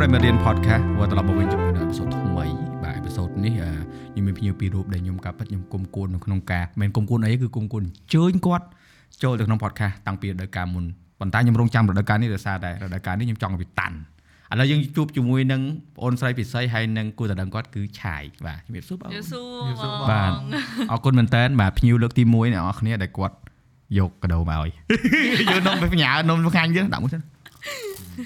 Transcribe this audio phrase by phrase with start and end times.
[0.00, 2.46] ្រិយមិត្តរៀន podcast វត្តត្រឡប់មកវិញជាមួយនៅអេពីសូតថ្មី
[2.82, 3.52] បាទអេពីសូតនេះ
[4.12, 8.66] ខ្ញុំមានភ្ញៀវពីររូបដែលខ្ញុំកាប់ពិតខ្ញុំគុំគួននៅក្នុងការមិនគុំគួនអីគឺគុំគួនអញ្ជើញគាត់
[9.22, 10.84] ចូលទៅក្នុង podcast តាំងពីរដូវកាលមុន
[11.20, 13.96] ប៉ុន្តែខ្ញុំរងចាំរដូវកាលនេះដោយសារតែរដូវកាលនេះខ្ញុំចង់ឲ្យវាតាន់
[14.52, 15.60] ឥឡូវយើងជួបជាមួយនឹង
[15.94, 19.40] បងអូនស្រីពិសីហើយនឹងគូតដឹងគាត់គឺឆាយបាទជំរាបសួរបងយូស៊ូ
[20.10, 20.30] បាទ
[20.90, 23.36] អរគុណមែនតើបាទភ្ញៀវលើកទី1អ្នកនរគ្នាដែលគាត់
[23.98, 24.70] យកកដោមកឲ្យ
[25.50, 27.22] យកនំទៅផ្ញើនំខាញ់យើងដាក់មួយសិន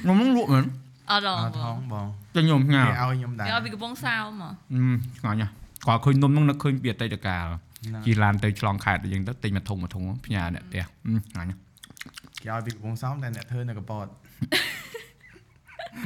[0.09, 0.65] នំនឹងលក់មែន
[1.13, 4.85] អត់អដល់ត់ថងបងចុះខ្ញុំផ្ញើគេឲ្យខ្ញុំដែរយកពីកំពង់សោមមកអឺ
[5.21, 5.53] ឆ្ងាញ់ណាស់
[5.87, 7.47] គាត់ឃើញនំហ្នឹងនឹកឃើញពីអតីតកាល
[7.95, 11.61] ណាជិះឡានទៅឆ្លងខេត្តអញ្ចឹងទៅទិញមកធុងមកធុងផ្ញើអ្នកផ្ទះអឺឆ្ងាញ់ណាស់
[12.43, 14.07] គេឲ្យពីកំពង់សោមតែអ្នកធ្វើនៅកពត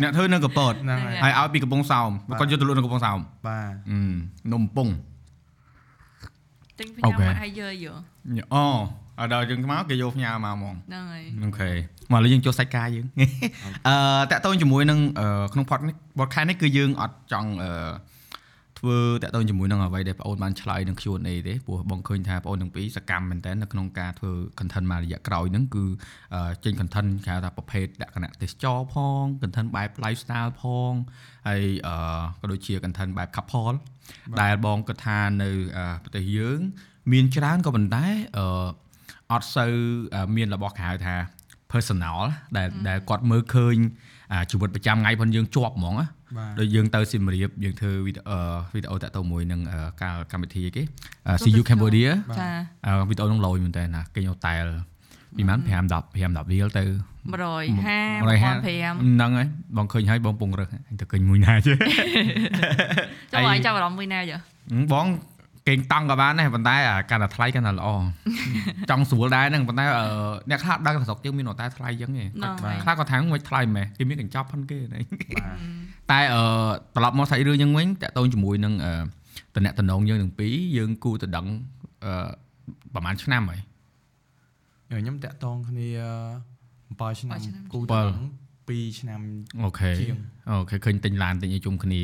[0.02, 4.00] អ្នកធ្វើនៅកពតហ្នឹងហើយហើយឲ្យពីកំពង់សោមបាទគាត់យកទៅលក់នៅកំពង់សោមបាទអឺ
[4.52, 4.88] នំពង
[6.78, 7.92] ទិញពីអូញ៉ាំខេមកឲ្យយើយើ
[8.54, 8.64] អូ
[9.18, 11.70] អត់ដល់យើងមកគេយកផ្ញើមកហ្មងហ្នឹងហើយអូខេ
[12.12, 13.06] មកឥឡូវយើងចូលសាច់ការយើង
[13.88, 13.96] អឺ
[14.30, 17.72] តាក់ទងជាមួយនឹងអឺក្នុង pod នេះ podcast នេះគឺយើងអត់ចង់អឺ
[18.78, 25.84] ធ្វើតាក់ទងជាមួយនឹងអ្វីដែលបងអូនបានឆ្លើយនឹង Q&A ទេព្រោះបងឃើញថាបងអូនទាំងពីរសកម្មមែនតើនៅក្នុងការធ្វើ content មួយរយៈក្រោយហ្នឹងគឺ
[26.34, 30.92] អឺចេញ content គេហៅថាប្រភេទលក្ខណៈទេសចរផង content បែប lifestyle ផង
[31.48, 31.94] ហើយអឺ
[32.40, 33.76] ក៏ដូចជា content បែប couple
[34.40, 36.58] ដែលបងគិតថានៅអឺប្រទេសយើង
[37.12, 38.06] មានច្រើនក៏ប៉ុន្តែ
[38.38, 38.46] អឺ
[39.32, 39.72] អត់សូវ
[40.14, 41.14] អឺមានរបស់គេហៅថា
[41.72, 42.20] personal
[42.56, 43.76] ដែលដែលគាត់មើលឃើញ
[44.32, 46.06] អាជីវិតប្រចាំថ្ងៃផងយើងជាប់ហ្មងណា
[46.38, 48.38] បាទដូចយើងទៅសៀមរាបយើងធ្វើវីដេអូ
[48.74, 50.82] វីដេអូតាក់ទងមួយនឹងអឺការកម្មវិធីអីគេ
[51.26, 52.48] អឺ See you Cambodia ចា
[52.86, 54.64] អឺវីដេអូនោះលយមែនតើណាគេយកតែល
[55.36, 55.72] ពីម៉ាន5 10
[56.16, 56.84] 5 10រៀលទៅ
[57.26, 59.46] 150 150 1500ហ្នឹងហើយ
[59.76, 61.76] បងឃើញហើយបងពងរឹសអញទៅឃើញមួយណាជិះ
[63.32, 64.36] ចូលឲ្យចាប់អារម្មណ៍មួយណាយើ
[64.92, 65.06] បង
[65.68, 67.88] គេងតង់ក៏បានដែរប៉ុន្តែអាកាន់តែថ្លៃកាន់តែល្អ
[68.90, 70.04] ចង់ស្រួលដែរហ្នឹងប៉ុន្តែអឺ
[70.50, 75.02] អ្នកខ្លះដឹងថាស្រុកយើងមានតែថ្លៃចឹងទេហ្នឹងហើយខ្លះគាត់ថាមិនថ្លៃមែនគេមានកញ្ចប់ហ្នឹងគេហ្នឹង
[75.36, 76.42] បាទតែអឺ
[76.96, 78.92] ត្រឡប់មកសាច់រឿងយើងវិញតាក់ទងជាមួយនឹងអឺ
[79.54, 81.46] តំណែងតំណងយើងទាំងពីរយើងគូទៅដឹង
[82.04, 82.12] អឺ
[82.94, 83.60] ប្រហែលឆ្នាំហើយ
[84.90, 85.88] ខ្ញុំតាក់តងគ្នា
[87.00, 87.38] 7ឆ្នាំ
[87.72, 87.90] គូ bảy.
[87.92, 88.12] ដល់
[88.68, 89.20] 2ឆ្នាំ
[89.64, 90.16] អូខេជាង
[90.50, 92.02] អូខេឃើញទិញឡានទិញអីជុំគ្នា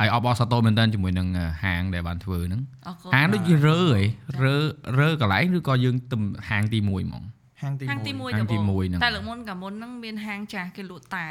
[0.00, 4.02] ហើយអបអរសាទរមែនតើជាមួយនឹងអឺហាងដែលបានធ្វើហ្នឹងអរគុណហាងដូចជារើហី
[4.42, 4.56] រើ
[4.98, 7.24] រើកន្លែងឬក៏យើងទៅហាងទី1ហ្មង
[7.62, 11.28] ហាងទីហាងទី1 1ហាងទីមួយហ្នឹងតែលើកមុនកាលមុនហ្នឹងមានហាងចាស់គេលក់តែ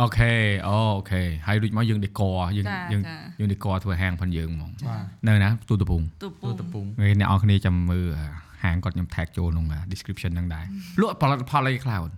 [0.00, 0.32] អូខេ
[0.68, 0.78] អូ
[1.10, 2.22] ខេហើយរួចមកយើងដេក
[2.56, 8.26] យើងចាយើងចាយើងដេកធ្វើហាងផងយើងហ្មងបាទនៅណាទូតពងទូពូទូតពុងហើយអ្នកនរគ្នាចាំមើលអា
[8.64, 10.64] ហាងគាត់ខ្ញុំ tag ចូលក្នុងអា description ហ្នឹងដែរ
[11.00, 12.12] លក់ផលិតផលអីខ្លះអូន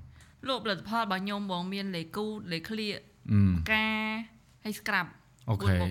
[0.48, 2.98] លក់ផលិតផលរបស់ខ្ញុំបងមានលេគូលេឃ្លៀក
[3.32, 3.40] អឺ
[3.72, 3.86] កា
[4.64, 5.06] ហើយ scrap
[5.50, 5.90] អូខេមួយមុខ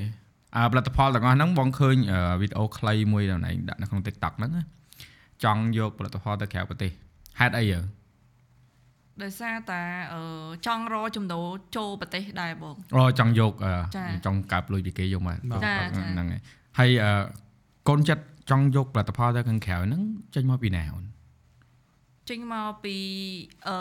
[0.56, 4.64] អើផលិតផលទាំងអស់ហ្នឹងបងឃើញអឺវីដេអូខ្លីមួយដល់ណៃដាក់នៅក្នុង TikTok ហ្នឹងណា
[5.44, 6.92] ចង់យកផលិតផលទៅក្រៅប្រទេស
[7.40, 7.80] ហេតុអីយើ
[9.24, 9.82] ដោយសារតែ
[10.14, 10.22] អឺ
[10.66, 11.46] ចង់រកចំណូល
[11.76, 16.42] ចូលប្រទេសដែរបងអូចង់យកអឺចា៎ចង់កើបលុយពីគេយកមកចា៎ហ្នឹងហើយ
[16.80, 17.12] ហើយអឺ
[17.90, 20.02] កូនចិត្ត ចង់យកផលិតផលទៅខាងក្រៅហ្នឹង
[20.36, 21.06] ចេញមកពីណាអូន
[22.30, 22.96] ចេញមកពី
[23.68, 23.76] អឺ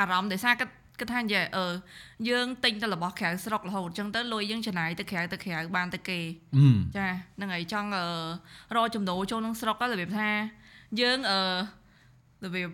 [0.00, 1.66] អារម្មណ៍ដោយសារគាត់គិតថានិយាយអឺ
[2.28, 6.18] យើងទិញតែរបស់ក្រៅស្រុករហូតអញ្ចឹងទៅលុយយើងចំណាយទៅក្រៅទៅក្រៅបានទៅគេ
[6.56, 7.06] អឺចា
[7.36, 8.06] ហ្នឹងហើយចង់អឺ
[8.76, 10.30] រកចំណូលចូលក្នុងស្រុកហ្នឹងរបៀបថា
[11.00, 11.40] យើងអឺ
[12.44, 12.68] របៀប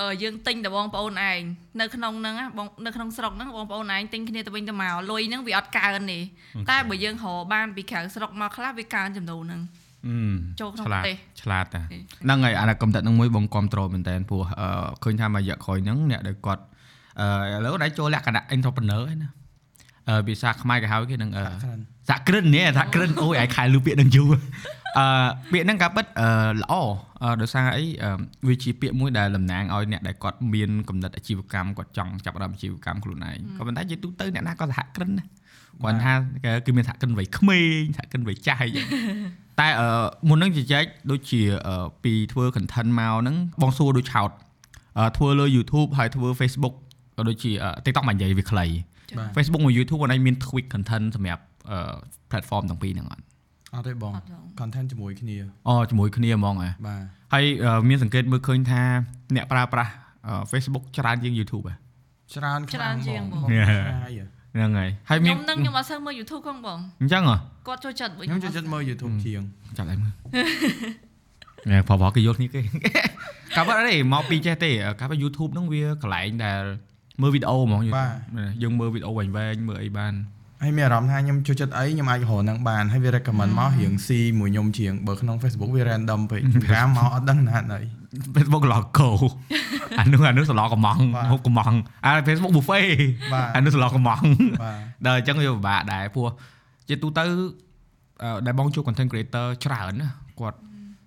[0.00, 1.40] អឺយើងទិញតែបងប្អូនឯង
[1.80, 6.18] នៅក្នុងហ្នឹងណាបងនៅក្នុងស្រុកហ្នឹងបងប្អូនឯងទិញគ្នាទៅវិញទៅមកលុយហ្នឹងវាអត់កើនទេ
[6.70, 9.79] តែបើយើងរកបានពីក្រៅស្រុកមកខ្លះវាកើនចំណូលហ្នឹងអឺ
[10.60, 11.80] ចូលក្នុងឆ្លាតប្រទេសឆ្លាតតាទេ
[12.24, 14.68] ហ្នឹងហើយអាកំតិតហ្នឹងមួយបងគ្រប់ត្រូលមែនតើព្រោះអឺ
[15.02, 16.62] ឃើញថាមួយរយៈក្រោយហ្នឹងអ្នកដែលគាត់
[17.20, 19.30] អឺឥឡូវដែរចូលលក្ខណៈ entrepreneur ហើយណា
[20.08, 21.78] អឺភាសាខ្មែរគេហៅគេនឹងអឺខាង
[22.08, 24.32] សហគ្រិននេះសហគ្រិនអូយឯងខែលឺពាក្យហ្នឹងយូរ
[24.98, 25.06] អឺ
[25.52, 26.28] ពាក្យហ្នឹងក៏ពិតអឺ
[26.62, 26.74] ល្អ
[27.22, 28.10] អឺដោយសារអីអឺ
[28.48, 35.28] វាជាពាក្យមួយដែលតំណាងឲ្យអ្នកដែលគាត់មានគំនិតអាជីវកម្មគាត់ចង់ចាប់ផ្ដើមអាជីវកម្មខ្លួនឯងក៏ប៉ុន្តែជាទូទៅអ្នកណាក៏សហគ្រិនដែរ
[35.82, 36.12] គាត់ថា
[36.44, 38.86] គេគឺមានសហគ្រិនវ័យក្មេងសហគ្រិនវ័យចាស់អីចឹង
[39.60, 39.88] តែអឺ
[40.28, 44.30] មុនហ្នឹងជជែកដូចជាអឺពីធ្វើ content មកហ្នឹងបងសួរដូចឆោត
[44.98, 46.74] អឺធ្វើលើ YouTube ហើយធ្វើ Facebook
[47.16, 48.66] ក៏ដូចជាអឺ TikTok មិននិយាយវាខ្លី
[49.18, 51.78] បាទ Facebook មួយ YouTube អនឡាញមាន tweak content សម្រាប់អឺ
[52.30, 53.22] platform ទាំងពីរហ្នឹងអត់
[53.74, 55.36] អត់ទេបងអត់បង content ជាមួយគ្នា
[55.68, 57.02] អូជាមួយគ្នាហ្មងហ៎បាទ
[57.32, 58.82] ហើយអឺមានសង្កេតមើលឃើញថា
[59.34, 59.92] អ្នកប្រើប្រាស់
[60.26, 61.74] អឺ Facebook ច្រើនជាង YouTube ហ៎
[62.34, 64.20] ច្រើនខ្លាំងច្រើនជាងបងឆ្ងាយ
[64.54, 67.36] ហ៎ហ្នឹងហើយហើយមាខ្ញុំននឹងខ្ញុំអត់សូវមើល YouTube ផងបងអញ្ចឹងហ៎
[67.66, 69.42] គាត់ចូលចិត្តខ្ញុំចូលចិត្តមើល YouTube ជាង
[69.76, 70.12] ចាប់ឡើងមើល
[71.70, 72.60] ណែផបគេយកគ្នាគេ
[73.56, 74.70] កាប់អត់ទេមកពីចេះទេ
[75.00, 76.62] កាប់ YouTube ហ្នឹងវាកន្លែងដែល
[77.22, 78.10] មើលវីដេអូហ្មងយើងបាទ
[78.62, 79.32] យើងមើលវីដេអូវែងៗ
[79.68, 80.12] មើលអីបាន
[80.62, 84.08] ហើយមានអារម្មណ៍ថាខ្ញុំចូលចិត្តអីខ្ញុំអាចរកនឹងបានហើយវា recommend មករៀង C
[84.40, 86.40] មួយខ្ញុំជាងបើក្នុង Facebook វា random ពេក
[86.72, 87.80] កាមកអត់ដឹងណាស់អី
[88.34, 89.10] Facebook ឡកោ
[89.98, 91.74] អានោះអានោះសឡកំងបាទហូបកំង
[92.04, 92.86] អា Facebook buffet
[93.32, 94.20] បាទអានោះសឡកំងបាទ
[95.06, 96.28] ដល់អញ្ចឹងវាពិបាកដែរព្រោះ
[96.88, 97.24] ជាទូទៅ
[98.22, 100.08] អឺដែលបងជួប content creator ច្រើនណា
[100.40, 100.58] គាត់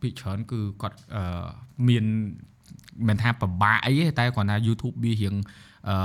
[0.02, 1.46] ពីច្រើនគឺគាត់អឺ
[1.88, 2.06] មាន
[3.08, 5.36] មិនថាពិបាកអីទេតែគាត់ថា YouTube វារៀង
[5.90, 5.96] អឺ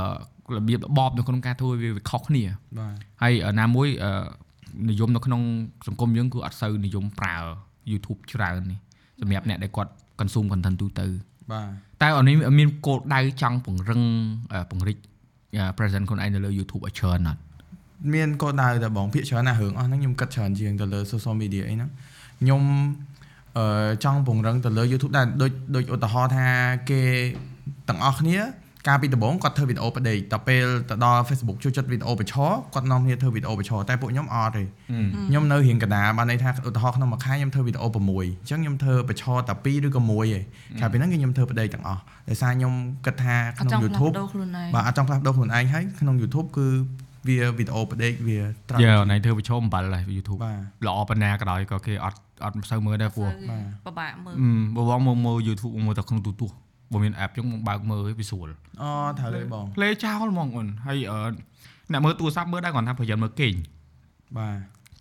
[0.57, 2.45] របៀបរបបនៅក្នុងការធ្វើវាវាខុសគ្នា
[2.79, 4.11] បាទហើយណាមួយអឺ
[4.91, 5.43] និយមនៅក្នុង
[5.87, 7.37] សង្គមយើងគឺអត់សូវនិយមប្រើ
[7.91, 8.79] YouTube ច្រើននេះ
[9.21, 11.07] សម្រាប់អ្នកដែលគាត់ consume content ទូទៅ
[11.53, 11.69] បាទ
[12.03, 14.03] តែអានេះមានគោលដៅចង់ពង្រឹង
[14.53, 14.99] អឺពង្រីក
[15.57, 17.41] អឺ present ខ្លួនឯងនៅលើ YouTube ឲ្យច្រើនអត់
[18.15, 21.91] មានកោដៅតែបងភាកច្រើនណាស់រឿងអស់ហ្នឹងខ្ញុំគិតច្រើនជាងទៅលើ social media អីហ្នឹង
[22.41, 22.63] ខ្ញុំ
[23.59, 26.47] អឺចង់ពង្រឹងទៅលើ YouTube ដែរដូចដូចឧទាហរណ៍ថា
[26.91, 27.01] គេ
[27.89, 28.39] ទាំងអស់គ្នា
[28.87, 34.65] កាលពីដំបូងគាត់ធ្វើវីដេអូបដេកដល់ពេលទៅដល់ Facebook ជួយចិត្តវីដេអូប្រឆរគាត់នាំគ្នាធ្វើវីដេអូប្រឆរតែពួកខ្ញុំអត់ទេ
[35.29, 40.41] ខ្ញុំនៅរៀងកណ្ដាលបានន័យថាឧទាហរណ៍ក្នុងមួយខែខ្ញុំធ្វើវីដេអូ6អញ្ចឹងខ្ញុំធ្វើប្រឆរតែ2ឬក៏1ទេ
[40.81, 42.73] កាលពីហ្នឹងគឺខ្ញុំធ្វើបដេកទាំងអស់ដោយសារខ្ញុំ
[43.07, 46.67] គិតថាអត់ក្នុងចង់ផ្លាស់ YouTube ប្ដូរខ្លួនឯងបាទអត់ចង់ផ្លាស់ប្ដូរខ្លួនឯងហើយក្នុង YouTube គឺ
[47.29, 48.39] វាវីដេអូបដេកវា
[48.69, 56.59] ត្រូវយើណៃធ្វើប្រជុំ7ហើយ YouTube បាទល្អប៉ុណ្ណាក៏ដោយក៏គេអត់អត់សូវមើលដែរព្រោះបាទពិបាកមើលអឺបើបងមកមើល YouTube មើលតែក្នុងទូទស្សន៍
[56.93, 58.49] បើមាន app ចឹងមកបើកមើលឲ្យវាស្រួល
[58.83, 61.21] អូត្រូវទេបង play ចោលហ្មងអូនហើយអឺ
[61.93, 63.55] អ្នកមើលទូរស័ព្ទមើលដែរគាត់ថាប្រយ័ត្នមើលគេង
[64.37, 64.57] បាទ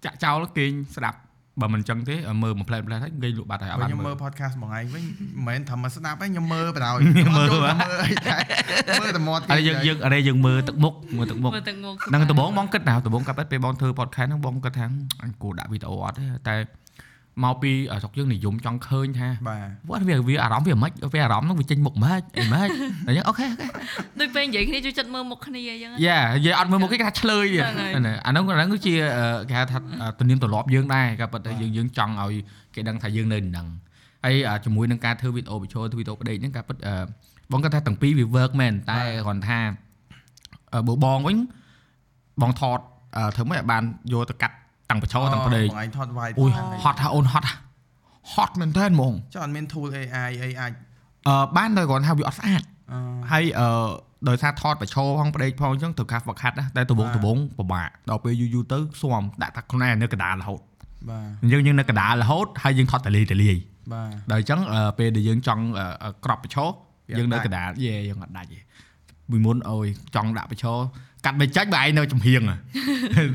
[0.06, 1.18] ចាក់ចោលគេងស្ដាប់
[1.62, 5.04] បើមិនចឹងទេមើលមួយផ្លែផ្លែហើយគេងលក់បាត់ហើយអត់បើបានខ្ញុំមើមើលល podcast បងឯងវិញ
[5.36, 6.98] មិនមែនថាមកស្ដាប់ឯងខ្ញុំមើលបណ្ដោយ
[7.38, 8.38] មើលអត់ចូលហ៎មើលអីតែ
[9.02, 14.86] មើលតែមាត់អីយើងយើងអីយើងមើលទឹកមុខមើលទឹកមុខមើលទឹកមុខនឹងដំបងបងគិតណាដំបងកាប់ពេលបងធ្វើ podcast ហ្នឹងបងគិតថា
[15.24, 16.56] អញគួរដាក់វីដេអូអត់ទេតែ
[17.44, 22.70] មកពីស្រុកយើងនិយមចង់ឃើញថាបាទវត្តវាវាអារម្មណ៍វាមិនវាអារម្មណ៍ហ្នឹងវាចេញមុខមិនអីមិន
[23.08, 23.68] អញ្ចឹង OK OK
[24.20, 29.78] ដូចពេលនិយាយគ្នាជួយចិត្តមើលមុខគ្នាអញ្ចឹងយ៉ានិយាយអត់មើលមុខគេគេថាឆ្លើយទៀតហ្នឹងហើយហ្នឹងអាហ្នឹងអាហ្នឹងគឺជាអឺគេហៅថា
[30.20, 32.34] ទំនៀមទម្លាប់យើងដែរក៏ប៉ុន្តែយើងយើងចង់ឲ្យ
[32.76, 33.68] គេដឹងថាយើងនៅនឹង
[34.26, 37.06] ហើយអាជាមួយនឹងការធ្វើវីដេអូបញ្ចូលធ្វើវីដេអូប្តេកហ្នឹងក៏ប៉ុន្តែអឺ
[37.52, 39.60] បងគាត់ថាទាំងពីរវា work មែនតែគ្រាន់ថា
[40.74, 41.38] អឺបើបងវិញ
[42.42, 42.80] បងថត
[43.18, 43.84] អឺធ្វើម៉េចឲ្យបាន
[44.14, 44.56] យកទៅកាត់
[44.90, 46.52] តាំងបញ្ចូលតាំងប្តេកបងឯងថតវាយអូយ
[46.84, 47.48] ហត់ថាអូនហត់
[48.34, 50.72] ហត់មែនតើហ្មងចុះអត់មាន tool AI អីអាច
[51.28, 52.62] អឺបានតែគ្រាន់ថាវាអត់ស្អាត
[52.92, 53.00] អឺ
[53.32, 53.70] ហើយអឺ
[54.30, 60.62] ដោយសារថតបញ្ឈរផងប្តេកផងអញ្ចឹងត្រូវការហ្វឹកហាត់ណាតែដំបងបាទដំបងពិបាកដល់ពេលយូរយូរទៅស៊ាំដាក់តែខ្លួនឯងនៅកណ្ដាលរហូត
[61.10, 63.58] បាទអញ្ចឹងយើងនៅកណ្ដាលរហូតហើយយើងថតតលាយតលាយ
[63.94, 66.68] បាទដល់អញ្ចឹងអឺពេលដែលយើងចង់អឺអឺក្របបញ្ឈរ
[67.10, 68.60] វាអត់យើងនៅដាច់កណ្ដាលយេយើងអត់ដាច់ទេ
[69.32, 70.78] ពីមុនអើយចង់ដាក់បញ្ឈរ
[71.28, 72.56] កាត់មិនចាច់បើឯងនៅចំហៀងហ៎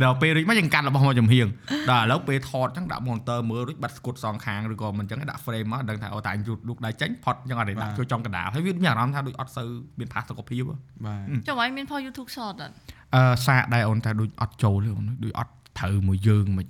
[0.02, 1.46] ដល់ពេលរួចមកយើងកាត់របស់មកចំហៀង
[1.90, 9.68] ដល់ឥឡូវពេលថតអញ្ចឹងដាក់ monitor មើលរួចបាត់ស្គុតសងខាងឬក៏មិនអញ្ចឹងដាក់ frame មកដឹងថាអូតែអញរូតរូបដៃចេញផុតអញ្ចឹងអត់ទេដាក់ចូលចំកណ្ដាលហើយវាមានអារម្មណ៍ថាដូចអត់សូវ
[9.98, 10.74] មានផាសុកភាពហ៎
[11.04, 12.72] បាទចុះឲ្យមានផល YouTube Short អត់
[13.14, 16.68] អឺសាកដែរអូនតែដូចអត់ចូលទេអូនដូចអត់ត្រូវមួយយើងមិន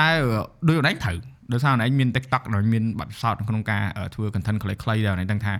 [0.00, 0.08] តែ
[0.68, 1.18] ដូចអូនឯងត្រូវ
[1.52, 5.54] ដោយសារអូនឯងមាន TikTok ហើយមានបទពិសោធន៍ក្នុងការអឺធ្វើ content ខ្លីៗដែរអូនឯងដឹងថា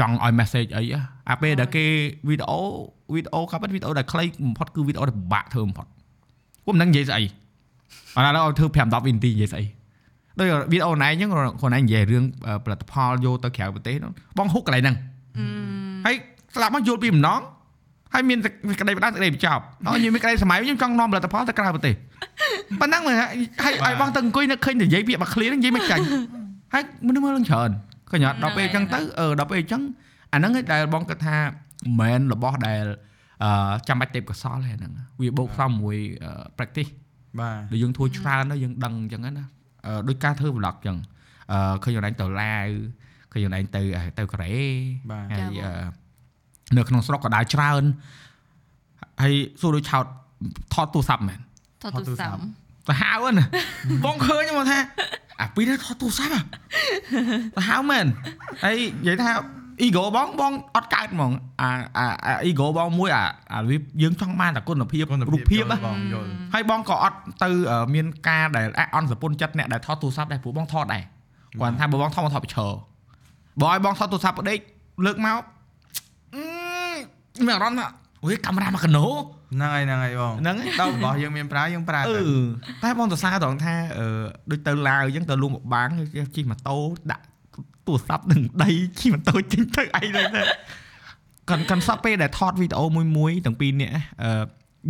[0.00, 1.00] ចង់ឲ្យ message អីហ៎
[1.30, 1.84] អាពេលដែលគេ
[2.28, 2.60] វីដេអូ
[3.14, 5.86] វីដេអូកាប់វីដេអូដែលខ្លីបំផុតគឺវីដេអូដែលពិបាកធ្វើបំផុត
[6.64, 7.22] ពួកមិនដឹងនិយាយស្អី
[8.16, 9.64] អត់ដល់ឲ្យធ្វើ5 10វិនាទីនិយាយស្អី
[10.38, 14.96] ដូចវីដេអូណៃអញ្ចឹងខ្លួនឯងនិយាយរឿងអឺផលិតផលយកទៅក្រៅប្រទេសហ្នឹងបងហុកកន្លែងហ្នឹង
[15.38, 15.44] អឺ
[16.06, 16.16] ហើយ
[16.54, 17.40] ស្លាប់មកយល់ពីម្ដង
[18.14, 18.48] ហើយមានតែ
[18.80, 21.94] ក្តីផ្ដាច់ក្តីបញ្ចប់ដល់យើងមានក្តីសម័យខ្ញុំចង់នាំផលិតផលទៅក្រៅប្រទេស
[22.80, 23.26] ប៉ុណ្ណឹងមើលហើ
[23.70, 26.02] យឲ្យបងទៅអង្គុយនឹកឃើញតែនិយាយពាក្យមកឃ្លាហ្នឹងនិយាយមិនចាញ់
[26.74, 27.70] ហើយមនុស្សមើលឡើងច្រើន
[28.14, 29.82] ឃើញអត់ដល់ពេលអញ្ចឹងទៅអឺដល់ពេលអញ្ចឹង
[30.32, 32.84] អាហ្នឹងឯងដែលបងគិតថាមិនមែនរបស់ដែល
[33.44, 36.90] អឺចាំបាច់ទេពកោសលទេហ្នឹងវាបូកផ្សំមួយអឺ practice
[37.40, 39.46] បាទដែលយើងធ្វើច្រើនទៅយើងដឹងអញ្ចឹងណា
[39.86, 40.96] អឺដូចការធ្វើ vlog អញ្ចឹង
[41.52, 42.68] អឺឃើញខ្លួនឯងទៅឡាវ
[43.32, 43.82] ឃើញខ្លួនឯងទៅ
[44.18, 44.54] ទៅកូរ៉េ
[45.10, 45.72] បាទហើយអឺ
[46.76, 47.82] នៅក្នុងស្រុកក៏ដើរច្រើន
[49.22, 50.04] ហើយសួរដូចឆោត
[50.74, 51.40] ថតទូរស័ព្ទមែន
[51.82, 52.40] ថតទូរស័ព្ទ
[52.88, 53.46] ទៅហៅហ្នឹងណា
[54.04, 54.78] បងឃើញមកថា
[55.40, 56.40] អាពីរនេះថតទូរស័ព្ទហ៎
[57.56, 58.06] ទៅហៅមែន
[58.64, 58.76] ហើយ
[59.06, 59.30] និយាយថា
[59.84, 71.02] ego បងបងអត់កើតហ្មងអាអាអា ego បងមួយអាអាវាយើងចង់បានតែគុណភាពរូបភាពណាបងយល់ហើយបងក៏អត់ទៅអឺមានការដែលអអន់សពុនចិត្តអ្នកដែលថតទូរស័ព្ទដែរព្រោះបងថតដែរ
[71.60, 72.70] គាត់ថាបើបងថតមកថតប្រឈរ
[73.60, 74.58] បើឲ្យបងថតទូរស័ព្ទផ្ដេក
[75.06, 75.40] លើកមក
[76.34, 77.86] អឺមានអារម្មណ៍ថា
[78.24, 79.06] អូយកាមេរ៉ាមកកណោ
[79.54, 82.22] ហ្នឹងហើយហ្នឹងហើយបងហ្នឹងឯងដល់របស់យើងមានប្រើយើងប្រើអឺទៅ
[82.84, 84.06] តែបងសរសើរត្រង់ថាអឺ
[84.50, 85.88] ដូចទៅឡាវអញ្ចឹងទៅលួងបបាង
[86.36, 86.76] ជិះម៉ូតូ
[87.10, 87.24] ដាក់
[87.86, 90.22] ទូរស័ព្ទនឹងដីជិះម៉ូតូចេញទៅអីទៅ
[91.50, 94.30] កាន់កាន់សពពេលដែលថតវីដេអូមួយមួយទាំងពីរនាក់អឺ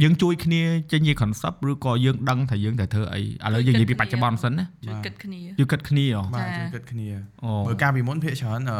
[0.03, 0.63] យើងជួយគ្នា
[0.93, 3.25] ចេញជា concept ឬក៏យើងដឹងថាយើងត្រូវធ្វើអីឥ
[3.55, 7.07] ឡូវយើងនិយាយពីបច្ចុប្បន្នសិនណាជួយគិតគ្នាយើងគិតគ្នាហ៎បាទចាជួយគិតគ្នា
[7.45, 8.79] អូព្រោះកាលពីមុនភាគច្រើនអឺ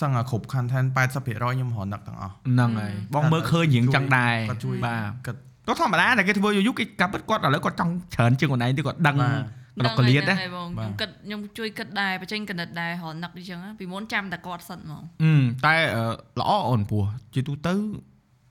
[0.00, 5.36] សឹងតែគ្រប់ content 80%ខ្ញុំរកនឹកទាំងអស់ហ្នឹងហើយបងមើលឃើញរៀងចឹងដែរគាត់ជួយបាទគិត
[5.68, 15.34] ក៏ធម្មតាតែគេធ្វើយូរៗគេកាប់ពិតគាត់ឥឡូវគាត់ចង់ច្រើនជាងខ្លួនឯងទៀតគាត់ដឹងបាទគាត់កលៀតហ្នឹងណាហើយបងបាទខ្ញុំគិតខ្ញុំជួយគិតដែរបញ្ចេញគណិតដែររនឹកអញ្ចឹងណាពីមុនចាំតែគាត់សិនហ្មងអឺ
[15.66, 16.02] តែអឺ
[16.40, 17.02] ល្អអូនពោះ
[17.34, 17.74] ជាទូទៅ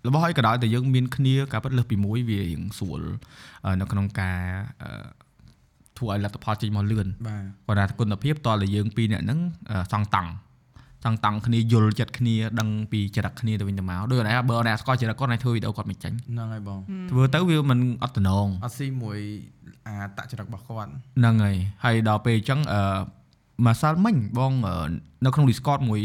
[0.08, 3.02] របស់ឲ្យក៏ដោយតែយើងមានគ្នាការពិតលើសពីមួយវារៀងស្រួល
[3.66, 4.40] អឺនៅក្នុងការ
[4.84, 4.90] អឺ
[5.98, 7.08] ធ្វើឲ្យលទ្ធផលចេញមកលឿន
[7.68, 9.40] បាទគាត់ថាគុណភាពតើតែយើងពីរនាក់ហ្នឹង
[9.72, 10.32] អឺសង់តង់
[11.06, 16.80] សង់តង់គ្នាយល់ចិត្តគ្នាដឹងពីចរិតគ្នាទៅវិញទៅមកដូចអនឯងបើអនឯងស្គាល់ចរិតគាត់ណៃធ្វើវីដេអូគាត់មិនចាញ់ហ្នឹងហើយបង
[17.12, 19.20] ធ្វើទៅវាមិនអត់តំណងអត់ស៊ីមួយ
[19.88, 22.82] អាតចរិតរបស់គាត់ហ្នឹងហើយហើយដល់ពេលអញ្ចឹងអឺ
[23.66, 24.76] ម្សិលមិញបងអឺ
[25.26, 26.02] នៅក្នុង Discord មួយ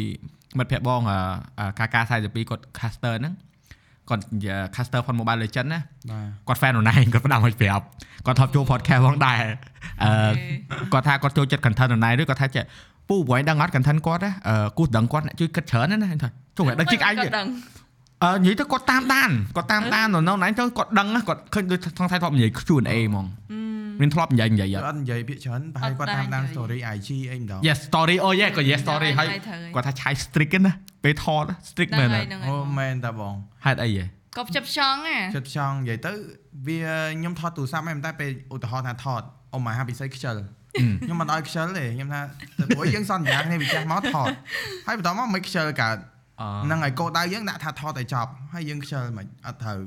[0.58, 1.18] មិត្តភក្តិបងអឺ
[1.58, 3.34] អឺ KK42 គាត់ caster ហ្នឹង
[4.10, 4.24] គាត់
[4.74, 5.80] caster ផន Mobile Legend ណា
[6.10, 7.84] បាទគាត់ fan អូនឯងគាត់ផ្ដាំឲ្យប្រាប់
[8.26, 9.42] គាត់ថប់ចូល podcast ផងដែរ
[10.02, 10.10] អឺ
[10.92, 12.64] គាត់ថាគាត់ចូលចិត្ត content អូនឯងឬគាត់ថាចេះ
[13.08, 17.48] ពូព្រោះឯងដឹងអត់ content គាត់ណាអឺគូសដឹងគាត់អ្នកជួយគិតច្រើនណាណាថាចូលឲ្យដឹងជីកឯងគាត់ទៀតដឹង
[18.24, 23.26] អឺនិយាយទៅគាត់តាមដានគាត់តាមដាននៅនៅណៃទៅគាត់ដឹងណាគាត់ឃើញដូចថងថៃធ្លាប់និយាយ Q&A ហ្មង
[24.00, 29.44] មានធ្លាប់និយាយនិយាយអត់អត់និយាយពាក្យច្រើនប្រហែលគាត់តាមដាន story IG អីម្ដង Yes story អូ yes ក៏ yes story ហើយគាត់
[29.74, 30.72] គាត់ថាឆាយ strict ណា
[31.04, 34.04] ពេលថត strict មែនហ្នឹងហើយអូមែនតាបងហេតុអីហ៎
[34.36, 36.12] ក៏ផ្ចិតផ្ចង់ណាចិត្តចង់និយាយទៅ
[36.66, 36.78] វា
[37.18, 40.36] ខ្ញុំថតទូរស័ព្ទឯងតែពេលឧទាហរណ៍ថាថតអ៊ំមហាពិសីខ្ជិល
[41.04, 42.20] ខ្ញុំមិនឲ្យខ្ជិលទេខ្ញុំថា
[42.58, 44.28] ទៅព្រោះយើងសន្យាគ្នាពីចាស់មកថត
[44.86, 45.96] ហើយបន្តមកមិនខ្ជិលកើត
[46.40, 49.80] អហ្នឹងហើយកោដៅយើងដាក់ថាថតឲ្យចប់ហើយយើងខ្ជិលមិនអត់ត្រូវ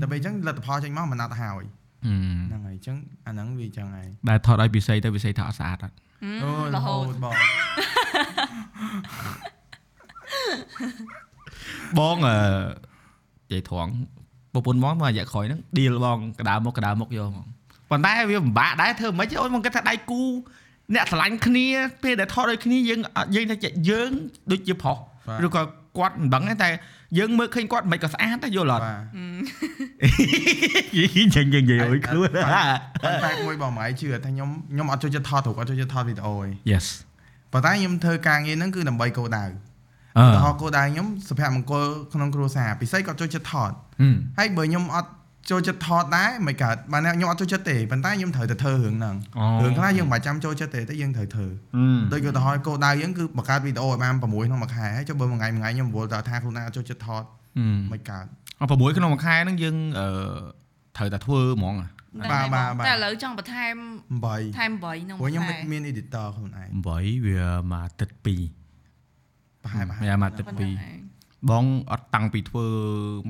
[0.00, 1.64] តែពេលអញ្ចឹងលទ្ធផលចេញមកមិនអត់ហើយ
[2.04, 2.96] ហ្នឹងហើយអញ្ចឹង
[3.26, 5.94] អាហ្នឹងវាអញ្ចឹងហើយដែលថតឲ្យពិសីទៅពិសីថាអត់ស្អាតអត់
[6.42, 7.34] អូរហូតបង
[11.98, 12.36] បងអឺ
[13.50, 13.92] និយាយត្រង់
[14.52, 17.46] ប្រពន្ធមកមករយៈក្រោយហ្នឹង deal បងកដៅមកកដៅមកយកហ្មង
[17.92, 20.22] ប៉ុន្តែវាពិបាកដែរធ្វើមិនខ្មិចអូនមកគិតថាដៃគូ
[20.94, 21.66] អ្នកឆ្លាញ់គ្នា
[22.02, 23.56] ពេលដែលថតដូចគ្នាយើងអត់យើងថា
[23.90, 24.10] យើង
[24.50, 24.96] ដូចជាប្រុស
[25.46, 25.62] ឬក៏
[25.98, 26.70] គាត់មិនដឹងទេតែ
[27.18, 29.00] យើងមើលឃើញគាត់មិនក៏ស្អាតដែរយល់អត់បាទ
[30.98, 36.86] យើងយើងយើងនិយាយឲ្យខ្លួនប៉ុន្តែមួយបងម៉ៃជឿថាខ្ញុំខ្ញុំអត់ចូលចិត្តថតរូបអត់ចូលចិត្តថតវីដេអូទេ Yes
[37.52, 39.44] ប៉ុន្តែខ្ញុំធ្វើការងារហ្នឹងគឺដើម្បីគោលដៅ
[40.18, 43.70] អឺឧទាហរណ៍គោលដៅខ្ញុំសុភមង្គលក្នុងគ្រួសារពិសេសគាត់ចូលចិត្តថត
[44.00, 45.10] ហឹមហើយបើខ្ញុំអត់
[45.50, 49.16] ចូលចិត្តថតដែរមិនកើតបានខ្ញុំអត់ចូលចិត្តទេប៉ុន្តែខ្ញុំត្រូវតែធ្វើរឿងហ្នឹង
[49.62, 51.46] រឿងខ្លះយើងមិនបាច់ចាំចូលចិត្តទេតែយើងត្រូវធ្វើ
[52.12, 57.22] ដូចឧទាហរណ៍គោលដៅយើងគឺបង្កើតវីដេអូឲ្យបាន6ក្នុងមួយខែហើយចុះបើមួយថ្ងៃមួយថ្ងៃខ្ញុំរវល់តែថាខ្លួនឯងអត់ចូលចិត្តថត
[57.56, 58.26] ហឹមមិនកើត
[58.60, 60.08] អ6ក្នុងមួយខែហ្នឹងយើងអឺ
[60.96, 61.74] ត្រូវតែធ្វើហ្មង
[62.32, 63.74] បាទបាទបាទតែឥឡូវចង់បន្ថែម
[64.18, 66.68] 8ថែម8ក្នុងព្រោះខ្ញុំខែមាន editor ខ្លួនឯង
[66.98, 71.11] 8វាមកទឹក2ប្រហែលប្រហែលវាមកទឹកប៉ុណ្ណឹងឯង2
[71.50, 72.66] បងអត់តាំងពីធ្វើ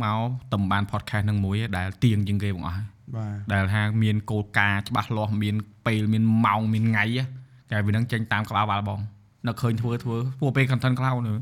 [0.04, 0.20] មក
[0.52, 5.54] តំបាន podcast ហ្នឹងមួយឯងដែលទៀងជាងគេបងអស់ហើយបាទដែលថាមានគោលការណ៍ច្បាស់លាស់មាន
[5.86, 7.24] ពេលមានម៉ោងមានថ្ងៃហ៎
[7.70, 9.00] តែវានឹងចេញតាមក្បាលបាល់បង
[9.46, 11.32] នឹកឃើញធ្វើធ្វើពួកពេល content cloud នៅ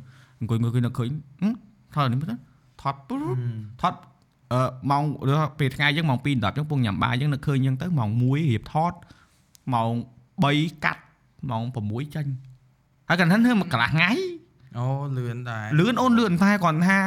[0.41, 1.11] អង្គុយអង្គុយនឹកឃើញ
[1.43, 1.55] ហឹម
[1.95, 2.37] ថតនេះមើលទៅ
[2.83, 3.21] ថតពុប
[3.83, 3.95] ថត
[4.53, 4.61] អឺ
[4.91, 8.93] ម៉ោងឬពេលថ្ងៃយើងម៉ោង2 10យើងពងញ៉ាំបាយយើងនឹកឃើញយើងទៅម៉ោង1រៀបថត
[9.75, 9.93] ម៉ោង
[10.41, 11.03] 3កាត់
[11.51, 12.31] ម៉ោង6ចាញ់
[13.09, 14.11] ហើយ content ធ្វើមួយកន្លះថ្ងៃ
[14.79, 14.87] អូ
[15.17, 16.99] លឿនដែរលឿនអូនលឿនតែគាត់ថា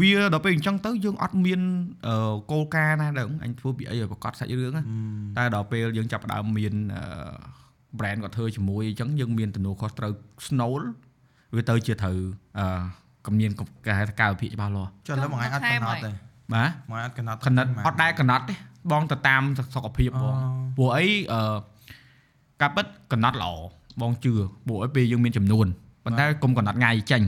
[0.00, 1.60] វាដល់ពេលអញ្ចឹងទៅយើងអត់មាន
[2.06, 4.82] អឺគោលការណ៍ណាដឹងអញធ្វើពីអីឲ្យប្រកាសសាច់រឿងណា
[5.38, 7.02] តែដល់ពេលយើងចាប់ផ្ដើមមានអឺ
[7.98, 10.12] brand គាត់ធ្វើជាមួយអញ្ចឹងយើងមានទំនួលខុសត្រូវ
[10.46, 10.72] Snow
[11.56, 12.18] វាទៅជាត្រូវ
[12.58, 12.66] អឺ
[13.26, 13.50] កំញៀន
[13.86, 16.10] គេហៅថាកាយវិភាគច្បាស់លាស់ចុះឥឡូវមួយថ្ងៃអត់កំណត់ទេ
[16.54, 18.54] បាទមួយអត់កំណត់កណិតអត់ដែរកណត់ទេ
[18.92, 19.42] បងទៅតាម
[19.74, 20.34] សុខភាពបង
[20.76, 21.56] ព្រោះអីអឺ
[22.60, 23.52] ការពិតកណត់ល្អ
[24.00, 24.32] បងជឿ
[24.66, 25.66] ព្រោះអីពេលយើងមានចំនួន
[26.04, 27.22] ប៉ុន្តែកុំកណត់ថ្ងៃចេញ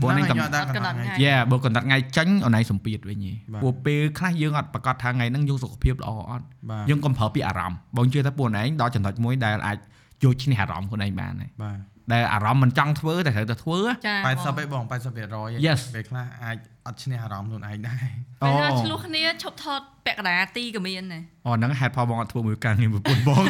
[0.00, 3.32] ព្រោះនេះកំអត់ដែរកំណត់ថ្ងៃយេបើកណត់ថ្ងៃចេញអូនឯងសំពីតវិញហី
[3.62, 9.76] ព្រោះពេលខ្លះយើងអត់ប្រកាសថាថ្ងៃហ្នឹងយើងសុខភាពល្អអត់បាទយើងកុំប្រើពាក្យអារម្មណ៍បងជឿថាពួកឯងដល់ចំណុចមួយដែលអាច
[10.24, 11.78] យកឈ្នះអារម្មណ៍ខ្លួនឯងបានហើយបាទ
[12.12, 14.84] ដែលអារម្មណ៍មិនចង់ធ្វើតែត្រូវតែធ្វើចា80ឯងបង
[15.24, 16.56] 80% Yes ពេលខ្លះអាច
[16.86, 18.06] អត់ឈ្នះអារម្មណ៍ខ្លួនឯងដែរ
[18.42, 23.44] ពេលណាឆ្លោះគ្នាឈប់ថតពាក់កណ្ដាលទីក៏មានដែរអូហ្នឹងហេតុផលបងអត់ធ្វើមួយការងារប្រពន្ធបង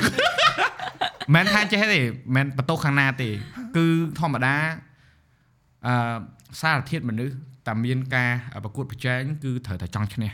[1.35, 2.01] មិនថាចេះទេ
[2.37, 3.29] មិនបន្ទោសខាងណាទេ
[3.77, 3.87] គឺ
[4.19, 4.57] ធម្មតា
[5.87, 5.95] អឺ
[6.61, 7.35] សារធាតុមនុស្ស
[7.67, 8.31] តែមានការ
[8.65, 10.31] ប្រកួតប្រជែងគឺត្រូវតែចង់ឈ្នះ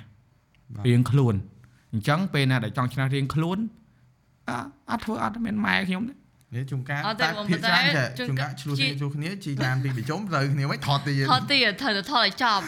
[0.87, 1.35] រៀងខ្លួន
[1.93, 3.59] អញ្ចឹងពេលណាដែលចង់ឈ្នះរៀងខ្លួន
[4.49, 4.59] អ่ะ
[4.91, 6.15] អត់ធ្វើអត់មានម៉ែខ្ញុំទេ
[6.57, 12.65] នេះជួនកាលអត់ទេតែបងភាគច្រើនប៉ុន្តែចេះជួនជួនកាកាលលឆ្លោះជីគ្នាជួគ្នាជីឡានពីប្រជុំត្រូវគ្នាវិញថតទៀតថតទៀតត្រូវតែថតឲ្យចប់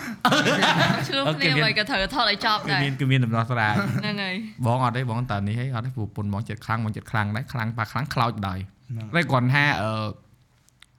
[1.09, 4.35] ឆ្លោះគ្នាមិនក៏ត្រូវថតឲ្យចប់គឺដែរមានគឺមានដំណោះស្រាយហ្នឹងហើយ
[4.67, 8.59] បងអត់ទេបងតើនេះហីអត់ទេព្រោះពុនបងចិត្តខ្លាំងបងចិត្តខ្លាំងដែរខ្លាំងប៉ះខ្លាំងខ្លោចដែរ
[8.91, 9.91] ហ្នឹងតែគាត់ថាអឺ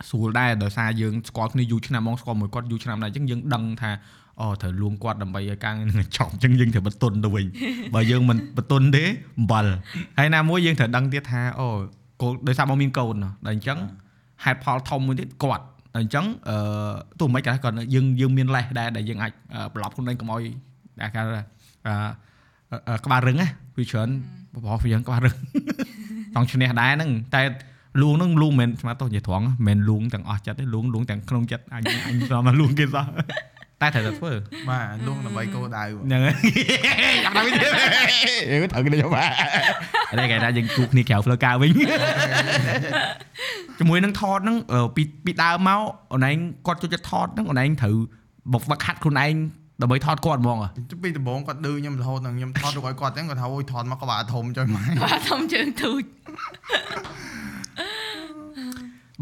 [0.10, 3.92] ស្រួលដែរដោយសារយើងស្គាល់គ្នាយូរឆ្នាំមកស្គាល់មួយគាត់យូរឆ្នាំដែរអញ្ចឹងយើងដឹងថា
[4.42, 7.46] អូត្រូវលួងគាត់ដើម្បីឲ្យការងារនឹងចប់អញ្ចឹងយើងត្រូវបន្ទន់ទៅវិញ
[7.96, 9.04] បើយើងមិនបន្ទន់ទេ
[9.38, 9.66] អំបិល
[10.18, 11.68] ហើយណាមួយយើងត្រូវដឹងទៀតថាអូ
[12.22, 13.78] កូនដោយសារបងមានកូនដល់អញ្ចឹង
[14.44, 15.64] ហេតុផលធំមួយទៀតគាត់
[15.96, 16.58] ដល់អញ្ចឹងអឺ
[17.20, 20.44] ទោះមិនក៏គាត់យើងយើងមានលេសដែរដែលយើងអាចអឺប្រឡប់ខ្លួនឯងកុំឲ្យ
[21.02, 21.36] ដែលគេថាអឺ
[21.88, 23.48] អឺអឺក្បាលរឹងណា
[23.78, 24.10] វាច្រើន
[24.56, 25.36] បបោះវាយើងក្បាលរឹង
[26.34, 27.42] ចង់ឈ្នះដែរហ្នឹងតែ
[28.02, 33.06] លួងហ្នឹងលួងមិនមែនស្មាតោះនិយាយត្រង់មិនមែនលួងទាំងអស់ចិត្តទេលួងលួងទាំងក្នុងចិត្តអញអញស្មាលួងគេសោះ
[33.82, 34.32] តែត្រូវតែធ្វើ
[34.70, 36.34] បាទលួងដើម្បីគោលដៅហ្នឹងហើយ
[37.26, 37.72] អត់ដល់វិញយើង
[38.72, 39.30] ត្រូវគ្នាយកបាទ
[40.20, 41.72] តែគេថាយើងគូគ្នាក្រៅផ្លូវការវិញ
[43.80, 45.82] ជាមួយនឹងថតហ្នឹងអឺពីពីដើមមក
[46.14, 47.96] អូនឯងគាត់ចូលចិត្តថតហ្នឹងអូនឯងត្រូវ
[48.54, 49.34] បុកវឹកហាត់ខ្លួនឯង
[49.82, 50.70] ដើម្បីថតគាត់ហ្មងហ៎
[51.04, 56.04] ពីដំបូងគាត់ឌឺខ្ញុំរហូតដល់ខ្ញុំថតរូបឲ្យគាត់ចឹងគាត់ថាអូយថតមកក្បាលធំចុយម៉ែបាទធំជើងទូច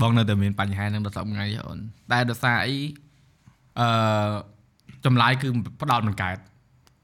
[0.01, 1.77] បងនៅតែមានបញ្ហាហ្នឹងដល់សប្ងៃអូន
[2.11, 2.75] តែដោយសារអី
[3.79, 3.87] អឺ
[5.05, 5.47] ចម្លើយគឺ
[5.81, 6.37] ផ្ដោតមិនកើត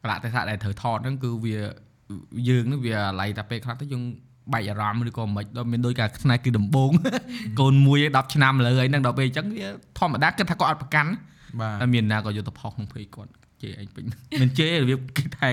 [0.04, 1.58] កលៈទេសៈដែលត្រូវថតហ្នឹងគឺវា
[2.50, 4.04] យើងហ្នឹងវាឡៃតែពេលខ្លះទៅយើង
[4.54, 6.92] បែកអារម្មណ៍ឬក៏មិនដល់មានដូចកាផ្នែកគឺដំបង
[7.60, 9.66] កូនមួយឯង10ឆ្នាំលើអីហ្នឹងដល់ពេលអញ្ចឹងវា
[10.00, 11.12] ធម្មតាគិតថាគាត់អត់ប្រកាន់
[11.60, 14.04] បាទតែមានណាក៏យកទៅផុសក្នុងភេកគាត់ជេរឯងពេញ
[14.42, 15.50] មិនជេររបៀបគេថា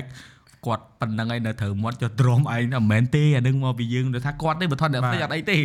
[0.66, 5.56] គាត់ប៉ុណ្្នឹងឯងនៅត្រូវមាត់ចុះទ្រាំឯងណាមិនមែនទេអានឹងមកពីយើងដូចថាគាត់ទេបើថតអ្នកផ្សេងអត់អីទេ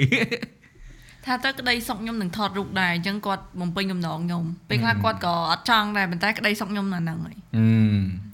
[1.25, 7.65] ថាទៅក្តីសុកខ្ញុំនឹងថតរូបដែរអញ្ចឹងគាត់បំពេញកំណងខ្ញុំពេលខ្លះគាត់ក៏អត់ចង់ដែរប៉ុន្តែក្តីសុកខ្ញុំនៅហ្នឹងហើយអឺ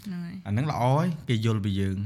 [0.06, 1.98] ហ្នឹងហើយអាហ្នឹងល្អហើយគេយល់ពីយើង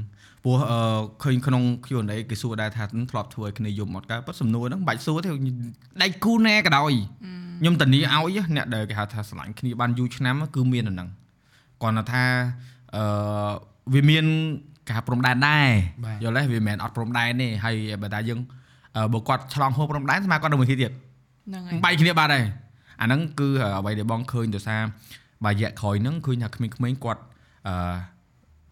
[0.44, 0.78] ព្រោះអឺ
[1.22, 5.28] ឃើញក្នុង Q&A គេសួរដែរថាធ្លាប់ធ្វើឲ្យគ្នាយំអត់កើតប៉ុន្តែសំណួរហ្នឹងមិនបាច់សួរទេ
[6.02, 6.92] ដៃគូណាក៏ដោយ
[7.60, 11.08] ខ្ញុំតានីឲ្យអ្នកដែលគេហៅថាស្រឡាញ់គ្នាបានយូរឆ្នាំគឺមានអាហ្នឹង
[11.82, 12.24] គាត់ថា
[12.96, 13.04] អឺ
[13.94, 14.24] វាមាន
[14.90, 15.68] ការព្រំដែនដែរ
[16.22, 18.63] យល់ទេវាមិនមែនអត់ព្រំដែនទេហើយបើតាយើងអឺ
[19.12, 22.44] បើគាត់ឆ្លងហូបព្រំដែនស្មើគាត់នៅមួយទៀតទៀតហ្នឹងហើយបែកគ្នាបាត់ហើយ
[23.00, 23.48] អាហ្នឹងគឺ
[23.78, 24.80] អ្វីដែលបងឃើញដោយសារ
[25.44, 27.20] បើរយៈក្រោយហ្នឹងឃើញថាក្មេងៗគាត់
[27.68, 27.74] អឺ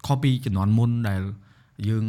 [0.07, 1.23] ខុសពីចំនួនមុនដែល
[1.89, 2.05] យើង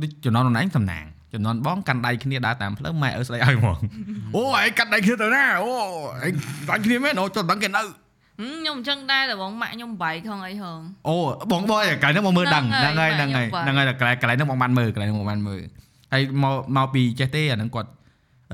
[0.00, 1.04] ដូចចំនួនខ្លួនឯងសំណាង
[1.34, 3.78] ចំនួនបងកាន់ដៃគ្នាដើរតាមផ្លូវម៉ែអើស្ដីឲ្យហ្មង
[4.36, 6.34] អូឯងកាន់ដៃគ្នាទៅណាអូឯង
[6.68, 7.82] ដាច់គ្នាមែនអូចុះដឹងគេនៅ
[8.40, 11.16] ហឹមខ្ញុំអញ្ចឹងដែរតែបងម៉ាក់ខ្ញុំបែកខំអីហងអូ
[11.52, 15.62] បងបងឯងកាលហ្នឹងមកមើលដឹងហ្ហ្នឹងនឹហើយងហើយហ្នឹងហើយខ្ញុំបាទហ្នឹងហើយកន្លែងកន្លែងហ្នឹងបងបានមើលកន្លែងហ្នឹងបងបានមើល
[16.12, 17.90] ហើយមកមកពីចេះទេអាហ្នឹងគាត់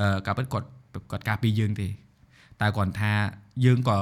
[0.00, 0.66] អឺការពិតគាត់
[1.10, 1.88] គាត់ការពីយើងទេ
[2.60, 3.12] តែគាត់ថា
[3.64, 3.98] យើងក៏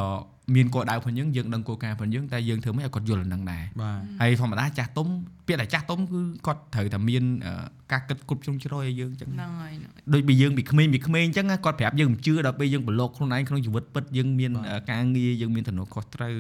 [0.54, 5.08] មានគោលដៅផងយើងយើងដឹងគោលការណ៍ផងយើងតែយើងធ្វើមិនឲ្យគាត់យល់អាហ្នឹងដែរបាទហើយធម្មតាចាស់ទុំ
[5.46, 7.52] ពាក្យតែចាស់ទុំគឺគាត់ត្រូវតែមានអឺ
[7.92, 16.34] ការគិតគ្រប់ជ្រុងជ្រោយឲ្យយើងអញ្ចឹងហ្នឹងហើយហ្នឹងហើយដូចពីយើងពីក្មេងពីក្មេងអញ្ចឹងណាគាត់ប្រាប់យើងមិនជឿដល់ពេលយើងប្រឡូកខ្លួនឯងក្នុងជីវិតពិតយើងមានអឺការងារយើងមានទំនួលខុសត្រូវ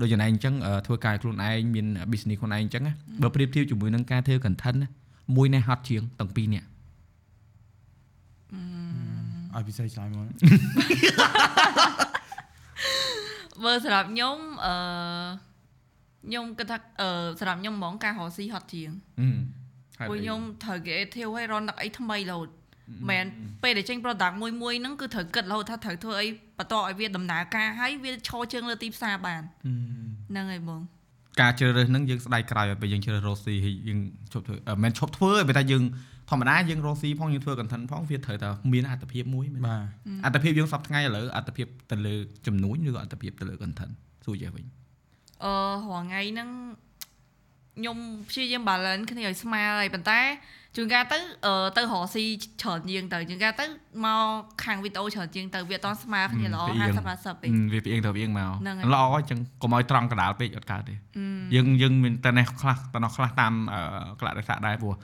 [0.00, 2.92] ដូចយ៉ាងណាអញ្ចឹងអឺធ្វើការខ្លួនឯងមាន business ខ្លួនឯងអញ្ចឹងណា
[3.22, 4.88] បើប្រៀបធៀបជាមួយនឹងការធ្វើ content ណា
[5.36, 6.64] មួយនេះហត់ជាងទាំងពីរនេះ
[9.54, 10.26] ឲ្យពិសេសឆ្លើយមក
[13.64, 14.74] បើសម្រាប់ខ្ញុំអឺ
[16.26, 18.90] ខ្ញុំគិតថាអឺសម្រាប់ខ្ញុំហ្មងការរកស៊ីហត់ជាង
[19.98, 22.48] ហេតុពួកអីខ្ញុំត្រូវ creative ឲ្យរនដឹកអីថ្មីរហូត
[23.10, 23.26] មែន
[23.62, 26.26] ពេលដែលចេញ product មួយមួយហ្នឹងគឺត្រូវគិតរហូតថាត្រូវធ្វើអី
[26.58, 29.72] បន្តឲ្យវាដំណើរការឲ្យវាឈរជើងលើទីផ្សារបានអឺ
[30.30, 30.80] ហ្នឹងហើយបង
[31.40, 33.98] ការជ្រើសរើសហ្នឹងយើងស្ដាយក្រោយឲ្យពេលយើងជ្រើសរកស៊ីហើយយើង
[34.32, 35.82] ឈប់ធ្វើអឺមិនមែនឈប់ធ្វើទេតែយើង
[36.30, 39.82] ធម្មតាយើងរកស៊ីផងយើងធ្វើ content ផងវាត្រូវតែមានអត្ថភាពមួយមែនបាទ
[40.24, 42.14] អត្ថភាពយើងសប្តាហ៍ថ្ងៃឥឡូវអត្ថភាពទៅលើ
[42.46, 43.92] ចំនួនឬក៏អត្ថភាពទៅលើ content
[44.24, 44.64] សួរចេះវិញ
[45.44, 45.52] អឺ
[45.90, 46.48] រាល់ថ្ងៃហ្នឹង
[47.78, 47.98] ខ្ញុំ
[48.28, 50.20] ព្យាយាម balance គ្នាឲ្យស្មើហើយប៉ុន្តែ
[50.80, 52.24] ជួនកាលទៅអឺទៅរកស៊ី
[52.62, 53.66] ច្រើនជាងទៅជួនកាលទៅ
[54.04, 54.26] មក
[54.64, 63.80] ខាងវីដេអូច្រើនជាងទៅវាអត់តស្មើគ្នាល្អពីយើង50 50ពេកអឺវាផ្អៀងទៅផ្អៀងមកហ្នឹងហើយល្អអញ្ចឹងកុំឲ្យត្រង់កណ្ដាលពេកអត់កើតទេអឺយើងយើងមានតែនេះខ្លះតែនោះខ្លះតាមអឺ
[64.20, 64.94] ក្លាក់រសាដែរព្រោះ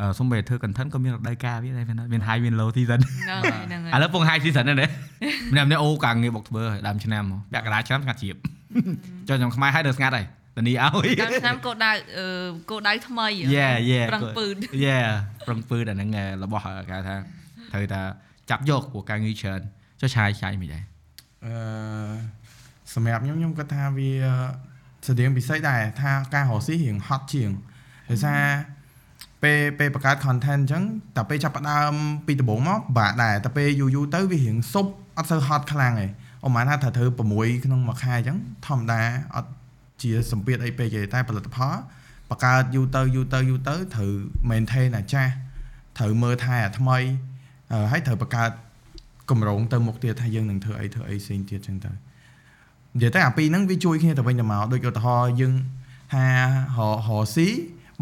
[0.00, 4.86] អឺសំបីធ្វើ content ក៏មានរដូវកាលវាដែរមែនទេមាន high មាន low season ហ្នឹងហើយហ្នឹងហើយឥឡូវពង high season ហ្នឹងណា
[5.52, 8.36] ម្នាក់ម្នាក់អូការងារបុកធ្វើហើយដើមឆ្នាំមកពាក់កណ្ដាលឆ្នាំស្ងាត់ជ្រាប
[9.28, 10.26] ចុះខ្ញុំខ្មែរហើយនៅស្ងាត់ហើយ
[10.58, 12.26] តានីឲ្យតាមឆ្នាំកោដៅអឺ
[12.70, 14.54] កោដៅថ្មីហ៎ Yeah yeah ប្រឹងពឺត
[14.86, 15.08] Yeah
[15.46, 17.16] ប្រឹងពឺតអាហ្នឹងឯងរបស់គេថា
[17.72, 18.02] ត្រូវតែ
[18.50, 19.60] ចាប់យកព្រោះការងារច្រើន
[20.00, 20.84] ចុះឆាយឆាយមិនដែរ
[21.44, 21.52] អឺ
[22.94, 24.10] សម្រាប់ខ្ញុំខ្ញុំគាត់ថាវា
[25.06, 27.50] ស្តៀងពិសេសដែរថាការរកស៊ីរៀងហត់ជាង
[28.10, 28.42] ដោយសារ
[29.42, 30.82] ពេលពេលបង្កើត content អញ្ចឹង
[31.16, 31.92] តែពេលចាប់ផ្ដើម
[32.26, 34.86] ពីដំបូងមកពិបាកដែរតែពេលយូរយូរទៅវារៀងសុប
[35.18, 36.06] អត់សូវហត់ខ្លាំងទេ
[36.44, 39.00] អូម៉ានថាត្រូវធ្វើ6ក្នុងមួយខែអញ្ចឹងធម្មតា
[39.34, 39.50] អត់
[40.02, 41.74] ជាសម្ពាធអីពេកទេតែផលិតផល
[42.30, 44.12] បង្កើតយូរទៅយូរទៅយូរទៅត្រូវ
[44.50, 45.32] maintain អាចាស់
[45.98, 46.98] ត្រូវមើលថែអាថ្មី
[47.72, 48.50] អឺហើយត្រូវបង្កើត
[49.30, 55.54] កម្រងទៅមុខទៀតថាយើងនឹងធ្វើអីធ្វើអីផ្សេងទៀតចឹងទៅនិយាយទៅអាពីរហ្នឹងវាជួយគ្នាទៅវិញទៅមកដូចឧទាហរណ៍យើង
[56.12, 57.48] ថាររស៊ី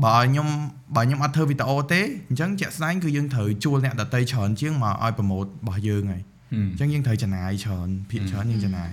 [0.04, 0.48] បើខ្ញុំ
[0.96, 8.90] បើខ្ញុំអត់ធ្វើវីដេអូទេអញ្ចឹងជាក់ស្ដែងគឺយើងត្រូវជួលអ្នកដតីច្រើនជាងមកឲ្យប្រម៉ូទរបស់យើងហើយអញ្ចឹងយើងត្រូវចំណាយច្រើនភាគច្រើនយើងចំណាយ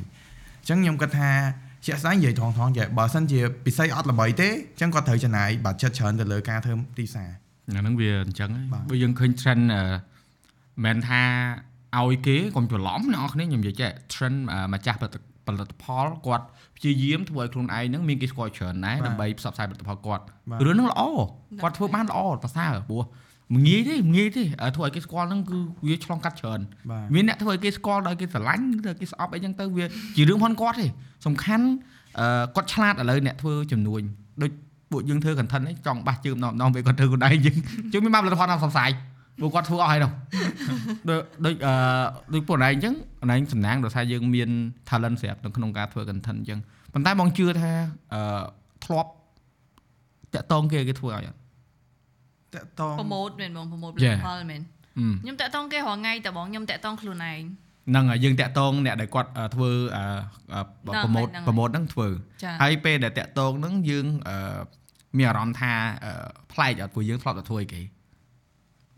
[0.60, 1.30] អញ្ចឹងខ្ញុំគិតថា
[1.86, 7.30] ជាក់ស្ដែងនិយាយត្រង់ៗចេះបើសិនជាពិស័យអត់ល្បីទេអញ្ចឹងគាត់ត្រូវចំណាយបាត់ចិត្តច្រើនទៅលើការធ្វើទីផ្សារ
[7.68, 9.84] អាហ្នឹងវាអញ្ចឹងបាទហើយបើយើងឃើញ trend អឺ
[10.86, 11.22] មិនថា
[12.00, 15.16] ឲ្យគេកុំច្រឡំអ្នកនរគ្នាខ្ញុំនិយាយចេះ trend អឺម្ចាស់ផលិត
[15.48, 16.46] ផលិតផលគាត់
[16.78, 20.24] ព្យាយាមធ្វើឲ្យខ្លួនឯងហ្នឹងមានគេស្គាល់ច្រើនដែរដើម្បីផ្សព្វផ្សាយផលិតផលគាត់
[20.66, 21.02] រឿងហ្នឹងល្អ
[21.62, 23.04] គាត់ធ្វើបានល្អប្រសើរព្រោះ
[23.54, 26.60] មិនងាយទេមិនងាយទេឲ្យធ្វើឲ្យគេស្គាល់ហ្នឹងគឺវាឆ្លងកាត់ច្រើន
[26.92, 30.88] បាទមានអ្នកធ្វើឲ្យគេស្គាល់ដល់គេស្រឡាញ់ឬគេស្អប់អីចឹងទៅវាជារឿងផងគាត់ទេ
[31.26, 31.66] សំខាន់
[32.20, 34.02] អឺគាត់ឆ្លាតឥឡូវអ្នកធ្វើចំនួន
[34.42, 34.52] ដូច
[34.92, 37.58] ពួកយើងធ្វើ content នេះចង់បាសជើងម្ដងម្ដងពេលគាត់ធ្វើខ្លួនឯងយើង
[37.94, 38.90] ជើងមានបានផលិតផលតាមសង្ស័យ
[39.42, 40.12] ពួកគាត់ធ្វើអស់ហើយនោះ
[41.10, 41.74] ដូចដូចអឺ
[42.34, 42.94] ដូចពួកឯងអញ្ចឹង
[43.34, 44.50] ឯងសំណាងដោយសារយើងមាន
[44.90, 46.60] talent ស្រាប់នៅក្នុងការធ្វើ content អញ្ចឹង
[46.94, 47.72] ប៉ុន្តែបងជឿថា
[48.14, 48.44] អឺ
[48.86, 49.10] ធ្លាប់
[50.34, 51.38] តាក់តងគេគេធ្វើឲ្យអត់
[52.56, 54.18] តកតងប្រម៉ូទមែនបងប្រម៉ូទផលិ Yeah.
[54.18, 54.62] តផលមែន
[54.98, 60.04] អឺខ្ញុំតាក់តងគេរាល់ថ្ងៃតែបងខ្ញុំតាក់តងខ្លួនឯងហ្នឹងហើយយើងតាក់តងអ្នកដែលគាត់អឺធ្វើអឺ
[60.54, 62.08] អឺហ្នឹងហើយប្រម៉ូទហ្នឹងហើយប្រម៉ូទហ្នឹងធ្វើ
[62.44, 64.58] ចាហើយពេលដែលតាក់តងហ្នឹងយើងអឺ
[65.18, 65.74] មានអារម្មណ៍ថា
[66.06, 66.12] អឺ
[66.54, 67.82] ប្លែកអត់ព្រោះយើងធ្លាប់តែធ្វើឲ្យគេ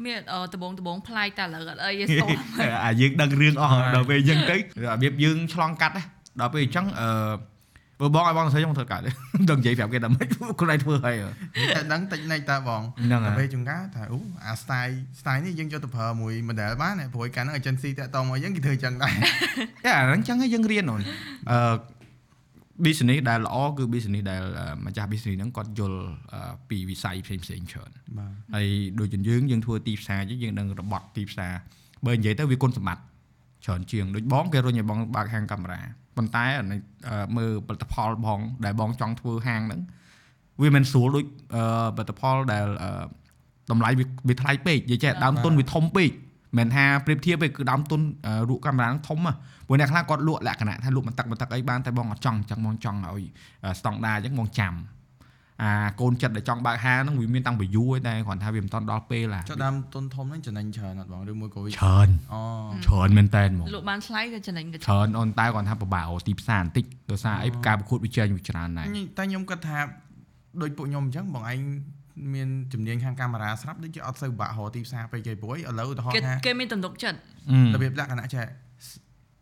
[0.06, 2.40] មានអឺដបងដបងប្លែកតែឥឡូវអត់អីទេស្គាល់
[2.86, 4.60] អាយើងដឹងរឿងអស់ដល់ពេលយើងទៅរ
[5.02, 6.04] បៀបយើងឆ្លងកាត់ណា
[6.42, 7.10] ដល់ពេលអញ្ចឹងអឺ
[8.00, 9.04] បើបងឲ្យបងសរសេរខ្ញុំធ្វើកាត់
[9.50, 11.16] ដឹងនិយាយប្រាប់គេតែមិនខ្លួនឯងធ្វើហើយ
[11.76, 19.14] តែដឹងតិចណិចតើបងហ្នឹងតែហើពេលយជួនកាលថាអូអា style style នេះយើងយកទៅប្រើមួយ model បានដែរព្រោះឯកាលហ្នឹង agency តាក់តងមកយើងគេធ្វើអញ្ចឹងដែរ
[19.86, 21.02] តែអាហ្នឹងអញ្ចឹងហើយយើងរៀនអូន
[21.52, 21.60] អឺ
[22.86, 26.00] business ដែលល្អគឺ business ដែលអឺម្ចាស់ business ហ្នឹងគាត់យល់
[26.34, 28.68] អឺពីវិស័យផ្សេងផ្សេងៗច្រើនបាទហើយ
[29.00, 31.54] ដូចជាយើងយើងធ្វើទីផ្សារចឹងយើងដឹងរបត់ទីផ្សារ
[32.06, 33.04] បើនិយាយទៅវាគុណសម្បត្តិ
[33.66, 35.82] ច្រើនជាងដូចបងគេរុញឲ្យបងបើកហាងកាមេរ៉ា
[36.18, 39.82] ប៉ុន្តែអានេះអឺមើលផលិតផលបង ដែលបងចង់ធ្វើហាងហ្នឹង
[40.62, 41.26] វាមិនស្រួលដូច
[41.56, 41.64] អឺ
[41.96, 42.90] ផលិតផលដែលអឺ
[43.72, 46.10] តម្លៃវាវាថ្លៃពេកនិយាយចេះដើមទុនវាធំពេក
[46.58, 49.34] មិនថាប្រៀបធៀបទេគឺដើមទុនអឺលក់កាមេរ៉ាហ្នឹងធំហ៎
[49.68, 53.24] ព្រោះអ្នកខ្លះគាត់លក់លក្ខណៈថាលក់បន្ទឹកបន្ទឹកអីបានតែបងអត់ចង់អញ្ចឹងបងចង់ឲ្យ
[53.80, 54.74] ស្តង់ដារអញ្ចឹងបងចាំ
[55.64, 62.42] អាកូនចិត្តដែលចង់បើកហាងហ្នឹងវាមានតាំងពីយូរហើយតែគ្រាន់ថាវាមិនតាន់ដល់ពេលឡាចុះដើមទុនធំហ្នឹងចំណេញច្រើនអត់បងឬមួយក៏វាច្រើនអូ
[62.86, 68.86] ច្រើនមែនតើហ្មងលក់បានថ្លៃក៏ចំណេញក៏ច្រើនអូនតែគាត់ថាពិបាករកទីផ្សារបន្តិចដោយសារអីការប្រកួតប្រជែងវាច្រើនដែរ
[69.18, 69.78] តែខ្ញុំគិតថា
[70.62, 71.60] ដូចពួកខ្ញុំអញ្ចឹងបងឯង
[72.34, 77.18] មានជំនាញខាងកាមេរ៉ាស្រាប់ដូចជាអត់សូវបាក់រកទីផ្សារពេកទេព្រោះឥឡូវឧទាហរគេណ៍ថាគេមានទំនុកចិត្ត
[77.74, 78.46] របៀបលក្ខណៈចេះ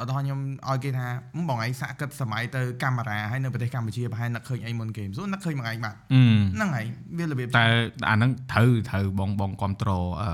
[0.04, 0.40] ឧទាហរណ៍ខ្ញុំ
[0.70, 6.22] ឲ្យគេថាហឹមបងឯងសាក់គិតសម័យទៅកាមេរ៉ាហើយនៅប្រទេសកម្ពុជាប្រហែលនឹកឃើញអីមុនគេមិនសួរនឹកឃើញបងឯងបាទអឺ
[6.56, 6.86] ហ្នឹងហើយ
[7.18, 7.66] វារបៀបតែ
[8.10, 10.30] អាហ្នឹងត្រូវត្រូវបងបងគ្រប់ត្រូលអឺ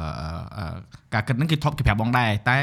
[0.57, 0.75] អឺ
[1.13, 2.57] ការគិតហ្នឹងគេធប់គេប្រាប់បងដែរតែ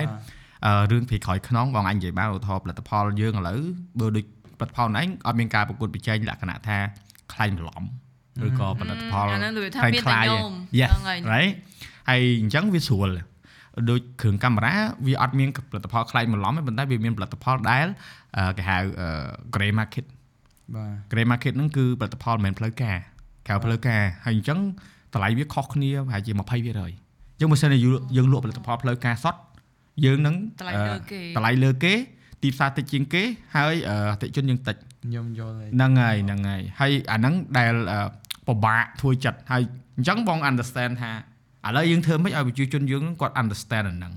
[0.66, 3.60] អឺរឿងពីក្រោយខ្នងបងអញនិយាយបានឧទាហរណ៍ផលិតផលយើងឥឡូវ
[4.00, 4.24] បើដូច
[4.58, 6.78] ផលិតផលណែអត់មានការប្រកួតប្រជែងលក្ខណៈថា
[7.32, 7.82] ខ្លាញ់បន្លំ
[8.46, 11.52] ឬក៏ផលិតផលអាហ្នឹងដូចថាខ្លាញ់មានខ្តែលាយញោម Yes ហ្នឹងហើយ right
[12.08, 13.08] ហើយអញ្ចឹងវាស្រួល
[13.90, 14.74] ដូចគ្រឿងកាមេរ៉ា
[15.06, 17.86] វាអត់មានផលិតផលខ្លាញ់បន្លំទេប៉ុន្តែវាមានផលិតផលដែល
[18.36, 19.08] អឺគេហៅអឺ
[19.54, 20.04] gray market
[20.74, 22.96] បាទ gray market ហ្នឹងគឺផលិតផលមិនមែនផ្លូវការ
[23.46, 24.58] ក្រៅផ្លូវការហើយអញ្ចឹង
[25.14, 27.78] តម្លៃវាខុសគ្នាប្រហែលជា20%អញ្ចឹងបើសិនជា
[28.16, 29.40] យើងលក់ផលិតផលផ្លូវការសុទ្ធ
[30.04, 31.94] យើងនឹងតម្លៃលើគេតម្លៃលើគេ
[32.42, 33.22] ទីផ្សារតិចជាងគេ
[33.56, 38.00] ហើយអឺអតិថិជនយើងតិចខ្ញុំយល់ហើយហ្នឹងហើយហ្នឹងហើយហើយអាហ្នឹងដែលអឺ
[38.46, 39.62] ពិបាកធ្វើចិត្តហើយ
[39.96, 41.10] អញ្ចឹងបង understand ថា
[41.66, 44.12] ឥឡូវយើងធ្វើមិនឲ្យប្រជាជនយើងគាត់ understand អាហ្នឹង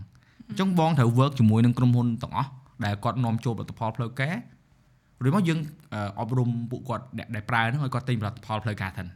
[0.47, 2.49] អញ្ចឹងបងត្រូវ work ជាមួយនឹងក្រុមហ៊ុនទាំងអស់
[2.85, 4.33] ដែលគាត់នាំចូលផលិតផលផ្លូវការ
[5.27, 5.59] ឬមកយើង
[5.93, 9.07] អឺអប់រំពួកគាត់អ្នកដែលប្រើហ្នឹងឲ្យគាត់ទិញផលិតផលផ្លូវការថិន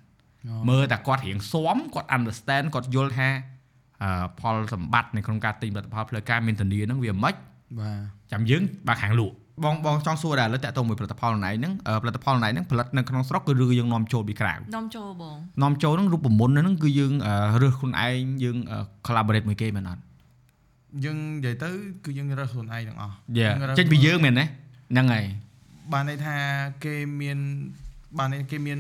[0.69, 3.29] មើលតែគាត់រៀងស៊ាំគាត់ understand គាត់យល់ថា
[4.03, 7.35] អឺផលសម្បត្តិនៅក្នុងការទិញផលិតផលផ្លូវការមានធានាហ្នឹងវាមិនបាទ
[8.31, 20.01] ចាំយើងបើកខាងលក់ បងបងចង់សួរដែរឥឡូវតាក់ទងមួយផលិតផលណៃហ្នឹងអឺផលិតផលណៃហ្នឹងផលិតនៅក្នុងស្រុកគឺឬយើងនាំចូលពីក្រៅនាំចូលបងនាំចូលហ្នឹងរូបមន្តហ្នឹងគឺយើងអឺរើសខ្លួនឯងយើងអឺ collaborate មួយគេមែនអត់
[21.05, 21.69] យើងនិយាយទៅ
[22.05, 25.25] គឺយើងរើសខ្លួនឯងទាំងអស់យ៉ារើសចេញពីយើងមែនទេហ្នឹងហើយ
[25.93, 26.35] បានន័យថា
[26.85, 27.37] គេមាន
[28.17, 28.79] បានន័យគេមាន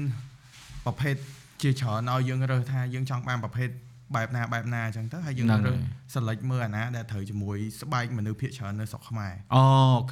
[0.85, 1.15] ប្រភេទ
[1.61, 3.69] ជាច្រើនឲ្យយើងរើសថាយើងចង់បានប្រភេទ
[4.15, 9.63] បែបណាបែបណាអញ្ចឹងទៅហើយយើងហ្នឹងរើសហើយ select មើលអាណាដែលត្រូវជាមួយស្បែកមនុស្សភាគច្រើននៅស្រុកខ្មែរអូ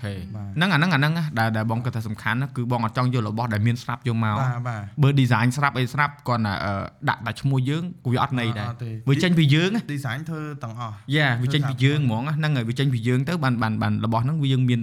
[0.01, 6.73] ខេបាទហ្នឹងអាហ្នឹងអាហ្នឹងណាដែលដែលបងគាត់ថាសំខាន់ណាគឺបងអត់ចង់យករបស់ដែលមានស្រាប់យកមកបាទបាទបើ design ស្រាប់អីស្រាប់គាត់ណាអឺ
[7.09, 14.81] ដាក់តែឈ្មោះយើងវាអត់ន័យដែរអត់ទេវាចេញពីយើងណា design ធ្វើទាំងអស់យ៉ាវាចេញពីធ្វើតាមយើងហ្មងណាហ្នឹងហើយវាចេញពីយើងទៅបានបានបានរបស់ហ្នឹងវាយើងមាន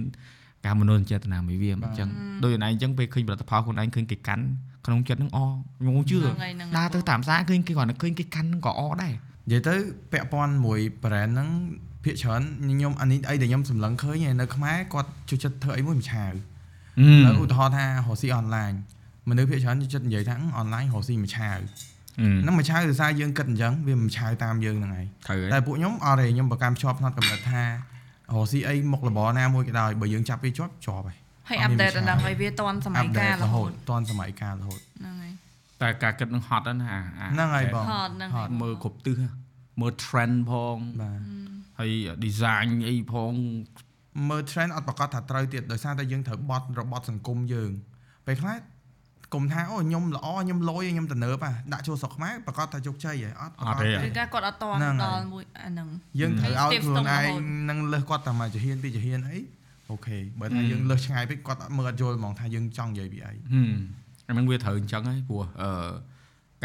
[0.65, 2.09] ការមនោសញ្ចេតនាមួយវាអញ្ចឹង
[2.43, 4.45] ដូចឯងអញ្ចឹងពេលឃើញផលិតផលខ្លួនឯងឃើញគេកាន់
[4.85, 5.39] ក្នុងចិត្តហ្នឹងអ
[5.79, 9.75] ខ្ញុំជឿហ្នឹងហើយហ្នឹងដើរទៅតាមផ្សារឃើញគេគាត់តែឃើញគេកាន់ហ្នឹងក៏អដែរនិយាយទៅ
[10.11, 11.49] ពាក់ព័ន្ធមួយ brand ហ្នឹង
[12.03, 16.33] ភាគច្រើនខ្ញុំអានេះអីដែលខ្ញុំសម្លឹងឃើញឯនៅខ្មែរគាត់ជួយចិត្តធ្វើអីមួយមួយឆាវ
[17.25, 18.71] ហើយឧទាហរណ៍ថារកស៊ីអនឡាញ
[19.29, 21.57] មនុស្សភាគច្រើនចូលចិត្តនិយាយថាអនឡាញរកស៊ីមួយឆាវ
[22.41, 27.67] ហ្នឹងមួយឆាវដោយសារយើងគិតអញ្ចឹងវាមួយឆាវតាមយើងហ្នឹងហើយត្រូវតែហើយពួកខ្ញុំអត់ទេខ្ញុំប្រកាន់ភ្ជាប់ផ្នត់កំណត់ថារ
[28.33, 31.17] កស៊ីអីមុខរបរណាមួយក៏ដោយបើយើងចាប់វាជាប់ជាប់ហើយ
[31.49, 35.33] ហើយអាប់ដេតដល់ឲ្យវាតន់សម័យកាលរហូតតាន់សម័យកាលរហូតហ្នឹងហើយ
[35.81, 39.15] តែការគិតនឹងហត់ណាស់អាហ្នឹងហើយបងហត់ហ្នឹងហើយមើលគ្រប់ទិស
[39.81, 41.19] មើល trend ផងបាទ
[41.79, 41.91] ហើយ
[42.25, 47.71] design អីផងមមើល trend អត់ប្រកាសថាត្រូវទៀតដោយសារតែយើងត្រូវបត់របត់សង្គមយើង
[48.27, 48.57] ពេលខ្លះ
[49.33, 55.87] គុំថាអូខ្ញុំល្អខ្ញុំលយខ្ញុំទំនើបហ่ะដាក់ចូលស្រុកខ្មែរប្រកាសថាជោគជ័យហើយអត់អត់ទេគឺការគាត់អត់តហ្នឹងហើយដល់មួយអាហ្នឹង
[56.19, 59.37] យើងត្រូវហើយឲ្យ steps ខ្លួនទៅរឯហូងតនឹងលើសគាត់តែមកចាហ៊ានពីចាហ៊ានអី
[59.91, 63.75] អូខេបើថាយើងលើសឆ្ងាយពេកគាត់អត់មើលអត់យល់ហ្មងថាយើងចង់និយាយពីអីហឹម
[64.27, 65.89] អាហ្នឹងវាត្រូវអញ្ចឹងហើយព្រោះអឺ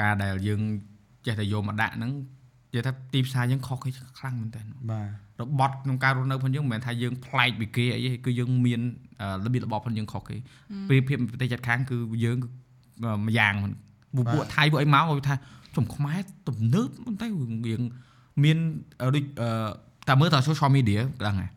[0.01, 0.61] ការដែលយើង
[1.27, 2.13] ចេះតែយកមកដាក់ហ្នឹង
[2.71, 8.81] និយាយថាទីផ្សារយើងខុសគេខ្លាំងមែនតើបាទរបត់ក្នុងការរស់នៅផងយើងមិនមែនថាយើងប្លែកពីគេអីទេគឺយើងមាន
[9.21, 10.37] អឺរបៀបរបបផងយើងខុសគេ
[10.89, 12.49] ពេលភាពប្រទេសជិតខាងគឺយើងគឺ
[13.27, 13.73] ម្យ៉ាងហ្នឹង
[14.17, 15.35] ពួកពួកថៃពួកអីមកគាត់ថា
[15.77, 17.27] ចំខ្មែរទំនើបមិនទៅ
[17.67, 17.81] រៀង
[18.45, 18.59] មាន
[19.03, 19.49] អឺដូចអឺ
[20.09, 21.51] តែមើលត social media ដឹងហើយ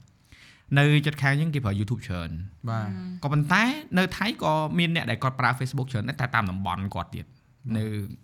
[0.80, 2.30] នៅជិតខាងយើងគេប្រើ YouTube ច្រើន
[2.70, 2.90] បាទ
[3.24, 3.64] ក៏ប៉ុន្តែ
[3.98, 7.26] នៅថៃក៏មានអ្នកដែលគាត់ប្រើ Facebook ច្រើនដែរតែតាមតំបន់គាត់ទៀត
[7.78, 7.84] នៅ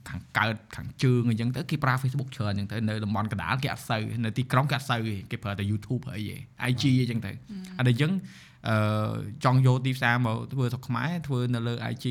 [0.09, 6.37] ខាងកើតខាងជើងអញ្ចឹងទៅគេប្រើ Facebook ច្រើនអញ្ចឹងទៅនៅតំបន់កណ្ដាលគេអត់សូវនៅទីក្រុងគេអត់សូវទេគេប្រើតែ YouTube អីទេ
[6.69, 7.31] IG អញ្ចឹងទៅ
[7.79, 8.11] អត់អញ្ចឹង
[8.69, 12.05] អឺចង់យកទីផ្សារមកធ្វើស្រុកខ្មែរធ្វើនៅលើ IG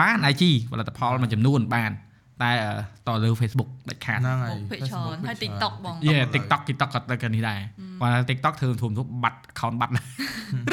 [0.00, 1.92] បាន IG ផលិតផលមួយចំនួនបាន
[2.40, 2.72] តែអឺ
[3.06, 7.60] តលើ Facebook ដាច់ខាតហ្នឹងហើយភាគច្រើនហើយ TikTok បងយេ TikTok TikTok ក៏ទៅគ្នាដែរ
[8.00, 9.92] គាត់ថា TikTok ធ្វើធំធំបាត់ account បាត់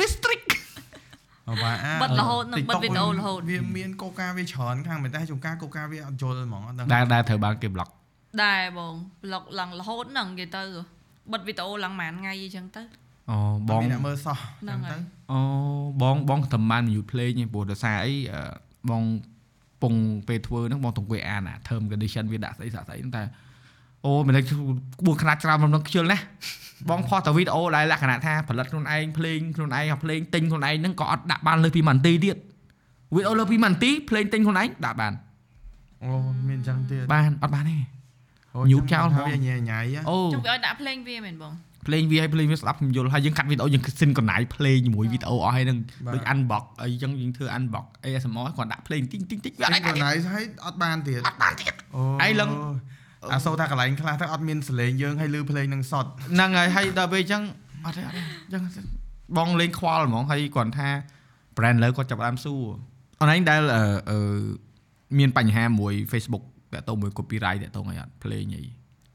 [0.02, 0.50] restrict
[1.64, 7.90] បាទអាបិទរហូតនឹងបិទ TikTok វីដេអូរហូតវាមានកោកាវាច្រើនខាងមែនតែជួនកាលកោកាវាអត់យល់ហ្មងអត់ដឹងដែលដែលត្រូវបានគេ block
[8.44, 8.94] ដែរបង
[9.24, 10.64] blog ឡើងរហូតហ្នឹងនិយាយទៅ
[11.34, 12.84] បិទវីដេអូឡើងមួយថ្ងៃអីចឹងទៅ
[13.32, 13.38] អូ
[13.70, 14.98] បបងងអ្នកមើលសោះហ្នឹងចឹងហើយទៅ
[15.32, 15.40] អូ
[16.02, 18.42] បងបងតំបាន mute play នេះព្រោះដោយសារអីអឺ
[18.90, 19.04] បង
[19.82, 19.94] ពង
[20.28, 23.24] ពេលធ្វើហ្នឹងបងតង្គួយអានអា term condition វាដាក់ស្អីស្អីស្អីហ្នឹងតែ
[24.06, 26.24] អូមិនដឹងក្បួនខ្នាតច្រើនមិនដឹងខ្ជិលណាស់
[26.90, 32.38] បងផុសតែវីដេអូដែលលក្ខណៈថាផលិតខ្លួនឯងភ្លេងខ្លួនឯងអាភ្លេងទិញខ្លួនឯងហ្នឹងក៏អត់ដាក់បានលើសពី1នាទីទៀត
[33.16, 35.14] វីដេអូលើសពី1នាទីភ្លេងទិញខ្លួនឯងដាក់បាន
[36.04, 36.12] អូ
[36.50, 37.78] មានចឹងទៀតបានអត់បានទេ
[38.56, 41.54] អូញូបចោលហ្មងវាញ៉ៃញ៉ៃហ៎អូចុះវាឲ្យដាក់ភ្លេងវាមែនបង
[41.88, 52.50] ភ្លេងវាឲ្យភ្លេងវាស្ដាប់ខ្ញុំយល់ហើយយើងកាត់វីដេអូយើងសិនកណៃភ្លេងជាមួយវីដេអូអស់ហើយហ្នឹងបាទដូច unbox អីចឹងយើងធ្វើ unbox ASMR គាត់ដាក់ភ្លេងតិចតិចតិចវាអអត់ត់កន្លែងហើយអត់បានទៀតអត់បានទៀតអូឯងឡើង
[53.34, 57.44] អាសូរថាកន្លែងខ្លះទៅអត់មានសលេងយើងហើយលឺភ្លេងនឹងសតហ្នឹងហើយហើយដល់ពេលអញ្ចឹង
[57.86, 58.86] អត់ទេអត់ទេអញ្ចឹង
[59.38, 60.90] បងលេងខ្វល់ហ្មងហើយគាត់ថា
[61.58, 62.64] brand លើគាត់ចាប់ផ្ដើមសួរ
[63.22, 64.20] អនឡាញដែលអឺអឺ
[65.20, 68.64] មានបញ្ហាមួយ Facebook តាក់ទងមួយ copyright តាក់ទងអីអត់ភ្លេងអី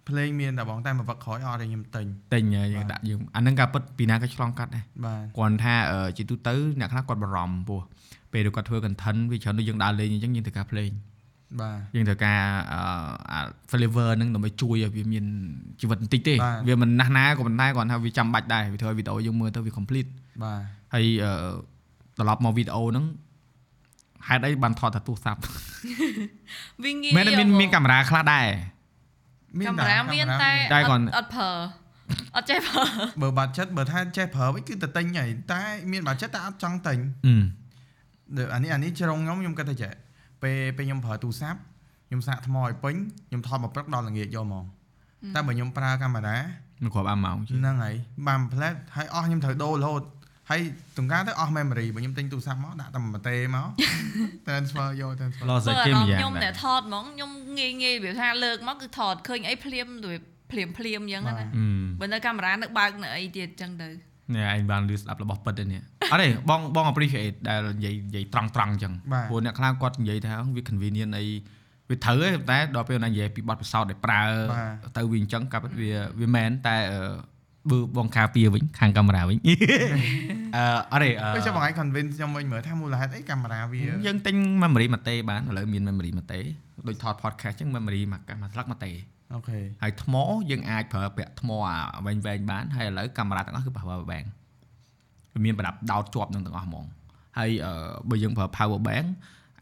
[0.09, 7.81] ភ្លេងមានតែបងតែមកវឹកក្រោយអត់ទេខ្ញុំទិញទិញហើយយើងដាក់យើងអាហ្នឹងការពិតពីណាក៏ឆ្លងកាត់ដែរបាទគាត់ថាអឺជាទូទៅអ្នកខ្លះគាត់បារម្ភពោះ
[8.33, 10.91] ពេលដែលគាត់ធ្វើ content វាច្រើនដូចយើងដើរលេងអញ្ចឹងយើងត្រូវការភ្លេង
[11.61, 12.41] បាទយើងត្រូវការ
[12.73, 12.81] អឺ
[13.31, 13.41] អា
[13.71, 15.25] flavor ហ្នឹងដើម្បីជួយឲ្យវាមាន
[15.81, 20.09] ជីវិតបន្តិចទេបាទវាមិនណាស់ណាក៏ប៉ុន្តែគាត់ថាវាចាំបាច់ដែរវាធ្វើឲ្យវីដេអូយើងមើលទៅវា complete
[20.45, 20.61] បាទ
[20.95, 21.33] ហើយអឺ
[22.19, 23.05] ត្រឡប់មកវីដេអូហ្នឹង
[24.29, 25.41] ហេតុអីបានថតតែទូរស័ព្ទ
[26.85, 28.47] វាងាយមែនទេមានមានកាមេរ៉ាខ្លះដែរ
[29.67, 31.51] កាមេរ៉ាមានតែតែគាត់អត់ប្រើ
[32.37, 32.85] អត់ចេះប្រើ
[33.23, 35.63] បើបាត់ចិត្តបើថាចេះប្រើវិញគឺទៅទិញហើយតែ
[35.93, 37.35] មានបាត់ចិត្តតែអត់ចង់ទិញអឺ
[38.37, 39.93] ដូចអានេះអានេះជ្រុងខ្ញុំខ្ញុំគិតថាចេះ
[40.43, 41.59] ពេលពេលខ្ញុំប្រើទូរស័ព្ទ
[42.09, 42.95] ខ្ញុំសាកថ្មឲ្យពេញ
[43.29, 44.65] ខ្ញុំថតមកព្រឹកដល់ល្ងាចយកហ្មង
[45.35, 46.39] តែបើខ្ញុំប្រើកាមេរ៉ា
[46.83, 47.95] មិនគ្រាប់អាម៉ោងជាងហ្នឹងហើយ
[48.27, 50.03] បានផ្លែតហើយអស់ខ្ញុំត្រូវដូររហូត
[50.51, 50.61] ហើយ
[50.99, 53.69] តង្ការទៅអស់ memory បើខ្ញុំទិញទូរស័ព្ទមកដាក់តែមួយតេមក
[54.47, 60.19] transfer យក transfer លោបើសិកអាគេរម្ម្មណ៍យ៉ាងខ្ញុំដែតែរថតហ្មងខ្ញុំងាយងាយវាថាលើកមកគឺថតឃើញអីភ្លាមដូច
[60.53, 61.47] ភ្លាមភ្លាមអញ្ចឹងណាអឺ
[62.01, 63.89] បើនៅកាមេរ៉ានៅបើកនៅអីទៀតអញ្ចឹងទៅ
[64.35, 65.81] នេះឯងបានលឺស្ដាប់របស់ពិតទេនេះ
[66.13, 71.27] អត់ទេបងបង appreciate ដែលនិយាយនិយាយត្រង់ត្រង់អញ្ចឹងបាទព្រោះអ្នកខ្លះគាត់និយាយថាវា convenient អី
[71.89, 77.01] វាត្រូវទេតែដល់ពេលណានិយាយពីបទពិសោធន៍ដែលប្រើបាទទៅវាអញ្ចឹងកាប់វាវាមែនតែអឺ
[77.71, 86.41] បើបងការពារវិញខាងកាមេរ៉ាវិញអឺអត់ទេអឺពេលចាំបងឯង convince ខ្ញុំវិញមើលថាមូលហេតុអីកាមេរ៉ាវាយើងទិញ memory មួយតេបានឥឡូវមាន memory មួយតេ
[86.89, 88.93] ដូចថត podcast អញ្ចឹង memory មួយកាមួយស្លឹកមួយតេ
[89.35, 90.15] អូខេហើយថ្ម
[90.51, 94.27] យើងអាចប្រើពាក់ថ្មអាវែងវែងបានហើយឥឡូវកាមេរ៉ាទាំងអស់គឺប្រើ power bank
[95.33, 96.85] វាមានប្រដាប់ដោតជាប់នឹងទាំងអស់ហ្មង
[97.39, 97.73] ហើយអឺ
[98.11, 99.07] បើយើងប្រើ power bank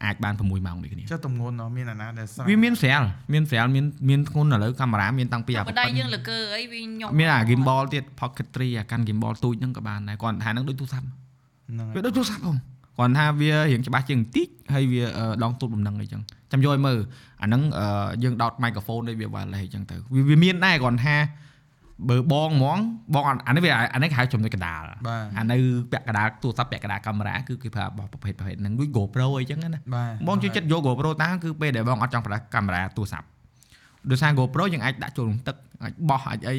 [0.05, 3.01] អាចបាន6ម៉ោងដូចគ្នាចុះទំងន់នោះមានអាណាដែលស្រាលវាមានស្រាល
[3.33, 12.57] មានស្រាលមានមានធ្ងន់ឥឡូវកាមេរ៉ាមានតាំងពីអាបដៃយើងលកើអីវាខ្ញុំមានអា gimbal ទៀត pocket 3អាកាន់ gimbal ទូចហ្នឹងក៏បានដែរគាត់ថាហ្នឹងដូចទូរស័ព្ទហ្នឹងហើវាយដូចទូរស័ព្ទហ្នឹង
[12.97, 16.97] គាត់ថាវារៀងច្បាស់ជាងបន្តិចហើយវាអឺដងទូតបំណឹងអីចឹងចាំយកឲ្យមើល
[17.41, 17.87] អាហ្នឹងអឺ
[18.23, 21.15] យើងដោត microphone ដូចវា wireless អីចឹងទៅវាវាមានដែរគាត់ថា
[22.09, 22.79] បើបងហ្មង
[23.13, 25.57] បងអានេះវាអានេះគេហៅចំណុចកណ្ដាលបាទអានៅ
[25.91, 33.27] ពាក់កណ្ដាលទូរស័ព្ទពាក់កណ្ដាលកាមេរ៉ាគឺគេប្រើរបស់ប្រភេទប្រភេទហ្នឹងដូច GoPro អីចឹងណាបាទបងជួយចិត្តយក GoPro តាមគឺពេលដែលបងអត់ចង់ប្រើកាមេរ៉ាទូរស័ព្ទ
[34.09, 36.55] ដោយសារ GoPro យើងអាចដាក់ចូលក្នុងទឹកអាចបោះអាចអី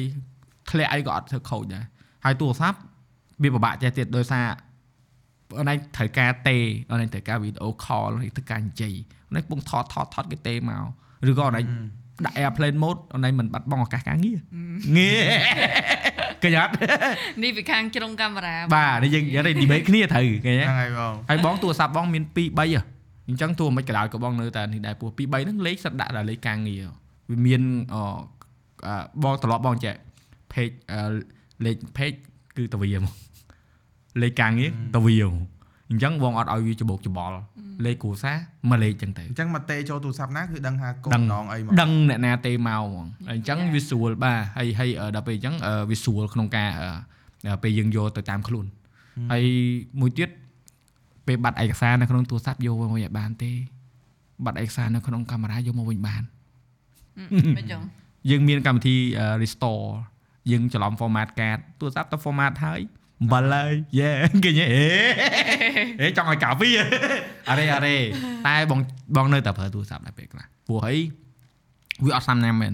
[0.69, 1.83] ធ្លាក់អីក៏អត់ធ្វើខូចដែរ
[2.25, 2.77] ហើយទូរស័ព្ទ
[3.43, 4.45] វាពិបាកចេះទៀតដោយសារ
[5.59, 6.57] អនឡាញត្រូវការទេ
[6.91, 8.93] អនឡាញត្រូវការវីដេអូ call ហើយត្រូវការនិយាយ
[9.27, 11.65] អនឡាញពងថតថតថតគេទេមកឬក៏អនឡាញ
[12.25, 14.37] ដាក់ airplane mode អនឡាញមិនបាត់បង់ឱកាសការងារ
[14.97, 15.21] ងារ
[16.43, 16.73] ឃើញអត់
[17.41, 22.81] នេះពីខាងជ្រុងកាមេរ៉ាបាទនេះយើងនិយាយ debate គ្នាត្រូវឃើញទេហ្នឹងហើយបងហើយបងទូរស័ព្ទបងមាន2 3ហ៎
[23.27, 26.83] អញ្ចឹងទោះមិនក៏ដោយក៏បងនៅតែនេះដែរពោះ2 3ហ្នឹងលេខសិតដាក់ដល់លេខការងារ
[27.29, 27.61] វាមាន
[27.93, 27.95] អ
[28.87, 28.89] អ
[29.23, 29.93] បងត្រឡប់បងចេះ
[30.51, 30.75] page
[31.65, 32.17] លេខ page
[32.57, 33.11] គឺតវាមក
[34.21, 35.54] លេខការងារតវាមក
[35.95, 37.37] អញ្ចឹងបងអត់ឲ្យវាច្បោកច្បល់
[37.85, 38.37] លេខគ្រួសារ
[38.69, 48.65] មួយលេខអញ្ចឹងទៅអញ្ចឹងមកតេចូលទូរស័ព្ទណាគឺដឹងថាកូនដឹងម្ដងអីមកដឹងអ្នកណាទេមកហ្មងហើយអញ្ចឹងវាស្រួលបាទហើយហើយអឺដល់ពេលអញ្ចឹងអឺវាស្រួលក្នុងការអឺពេលយើងយកទៅតាមខ្លួន
[49.31, 49.45] ហើយ
[49.99, 50.29] មួយទៀត
[51.27, 53.51] ពេលបាត់ឯកសារនៅក្នុងទូរស័ព្ទយកមកវិញឲ្យបានទេ
[54.45, 56.23] បាត់ឯកសារនៅក្នុងកាមេរ៉ាយកមកវិញបាន
[57.57, 57.81] មិនចឹង
[58.29, 59.85] យើងមានកម្មវិធីអឺ restore
[60.51, 62.79] យើងច្រឡំ format card ទូរស័ព្ទទៅ format ហើយ
[63.21, 64.09] អំបិលហើយយេ
[64.43, 64.85] គេញ៉េអេ
[66.01, 66.69] អេចង់ឲ្យកាវី
[67.49, 67.97] អរេអរេ
[68.47, 68.79] តែបង
[69.15, 70.97] បងនៅតែប្រើទូរស័ព្ទដែរពេលខ្លះព្រោះអី
[72.05, 72.73] វាអត់សាំណាស់មែន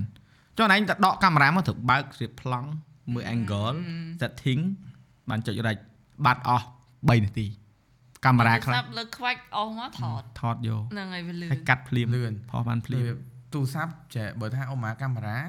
[0.57, 2.69] ចុះណែឯងតែដកកាមេរ៉ាមកត្រូវបើកស្រៀបប្លង់
[3.13, 3.77] មើល angle
[4.21, 4.61] setting
[5.29, 5.81] បានចុច right
[6.25, 7.47] បាត់អស់3នាទី
[8.25, 13.13] កាមេរ៉ាខ្លះសាប់លើខ្វាច់អស់មកថតថតយកហ្នឹងហើយវាលឿនហើយកាត់ភ្លាមលឿនផុសបានភ្លាម
[13.53, 15.39] ទូរស័ព្ទចេះបើថាអូម៉ាកាមេរ៉ា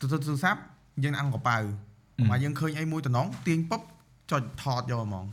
[0.00, 0.60] ទូទូទូរស័ព្ទ
[1.04, 1.56] យើងអង្គកប៉ៅ
[2.20, 3.80] អូម៉ាយើងឃើញអីមួយតំណងទាញពុប
[4.30, 5.26] ចុចថតយកហ្មង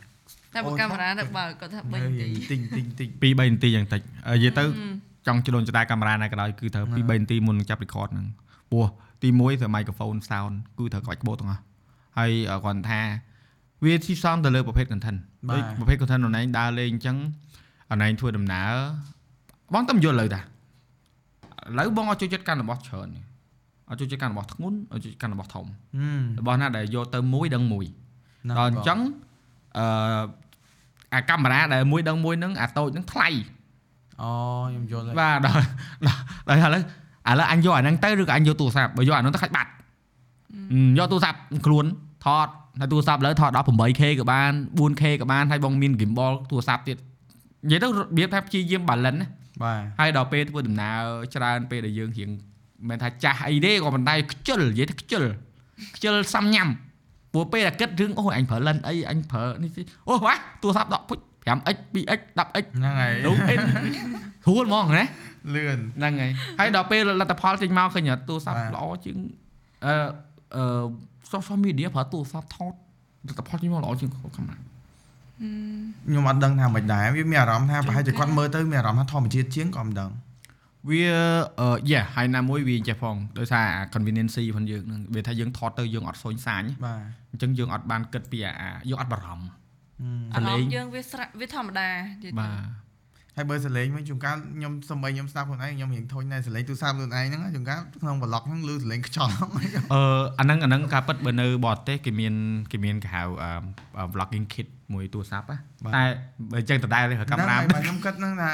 [0.54, 4.64] តែបើកាមេរ៉ាទៅបើកគាត់ថា3នាទីទិញទិញទិញ2 3នាទីយ៉ាងតិចនិយាយទៅ
[5.28, 8.28] ចង់ជលូនចតែកាមេរ៉ាណាក៏ដោយគឺត្រូវពី3នាទីមុននឹងចាប់ record ហ្នឹង
[8.72, 8.86] ព្រោះ
[9.24, 11.62] ទី1ទៅ microphone sound គឺត្រូវក្បាច់ក្បោទាំងអស់
[12.18, 12.32] ហើយ
[12.64, 13.02] គ្រាន់ថា
[13.84, 15.20] វាទីសំទៅលើប្រភេទ content
[15.52, 17.18] ដូចប្រភេទ content អនឡាញដើរលេងអញ្ចឹង
[17.92, 18.72] អនឡាញធ្វើដំណើរ
[19.74, 20.44] បងតែមិនយល់លើតាឥ
[21.78, 23.22] ឡូវបងអត់ចូលចិត្តកាន់របស់ច្រើនទេ
[23.90, 28.07] អត់ចូលចិត្តកាន់របស់ធ្ងន់អត់ចូលចិត្តកាន់របស់ធំហឹមរបស់ណាដែលយកទៅមួយដឹងមួយហ្នឹង
[28.50, 29.00] ដល់អញ្ចឹង
[29.78, 29.86] អឺ
[31.14, 33.30] អាកាមេរ៉ាដែលមួយដឹងមួយហ្នឹងអាតូចហ្នឹងថ្លៃ
[34.22, 34.30] អូ
[34.68, 35.64] ខ្ញុំយល់ហើយបាទដល់
[36.48, 36.84] ដល់ឥឡូវ
[37.30, 39.72] ឥឡូវអញយកអាហ្នឹងទៅឬក៏អញយកទូរស័ព្ទបើយកអាហ្នឹងទៅខាច់បាត់
[40.72, 41.86] អឺយកទូរស័ព្ទខ្លួន
[42.26, 42.48] ថត
[42.80, 46.98] ហើយទូរស័ព្ទឥឡូវថតដល់ 8K ក៏បាន 4K ក៏បានហើយបងមាន gimbal ទូរស័ព្ទទៀត
[47.66, 49.28] និយាយទៅរបៀបថាព្យាយាម balance ណា
[49.64, 51.02] បាទហើយដល់ពេលធ្វើដំណើរ
[51.36, 55.24] ច្រើនពេលដែលយើងរៀងមិនមែនថាចាស់អីទេក៏ប៉ុន្តែខ្ជិលនិយាយថាខ្ជិល
[55.96, 56.68] ខ្ជិលសាំញ៉ាំ
[57.38, 63.56] ព្រោះពេលដែលគិតរឿងអូអញប្រើ lens អីអញប្រើនេះទេអូវ៉ាទូរស័ព្ទដកពុជ 5x 2x 10x ហ្នឹងហើយរូបអី
[64.46, 65.04] ធួលហ្មងណា
[65.56, 69.18] លឿនហ្នឹងហើយហើយដល់ពេលលទ្ធផលចេញមកឃើញទូរស័ព្ទបាទល្អជាង
[69.86, 69.94] អឺ
[70.56, 70.86] អឺ
[71.32, 72.74] social media ប្រើទូរស័ព្ទថត
[73.28, 80.10] លទ្ធផលចេញមកល្អជាងកាមេរ៉ាខ្ញុំអត់ដឹងថាមិនដែរវាមានអារម្មណ៍ថាប្រហែលជាគាត់មើលទៅមានអារម្មណ៍ថាធម្មជាតិជាងក៏មិនដឹង
[80.90, 81.04] វា
[81.60, 89.46] អឺយ៉ាហើយណាមួយវាចេះផងដោយសារអា convenience ផងយើងហ្នឹងវាថាយើងថតទៅយើងអត់សូញសាញបាទអញ្ចឹងយើងអត់បានគិតពីអាអាយើងអត់បារម្ភ
[90.34, 92.88] អារសលេម្មងណ៍យើងវាស្រៈវាធម្មតានិយាយទៅបាទ
[93.38, 99.34] ហើយបើសលេងវិញជួនកាលខ្ញុំសំបីខ្ញុំស្ដាប់ខ្លួនឯងខ្ញុំរៀងធុញដែរសលេងទូរស័ព្ទខ្លួនឯងហ្នឹងជួនកាលក្នុងប្លុកហ្នឹងឮសលេងខ្យល់
[99.94, 100.02] អឺ
[100.40, 102.34] អាហ្នឹងអាហ្នឹងការពិតបើនៅបរទេសគេមាន
[102.72, 105.58] គេមានគេហៅអឺ vlogging kit មួយទូរស័ព្ទណា
[105.96, 106.04] តែ
[106.52, 108.52] បើអញ្ចឹងដដែលទេកាមេរ៉ាហ្នឹងហើយបាទខ្ញុំគិតហ្នឹងថា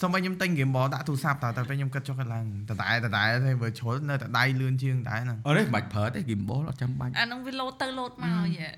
[0.00, 8.68] សំបីខ្ញុំទិញ game ball ដាក់ទូរស័ព្ទតើតែខ្ញុំគិតចុះគាត់ឡើងដដែលដដែលទេ virtual នៅតែដៃលឿនជាងដែរហ្នឹងអត់ទេបាច់ប្រើទេ gimbal អត់ចាំបាច់អាហ្នឹងវាលោតទៅលោតមកយេ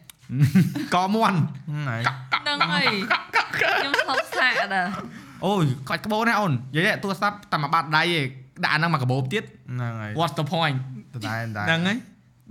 [0.94, 2.02] កមន់ហ្នឹងហើយ
[2.42, 2.86] ហ្នឹងហើយ
[3.58, 4.86] ខ្ញុំឆ្លប់សាកដែរ
[5.44, 8.24] អូយខ្វាច់ក្បូនណាអូននិយាយទូរស័ព្ទតែមួយបាតដៃឯង
[8.64, 10.76] ដាក់អាហ្នឹងមកកាបូបទៀតហ្នឹងហើយ what's the point
[11.14, 11.98] ដដែលដដែលហ្នឹងហើយ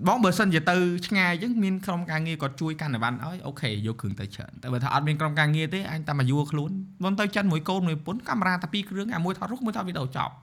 [0.07, 0.75] បងបើសិនជាទៅ
[1.07, 6.71] ឆ្ងាយអញ្ចឹងមានក្រុមការងារគាត់ជួយកាន់អីវ៉ាន់ឲ្យអូខេយកគ្រឿងទៅច្រើនតែបើថាអត់មានក្រុមការងារទេអញតែមកយួរខ្លួន
[7.03, 10.33] បងទៅចិនមួយកូនមួយពុនកាមេរ៉ាតែពីរគ្រឿងអាមួយថតរូបមួយថតវីដេអូចប់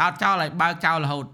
[0.00, 1.24] ដោតចោលឲ្យបើកចោលរហូត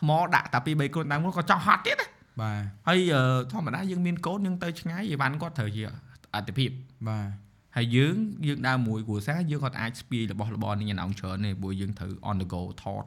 [0.00, 2.06] ថ្មដាក់តែពីរបីគ្រឿងតាមខ្លួនក៏ចោលហត់ទៀតណា
[2.40, 5.82] បាទហើយអឺធម្មតាយើងមានកូនយើងទៅឆ្ងាយអីវ៉ាន់គាត់ត្រូវជា
[6.34, 6.70] អតិភិប
[7.08, 7.28] បាទ
[7.76, 8.14] ហើយយើង
[8.46, 13.04] យើងដើរមួយគ្រួសារយើងគាត់អាចស្ពាយរបស់របរនេះយ៉ាងច្រើនទេព្រោះយើងត្រូវ on the go ថត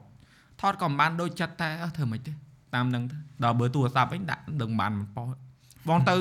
[0.60, 2.32] ថតក៏មិនបានដូចចិត្តតែអើធ្វើមិនទេ
[2.74, 5.26] តាមនឹងទៅដល់បើទូរស័ព្ទវិញដាក់ដឹងបានមិនប៉ោះ
[5.88, 6.14] បងទៅ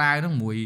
[0.00, 0.56] ឡាវហ្នឹងមួយ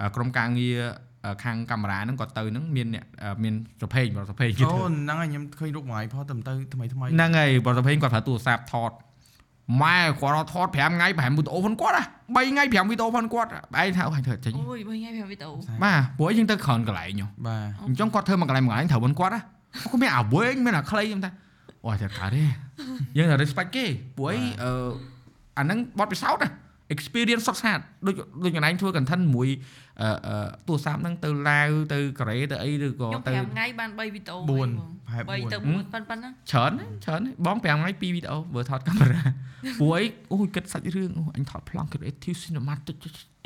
[0.00, 0.78] អឺក្រុមការងារ
[1.24, 8.92] អឺខាងកាមេរ៉ាហ្នឹងគាត់ទៅហ្នឹងមានអ្នកអឺមានប្រភេទប្រភេទគេអូធ្វើហ្នឹងហើយខ្ញុំឃើញរូបមួយផុសទៅទៅថ្មីថ្មីហ្នឹងហើយប្រភេទគាត់ប្រើទូរស័ព្ទថត
[9.82, 15.52] ម៉ែគាត់ថត5ថ្ងៃ5វីដេអូផងគាត់ហ៎3ថ្ងៃ5វីដេអូផងគាត់ឯងថាអូយធ្វើចេញអូយបើញ៉ៃ5វីដេអូ
[15.84, 21.30] បាទព្រោះយើងទៅក្រោនកន្លែងហ៎បាទអញ្ចឹងគាត់ធ្វើមកកន្លែងមកកន្លែងត្រូវមិនគាត់ណាគាត់មានអាវែងមានអាខ្លីខ្ញុំថា
[21.84, 22.44] អូតែកើតទេ
[23.16, 23.86] យើងត្រូវ respect គេ
[24.18, 24.72] ព្រោះអីអឺ
[25.58, 26.50] អាហ្នឹងបទពិសោធន៍ណា
[26.94, 28.14] experience សុទ្ធសាធដូច
[28.44, 29.48] ដូចកន្លែងធ្វើ content មួយ
[30.02, 34.70] អឺអឺទូរស័ព្ទហ្នឹងទៅឡាវទៅកូរ៉េទៅអីឬក៏ខ្ញុំទៅ5ថ្ងៃបាន3វីដេអូ4ប្រ
[35.12, 39.22] ហែល3ទៅ4 4ប៉ុណ្ណឹងច្រើនណាស់ច្រើនណាស់បង5ថ្ងៃ2វីដេអូបើថតកាមេរ៉ា
[39.80, 42.96] ព្រោះអីអូយគិតសាច់រឿងអូអញថតប្លង់ creative cinematic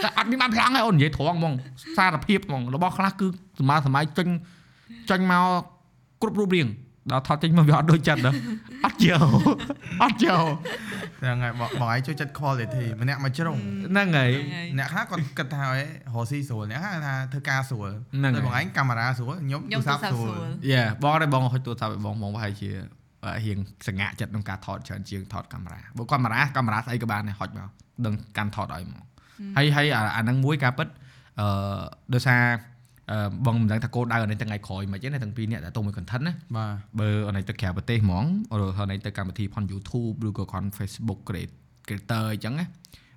[0.05, 1.55] តែអត់មានបានប្លង់ឯអូននិយាយត្រង់ហ្មង
[1.97, 3.27] សារភាពហ្មងរបស់ខ្លះគឺ
[3.61, 4.29] សម័យសម័យចេញ
[5.11, 5.45] ចេញមក
[6.23, 6.69] គ្រប់រូបរាង
[7.11, 8.37] ដល់ថតចេញមកវាអត់ដូចចិត្តដល់
[8.85, 9.27] អត់យក
[10.03, 10.45] អត់យក
[11.21, 13.57] ហ្នឹងហើយបងបងឯងចូលចិត្ត quality ម្នាក់មួយជ្រុង
[13.93, 15.83] ហ្នឹងហើយហ្នឹងហើយអ្នកខ្លះគាត់គិតថាហ៎រ
[16.15, 22.71] កស៊ីស្រួលអ្នកខ្លះថាធ្វើការស្រួលហ្នឹងតែហើយបងឯងកាមេរ៉ាស្រួលខ្ញុំខ្ញុំទូរទូស័រព្ទស័ព្ទស្រួលស្រួលយេបងដែរបងហុចទូរស័ព្ទឲ្យបងបងប្រហែលជា
[23.47, 27.69] រៀងសង្ហាក់ចិត្តក្នុងការថតច្រើនជាងថតកាមេរ៉ាបើកាមេរ៉ាកាមេរ៉ាស្អីក៏បានដែរហុចមក
[28.07, 29.05] ដឹងកាន់ថតឲ្យមក
[29.57, 30.89] ហើយហើយអាអាហ្នឹងមួយការពិត
[31.41, 31.47] អឺ
[32.15, 32.72] ដោយសារអឺ
[33.47, 38.25] បងមិនដឹងថាគោលដៅអានេះទាំងថ្ងៃក្រោយមិនទេណាទាំងពីរនាក់តើទៅមួយ content ណាបាទបើអានេះទៅក្រៅប្រទេសហ្មង
[38.63, 42.67] ឬហើយនេះទៅកម្មវិធីផន YouTube ឬក៏ខន Facebook create- creator អញ្ចឹងណា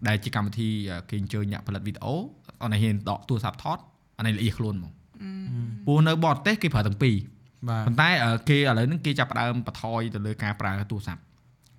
[0.08, 0.70] ដែលជាកម្មវិធី
[1.10, 2.16] គេអញ្ជើញអ្នកផលិតវីដេអូ
[2.64, 3.78] អានេះហ៊ានដកទូរស័ព្ទថត
[4.18, 4.92] អានេះល្អៀខ្លួនហ្មង
[5.86, 7.16] ព្រោះនៅបរទេសគេប្រើទាំងពីរ
[7.70, 11.22] បាទប៉ុន្តែអឺគេឥឡូវហ្នឹងគេចាប់ផ្ដើមបន្ថយទៅលើការប្រើទូរស័ព្ទ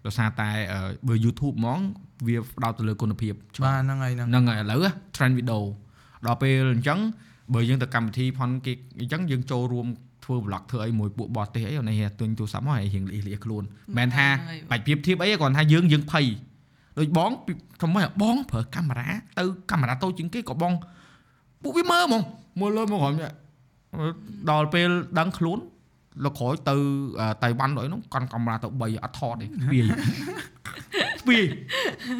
[0.06, 0.78] ដោយសារតែអឺ
[1.08, 1.80] បើ YouTube ហ្មង
[2.26, 4.80] វាផ្ដោតទៅលើគុណភាពច្រើនបាទហ្នឹងហើយហ្នឹងហ្នឹងហើយឥឡូវ
[5.16, 5.60] trend video
[6.26, 6.98] ដល់ពេលអញ្ចឹង
[7.54, 9.86] បើយើងទៅកម្មវិធីផនគេអញ្ចឹងយើងចូលរួម
[10.24, 16.26] ធ្វើ vlog ធ្វើអីមួយពួកបរទេសអីអូនេះទិញទូរស័ព្ទមកឲ្យរៀងលៀសលៀសខ្លួនមិនមែនថាហ្នឹងហើយបាច់ប្រៀបធៀបអីទេគ្រាន់ថាយើងយើងភ័យ
[16.98, 20.72] ដូចបងពីធំមកបងប្រើកាមេរ៉ាទៅកាមេរ៉ាតូចជាងគេក៏បង
[21.62, 22.22] ពួកវាមើលហ្មង
[22.60, 23.30] មើលលើមកក្រុមនេះ
[24.50, 24.88] ដល់ពេល
[25.18, 25.58] ដឹងខ្លួន
[26.24, 26.74] លោកក្រោយទៅ
[27.20, 29.82] អឺតៃវ៉ាន់ដូចហ្នឹងកាន់កាមេរ៉ាទៅ3អត់ថតទេស្ពាយ
[31.20, 31.42] ស្ពាយ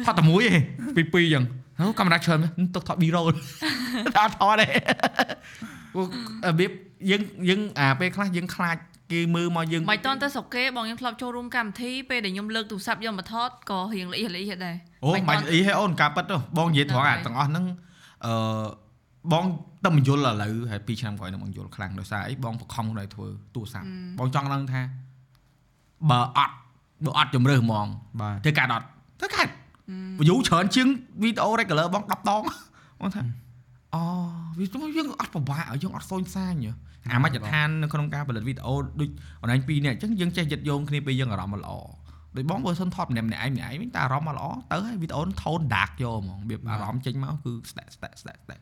[0.05, 0.53] ថតតែមួយទេ
[0.95, 1.45] ពីពីរអញ្ចឹង
[1.79, 3.27] ហើយកាមេរ៉ាច្រើនមែនទុកថត B-roll
[4.15, 4.67] តែអត់ថតទេ
[5.95, 6.07] ពួក
[6.45, 6.71] របៀប
[7.09, 8.77] យើងយើងអាពេលខ្លះយើងខ្លាច
[9.11, 17.65] គេមើលមកយើងមិនតន់ទៅស្រុកគេបងខ្ញុំធ្លាប់ចូលរួមកម្មវិធីពេលដែលខ្ញុំលើកទូរស័ព្ទយកមកថតក៏រៀងល្អិះល្អិះដែរអូមិនបាច់អីហេអូនការប៉ិតទៅបងនិយាយត្រង់អាហ្នឹងហើយទាំងអស់ហ្នឹង
[18.25, 18.33] អឺ
[19.33, 19.45] បង
[19.83, 23.87] តែមិនយល់ឥឡូវហើយ2ឆ្នាំក្រោយហ្នឹងបងយល់ខ្លាំងដោយសារអីបងបខំខ្លួនឯងធ្វើទូរស័ព្ទ
[24.19, 24.81] បងចង់ដឹងថា
[26.09, 26.55] បើអត់
[27.05, 27.87] បើអត់ជំរឿសហ្មង
[28.21, 28.85] បាទធ្វើកាត់អត់
[29.19, 29.51] ធ្វើកាត់
[30.19, 30.87] view ច្រើនជាង
[31.23, 32.43] វីដេអូ regular បង10ដង
[32.99, 33.21] បងថា
[33.95, 34.03] អូ
[34.59, 34.65] វា
[34.97, 36.73] យើងអត់ពិបាកយើងអត់សូនសាញហ៎
[37.13, 39.09] អាមជ្ឈដ្ឋាននៅក្នុងការផលិតវីដេអូដូច
[39.41, 41.73] អនឡាញពីរនាក់អញ្ចឹងយើងចេះយឹតយងគ្នាពេលយើងអារម្មណ៍ល្អ
[42.35, 48.61] ដូចបងបើសិនថតម្នាក់ម្នាក់ឯងម្នាក់ឯងវិញតែអារម្មណ៍មកល្អទៅហើយវីដេអូថូន dark យកហ្មងវាអារម្មណ៍ចេញមកគឺស្ដាក់ស្ដាក់ស្ដាក់ស្ដាក់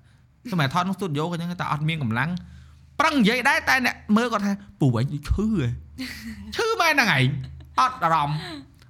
[0.51, 2.30] សម្រាប់ថតក្នុង studio ក៏អញ្ចឹងតែអត់មានកម្លាំង
[2.99, 5.69] ប្រឹងនិយាយដែរតែអ្នកមើលគាត់ថាពូវិញឈឺហ៎
[6.55, 7.26] ឈឺមែនហ្នឹងឯង
[7.80, 8.38] អត់អារម្មណ៍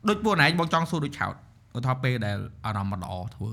[0.07, 1.35] ដូចពួកឯងបងចង់សួរដូចឆោត
[1.77, 3.51] ឧទាហរណ៍ពេលដែលអារម្មណ៍មិនល្អធ្វើ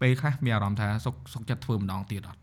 [0.00, 2.40] ពេលខ្លះមានអារម្មណ៍ថាសុកសុកចិត្តធ្វើម្ដងទៀតអត់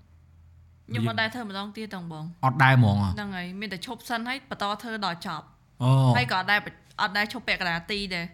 [0.90, 5.46] ខ្ញុំអត់ដែរធ្វើម្ដងទៀតតងបងអត់ដែរហ្មងហ៎ហ្នឹងហើយមានតែឈប់សិនហើយបន្តធ្វើដល់ចប់
[5.84, 6.60] អូហើយក៏អត់ដែរ
[7.02, 8.26] អត់ដែរឈប់ពាក់កណ្ដាលទីដែរ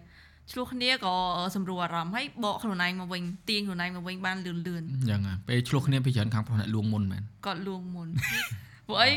[0.51, 1.15] ឆ្លោះគ្នាក៏
[1.55, 8.07] សម្រួលអារម្មណ៍ហើយបកខ្លួនឯងមកវិញទាញខ្លួនឯងមកវិញបានលឿនលឿនអញ្ចឹងហ៎ពេលឆ្លោះគ្នាពីច្រើនខាងប្រុសអ្នកលួងមុនមែនគាត់លួងមុន
[8.88, 9.09] ពួកអី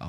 [0.00, 0.08] អូ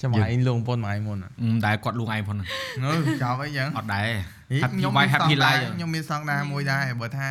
[0.00, 2.48] ចាំមកឯងលងប៉ុនមកឯងមុនហ៎មិនដែរគាត់លួងឯងផងហ្នឹង
[2.82, 7.28] នៅចប់អីចឹងអត់ដែរហី Happy ខ្ញុំ Wife Happy Life ខ្ញុំមានសង្ដាមួយដែរបើថា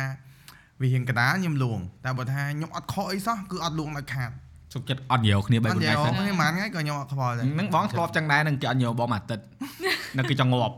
[0.80, 4.30] វារៀងកណ្ដាលខ្ញុំលងតែបើថាខ្ញុំអត់ខកអីសោះគឺអត់លងដល់ខាត
[4.74, 9.44] សុកចិត្តអត់ញ៉ៅគ្នាបីអត់ខ្លួនយ៉ាឯងវហ្នឹងនេះមិនថ្ងៃក៏ខ្ញុំអត់ខ្វល់ដែរហ្នឹងបងធ្លាប់ចឹងដែរនឹងគេអត់ញ៉ៅបងមួយអាទិត្យ
[10.18, 10.76] នៅគេចង់ងាប់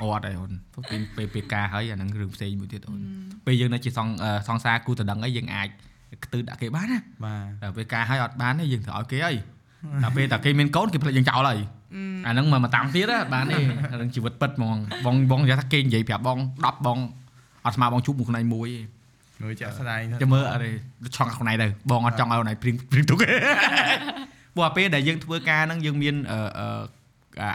[0.00, 0.50] អូអត់ឯអូន
[0.90, 3.00] ពេលពេលពេលការហើយអាហ្នឹងរឿងផ្សេងមួយទៀតអូន
[3.46, 5.68] ពេលយើងនៅជាសងអឺសង្សារគូតដឹងអីយើងអាច
[6.24, 9.34] ខ្ទឺដាក់គេបានណាបាទតែពេលការឲ្យអត់បានទេយើងត្រូវឲ្យគេអី
[10.02, 11.58] តែពេលតែគេមានកូនគេផ្លេចយើងចោលហើយ
[12.26, 14.76] អាហ្នឹងមកមកតាមទៀតណាបានទេអាហ្នឹងជីវិតពិតហ្មង
[15.06, 16.98] បងបងនិយាយថាគេនិយាយប្រាប់បង10បង
[17.64, 18.68] អត់ស្មើបងជួបមួយខ្លួនឯងមួយ
[19.40, 20.70] ទេមើលចាក់ស្ដាយចាំមើលអត់ទេ
[21.16, 23.28] ឆក់ខ្លួនឯងទៅបងអត់ចង់ឲ្យខ្លួនឯងព្រៀងព្រៀងទុកទេ
[24.56, 26.66] ព្រោះពេលដែលយើងធ្វើការហ្នឹងយើងមានអឺអឺ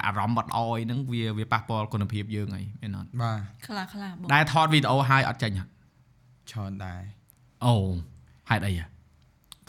[0.05, 5.69] អារម្មណ៍អត់អយហ្នឹងវាវាប៉ះពាល់គុណភាពយើងហើយមែនអត់បាទខ្លះខ្លះបងដែលថតវីដេអូហើយអត់ចេញអត់
[6.51, 7.01] ច្រើនដែរ
[7.65, 7.75] អូ
[8.49, 8.85] ហេតុអីហ៎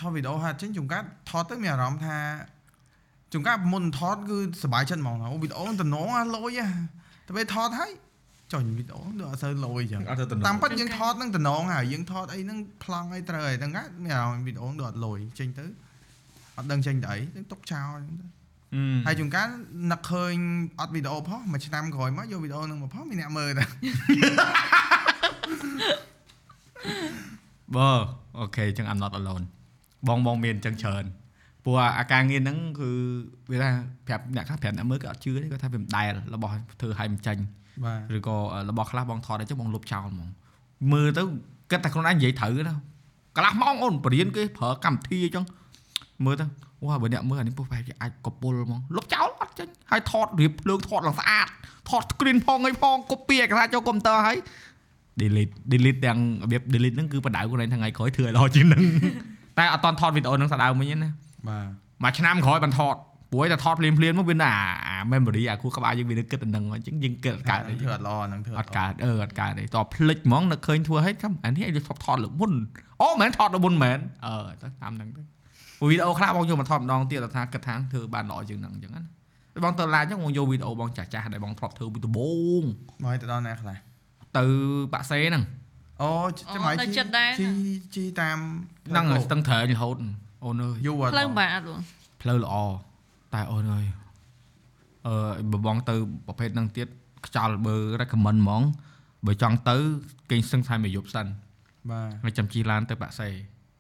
[0.01, 2.17] ថតវីដេអូហាត់ចេញជួនកាត់ថតទៅមានអារម្មណ៍ថា
[3.33, 6.79] ជួនកាត់មុនថតគឺសប្បាយចិត្តហ្មងណាអូវីដេអូតំណងអាលុយហ៎
[7.27, 7.93] តែពេលថតហើយ
[8.53, 15.65] ចុញវីដេអូដូចអត់សូវលុយអញ្ចឹងអត់ទៅតំណតាមពិតយើងថតនឹងតំណងហើយយើងថតអីហ្នឹងប្លង់អីត្រូវហើយទាំងណាមានអារម្មណ៍វីដេអូដូចអត់លុយចេញទៅ
[16.57, 18.27] អត់ដឹងចេញទៅអីនឹងຕົកចោលអញ្ចឹងទៅ
[19.07, 19.49] ហើយជួនកាល
[19.93, 20.35] នឹកឃើញ
[20.81, 23.65] អត់វីដេអូផុសមួយឆ្នាំក្រោយមកយកវីដេអូហ្នឹងមកផុសមានអ្នកមើលតែ
[27.77, 27.91] បើ
[28.39, 29.45] អូខេអញ្ចឹង I'm not alone
[30.09, 31.05] បងបងមានអញ្ចឹងច្រើន
[31.67, 32.91] ព្រោះអាការងារហ្នឹងគឺ
[33.51, 33.71] វាថា
[34.07, 37.43] ប្រាប់អ្នកខ្លះប្រាប់អ្នកមើលក៏អត់ជឿទេគាត់ថាវាមិនដែលរបស់ធ្វើឲ្យមិនចាញ់
[37.85, 38.37] បាទឬក៏
[38.71, 40.29] របស់ខ្លះបងថតអីចឹងបងលុបចោលហ្មង
[40.93, 41.23] មើលទៅ
[41.71, 42.75] គិតតែខ្លួនឯងនិយាយត្រូវណា
[43.37, 45.45] កន្លះម៉ោងអូនបរៀនគេប្រើកម្មវិធីអញ្ចឹង
[46.25, 46.45] មើលទៅ
[46.85, 51.47] វ៉ាបើអ្នកមើលអានេះពោះបែបជាអាចកពុលហ្មងលុបចោលអត់ចេញហើយថតរៀបភ្លើងថតឡើងស្អាត
[51.89, 54.37] ថត screen ផងអីផង copy ឯកសារចូលកុំព្យូទ័រហើយ
[55.21, 58.83] delete delete ទាំងរបៀប delete ហ្នឹងគឺបដៅខ្លួនឯងថ្ងៃក្រោយធ្វើឲ្យល្អជាងហ្នឹង
[59.59, 61.11] តែអត់តន់ថតវីដេអូហ្នឹងស្ដៅមិញទេណា
[61.49, 61.67] បាទ
[62.03, 62.97] មួយឆ្នាំក្រោយបានថត
[63.33, 64.53] ព្រោះតែថតភ្លាមភ្លាមមកវាណា
[64.87, 72.53] អា memory អាខួរក្បាលយើងវានៅគិតតែហ្នឹងអញ្ចឹងយើងគិតកើតអីធ្វើអត់ល្អហ្នឹងធ្វើអត់កើតអឺអត់កើតទេតភ្លេចហ្មងនឹកឃើញធ្វើឲ្យចាំអានេះឲ្យថតថតលើកមុន
[73.03, 74.33] អូមែនថតលើកមុនមែនអឺ
[74.63, 75.23] ទៅតាមហ្នឹងទៅ
[75.89, 79.03] វីដេអូខ្លះបងយកមកថតម្ដងទៀតថាគិតថាធ្វើបានល្អជាងហ្នឹងអញ្ចឹងណា
[79.65, 82.31] បងទៅឡានអញ្ចឹងបងយកវីដេអូបងចាស់ចាស់ដែលបងធ្លាប់ធ្វើពីដំបូ
[82.61, 82.65] ង
[83.03, 83.77] មកឲ្យទៅដល់ណាខ្លះ
[84.39, 84.45] ទៅ
[84.93, 85.45] បាក់សេហ្នឹង
[86.03, 87.47] អូចាំមកនៅចិត្តដែរជី
[87.95, 88.39] ជីតាម
[88.89, 89.97] ហ្នឹងហើយស្ទឹងត្រែងរហូត
[90.47, 91.81] អូនអើយយូរអត់ផ្លូវបាត់បង
[92.23, 92.55] ផ្លូវល្អ
[93.35, 93.85] តែអូនអើយ
[95.07, 95.95] អឺបងទៅ
[96.27, 96.89] ប្រភេទហ្នឹងទៀត
[97.27, 98.63] ខ្យល់បើ recommend ហ្មង
[99.27, 99.77] បើចង់ទៅ
[100.31, 101.27] គេងសឹងថែមមួយយប់សិន
[101.91, 103.29] បាទហើយចាំជិះឡានទៅបាក់សេ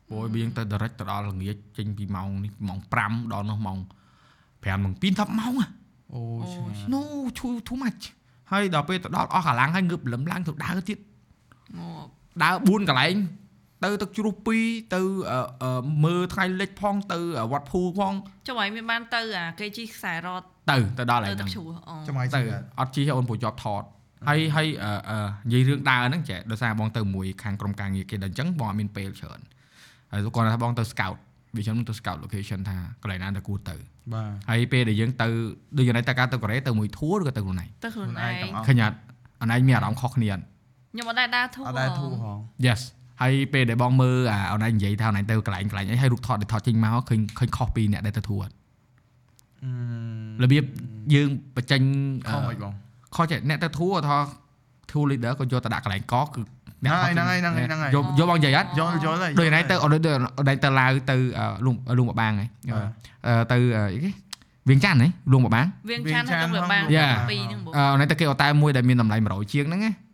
[0.08, 3.78] ព្រោះវាយើងទៅ direct ទៅដល់ល្ងាចចេញពីម៉ោងនេះម៉ោង5ដល់នោះម៉ោង
[4.64, 5.54] 5ម៉ោង2 10ម៉ោង
[6.14, 6.20] អូ
[6.52, 7.00] ឆ្ងាយ no
[7.38, 8.04] too too much
[8.52, 10.98] ហើយដល់ពេលទៅដល់អស់កម្លាំងហើយងើបលឹមឡើងទៅដើរទៀត
[11.78, 12.08] ងាប់
[12.42, 13.14] ដើរ4កន្លែង
[13.84, 15.00] ទៅទឹកជ្រោះ2ទៅ
[15.30, 17.18] អឺអឺមើលថ្ងៃលិចផងទៅ
[17.52, 18.12] វត្តភូផង
[18.46, 22.50] ចុះឲ្យមានបានទៅអាគេជីខ្សែរត់ទៅទៅដល់ហើទៅយទឹកហ្នឹងជ្រោះអូចាំមកទៅជី
[22.80, 23.82] អត់ជិះអូនពូជាប់ថត
[24.28, 25.18] ហើយហើយអឺអឺ
[25.50, 29.40] និយាយរឿងដើរហ្នឹងចេះដោយសារបងទៅមួយខាងក្រុមការងារគេដល់អញ្ចឹងបងអត់មានពេលច្រើន
[30.12, 31.16] ហើយគាត់ថាបងទៅ scout
[31.56, 33.76] វាខ្ញុំទៅ scout location ថាកន្លែងណាទៅគួរទៅ
[34.12, 35.26] បាទហើយពេលដែលយើងទៅ
[35.78, 38.96] ដូចយ៉ាងណាទៅការទៅកូរ៉េទៅមួយធួរឬក៏ទៅខ្លួនឯងទៅខ្លួនខ្លួនឯងឯទាំងងអស់ឃើញអត់
[39.42, 40.42] អនឯងមានអារម្មណ៍ខុសគ្នាអត់
[40.92, 42.80] ខ្ញុំអត់ដែរដើរធូរអត់ដែរធូរហង Yes
[43.22, 48.54] ហើយពេលដែលបងមើលអាអនឯងនិយាយថាអនឯងទៅកន្លែងកន្លែងអីហើយរូបថតដែលថតចេញមកឃើញឃើញខុសពីអ្នកដែលទៅធួរអត់
[49.64, 50.64] អឺរបៀប
[51.14, 51.80] យើងបញ្ចេញ
[52.30, 52.72] ខំមិនបង
[53.14, 54.16] ខុសចេះអ្នកទៅធួរថា
[54.90, 56.42] tool leader ក៏យកទៅដាក់កន្លែងកគឺ
[56.82, 62.88] ហ្នឹងហើយហ្នឹងហើយហ្នឹងហើយយកយកបងនិយាយអត់យល់យល់ហើយដូចណៃទៅអត់ដូចណៃទៅឡាវទៅអឺលួងលួងបបាងហ៎បាទ
[63.26, 63.56] អឺទៅ
[63.94, 64.10] អីគេ
[64.68, 70.05] វៀងច័ន្ទហ៎លួងបបាងវៀងចាន់ហើយទៅបាង Yeah ពីរហ្នឹងបងអឺណៃទៅគេអត់តែមួយដែលមានតម្លៃ100ជាងហ្នឹងណាបាទ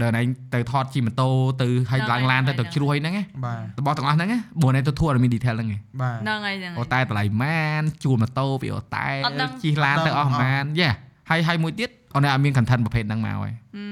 [0.00, 0.22] ដល់ណៃ
[0.54, 1.28] ទៅថតជិះម៉ូតូ
[1.62, 10.88] ទៅហើយឡើងឡានទៅទឹកជ្រោះហ្នឹងណាបាទរបស់ទាំងអស់ហ្នឹងណាបើណៃទៅធួរមាន detail ហ្នឹងឯងបាទហ្នឹងហើយហ្នឹងអូហើយតែតម្លៃម៉ានជួលម៉ូតូពីអូតែអត់ដឹងជិះឡានទៅអស់ម៉ានយេ
[11.30, 13.84] ហើយហើយមួយទៀតអូនអត់មាន content ប្រភេទហ្នឹងមកហើយអឺ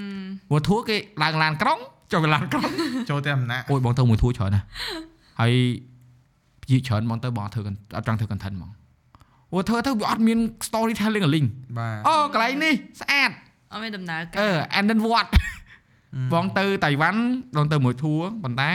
[0.49, 1.79] ព្រោះធួរគេឡើងឡានក្រុង
[2.13, 2.71] ចុះវាឡានក្រុង
[3.11, 4.65] ចូលតែអំណាចអូយបងទៅមួយធួរច្រើនណាស់
[5.41, 5.53] ហើយ
[6.71, 8.71] យីច្រើនបងទៅបងអត់ធ្វើ con- អត់ចង់ធ្វើ content ហ្មង
[9.53, 11.47] អូធ្វើទៅវាអត់មាន storytelling លីង
[11.79, 13.31] បាទអូកន្លែងនេះស្អាត
[13.73, 15.27] អត់មានដំណើរអឺការ and then what
[16.33, 17.21] បងទៅតៃវ៉ាន់
[17.57, 18.71] បងទៅមួយធួរប៉ុន្តែ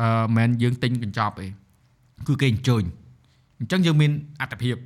[0.00, 1.46] អឺមិនមែនយើងទិញកញ្ចប់ទេ
[2.28, 2.82] គឺគេអញ្ជើញ
[3.60, 4.10] អញ្ចឹងយើងមាន
[4.40, 4.76] អត្ថភាព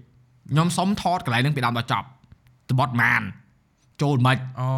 [0.51, 2.07] ខ្ញុំសុំថតកន្លែងហ្នឹងពីដើមដល់ចប់
[2.71, 3.23] តបត់ម៉ាន
[4.03, 4.69] ចូលមិនអូ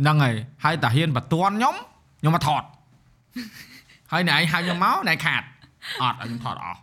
[0.00, 0.34] ហ្នឹងហើយ
[0.64, 1.74] ហើយតាហ៊ានបតន់ខ្ញុំ
[2.20, 2.62] ខ្ញុំមកថត
[4.12, 5.42] ហើយអ្នកឯងហៅខ្ញុំមកអ្នកឯងខាត
[6.02, 6.80] អត់ឲ្យខ្ញុំថតអស់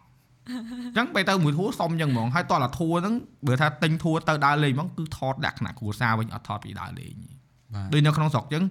[0.49, 3.15] អញ្ចឹងពេលទៅមួយធួរសុំអញ្ចឹងហ្មងហើយតោះតែធួរហ្នឹង
[3.47, 7.15] បើថាទិញធួរទៅដើរលេងហ្មងគឺថតដាក់ថ្នាក់គ្រួសារវិញអត់ថតពីដើរលេង
[7.73, 8.63] បាទដូចនៅក្នុងស្រុកអញ្ចឹង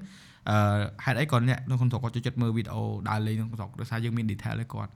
[0.51, 0.57] អឺ
[1.05, 4.93] ហេតុអីក៏អ្នកនៅក្នុងស្រុកគាត់ចូលចិត្តមើលវីដេអូដើរលេងក្នុងស្រុកដោយសារយើងមាន detail ឲ្យគាត់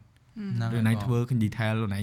[0.57, 2.01] ហ្នឹងដូចណៃធ្វើឃើញ detail លោកណៃ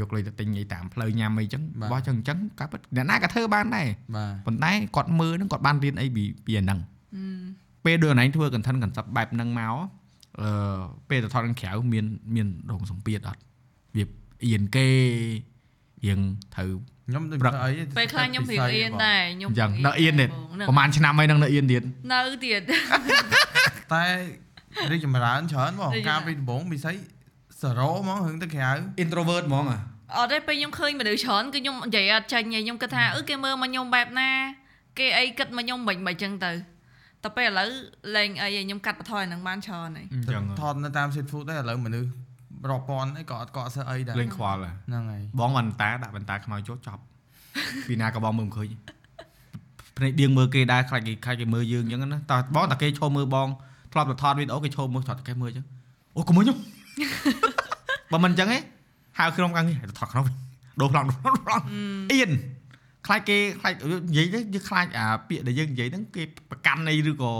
[0.00, 6.80] យកលុយទៅទិញអីតាមផ្លូវញ៉ាំអីចឹងបាទបោះចឹងអញ្ចឹងកាប់ពិតអ្នកណាក៏ធ្វើបានដែរបាទប៉ុន្តែគាត់មើលហ្នឹងគាត់បានរៀនអីពីពីអាហ្នឹង
[7.16, 7.42] អឺ
[7.84, 9.74] ពេលដូចណៃធ្វើ content concept បែបហ្នឹងមក
[10.40, 10.48] អឺ
[11.08, 12.04] ពេលទៅថតខាងក្រៅមាន
[12.34, 13.40] មានរោងសម្ពាធអត់
[13.96, 14.04] វា
[14.46, 14.86] អៀនគេ
[16.04, 16.20] រៀង
[16.54, 16.70] ត្រូវ
[17.08, 21.82] ខ្ញុំដូចប្រឹកធ្វើអីពេលខ្លះខ្ញុំព្រៀងអៀនដែរខ្ញុំអញ្ចឹងនៅអៀនទៀត ហ្នឹងប្រហែលឆ្នាំហើយនឹងនៅអៀនទៀត
[22.12, 22.60] នៅទៀត
[23.92, 24.04] តែ
[24.92, 26.92] រីកចម្រើនច្រើនបងរីកចម្រើនកាលពីដំបូងពិសី
[27.60, 28.70] សារ៉ូហ្មងរឿងទៅក្រៅ
[29.02, 29.78] introvert ហ្មងអា
[30.18, 34.30] អត់ទេពេលខ្ញុំឃើញមនុស្សច្រើនគឺខ្ញុំនិយាយអត់ចាញ់ទេខ្ញុំគិតថាអឺគេមើលមកខ្ញុំបែបណា
[34.98, 36.52] គេអីគិតមកខ្ញុំមិនមិនអញ្ចឹងទៅ
[37.22, 37.68] តែពេលឥឡូវ
[38.16, 42.10] លេងអីខ្ញុំកាត់បន្ថយអាហ្នឹងបានច្រើនហើយអញ្ចឹងថតនៅតាម street food ដែរឥឡូវមនុស្ស
[42.70, 47.02] រាប់ពាន់អីក៏អត់ក៏អត់សើអីដែរលេងខ្វល់ហ៎ហ្នឹងហើយបងវ៉ាន់តាដាក់បន្តាខ្មៅចូលចប់
[47.88, 48.68] ពីណាក៏បងមើលមិនឃើញ
[49.96, 53.48] ភ្នែកដៀងមើលគេដែរខ្លាចគេខ្លាចគេមើលយើងអញ្ចឹងណាតោះបងតាគេឈោមើលបង
[53.92, 55.66] ធ្លាប់តែថតវីដេអូគេឈោមើលថតតែគេមើលអញ្ចឹង
[56.16, 56.58] អូកុំមើលខ្ញុំ
[58.12, 58.62] បើមិនអញ្ចឹងឯង
[59.18, 60.24] ហៅក្នុងកាំងនេះថតក្នុង
[60.80, 61.06] ដូរប្លង់
[61.46, 61.64] ប្លង់
[62.12, 62.30] អៀន
[63.06, 63.74] ខ្លាចគេខ្លាច
[64.08, 67.32] និយាយទៅយើងខ្លាចអាពាក្យដែលយើងនិយាយហ្នឹងគេប្រកាន់អីឬក៏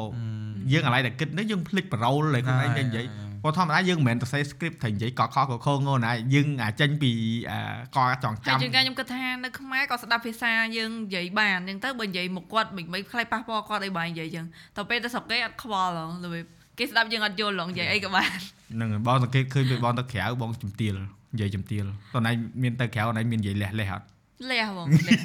[0.72, 3.05] យើងអាឡ័យតែគិតហ្នឹងយើងភ្លេចប្រូលឯខ្លួនឯងតែនិយាយ
[3.43, 7.11] ព្រោះធម្មតាយើងមិនមែនទៅសេ script ត្រូវនិយាយកកខកខងងណាយើងអាចចេញពី
[7.51, 7.61] អា
[7.97, 16.45] កចង់ហើយចាំជាងការខ្ញុំគិតថានៅខ្មែរក៏ស្ដាប់ភាសាយើងនិយាយបានអញ្ចឹងទៅបើនិយាយមកគាត់មិនមិនខ្លាចប៉ះពាល់គាត់អីបាននិយាយអញ្ចឹងតែពេលទៅស្រុកគេអត់ខ្វល់ហ៎របៀប
[16.78, 18.28] គេស្ដាប់យើងអត់យល់ហ៎និយាយអីក៏បាន
[18.74, 20.95] ហ្នឹងហើយបងសង្កេតឃើញពេលបងទៅក្រៅបងជំទាល
[21.34, 21.84] និយាយជំទាល
[22.14, 22.32] តោះណៃ
[22.62, 24.05] មានទៅក្រៅណៃមាននិយាយលះលះអត់
[24.51, 25.18] លះបងលះ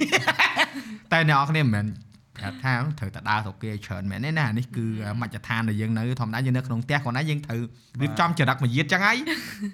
[1.11, 2.06] តែអ្នកនរគ្នាមិនមែនប្រាប់
[2.40, 4.84] ថាត្រូវតែដើរស្រុកគេឲ្យច្រើនមែនទេណានេះគឺ
[5.20, 7.60] មជ្ឈដ្ឋានដែលយើងនៅធម្មតាយើងនៅក្នុងផ្ទះគាត់ណាយើងត្រូវ
[8.02, 9.16] រៀបចំចរិតមួយយាតចឹងហើយ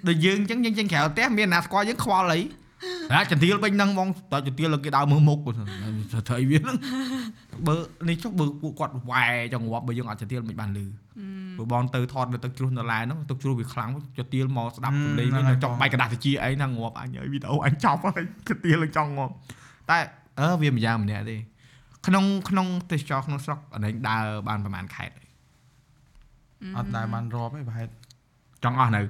[0.07, 2.39] ដូចយើងចឹងយើងចេញក្រៅផ្ទះមានណាស្គាល់យើងខ្វល់អី
[3.11, 6.77] អាជំទាលវិញហ្នឹងបងតើជំទាលគេដើរមើលមុខត្រូវអីវាហ្នឹង
[7.67, 7.75] បើ
[8.09, 10.85] នេះចុះបើពួកគាត់វ៉ែចង្វាប់បើយើងអត់ជំទាលមិនបានលឺ
[11.55, 19.33] ព្រោះបងទៅថតនៅទឹកជ្រោះនៅឡាយហ្នឹងទឹកជ្រោះវាខ្លាំងចុះទៀលមកស្ដាប់ ហឹម សំឡេង ហ្នឹង វិញ ហើយ ចង់ បង បែកกระดาษតិចអីហ្នឹងងាប់អញហើយវីដេអូអញចប់ហើយចុះទៀលនឹងចង់ងាប់
[19.89, 19.97] តែ
[20.39, 21.35] អឺវាមិនយ៉ាងម្នាក់ទេ
[22.06, 25.28] ក្នុងក្នុងទេសចរក្នុងស្រុកអានេះដើរបានប្រហែលខេត្តហើយ
[26.76, 27.86] អត់ដែរបានរាប់ទេប្រហែល
[28.64, 29.00] ចង់អស់នៅ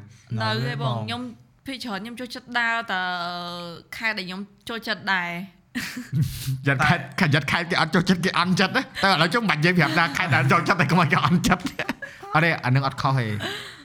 [0.42, 1.22] នៅទេបងខ្ញុំ
[1.66, 3.02] ភាគច្រើនខ្ញុំចូលចិត្តដើរតើ
[3.96, 5.30] ខែដែលខ្ញុំចូលចិត្តដែរ
[6.66, 11.62] យ៉ាត់ខេតខយ៉ាត់ខេតគេអត់ចូលចិត្តគេអន់ចិត្តណាតែឥឡូវចុះមិននិយាយប្រាប់ថាខេតដែលចូលចិត្តតែកុំឲ្យគេអន់ចិត្ត
[12.34, 13.26] អត់ទេអានឹងអត់ខុសទេ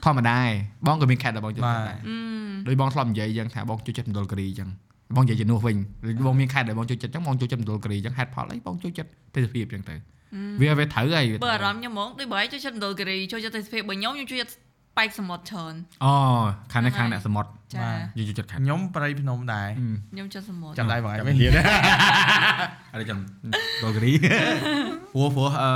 [0.04, 0.50] ធម្មតាឯង
[0.86, 4.68] បងក៏មានខេតដែលបងចូលចិត្តដែរអឺដោយបងធ្លាប់និយាយអញ្ចឹងថាបងចូលចិត្តមណ្ឌលគិរីអញ្ចឹង
[5.16, 5.76] បងនិយាយជំនួសវិញ
[6.20, 9.94] ឬបងមានខេតដែលបងចូលចិត្តអញ្ចឹងបងចូលចិត្តមណ្ឌលគិរីអញ្ចឹងហេតុផលអីបងចូលចិត្តទេសភាពអញ្ចឹងទៅ
[10.60, 14.54] វាវាត្រូវហើយបើអារម្មណ៍ខ្ញុំហ្មងដូចបើឯងចូលចិត្តមណ្ឌលគិរីចូលចិត្តទេសភាពបើខ្ញុំខ្ញុំចូលចិត្ត
[14.98, 16.12] បែកសមុទ្រច្រើនអូ
[16.72, 17.88] ខាងនេះខាងអ្នកសមុទ្រចា
[18.18, 19.68] យើងចូលចិត្តខេតខ្ញុំប្រៃភ្នំដែរ
[20.12, 21.52] ខ្ញុំចិត្តសមុទ្រចាំដៃបងឯងចាំវិញលៀន
[22.92, 23.18] អត់ចាំ
[23.82, 24.12] បលគិរី
[25.12, 25.72] ព្រោះព្រោះអឺ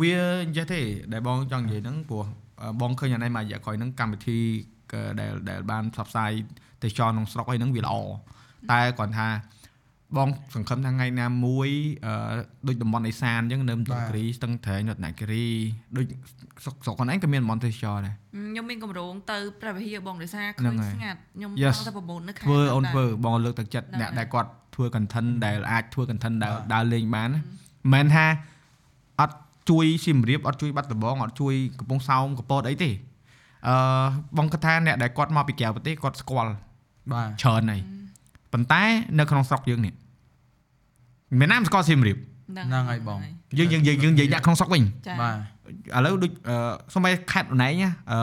[0.00, 0.12] វា
[0.44, 0.80] អញ្ចេះទេ
[1.12, 2.24] ដែលបងចង់និយាយហ្នឹងព្រោះ
[2.80, 4.38] បងឃើញអានេះមករយៈក្រោយហ្នឹងកម្មវិធី
[5.20, 6.30] ដែលដែលបានផ្សព្វផ្សាយ
[6.82, 7.94] ទៅចរក្នុងស្រុកអីហ្នឹងវាល្អ
[8.70, 9.28] តែគាត់ថា
[10.16, 11.68] បងសង្ឃឹមថាថ្ងៃណាមួយ
[12.06, 12.14] អឺ
[12.66, 15.46] ដូចតំបន់អេសានអញ្ចឹងនៅមណ្ឌលគិរីស្ទឹងត្រែងរតនគិរី
[15.96, 16.06] ដូច
[16.64, 27.42] ស្រុកស្រុកខ្លួនឯងក៏មានតំបន់ទេសចរដែរខ្ញុំមានកម្រងទៅព្រះវិហារបងដោយសារហ្នឹឃើងញហើយស្ងាត់ខ្ញុំ Yes ចង់ទៅប្រមូលនៅខេត្តធ្វើអូនដែរធ្វើបងលើកទឹកចិត្តហ្នឹងអ្នកហើយដែលគាត់ធ្វើ content ដែលអាចធ្វើ content ដែលបាទដើរលេងបានណាមិន
[27.92, 28.26] មែនថា
[29.20, 29.36] អត់
[29.70, 32.90] ជួយសៀមរាបអត់ជួយបាត់ដំបងអត់ជួយកំពង់សោមកពតអីទេ
[33.68, 33.76] អឺ
[34.36, 36.50] បងគាត់ថាអ្នកដែលគាត់មកពីក្រៅប្រទេសគាត់ស្គាល់
[37.12, 37.80] បាទច្រើនហើយ
[38.54, 38.82] ប៉ុន្តែ
[39.18, 39.94] នៅក្នុងស្រុកយើងនេះ
[41.40, 43.18] មិនណាមស្គាល់សៀមរាបហ្នឹងហើយបង
[43.58, 45.36] យើងយើងយើងយើងនិយាយអ្នកក្នុងស្រុកវិញចាបាទ
[45.96, 46.56] ឥឡូវដូចអឺ
[46.94, 48.18] សូម្បីខេត្តណែងណាអឺ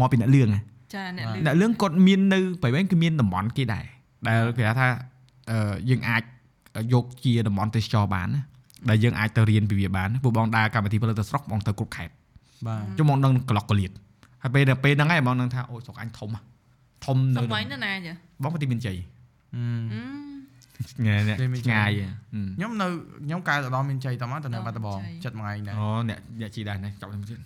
[0.00, 0.60] មកពីអ្នកលឿងណា
[0.94, 3.84] ចាអ្នកបាទលឺអ្នកលឿងគាត់មាននៅបែបហ្នឹងគឺមានតំបន់គេដែរ
[4.26, 4.88] ដែលគេហៅថា
[5.50, 6.22] អឺយើងអាច
[6.92, 8.42] យកជាតំបន់ទេសចរបានណា
[8.88, 12.12] ដែលយើងអាចទៅរៀនពីវាបានពួកបងដើរកម្មវិធីផលិតទៅស្រុកបងទៅគ្រប់ខេត្ត
[12.66, 13.90] បាទជុំបងដឹងក្លុកកលៀត
[14.42, 16.40] ហើយពេលដល់ពេលហ្នឹងហើយបងដឹងថាអូស្រុកអញធំហ៎
[17.06, 18.12] ធំនៅសំបីនៅណាចា
[18.42, 19.17] បងប្រទីមានជ័យអឺអឺ
[20.90, 22.06] ឆ្ងាយអ្នកទេមានជ័យឆ្ងាយហ៎
[22.56, 22.86] ខ្ញុំនៅ
[23.24, 27.38] ខ្ញុំកើតទៅដល់មានជ័យតមកទៅនៅដល់បាត់ដំបងមានជ័យចិត្តមួយថ្ងៃដែរអូអ្នកអ្នកជីដែរណាចាប់ខ្ញុំទៀត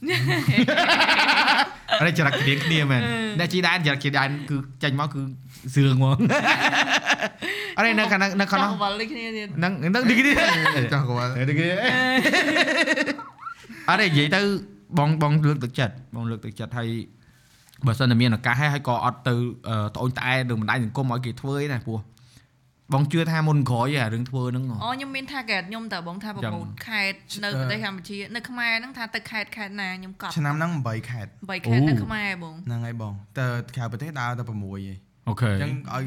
[2.01, 3.03] អរិចរិតគ្នាគ្នាមែន
[3.39, 5.23] អ្នកជីដែរចរិតជីដែរគឺចាញ់មកគឺ
[5.75, 6.17] សឿងហ្មង
[7.79, 10.33] អរិនៅខាងហ្នឹងនៅខាងចនោះង់វល់ដូចគ្នាទៀតហ្នឹងហ្នឹងនេះគ្នា
[10.93, 11.67] ចោះគាត់នេះគេ
[13.89, 14.41] អត់ទេនិយាយទៅ
[14.99, 16.89] បងបងលើកទឹកចិត្តបងលើកទឹកចិត្តឲ្យ
[17.87, 19.35] បើសិនតែមានឱកាសហើយហើយក៏អត់ទៅ
[19.69, 22.01] អឺត្អូញត្អែនឹងបណ្ដាញសង្គមឲ្យគេធ្វើឯណាព្រោះ
[22.93, 34.57] បងជឿថាមុនក្រោយអារឿងធ្វើហ្នឹងហ៎អូខ្ញុំមាន target ខ្ញុំតើបងថាប្រមូលខេត្តនៅប្រទេសកម្ពុជានៅខ្មែរហ្នឹងថាទៅខេត្តខេត្តណាខ្ញុំកត់ឆ្នាំហ្នឹង8ខែត3ខេត្តនៅខ្មែរបងហ្នឹងហើយបងទៅក្រៅប្រទេសដើរទៅ6ឯង
[35.29, 36.05] អូខេអញ្ចឹងឲ្យ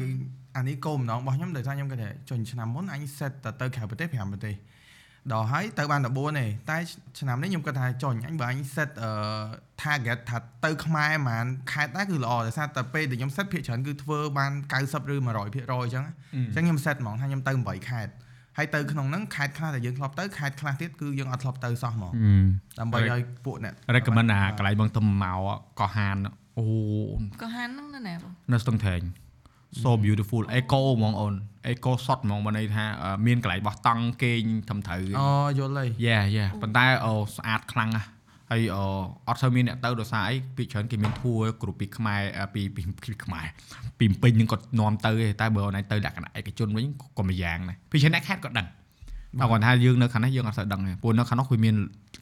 [0.56, 4.54] អានេះគោលបំណងរបស់ខ្ញុំដោយសារខ្ញុំគិតថាចុញឆ្នាំមុនអញ set ទៅទៅក្រៅប្រទេស5ប្រទេស
[5.32, 6.78] ដល់ហើយទៅបាន14ទេតែ
[7.20, 9.10] ឆ្នាំនេះខ្ញុំគិតថាចុញអញបើអញ set អឺ
[9.82, 14.52] target ថាទៅខ្មែរប្រហែលខេត្តដែរគឺល្អដោយសារតែពេលដែលខ្ញុំ set ភាគច្រើនគឺធ្វើបាន
[14.82, 16.04] 90ឬ100%អញ្ចឹង
[16.34, 18.12] អញ្ចឹងខ្ញុំ set ហ្មងថាខ្ញុំទៅ8ខេត្ត
[18.56, 22.12] ហើយទៅក្នុងហ្នឹងខេត្តខ្លះដែលយើងធ្លាប់ទៅខេត្តខ្លះទៀតគឺយើងអត់ធ្លាប់ទៅសោះហ្មង
[22.80, 25.40] ដើម្បីឲ្យពួកអ្នក recommend អាកន្លែងបងទៅមក
[25.80, 26.16] កោះហាន
[26.58, 26.66] អូ
[27.42, 29.02] ក៏ហានហ្នឹងនៅណាបងនៅស្ទឹងត្រែង
[29.82, 31.34] so beautiful eco ហ្មងអូន
[31.72, 38.08] eco shot ហ្មងបើន័យថាអឺមានកន្លែងបោះតង់គេងត្រឹមត្រូវអូយល់ហើយយ៉ាយ៉ាប៉ុន្តែអូស្អាតខ្លាំងណាស់
[38.50, 38.82] ហើយអូ
[39.28, 43.46] អត់សូវមានអ្នកទៅដោយសារអីពីច្រើនគេមានធួគ្រូពីខ្មែរអឺពីពីពីខ្មែរ
[43.98, 46.84] ពីពេញនឹងគាត់នាំទៅទេតែបើអូនឯងទៅលក្ខណៈឯកជនវិញ
[47.18, 48.66] ក៏មួយយ៉ាងដែរពីច្រើនអ្នកខេត្តក៏ដឹង
[49.40, 51.74] តែគាត់ថាយើងនៅខាងនេះយើងអត់សូវដឹងទេព្រោះនៅខាងនោះគឺមាន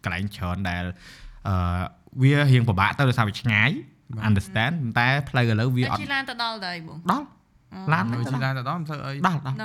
[0.05, 0.85] កន្លែងច្រើនដែល
[1.49, 1.55] អឺ
[2.23, 3.71] វារៀងពិបាកទៅដោយសារវាឆ្ងាយ
[4.29, 7.25] understand តែផ្លូវឥឡូវវាតែអត់ជិះឡានទៅដល់ដែរបងដល់
[7.93, 9.57] ឡាននៅទៅជីដល់ឡានទៅដល់មិនធ្វើអីដល់ដល់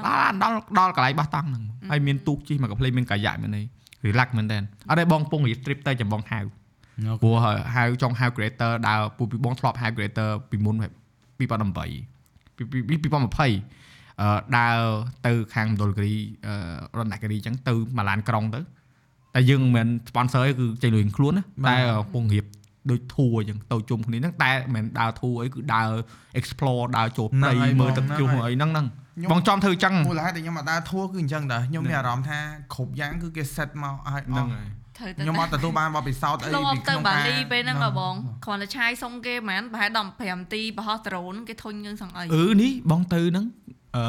[0.43, 3.63] ដល់ដល់ដល់កន្លែងបោះតង់ហ្នឹងហើយមានទូកជិះមកកាផ្លេមានកាយ៉ាក់មានអី
[4.05, 4.57] relax មែនតើ
[4.89, 6.39] អត់ទេបងពងរៀប trip ទៅចាំបងហៅ
[7.21, 7.35] ព្រោះ
[7.75, 10.75] ហៅចង់ហៅ creator ដើរពូពីបងធ្លាប់ហៅ creator ពីមុន
[11.41, 12.63] 2018ពី
[13.03, 14.79] ពី2020អឺដើរ
[15.25, 16.15] ទៅខាងមណ្ឌលគិរី
[16.47, 16.53] អឺ
[16.97, 18.59] រតនគិរីអញ្ចឹងទៅម៉ាឡានក្រុងទៅ
[19.35, 21.75] តែយើងមិនមែន sponsor ទេគឺចេញលុយខ្លួនណាតែ
[22.13, 22.45] ពងរៀប
[22.91, 25.89] ដូចធួអញ្ចឹងទៅជុំគ្នាហ្នឹងតែមិនមែនដើរធួអីគឺដើរ
[26.39, 28.87] explore ដើរចូលព្រៃមើលទឹកជ្រុះអីហ្នឹងហ្នឹង
[29.31, 32.39] បងចំធ្វើអញ្ចឹងមូលហេតុដែលខ្ញុំអត់ដើរធัวគឺអញ្ចឹងដែរខ្ញុំមានអារម្មណ៍ថា
[32.73, 34.67] គ្រប់យ៉ាងគឺគេ set មកឲ្យអហ្នឹងស់ហើយ
[34.97, 38.13] ត្រូវទៅខ្ញុំអត់ទទួលបានបទពិសោធន៍អីខ្ញុំអត់ទៅក្នុងបាលីការពេលហ្នឹងហ៎បង
[38.45, 43.45] គ្រាន់តែឆាយសុំគេប្រហែលប្រហែល15នាទីបោះដ្រូនគេធុញយើងសឹងអីអឺនេះបងទៅហ្នឹង
[43.95, 44.03] អឺ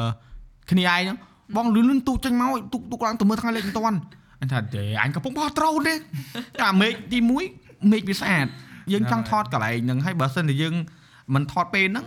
[0.71, 1.17] គ្នាឯងហ្នឹង
[1.57, 3.97] បងលឿនលឿនទូកចេញមកទូកទូកឡើងទៅមើលថ្ងៃលេខមិនតាន់
[4.41, 5.93] អញថាទេអញកំពុងបោះត្រូនទេ
[6.65, 8.47] អាមេឃទី1មេឃវាស្អាត
[8.91, 10.75] យើងចង់ថតកន្លែងហ្នឹងហើយបើសិនជាយើង
[11.33, 12.05] មិនថតពេលហ្នឹង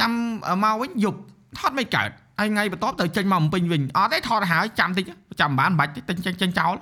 [0.00, 0.12] ចាំ
[0.64, 1.18] មកវិញយប់
[1.58, 5.04] ថតមិនកើតហើយថ្ងៃបន្ទាប់ទៅចេញមកបំពេញវិញអត់ទេថតហើយចាំតិច
[5.40, 6.74] ចាំមិនបានមិនបាច់ទេចេញចេញចេញចោល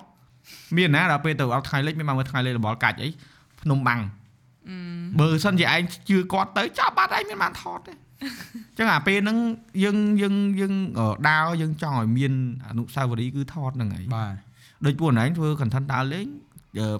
[0.76, 3.08] មានណាដល់ពេលទៅអត់ថ្ងៃលេខមានមកមើលថ្ងៃលេខរបស់កាច់អី
[3.60, 4.00] ភ្នំបាំង
[4.68, 4.76] អឺ
[5.20, 9.38] បើសិនជាឯងជឿគាត់ទៅចាប់បាត់ឯងមានបានថតទេអញ្ចឹងអាពេលហ្នឹង
[9.84, 12.32] យើងយើងយើងអឺដើរយើងចង់ឲ្យមាន
[12.68, 14.32] អនុស្សាវរីយ៍គឺថតហ្នឹងហើយបាទ
[14.84, 16.51] ដូចពួកឯងធ្វើ content ដើរលេងអឺ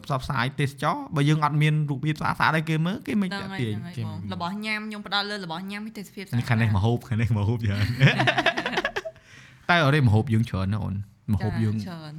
[0.05, 8.09] ផ្សព្វផ្សាយទេសចរបើយើងអត់មានរូបភាពស្អាតស្អាតឲ្យគេមើលគេមិនហ្នឹងតាក់ហើយទាញហ្នឹងហើយបងរបស់ញ៉ាំខ្ញុំផ្ដោតលើរបស់ញ៉ាំនេះទេសភាពស្អាតនេះខាងនេះមកហូបខាងនេះមកហូបច្រើនតែ
[9.71, 10.95] តែអរេមហូបយើងច្រើនណាអូន
[11.33, 12.13] មហូបយើងច្រើន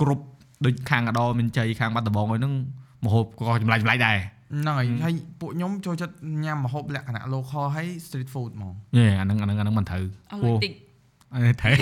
[0.00, 0.24] គ្រប់
[0.64, 2.54] ដូចខាងអដរមានជ័យខាងបាត់ដំបងអីហ្នឹង
[3.04, 4.18] មហូបក៏ចម្លែកចម្លែកដែរ
[4.52, 10.72] ហ្នឹងហើយហើយពួកខ្ញុំចូលចិត្តញ៉ាំម្ហូបលក្ខណៈ local ហើយ street food ហ្មងយេអាហ្នឹងអាហ្នឹងអាហ្នឹងមិនត្រូវអស់លុយតិច
[11.34, 11.74] អឺត្រូវ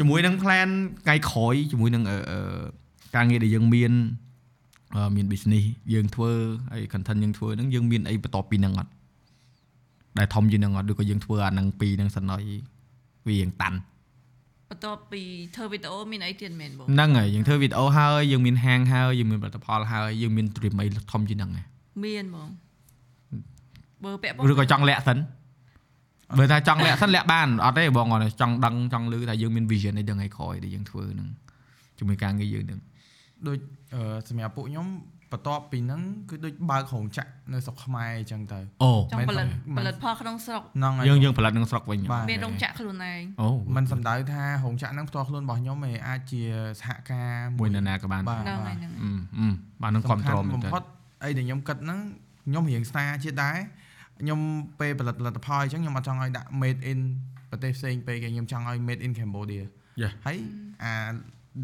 [0.00, 0.68] ជាមួយនឹង plan
[1.04, 2.40] ថ្ងៃក្រោយជាមួយនឹងអឺអឺ
[3.14, 3.92] ការងារដែលយើងមាន
[4.94, 6.30] អឺមាន business យើងធ្វើ
[6.72, 8.90] ហើយ content យើងធ្វើហ្នឹងយើងមានអីបន្ទាប់ពីហ្នឹងអត់
[10.18, 12.42] ដែលធំជាងហ្នឹងអត់ឬក៏យើងធ្វើអាហ្នឹងពីរហ្នឹងសិនហើយ
[13.26, 13.78] វារៀងតាន់
[14.70, 15.22] បន្ទាប់ពី
[15.56, 21.66] ធ្វើវីដេអូមានអីទៀតមែនបងហ្នឹងហើយយើងធ្វើវីដេអូហើយយើងមានហាងហើយយើងមានផលិតផលហើយយើងមាន dream អីធំជាងហ្នឹងហើយ
[22.04, 22.48] មានបង
[24.04, 25.18] បើពាក់ព័ឬក៏ចង់លាក់សិន
[26.38, 31.28] បើថាចង់លាក់សិនលាក់បានអត់ទេបងគាត់ចង់ដឹងចង់ឮថាយើងមាន vision អីដឹងឲ្យក្រោយដែលយើងធ្វើហ្នឹង
[31.98, 32.80] ជាមួយការងារយើងហ្នឹង
[33.48, 33.58] ដូច
[33.94, 34.86] អឺសម្រាប់ពួកខ្ញុំ
[35.32, 46.42] បន្ទាប់ពីហ្នឹងគឺដូចបើករោងចក្រនៅស្រុកខ្មែរអញ្ចឹងទៅអូចង់ផលិតមែនផលិតផលក្នុងស្រុកហ្នឹងហើយយើងយើងផលិតនឹងស្រុកវិញបាទមានរោងចក្រខ្លួនឯងអូมันសំដៅថារោងចក្រហ្នឹងផ្ទាល់ខ្លួនរបស់ខ្ញុំឯងអាចជា
[46.80, 49.48] សហការមួយនរណាក៏បានបាទហ្នឹងហើយហ្នឹងអឺអឺ
[49.82, 50.82] បាននឹងគ្រប់គ្រងមែបំនតើផុត
[51.24, 51.98] អីដែលខ្ញុំគិតហ្នឹង
[52.46, 53.56] ខ្ញុំរៀងស្នាជាតិដែរ
[54.20, 54.40] ខ្ញុំ
[54.80, 57.00] ពេលផលិតផលិតផលអញ្ចឹងខ្ញុំអត់ចង់ឲ្យដាក់ made in
[57.50, 59.64] ប្រទេសផ្សេងពេកទេខ្ញុំចង់ឲ្យ made in Cambodia
[60.02, 60.38] យេហើយ
[60.82, 60.94] អា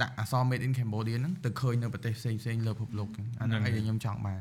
[0.03, 4.41] ដាក់អក្សរ made in Cambodia ហ្នឹងទៅឃើញនៅប្រទេសផ្សេងផ្សេងៗលើពិភពលោកហ្នឹងអាហ្នឹងអីដែលខ្ញុំចង់បាន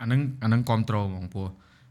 [0.00, 1.46] អាហ្នឹងអាហ្នឹងគ្រប់គ្រងហ្មងពោះ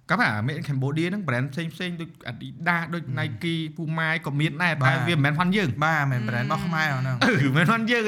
[0.09, 8.03] កាប់ថា made in Cambodia ហ្នឹង brand ផ្សេងផ្សេងដូច Adidas ដូច Nike Puma ក៏មានដែរតែវាមិនមែនផាន់យើងបាទមិនមែន brand របស់ខ្មែរហ្នឹងអឺមិនផាន់យើង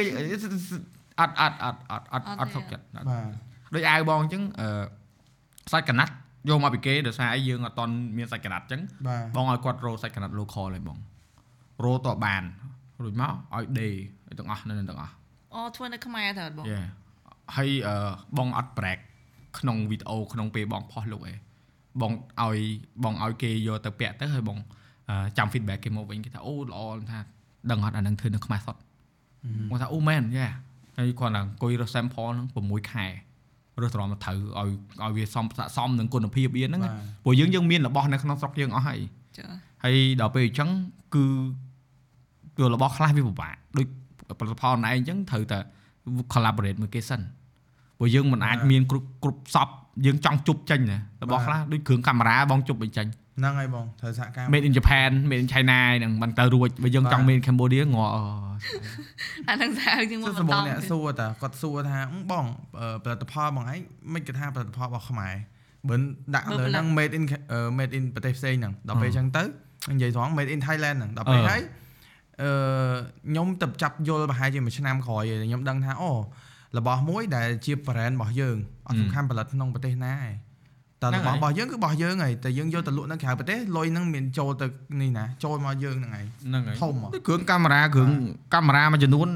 [1.20, 3.26] អត់អត់អត់អត់អត់អត់សុខចិត្តបាទ
[3.74, 4.68] ដូចអាវបងអញ្ចឹងអឺ
[5.72, 6.14] សាច់កណាត់
[6.50, 10.98] យកមកពីគេដោយសារអីយើងអត់តន់មានសាច់កណាត់អញ្ចឹងបាទបងឲ្យគាត់រោសាច់កណាត់ local ហើយបង
[11.86, 12.44] រោតបាន
[13.06, 15.14] រួចមកឲ្យដេឲ្យទាំងអស់នៅនឹងទាំងអស់
[15.54, 16.80] អូធ្វើនៅខ្មែរតើបងយេ
[17.56, 17.96] ហើយអឺ
[18.38, 19.00] បងអត់ break
[19.60, 21.38] ក្នុងវីដេអូក្នុងពេលបងផុសលោកឯង
[22.02, 22.60] បងឲ្យ
[23.04, 24.58] បងឲ្យគេយកទៅពាក់ទៅហើយបង
[25.10, 26.80] អឺចាំ feedback គេមកវិញគេថាអូល្អ
[27.12, 27.20] ថា
[27.72, 28.76] ដឹងអត់អានឹងធ្វើនៅខ្មែរសត
[29.70, 30.50] បងថាអូមែនយ៉ា
[30.98, 33.06] ហើយគាត់ថាអង្គុយរក sample ហ្នឹង6ខែ
[33.82, 34.70] រើសត្រង់មកត្រូវឲ្យ
[35.04, 36.94] ឲ្យវាសមស័ក្តិសមនឹងគុណភាពវាហ្នឹងបាទ
[37.24, 39.00] ព្រោះយើងយើងមានរបស់នៅក្នុងស្រុកយើងអស់ហើយ
[39.38, 39.46] ចា
[39.84, 40.70] ហើយដល់ពេលអញ្ចឹង
[41.16, 41.26] គឺ
[42.58, 43.88] គឺរបស់ខ្លះវាពិបាកដូច
[44.40, 45.60] ផលិតផលណែអញ្ចឹងត្រូវតែ
[46.34, 47.22] collaborate មួយគេសិន
[47.98, 49.70] ព្រោះយើងមិនអាចមានគ្រប់គ្រប់សព
[50.06, 53.08] យើងចង់ជប់ចេញណារបស់ខ្លះដូចគ្រឿងកាមេរ៉ាបងជប់បញ្ចេញ
[53.40, 58.04] ហ្នឹងហើយបងត្រូវសហការ made in Japan made in China ហ្នឹងមិនទៅរួចបើយើងចង់ made in Cambodia ងអ
[59.50, 62.46] អាហ្នឹងស្អាវជាងមកសួរបសន្តបងងអ្នកសួរតាគាត់សួរថាអឺបង
[62.80, 63.80] អឺផលិតផលបងឯង
[64.14, 65.34] មិនគេថាផលិតផលរបស់ខ្មែរ
[65.90, 65.96] បើ
[66.36, 69.44] ដាក់លើហ្នឹង made in អឺ made in ប្រទេសផ្សេងហ្នឹងដល់ពេលអញ្ចឹងទៅ
[69.94, 71.62] និយាយត្រង់ made in Thailand ហ្នឹងដល់ពេលហើយ
[72.44, 72.52] អឺ
[73.30, 76.12] ខ្ញុំទៅចាប់យល់ប្រហែលជាមួយឆ្នាំក្រោយឯងខ្ញុំដឹងថាអូ
[76.78, 80.32] របស់មួយដែលជា brand របស់យើងអត់សំខាន់ផលិតក្នុងប្រទេសណាឯង
[81.02, 84.66] តែរបស់របស់យើងគឺរបស់យើងហើយតែយើងយកទៅលក់នៅក្រៅប្រទេសលុយហ្នឹងមានចូលទៅ
[85.02, 88.10] នេះណាចូលមកយើងហ្នឹងឯងហ្នឹងហើយធំហ៎ដូចគ្រឿងកាមេរ៉ាគ្រឿង
[88.54, 89.30] កាមេរ៉ាមួយចំនួន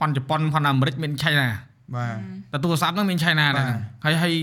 [0.00, 1.48] ផនជប៉ុនផនអាមេរិកមានឆៃណា
[1.96, 2.16] បាទ
[2.52, 4.34] តែទូរស័ព្ទហ្នឹងមានឆៃណាដែរបាទហើយហើយ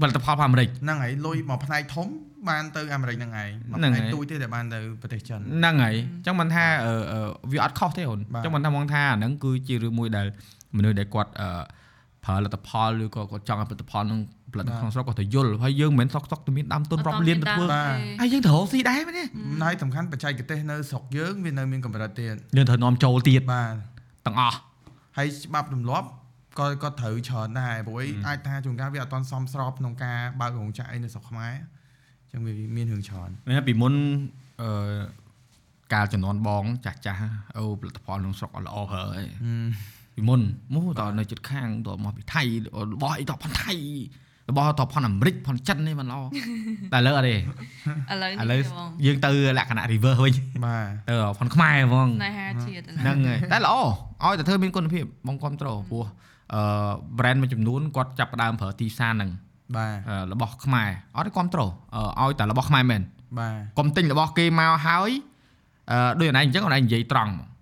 [0.00, 2.06] ផលិតផលផនអាមេរិកហ្នឹងហើយលុយមកផ្នែកធំ
[2.50, 7.20] បានទៅអាមេរិកហ្នឹងឯងមកហ្នឹងផ្នែកហើយទូចទេតែបានទៅប្រទេសចិនហ្នឹងហើយអញ្ចឹងមិនថាអឺអឺ
[7.52, 10.26] វាអត់ខុសទេអូនអបាទញ្ចឹងមិនថាមកថាអាហ្នឹងគឺជារឿងមួយដែល
[10.76, 11.48] មនុស្សដែលគាត់អឺ
[12.24, 14.20] ប្រើលទ្ធផលឬក៏គាត់ចង់ឲ្យផលិតផលហ្នឹង
[14.52, 19.24] ផលិតក្នុងស្រុកគាត់ទៅយល់ហើយយើងមិនមែនសុកសុកទៅមានដើមទុនរាប់លានទៅធ្វើបាទហើយយើងទៅរកស៊ីដែរមែនទេ
[19.62, 23.74] ហើយសំខាន់បច្ចេកទេសនៅស្រុកយើងវានៅមានកម្រិតទៀតយើងត្រូវនាំចូលទៀតបាទ
[24.26, 24.58] ទាំងអស់
[25.16, 26.08] ហើយច្បាប់ទម្លាប់
[26.58, 33.94] ក៏ក៏ត្រូវច្រើនដែរព្រោះអីអាចថាជួនកាលវាអត់ទាន់សមស្របក្នុងការបើករោងចក្រអីនៅស្រុកខ្មែរអញ្ចឹងវាមានរឿងច្រើនមែនទេពីមុន
[34.62, 34.70] អឺ
[35.92, 37.20] កាលចំនួនបង ចាស់ចាស់
[37.56, 39.22] អូផលិតផលក្នុងស្រុកអត់ល្អប្រើឯងហឹ
[39.64, 39.66] ម
[40.14, 40.40] ពីមុន
[40.74, 42.42] មកតនៅចិត្តខាងតមកពីថៃ
[42.92, 43.74] របស់អីតផនថៃ
[44.50, 46.20] របស់តផនអាមេរិកផនចិននេះមិនល្អ
[46.92, 47.38] តែលើអត់ទេឥ
[48.22, 50.34] ឡូវឥនេះឡូវបងយើងទៅលក្ខណៈ reverse វិញ
[50.66, 53.74] បាទទៅផនខ្មែរហ្មងស្នេហាជាតិឥឡូវហ្នឹងហើយតែល្អ
[54.24, 56.04] ឲ្យតែធ្វើមានគុណភាពបងគ្រប់ត្រូលព្រោះ
[56.54, 56.60] អឺ
[57.18, 59.30] brand មួយចំនួនគាត់ចាប់ផ្ដើមប្រើទីផ្សារហ្នឹង
[59.76, 61.70] បាទអឺរបស់ខ្មែរអត់ទេគ្រប់ត្រូល
[62.20, 63.02] អឺឲ្យតែរបស់ខ្មែរមែន
[63.38, 65.10] បាទកុំទិញរបស់គេមកហើយ
[65.90, 67.54] អឺដូចអនឯងអញ្ចឹងអនឯងនិយាយត្រង់ហ្មង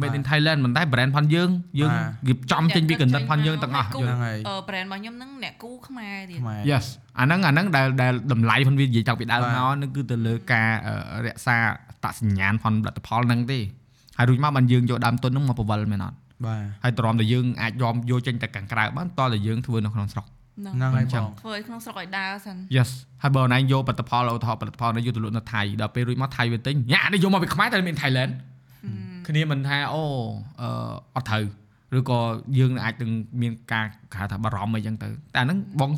[0.00, 1.50] made in Thailand មិនតែ brand ផនយើង
[1.80, 1.90] យើង
[2.28, 6.84] រៀបចំចេញពីកណ្ដិតផនយើងទាំងអស់គូហ្នឹងហើយអឺ brand របស់ខ្ញុំហ្នឹងអ្នកគូខ្មែរទៀតខ្មែរ Yes
[7.18, 11.56] អាហ្នឹងអាហ្នឹងដែលដែលតម្លៃផងវានិយាយតាំងពីដើមបាទមកហ្នឹងគឺទៅលើការអឺរក្សា
[11.88, 13.58] អត្តសញ្ញាណផងផលិតផលហ្នឹងទេ
[14.18, 20.26] ហើយរួចមកបានយើងយកដើមទុនហ្នឹងមកបង្វិលមែនអត់បាទហើយតរំតែយើងអាចយอมយកចេញទៅខាងក្រៅបានតតែយើងធ្វើនៅក្នុងស្រុក
[20.60, 22.90] ហ្នឹងហ្នឹងហើយអញ្ចឹបងងធ្វើឲ្យក្នុងស្រុកឲ្យដើរសិន Yes
[23.22, 28.32] ហើយបើណៃយកផលិតផលឧទាហរណ៍ផលិតផលនេះយកទៅលក់នៅថៃដល់ពេលរួចមកថៃវាទិញញ៉ានេះយកមកពីខ្មែរតែមាន Thailand
[29.28, 30.02] គ្នាមិនថាអូ
[30.60, 30.68] អឺ
[31.16, 31.44] អត់ត្រូវ
[31.98, 32.18] ឬក៏
[32.58, 33.10] យើងអាចនឹង
[33.42, 35.90] មានការគេហៅថាបារម្ភអីចឹងទៅតែអាហ្នឹងបង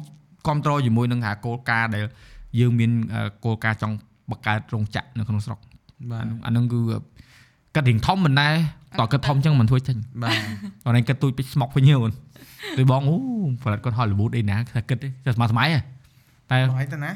[0.46, 2.04] គ្រប់គ្រងជាមួយនឹងថាគោលការណ៍ដែល
[2.60, 3.96] យើងមានអឺគោលការណ៍ចង់
[4.30, 5.58] បង្កើតរោងចក្រនៅក្នុងស្រុក
[6.10, 6.80] បាទអាហ្នឹងគឺ
[7.74, 8.54] គិតរៀងធំមិនដែរ
[9.00, 10.36] តើគិតធំអញ្ចឹងមិនធ្វើចេញបាទ
[10.86, 12.10] អនឡាញគិតទូចពេកស្មុកវិញអូន
[12.78, 13.16] ដូចបងអូ
[13.62, 15.80] ផលិតគាត់ Hollywood អីណាតែគិតទេតែស្មើសម័យហ៎
[16.50, 17.12] តែបងឯទៅណា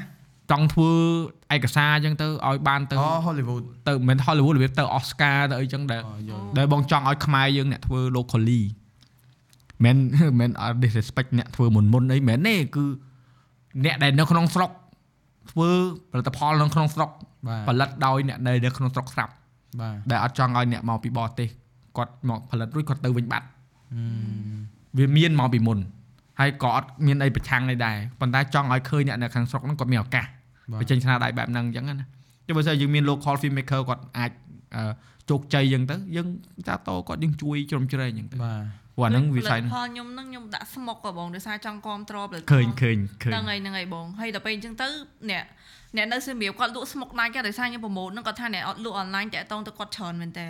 [0.51, 0.91] ចង់ធ្វើ
[1.55, 8.61] ឯកសារអញ្ចឹងទៅឲ្យបានទៅអូ Hollywood ទៅមិនមែន Hollywood របៀបទៅ Oscar ទៅអីចឹងដែរអូយល់ដែលបងចង់ឲ្យខ្មែរយើងអ្នកធ្វើ locally
[9.85, 9.97] មិន
[10.39, 12.85] មិនអត់ disrespect អ្នកធ្វើមុនមុនអីមិនទេគឺ
[13.85, 14.71] អ្នកដែលនៅក្នុងស្រុក
[15.51, 15.69] ធ្វើ
[16.11, 17.09] ផលិតផលនៅក្នុងស្រុក
[17.47, 19.33] បាទផលិតដោយអ្នកដែលនៅក្នុងស្រុកស្រាប់
[19.81, 21.47] បាទដែលអត់ចង់ឲ្យអ្នកមកពីបរទេស
[21.97, 23.47] គាត់មកផលិតរួចគាត់ទៅវិញបាត់
[23.93, 24.03] អឺ
[24.97, 25.79] វាមានមកពីមុន
[26.39, 30.25] ហើយក៏អត់មានអីប្រឆាំងនេះដែរប៉ុន្តែចង់ឲ្យឃើញអ្នកនៅខាងស្រុកហ្នឹងគាត់មានឱកាស
[30.71, 32.05] បាទបញ្ចេញស្នាដៃបែបហ្នឹងអញ្ចឹងណា
[32.47, 34.31] ចុះបើសិនយើងមាន local filmmaker គាត់អាច
[34.75, 34.91] អឺ
[35.29, 36.27] ជោគជ័យអញ្ចឹងទៅយើង
[36.67, 38.61] ចាតោគាត់យើងជួយជ្រោមជ្រែងអញ្ចឹងទៅបាទ
[38.97, 44.87] ព្រោះអាហ្នឹងវាស័យផលខ្ញុំហ្នឹងខ្ញុំដាក់ស្មុកក៏បងដោយសារចង់គ្រប់ត្រផលិតឃើញឃើញឃើញហ្នឹងហើយហ្នឹងហើយបងហើយដល់ពេលអញ្ចឹងទៅ
[45.31, 45.43] អ្នក
[45.97, 50.47] អ្នកនៅសៀមរាបគាត់លក់ស្មុកណាច់ដោយសារខ្ញុំប្រម៉ូទហ្នឹងគាត់ថាអ្នកអត់លក់អនឡាញតាក់តងទៅគាត់ច្រើនមែនតើ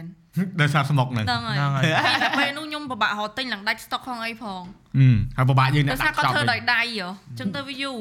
[0.62, 4.62] ដោយសារស្មុកហ្នឹងហ្នឹងហើយហ្នឹងហើយហើយដល់ពេលនោះខ្ញុំពិបាករកទិញឡើងដាច់ស្តុកផងអីផង
[4.98, 8.00] អឺហើយពិបាកយើងអ្នកដោយសារដាក់គាត់ចប់ធ្វើវិញដោយដៃហ៎អញ្ចឹងទៅវាយូរ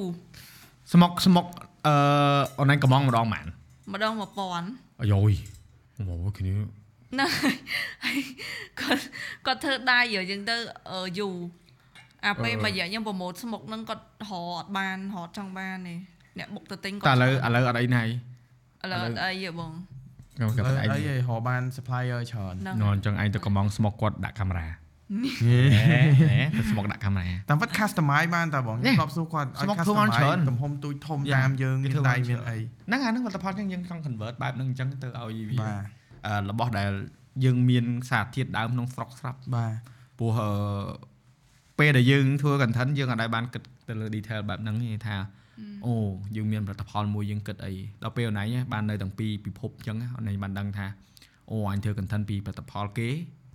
[0.92, 1.46] ស្មុកស្មុក
[1.86, 1.94] អឺ
[2.58, 3.44] អនឡាញកំងម្ដងហ្មង
[3.92, 5.34] ម្ដង1000អាយយ
[5.98, 7.30] អូគ្នាហ្នឹង
[8.04, 8.18] ហើយ
[8.80, 9.02] គាត់
[9.46, 10.56] គាត់ធ្វើដៃហ៎អញ្ចឹងទៅ
[10.92, 11.34] អឺយូរ
[12.26, 15.94] អាពេលមួយរយៈខ្ញុំប្រម៉ូទស្មុកហ្នឹងគាត់រកអត់បានរកចង់បានទេ
[16.38, 18.08] អ្នកបុកទៅទិញគាត់តែឥឡូវឥឡូវអត់អីណាយ
[18.84, 19.72] ឥឡូវអត់អីទេបង
[20.36, 24.68] ខ្ញុំអគាត់តែឯងីហៅបាន supplier ច្រើនហ្នឹងនោះអញ្ចឹងឯងទៅកំងស្មុកគាត់ដាក់កាមេរ៉ា
[25.42, 35.82] ហេហេទៅស្មុកដាក់កាមេរ៉ាតាមពិត customize បានតើបងខ្ញុំនេះធ្លាប់សួរគាត់ឲ្យស្មុកធ្វើបាន customize ច្រើនទំហំទូចធំយ៉ាតាមយើងគេមានធ្វើដៃបានមានច្រើនអីហ្នឹងអាហ្នឹងផលិតផលយើងយើងចង់ convert បែបហ្នឹងអញ្ចឹងទៅឲ្យវាបាទ
[36.26, 36.90] អឺរបស់ដែល
[37.44, 39.72] យើងមានសារធាតុដើមក្នុងស្រុកស្រាប់បាទ
[40.18, 40.50] ព្រោះអឺ
[41.78, 45.16] ពេលដែលយើងធ្វើ content យើងអាចបានគិតទៅលើ detail បែបហ្នឹងទេថា
[45.86, 45.92] អូ
[46.36, 50.86] យើងមានផលិតផលមួយយើងគិតអីដល់ពេលអូនឯងបាននៅទាំងពីរពិភពអញ្ចឹងអូនឯងបានដឹងថា
[51.50, 53.08] អូអញធ្វើ content ពីផលិតផលគេ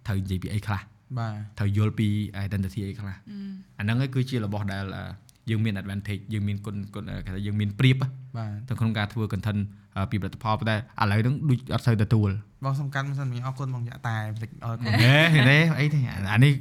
[0.07, 0.81] ត្រូវនិយាយពីអីខ្លះ
[1.17, 2.07] បាទត្រូវយល់ពី
[2.45, 3.37] identity អីខ្លះអឺ
[3.79, 5.03] អាហ្នឹងឯងគឺជារបស់ដែលអឺ
[5.49, 9.61] យើងមាន advantage យើងមានគុណគុណគេថាយើងមានប្រៀបបាទទៅក្នុងការធ្វើ content
[9.97, 10.79] អឺពីផលិតផលប៉ុន្តែឥ
[11.11, 12.29] ឡូវហ្នឹងដូចអត់សូវទទួល
[12.63, 15.99] បងសំខាន់មិនសិនមិញអរគុណបងចាក់តែភ្លេចអរគុណហេហេអីទេ
[16.33, 16.53] អានេះ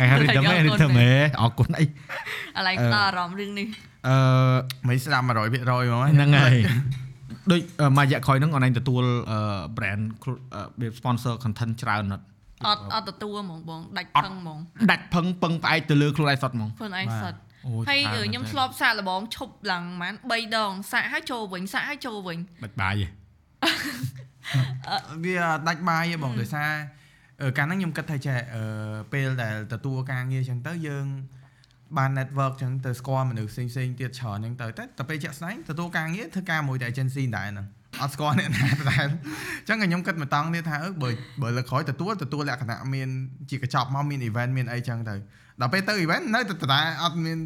[0.00, 1.10] ឯងរីដឹងទេរីដឹងហេ
[1.40, 1.88] អរគុណអីឥ
[2.66, 3.66] ឡូវផ្ដល់អារម្មណ៍រឿងនេះ
[4.06, 4.16] អឺ
[4.88, 6.54] មិនស្ដាប់100%ហ្មងហ្នឹងហើយ
[7.50, 9.38] ដូចអឺមួយរយៈក្រោយហ្នឹងអនឡាញទទួលអឺ
[9.76, 12.24] brand ខ្លួនអឺវា sponsor content ច្រើនណាស់
[12.66, 14.58] អត់អត់ទទួលហ្មងបងដាច់ផឹងហ្មង
[14.90, 17.34] ដាច់ផឹងពឹងផ្អែកទៅលើខ្លួនឯងសតហ្មងខ្លួនឯងសិត
[17.66, 23.08] អូហើយច្រើនខ្ញុំធ្លាប់សាកល្បងឈប់ឡើងប្រហែល3ដងសាកឲ្យចូលវិញសាកឲ្យចូលវិញបាច់បាយហ៎
[25.24, 25.36] វា
[25.68, 26.70] ដាច់បាយទេបងដោយសារ
[27.40, 28.64] អឺកាលហ្នឹងខ្ញុំគិតថាចេះអឺ
[29.12, 31.06] ពេលដែលទទួលការងារអញ្ចឹងទៅយើង
[31.96, 37.66] បាន network អញ្ចឹងទៅស្គាល់មនុស្សផ្សេងផ្សេងៗទៀតច្រើនអញ្ចឹងទៅតែតែពេលជាក់ស្ដែងទទួលការងារធ្វើការមួយតែ agency ដែរហ្នឹង
[38.02, 41.10] អត់ស្គាល់អ្នកណាដែរអញ្ចឹងខ្ញុំគិតមកតង់ទៀតថាអឺបើ
[41.42, 43.08] បើលើកក្រោយទទួលទទួលលក្ខណៈមាន
[43.50, 45.14] ជាកញ្ចប់មកមាន event មានអីអញ្ចឹងទៅ
[45.60, 47.38] ដល់ពេលទៅ event នៅតែតែអត់មាន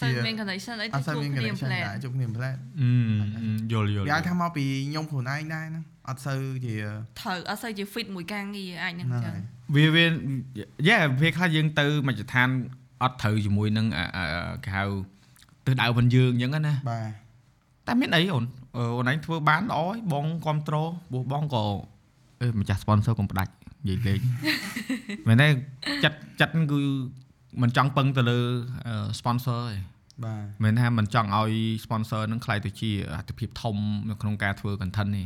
[0.00, 6.74] សិនជាមាន connection អីអទៅត់សូវជួបមានគ្នា connection ផ្លែតដែរជួបគ្នាផ្លែតអឺយល់យល់វាអាចថាមកពីខ្ញុំខ្លួនឯងដែរហ្នឹងអត់សូវជា
[7.20, 9.42] ត្រូវអត់សូវជា fit មួយការងារអាចនឹងហ្នឹងចឹងហើយ
[9.76, 10.06] វាវា
[10.88, 12.48] យេពេលខ្លះយើងទៅមជ្ឈដ្ឋាន
[13.02, 14.26] អត់ត្រូវជាមួយនឹងអឺអឺ
[14.64, 14.84] គេហៅ
[15.66, 17.08] ទិសដៅផងយើងអញ្ចឹងណាបាទ
[17.86, 18.44] តែមានអីអូន
[18.76, 21.64] អឺអូនឯងធ្វើបានល្អហើយបងគ្រប់ត្រូលព្រោះបងក៏
[22.40, 23.52] អឺម្ចាស់ sponsor កុំផ្ដាច់
[23.88, 24.20] និយាយលេង
[25.28, 25.48] មែនទេ
[26.04, 26.80] ចិត្តចិត្តហ្នឹងគឺ
[27.62, 28.38] មិនចង់ពឹងទៅលើ
[28.86, 29.76] អឺ sponsor ទេ
[30.24, 31.52] បាទមិនថាមិនចង់ឲ្យ
[31.84, 33.76] sponsor ហ្នឹងខ្លាយទៅជាអត្ថិភាពធំ
[34.10, 35.22] នៅក្នុងការធ្វើ content ទេ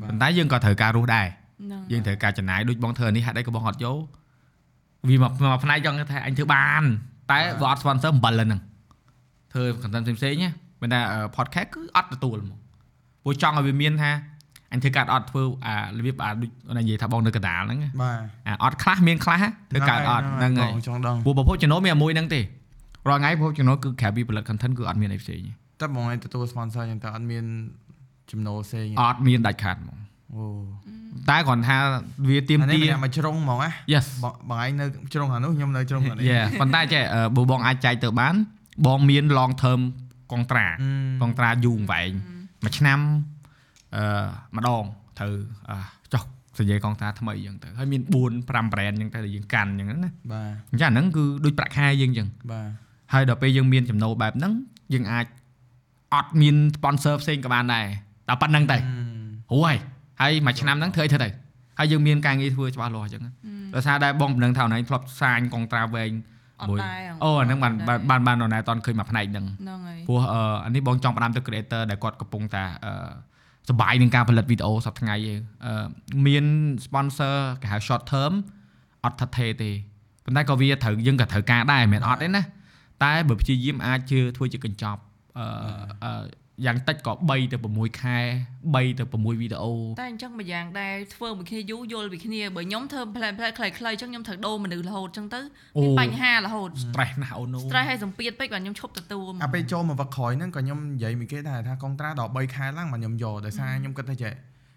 [0.00, 3.98] បាទប៉ុន្តែយើងក៏ត្រូវការរស់ដែរហ្នឹងយើងត្រូវការចំណាយដូចបងធ្វើអានេះហាក់អីក៏បងអត់យក
[5.08, 6.82] វាមកមកផ្នែកចង់ថាអញធ្វើបាន
[7.30, 8.60] តែបើអត់ sponsor អំបិលហ្នឹង
[9.52, 10.50] ធ្វើ content ផ្សេងៗណា
[10.82, 11.00] មិនថា
[11.36, 12.58] podcast គឺអត់ទទួលហ្មង
[13.22, 14.10] ព្រោះចង់ឲ្យវាមានថា
[14.72, 22.40] អញធ្វើការអត់ធ្វើអារបៀបអាដូចនិយាយថាបងនៅកណ្ដាលហ្នឹងណាបាទអាអត់ខ្លះមានខ្លះធ្វើការអត់ហ្នឹងហើយបងចង់ដឹងព្រោះប្រភពចំណូលមានអាមួយហ្នឹងទេ
[23.08, 27.44] រាល់ថ្ងៃប្រភពចំណូលគឺក្រៅពីផលិត content គឺអត់មានអីផ្សេងទេតែបងឯងទទួល sponsor អញ្ចឹងតើអត់មាន
[28.30, 29.98] ចំណូលផ្សេងទេអត់មានដាច់ខាតហ្មង
[30.34, 30.44] អូ
[31.30, 31.76] តែគ្រាន់ថា
[32.28, 38.34] វាទៀមអានេះទាម្នាក់មកជ្រុងហ្មងណា Yes បងបងឯងនៅជ្រុងអានោះខ្ញុំនៅជ្រុងអានេះយេប៉ុន្តែចេះអឺបើបងអាចចែកទៅបាន
[38.86, 39.80] បងមាន long term
[40.32, 42.10] កុងត្រាអឺកុងត្រាយូរអង្វែង
[42.64, 42.98] មួយឆ្នាំ
[43.96, 44.02] អឺ
[44.56, 44.84] ម្ដង
[45.18, 45.34] ត្រូវ
[45.70, 45.76] អឺ
[46.12, 46.22] ចុះ
[46.58, 52.68] សញ្ញាកុងត្រាថ្មីអញ្ចឹងទៅហើយមាន4 5 brand អញ្ចឹងទៅដែលយើងកាន់អញ្ចឹងណាបាទអញ្ចឹងអាហ្នឹងគឺដូចប្រាក់ខែយើងអញ្ចឹងបាទ
[53.12, 54.52] ហើយដល់ពេលយើងមានចំណូលបែបហ្នឹង
[54.94, 55.26] យើងអាច
[56.14, 57.86] អត់មាន sponsor ផ្សេងក៏បានដែរ
[58.28, 58.84] តែប៉ុណ្្នឹងតែអឺ
[59.52, 59.74] ហួយ
[60.20, 61.28] ហើយមួយឆ្នាំហ្នឹងធ្វើអីធ្វើទៅ
[61.78, 63.22] ហើយយើងមានការងារធ្វើច្បាស់លាស់អញ្ចឹង
[63.74, 66.12] ដោយសារតែបងមិនដឹងថាអូនឯងធ្លាប់សាញកុងត្រាវែង
[66.62, 72.92] អត់ដែរអូអាហ្នឹងបានបានបានបានអូនឯងអត់ឃើញមកផ្នែកហ្នឹងហ្នឹងហើយព្រោះអឺអានេះបងចង់ផ្ដាំទៅ creator ដែលគាត់កំពុងតែអឺ
[73.68, 75.84] សប្បាយនឹងការផលិតវីដេអូសប្តាហ៍ថ្ងៃឯងអឺ
[76.26, 76.44] មាន
[76.84, 78.32] sponsor គេហៅ short term
[79.04, 79.70] អត់ថិតថេរទេ
[80.24, 82.42] ប៉ុន្តែក៏វាត្រូវយើងក៏ត្រូវការដែរមិនមែនអត់ទេណា
[83.04, 85.00] តែបើព្យាយាមអាចជឿធ្វើជាកញ្ចប់
[85.38, 85.46] អឺ
[86.04, 86.24] អឺ
[86.66, 88.18] យ៉ាងតិចក៏3ទៅ6ខែ
[88.52, 95.40] 3ទៅ6វីដេអូតែអញ្ចឹងមួយយ៉ាងដែរធ្វើមួយគ្នាយូរយល់ពីគ្នាបើខ្ញុំធ្វើ plan plan ខ្លីៗអញ្ចឹងខ្ញុំត្រូវដូរមនុស្សរហូតអញ្ចឹងទៅ
[95.82, 104.32] មានបញ្ហារហូត stress ណាស់អូននោះ stress ហើយសម្ពាធពេកបាទខ្ញុំឈប់ទទួលហ្មងអាពេលចូលមកវឹកក្រោយហ្នឹងក៏ខ្ញុំនិយាយមួយគេដែរថាកុងត្រាដល់3ខែឡើងមកខ្ញុំយកដោយសារខ្ញុំគិតថាចេះ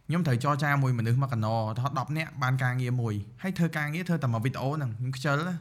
[0.07, 5.55] ខ្ញុំត្រូវចរចាមួយមនុស្សមកកណោថា10នាក់បានការងារមួយហើយធ្វើការងារធ្វើតែមួយវីដេអូហ្នឹងខ្ញុំខ្ជិលណា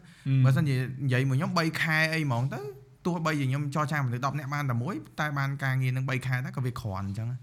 [0.44, 0.74] បើមិននិ
[1.12, 2.60] យាយមួយខ្ញុំ3ខែអីហ្មងទៅ
[3.06, 7.38] ទោះបីជាខ្ញុំចរចាមនុស្ស10នាក់បានតែមួយតែបានការងារនឹង3ខែដែរក៏វាគ្រាន់អញ្ចឹងអឺ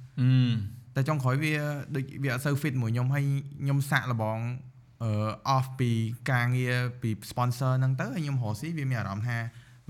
[0.95, 1.53] តែចុងក្រោយវា
[1.95, 3.25] ដូចវាអត់សូវ fit មួយខ្ញុំហើយ
[3.63, 4.39] ខ្ញុំសាក់លបង
[5.03, 5.11] អឺ
[5.55, 5.91] off ពី
[6.31, 9.37] ការងារពី sponsor ហ្នឹងទៅហើយខ្ញុំរកស៊ីវាមានអារម្មណ៍ថា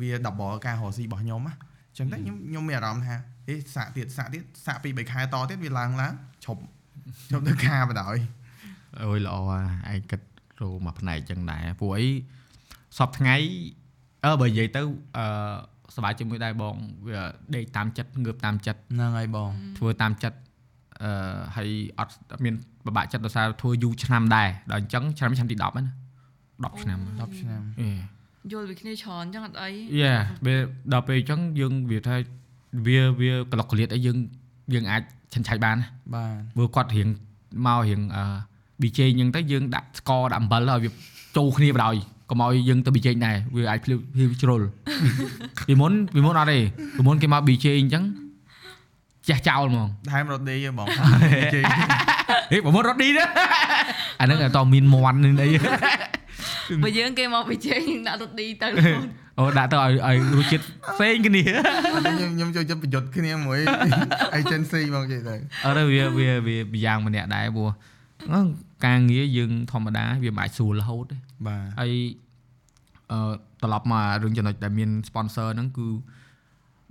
[0.01, 1.53] វា double ការរកស៊ីរបស់ខ្ញុំណា
[1.89, 3.15] អញ្ចឹងតែខ្ញុំខ្ញុំមានអារម្មណ៍ថា
[3.47, 6.13] អេសាក់ទៀតសាក់ទៀតសាក់ពី3ខែតទៀតវាឡើងឡើង
[6.45, 6.61] ឈប់
[7.31, 8.17] ឈប់ទៅការបណ្ដោយ
[9.03, 9.35] អូយល្អ
[9.87, 10.21] អាឯងគិត
[10.61, 12.07] រោមកផ្នែកចឹងដែរព្រោះអី
[12.97, 13.35] សពថ្ងៃ
[14.25, 14.81] អឺបើនិយាយទៅ
[15.17, 15.25] អឺ
[15.95, 16.75] សប្បាយជាមួយដែរបង
[17.07, 17.21] វា
[17.55, 20.37] ដេកតាមចិត្តងើបតាមចិត្តហ្នឹងហើយបងធ្វើតាមចិត្ត
[21.03, 22.13] អឺហើយអត់
[22.45, 22.53] មាន
[22.87, 27.89] បបាក់ចិត្តដោយសារធ្វើយូរឆ្នាំដែរដល់អញ្ចឹងឆ្នាំនេះឆ្នាំទី10ហ្នឹងណា10ឆ្នាំ10ឆ្នាំអេ
[28.51, 29.69] យល់ពីគ្នាច្រើនអញ្ចឹងអត់អី
[30.01, 30.13] យ៉ា
[30.45, 30.59] ពេល
[30.93, 32.15] ដល់ពេលអញ្ចឹងយើងវាថា
[32.87, 34.17] វាវាក្លុកក្លៀតអីយើង
[34.73, 35.01] យើងអាច
[35.33, 37.07] ឆិនឆៃបានណាបាទមើលគាត់រៀង
[37.65, 38.23] មករៀងអឺ
[38.81, 40.89] BJ អញ្ចឹងទៅយើងដាក់ស្ករដាក់អំបិលឲ្យវា
[41.37, 41.95] ចូលគ្នាបណ្ដោយ
[42.29, 43.95] កុំឲ្យយើងទៅ BJ ដែរវាអាចភ្លឺ
[44.29, 44.61] វាជ្រុល
[45.67, 46.59] ពីមុនពីមុនអត់ទេ
[46.95, 48.03] ពីមុនគេមក BJ អញ្ចឹង
[49.27, 50.87] ចាស់ចោលហ្មងថែមរត់ដេកបង
[51.53, 51.63] ជិះ
[52.51, 53.25] ហេពីមុនរត់ឌីណា
[54.19, 55.49] អាហ្នឹងអត់មានមន់នឹងអី
[56.83, 59.01] បើយើងគេមកពីជ័យយើងដាក់រត់ឌីទៅរហូត
[59.39, 60.63] អូដាក់ទៅឲ្យឲ្យរសជាតិ
[60.93, 61.43] ផ្សេងគ្នា
[61.95, 63.59] ខ្ញុំខ្ញុំចូលចិត្តប្រយុទ្ធគ្នាមួយ
[64.39, 67.69] agency បងជិះទៅអត់ទេវាវាវាវាយ៉ាងម្នាក់ដែរព្រោះ
[68.31, 68.39] អឺ
[68.85, 71.15] ការងារយើងធម្មតាវាមិនអាចស្រួលរហូតទេ
[71.47, 71.91] បាទហើយ
[73.11, 73.19] អឺ
[73.63, 75.87] ត្រឡប់មករឿងចំណុចដែលមាន sponsor ហ្នឹងគឺ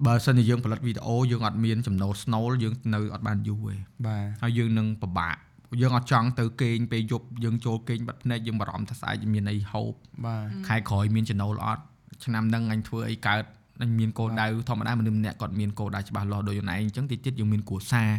[0.06, 3.76] បើសិនជាយើងផលិតវីដេអូយើងអត់មានចំណូលស្នូលយើងនៅអត់បានយូរទេ
[4.06, 5.36] បាទហើយយើងនឹងពិបាក
[5.80, 9.92] យើងអត់ចង់ទៅគេងពេលយប់យើងចូលគេងបាត់ភ្នែកយើងបារម្ភថាស្អែកមានអីហូប
[10.24, 11.82] បាទខែក្រោយមានចំណូលអត់
[12.24, 13.42] ឆ្នាំហ្នឹងអញធ្វើអីកើត
[13.82, 18.10] អញមានកោដៅធម្មតាមនុស្សម្នាក់គាត់មានកោដៅច្បាស់លាស់ដូចខ្លួនឯងអញ្ចឹងតិចទៀតយើងមានគ្រួសារ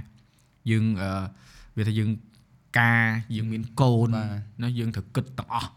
[0.71, 1.11] យើងអឺ
[1.78, 2.09] វាថាយើង
[2.80, 3.03] ការ
[3.36, 4.07] យើងមានកូន
[4.63, 5.71] ណាយើងត្រូវគិតទាំងអស់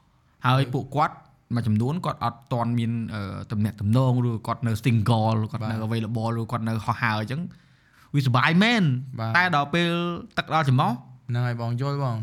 [0.47, 1.16] ហើយពួកគាត់
[1.55, 3.22] មួយចំនួនគាត់អត់តន់មានអឺ
[3.53, 7.41] តំណែងតំណងឬគាត់នៅ single ឬគាត់នៅ available ឬគាត់នៅហោះហើរអញ្ចឹង
[8.14, 8.82] វាសុបាយមែន
[9.20, 9.91] បាទតែដល់ពេល
[10.38, 10.93] ទឹកដល់ច្រមុះ
[11.30, 12.16] ហ្នឹងហើយបងយល់បង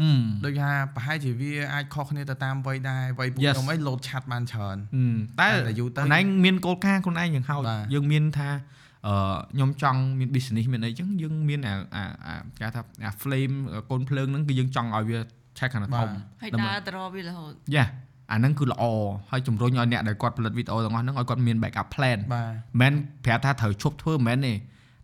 [0.00, 0.10] អឺ
[0.44, 8.50] ដូចថាប្រហែលជាវាអាចខុសគ្នាទៅតាមវ័យដែរវ័យពួក Yes ខ្ញុំអីលោតឆាត់បានច្រើនហឹមតែតែយូរទៅខ្លួនឯងមានគោលការណ៍ខ្លួនឯងយ៉ាងហោចបាទយើងមានថា
[9.06, 9.14] អឺ
[9.54, 13.54] ខ្ញុំចង់មាន business មានអីចឹងយើងមានអាអាអាគេថាអា flame
[13.90, 15.18] កូនភ្លើងហ្នឹងគឺយើងចង់ឲ្យវា
[15.58, 16.08] ឆែកខាងធំ
[16.42, 17.86] ហើយដើម្បីដើរទៅរកវារហូតយ៉ា
[18.30, 18.84] អាហ្នឹងគឺល្អ
[19.30, 24.54] ហើយជំរុញឲ្យអ្នកដែលគាត់ផលិតវីដេអូទាំងអស់ហ្នឹងឲ្យគាត់មាន backup plan បាទមិនមែនប្រាប់ថាត្រូវឈប់ធ្វើមិនមែនទេ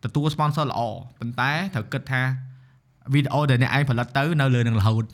[0.04, 0.80] ទទួល sponsor ល្អ
[1.20, 2.22] ប៉ុន្តែត្រូវគិតថា
[3.14, 5.04] វីដេអូដែលអ្នកឯងផលិតទៅនៅលើនឹងរហូត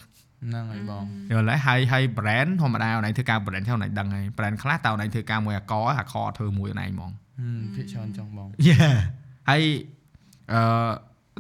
[0.43, 8.91] ហ្នឹងហើយបងយល់ហើយហើយហើយ brand ធម្មតាអូនឯងធ្វើការ brand ហ្នឹងអូនឯងដឹងហើយ brand ខ្លះតើអូនឯងធ្វើការមួយអាកអាកធ្វើមួយអូនឯងហ្មងហឹមភាគច្រើនចង់បងយ៉ា
[9.51, 9.63] ហើយ
[10.53, 10.61] អឺ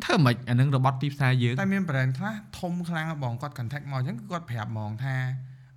[0.04, 5.16] ធ្វើមិនអានឹងរបត់ទីផ្សារយើងតែមាន brand ខ្លះធំខ្លាំងណាស់បងគាត់ contact មកអញ្ចឹងគឺគាត់ប្រាប់ហ្មងថា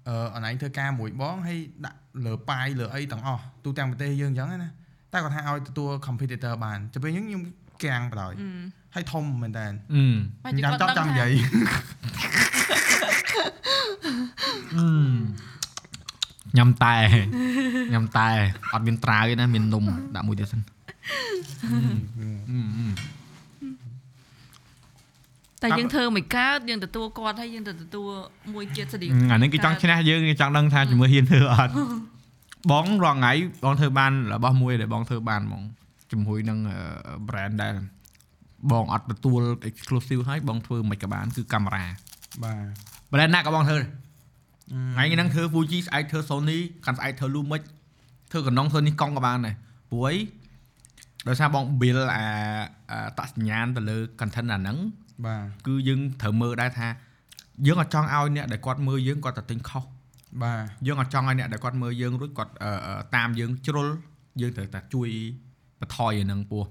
[0.08, 4.70] អឺអនឡាញធ្វើការមួយបងហើយដាក់លើប៉ាយលើអីទាំងអស់ទូទាំងប្រទេសយើងអញ្ចឹងណា
[5.14, 7.44] តែគាត់ថាឲ្យទទួល competitor បានទៅពេលអញ្ចឹងខ្ញុំ
[7.84, 8.50] កាំងបដ ாய் អឺ
[8.96, 10.04] ហើយធំមែនតើអឺ
[10.44, 11.32] បាច់ជាញ៉ាំគាត់ចប់ដឹងចាំនិថាយាយ
[16.58, 16.96] ញ៉ាំតែ
[17.94, 18.28] ញ៉ាំតែ
[18.74, 23.21] អត់មានត្រាវទេណាមាននំដាក់មួយទៀតសិនអឺអឺ
[25.62, 28.10] តែយើងធ្វើមិនកើតយើងទទួលគាត់ហើយយើងទៅទទួល
[28.54, 31.74] មួយជាតិស្តៀងអានេះគេចង់ឈ្នះយើងគេចង់ដឹងថាជាមួយហ៊ានធ្វើអត់
[32.72, 33.34] បងរងថ្ងៃ
[33.64, 35.64] បងធ្វើបានរបស់មួយដែលបងធ្វើបានហ្មង
[36.12, 36.60] ជាមួយនឹង
[37.28, 37.74] brand ដែល
[38.72, 41.86] បងអត់ទទួល exclusive ហើយបងធ្វើមិនក៏បានគឺកាមេរ៉ា
[42.44, 43.90] បាទ brand ណាក៏បងធ្វើដែរ
[44.96, 47.62] ថ្ងៃហ្នឹងធ្វើ Fuji ស្អែកធ្វើ Sony កាន់ស្អែកធ្វើ Lumix
[48.32, 49.56] ធ្វើកណ្ដុងធ្វើនេះកង់ក៏បានដែរ
[49.92, 50.16] ព្រោះអី
[51.28, 52.26] ដោយសារបង build អា
[52.92, 54.78] អាតសញ្ញាណទៅលើ content អាហ្នឹង
[55.26, 56.88] បាទគឺយើងត្រូវមើលដែរថា
[57.68, 59.84] យើងអត់ចង់ឲ្យអ្នកដែលគាត់មើលយើងគាត់ទៅទិញខុស
[60.44, 63.88] បាទយើងអត់ចង់ឲ្យអ្នកដែលគាត់មើលយើងរួចគាត់អឺអឺតាមយើងជ្រុល
[64.42, 65.10] យើងត្រូវតែជួយ
[65.80, 66.64] បន្ថយអាហ្នឹងពោះ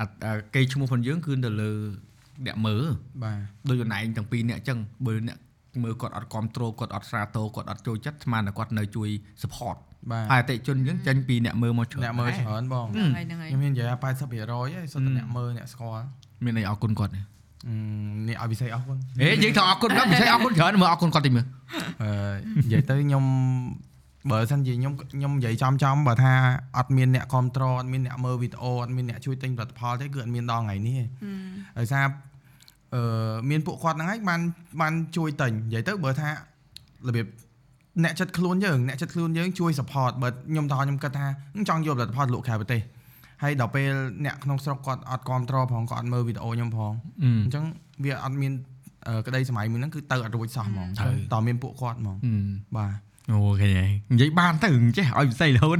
[0.00, 1.72] អាអឺគេឈ្មោះផងយើងគឺទៅលើ
[2.46, 2.84] អ្នកមើល
[3.24, 5.38] បាទដូចខ្លួនឯងទាំងពីរអ្នកអញ្ចឹងបើអ្នក
[5.82, 9.08] មើលគាត់អត់គ្រប់ត្រូលគាត់អត់ស្រាតោគាត់អត់ចូលចិត្តស្មានតែគាត់នៅជួយ
[9.42, 9.76] support
[10.10, 16.04] បាទហើយអតិថិជនអញ្ចឹងចេញពីអ្នកមើលមកច្រើនអ្នកមើលដែរច្រើនបងហឹមហ្នឹងហើយហ្នឹងហើយខ្ញុំហ៊ាននិយាយថា80%ហើយសុទ្ធតែអ្នកមើលអ្នកស្គាល់
[16.44, 17.31] មានអីអរគុណគាត់ទេបអឺ
[18.28, 21.46] នេះឲ្យពិសេសអរគុណហេយើងថាអរគុណដល់មិនใช่អរគុណច្រើនមើលអរគុណគាត់តិចមើល
[22.02, 22.10] អឺ
[22.64, 23.24] និយាយទៅខ្ញុំ
[24.30, 26.32] បើសិនជាខ្ញុំខ្ញុំនិយាយចំចំបើថា
[26.78, 31.04] អត់មានអ្នកគ្រប់ត្រអត់មានអ្នកមើលវីដេអូអត់មានអ្នកជួយទិញផលិតផលទេគឺអត់មានដល់ថ្ងៃនេះទេ
[31.78, 32.04] ដោយសារ
[32.94, 34.40] អឺមានពួកគាត់ហ្នឹងហើយបាន
[34.80, 36.28] បានជួយទិញនិយាយទៅបើថា
[37.08, 37.26] របៀប
[38.04, 41.26] អ្នកចិត្តខ្លួនយើងអ្នកចិត្តខ្លួនយើងជួយ support បើខ្ញុំតោះខ្ញុំគិតថា
[41.68, 42.80] ចង់យកផលិតផលលក់ក្រៅប្រទេស
[43.42, 43.90] ហើយដល់ពេល
[44.24, 47.64] អ្នកក្នុងស្រុកគាត់អត់គ្រប់ត្រផងគាត់អត់មើលវីដេអូខ្ញុំផងអឺអញ្ចឹង
[48.04, 48.52] វាអត់មាន
[49.06, 52.16] អឺក្តីសម័យមួយហ្នឹងគឺទៅអត់រួចសោះហ្មងត្រូវតើមានពួកគាត់ហ្មង
[52.76, 52.92] បាទ
[53.30, 54.68] អូខេហើយនិយាយបានទៅ
[54.98, 55.78] ចេះឲ្យពិសេសរហូត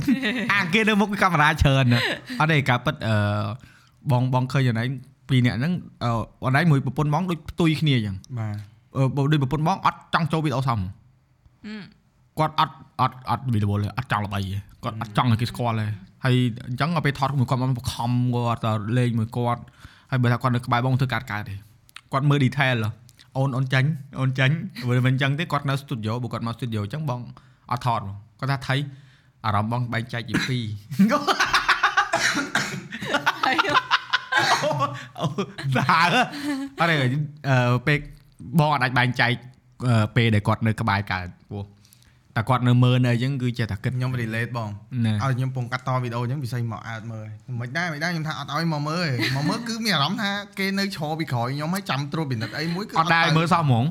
[0.53, 2.05] អាគេនៅមុខកាមេរ៉ាច្រើនណាស់
[2.41, 3.15] អត់ទេការពិតអឺ
[4.11, 4.89] បងបងឃើញអនឡាញ
[5.29, 5.73] ពីរអ្នកហ្នឹង
[6.05, 6.11] អឺ
[6.45, 8.55] អនឡាញមួយប្រពន្ធបងដូចផ្ទុយគ្នាអញ្ចឹងបាទ
[8.97, 10.89] អឺបើដូចប្រពន្ធបងអត់ចង់ចូលវីដេអូសោះហ្មង
[11.67, 11.83] ហឹម
[12.39, 15.87] គាត់អត់អត់អត់វីដេអូទេអត់ចង់ល្បីទេគាត់អត់ចង់ឲ្យគេស្គាល់ទេ
[16.25, 16.37] ហើយ
[16.69, 19.61] អញ្ចឹងដល់ពេលថតមួយគាត់មកបង្ខំគាត់ទៅលេងមួយគាត់
[20.11, 21.55] ហើយបើថាគាត់នៅក្បែរបងធ្វើកាត់កើតទេ
[22.13, 22.91] គាត់មើល detail ហ៎
[23.37, 23.89] អូនអូនចាញ់
[24.21, 24.55] អូនចាញ់
[24.89, 27.21] បើមិនអញ្ចឹងទេគាត់នៅ studio បើគាត់មក studio អញ្ចឹងបង
[27.71, 28.77] អត់ថតហ្មងគាត់ថាថៃ
[29.45, 30.65] អារម្មណ៍បងបែងចែកជាពីរ
[33.45, 33.57] ហើយ
[35.21, 35.27] អូ
[35.77, 36.95] សាអត់ទេ
[37.49, 37.99] អឺពេល
[38.59, 39.33] បងអត់អាចបែងចែក
[39.89, 41.63] អឺពេលដែលគាត់នៅក្បែរកើតពោះ
[42.37, 44.71] តែគាត់នៅមើលនៅអញ្ចឹងគឺចេះតែគិតខ្ញុំ relate បង
[45.05, 47.27] ណែឲ្យខ្ញុំពងកាត់តវីដេអូអញ្ចឹងពិសេសមកអើតមើល
[47.61, 53.85] មិនដែរមិនដែរខ្ញុំថាអត់ឲ្យមកមើលទេមកមើលគឺមានអារម្មណ៍ថាគេនៅឈរពីក្រោយខ្ញុំហើយចាំត្រួតពិនិត្យអីមួយគឺអត់ដែរទៅមើលសោះហ្មង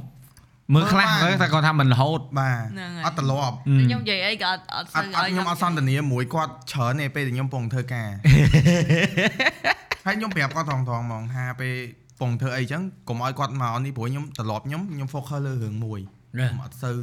[0.74, 8.10] មើលខ្លះមើលបានមើលតែគាត់ថាមិនរហូតបាទហ្នឹងហើយអត់ត្រឡប់ខ្ញុំនិយាយអីក៏អត់អត់អសូវត់អត់ខ្ញុំអត់សន្ទនាមួយគាត់ច្រើនទេពេលដែលខ្ញុំពងធ្វើការ
[10.06, 11.74] ហើយខ្ញុំប្រាប់គាត់ថងថងហ្មងថាពេល
[12.20, 16.00] ពងធ្វើអីចឹងកុំឲ្យគាត់មកនេះព្រោះខ្ញុំត្រឡប់ខ្ញុំខ្ញុំ focus លើរឿងមួយ
[16.34, 16.96] ខ្ញុំអត់សូវ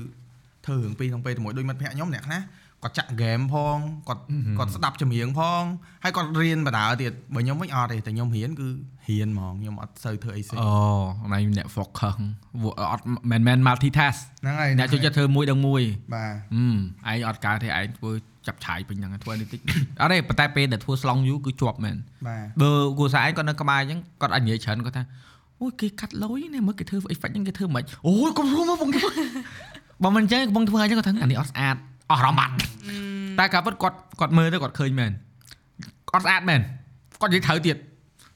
[0.68, 2.42] ធ្វើរឿងពីរក្នុងពេលតែមួយដូចមិត្តភក្តិខ្ញុំអ្នកខ្លះ
[2.82, 4.22] គាត់ចាក់ game ផងគាត់
[4.58, 5.62] គាត់ស្ដាប់ចម្រៀងផង
[6.04, 8.68] ហើយគាត់រៀនបដាទៀតបើខ្ញុំវិញអត់ទេតែខ្ញុំរៀនគឺ
[9.08, 10.70] រៀនហ្មងខ្ញុំអត់សូវធ្វើអីផ្សេងអូ
[11.22, 12.16] អនឡាញអ្នក focus
[12.62, 15.82] វាអត់មិនមែន multitask ហ្នឹងហើយអ្នកចូលចិត្តធ្វើមួយដល់មួយ
[16.14, 16.76] បាទហឹម
[17.10, 18.10] ឯងអត់កើតទេឯងធ្វើ
[18.46, 19.60] ចាប់ឆាយពេញហ្នឹងធ្វើនេះតិច
[20.00, 21.96] អត់ទេប៉ុន្តែពេលដែលធ្វើ slong you គឺជាប់មែន
[22.28, 25.04] បាទបើគូសារឯងគាត់នៅក្បែរអញ្ចឹងគាត់អាចនិយាយច្រើនគាត់ថា
[25.62, 29.08] អូយគេកាត់លុយនេះមើលគេធ្វើ effect ហ្នឹងគេធ្វើមិនអូយកុំរួមមកបងធ្វើ
[30.03, 31.76] បើមិនអញ្ចឹងបងធ្វើអញ្ចឹងគាត់ថាអានេះអត់ស្អាត
[32.11, 32.55] អស់អារម្មណ៍បាត់
[33.38, 35.11] តែការពិតគាត់គាត់មើលទៅគាត់ឃើញមែន
[36.14, 36.61] អត់ស្អាតមែន
[37.20, 37.76] គាត់និយាយត្រូវទៀត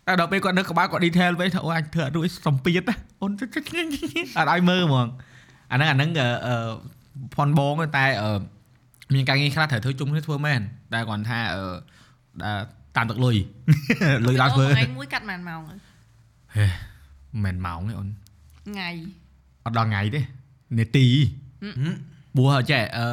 [0.07, 3.43] តែដល់ពេលគាត់នៅក្បែរគាត់ detail វិញថាអូអញធ្វើអត់រួចសំពីតណាអូនអ
[4.45, 5.07] ត់ឲ្យមើលហ្មង
[5.73, 6.73] អាហ្នឹងអាហ្នឹងអឺអឺ
[7.37, 8.41] ផនបងតែអឺ
[9.15, 10.61] មានការងារខ្លះត្រូវធ្វើជុំគ្នាធ្វើមែន
[10.93, 11.63] តែគាត់ថាអឺ
[12.43, 12.59] ដែល
[12.97, 13.37] តាមទឹកលុយ
[14.27, 15.79] លុយឡើងធ្វើថ្ងៃមួយកាត់ប៉ុន្មានម៉ោងហើយ
[17.45, 18.09] មិនម៉ោងទេអូន
[18.69, 18.91] ថ្ងៃ
[19.65, 20.21] អត់ដល់ថ្ងៃទេ
[20.79, 21.07] នាទី
[22.37, 23.07] ព្រោះចេះអឺ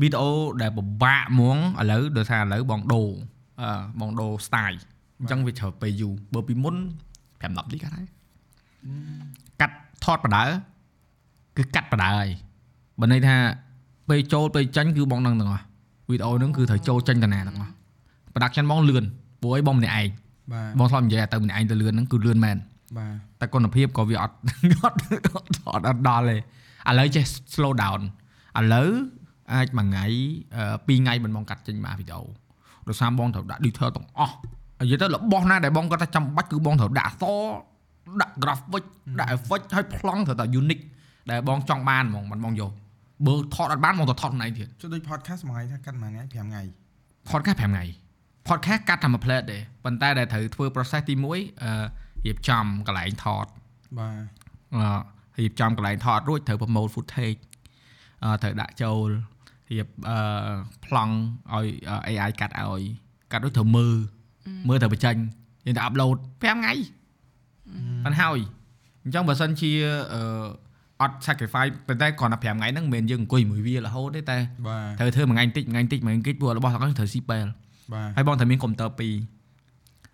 [0.00, 0.30] វីដេអូ
[0.62, 3.08] ដែលពិបាកហ្មងឥឡូវដោយសារឥឡូវបងដូរ
[3.60, 3.68] អឺ
[4.00, 4.78] បងដូរ style
[5.18, 8.06] អញ្ចឹងវាត្រូវពេលយូរបើពីមុន5 10នាទីកាត់ហើយ
[9.60, 9.74] កាត់
[10.04, 10.44] ថតបដៅ
[11.56, 12.30] គឺកាត់បដៅហើយ
[13.00, 13.36] បើន័យថា
[14.08, 15.64] ពេលចូលពេលចាញ់គឺបងនឹងទាំងអស់
[16.10, 17.72] វីដេអូហ្នឹងគឺត្រូវចូលចាញ់តាណាទាំងអស់
[18.32, 19.04] production បងលឿន
[19.42, 20.08] ព្រោះអីបងម្នាក់ឯង
[20.52, 22.56] បាទបងធ្លាប់និយាយថាទៅម្នាក់ឯងទៅលឿនហ្នឹងគឺលឿនមែន
[22.98, 24.34] បាទតែគុណភាពក៏វាអត់
[24.84, 24.96] អត់
[25.72, 26.36] អត់អត់ដល់ទេ
[26.88, 27.24] ឥឡូវចេះ
[27.54, 28.00] slow down
[28.58, 28.90] ឥឡូវ
[29.54, 30.04] អាចមួយថ្ងៃ
[30.56, 32.22] អឺពីរថ្ងៃមិនបងកាត់ចេញមកវីដេអូ
[32.88, 34.34] ដោយសារបងត្រូវដាក់ detail ទាំងអស់
[34.80, 37.40] និយាយទៅរបស់ណាដែលបងគាត់ថាចាំបាច់គឺបងត្រូវដាក់អក្សរ
[38.20, 38.84] ដាក់ graphic
[39.20, 40.84] ដាក់ effect ហើយប្លង់ត្រូវតែ unique
[41.30, 42.72] ដែលបងចង់បានហ្មងមិនបងយក
[43.26, 46.62] បើថតអត់បានបងទៅថតខ្លួនឯងទៀតចុះដូច podcast មួយថ្ងៃថាកាត់មួយថ្ងៃ5ថ្ងៃ
[47.30, 47.84] podcast 5ថ្ងៃ
[48.48, 51.36] podcast កាត់តែមួយ plate ទេប៉ុន្តែដែលត្រូវធ្វើ process ទី1អឺ
[52.26, 53.46] រៀបចំកន្លែងថត
[53.98, 54.22] បាទ
[54.74, 54.84] អឺ
[55.38, 57.40] រៀបចំកន្លែងថតរួចត្រូវ promote footage
[58.24, 59.08] អឺត្រូវដាក់ចូល
[59.70, 60.16] រៀបអឺ
[60.84, 61.14] ប្លង់
[61.52, 61.66] ឲ្យ
[62.08, 62.82] AI កាត់ឲ្យ
[63.32, 63.96] កាត់រួចត្រូវមើល
[64.68, 65.16] មើលត្រូវបញ្ចេញ
[65.64, 66.74] យើងទៅ upload 5ថ្ងៃ
[68.04, 68.38] បានហើយ
[69.04, 69.70] អញ្ចឹងបើសិនជា
[70.14, 70.22] អឺ
[71.00, 77.46] អត់ sacrifice ប៉ុន្តែគ្រាន់តែ5ថ្ងៃហ្នឹងមិនមែនយើងអង្គុយមួយវារហូតទេតែបាទត្រូវធ្វើមួយថ្ងៃបន្តិចមួយថ្ងៃបន្តិចមួយថ្ងៃបន្តិចព្រោះរបស់ទាំងអស់ត្រូវស៊ីពេល
[77.92, 79.14] បាទហើយបងត្រូវមានកុំព្យូទ័រពីរ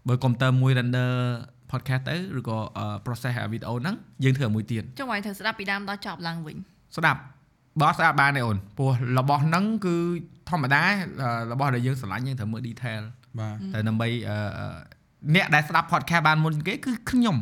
[0.09, 1.11] បើកុំព្យូទ័រមួយ render
[1.73, 6.57] podcast ទៅឬក៏អឺ process វីដេអូហ្នឹងយើងធ្វើឲ្យមួយទៀតចុះឲ្យត្រូវស្ដាប់ពីដើមដល់ចប់ឡើងវិញ
[6.97, 7.20] ស្ដាប់
[7.81, 9.95] បើអត់ស្ដាប់បានទេអូនព្រោះរបស់ហ្នឹងគឺ
[10.51, 10.82] ធម្មតា
[11.23, 13.03] អឺរបស់ដែលយើងស្រឡាញ់យើងត្រូវមើល detail
[13.39, 14.66] បាទតែដើម្បីអឺអឺ
[15.35, 17.36] អ្នកដែលស្ដាប់ podcast បានមុនគេគឺខ្ញុំ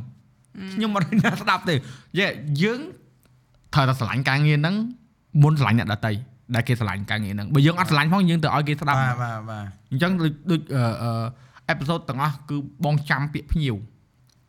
[0.72, 1.74] ខ្ញុំអត់មានណាស្ដាប់ទេ
[2.18, 2.26] យេ
[2.62, 2.80] យើង
[3.74, 4.74] ត្រូវតែស្រឡាញ់ការងារហ្នឹង
[5.42, 6.12] មុនស្រឡាញ់អ្នកដតី
[6.54, 11.10] ដែលគេស្រឡាញ់ការងារហ្នឹងបើយើងអត់ស្រឡាញ់ផងយើងទៅឲ្យគេស្ដាប់បាទបាទបាទអញ្ចឹងដូចដូចអឺអឺ
[11.68, 13.76] អេពីសូតទាំងអស់គឺបងចាំពាក្យភ្ញៀវ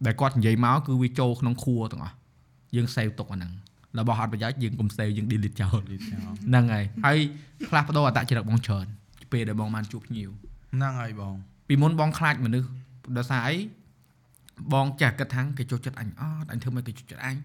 [0.05, 2.15] ដែលគាត់និយាយមកគឺវាចូលក្នុងខួរទាំងអស់
[2.75, 3.51] យើង save ទុកអាហ្នឹង
[3.99, 7.17] របស់អត់ប្រយោជន៍យើងកុំ save យើង delete ចោលលីចោលហ្នឹងហើយហើយ
[7.67, 8.85] ផ្លាស់ប្ដូរអត្តចរិតបងច្រើន
[9.31, 10.29] ពេលដែលបងបានជួបភ្ញៀវ
[10.73, 11.35] ហ្នឹងហើយបង
[11.67, 12.69] ពីមុនបងខ្លាចមនុស្ស
[13.17, 13.55] ដោយសារអី
[14.73, 17.35] បងចាស់គិតថាគេចូលចិត្តអញអត់អញធ្វើមកគេចូលចិត្តអញ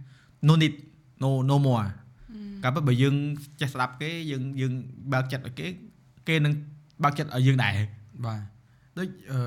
[0.48, 0.74] no need
[1.22, 1.86] no no more
[2.62, 3.16] កាលបើយើង
[3.60, 4.72] ចេះស្ដាប់គេយើងយើង
[5.12, 5.66] បើកចិត្តឲ្យគេ
[6.28, 6.52] គេនឹង
[7.02, 7.74] បើកចិត្តឲ្យយើងដែរ
[8.26, 8.40] បាទ
[8.98, 9.40] ដូចអឺ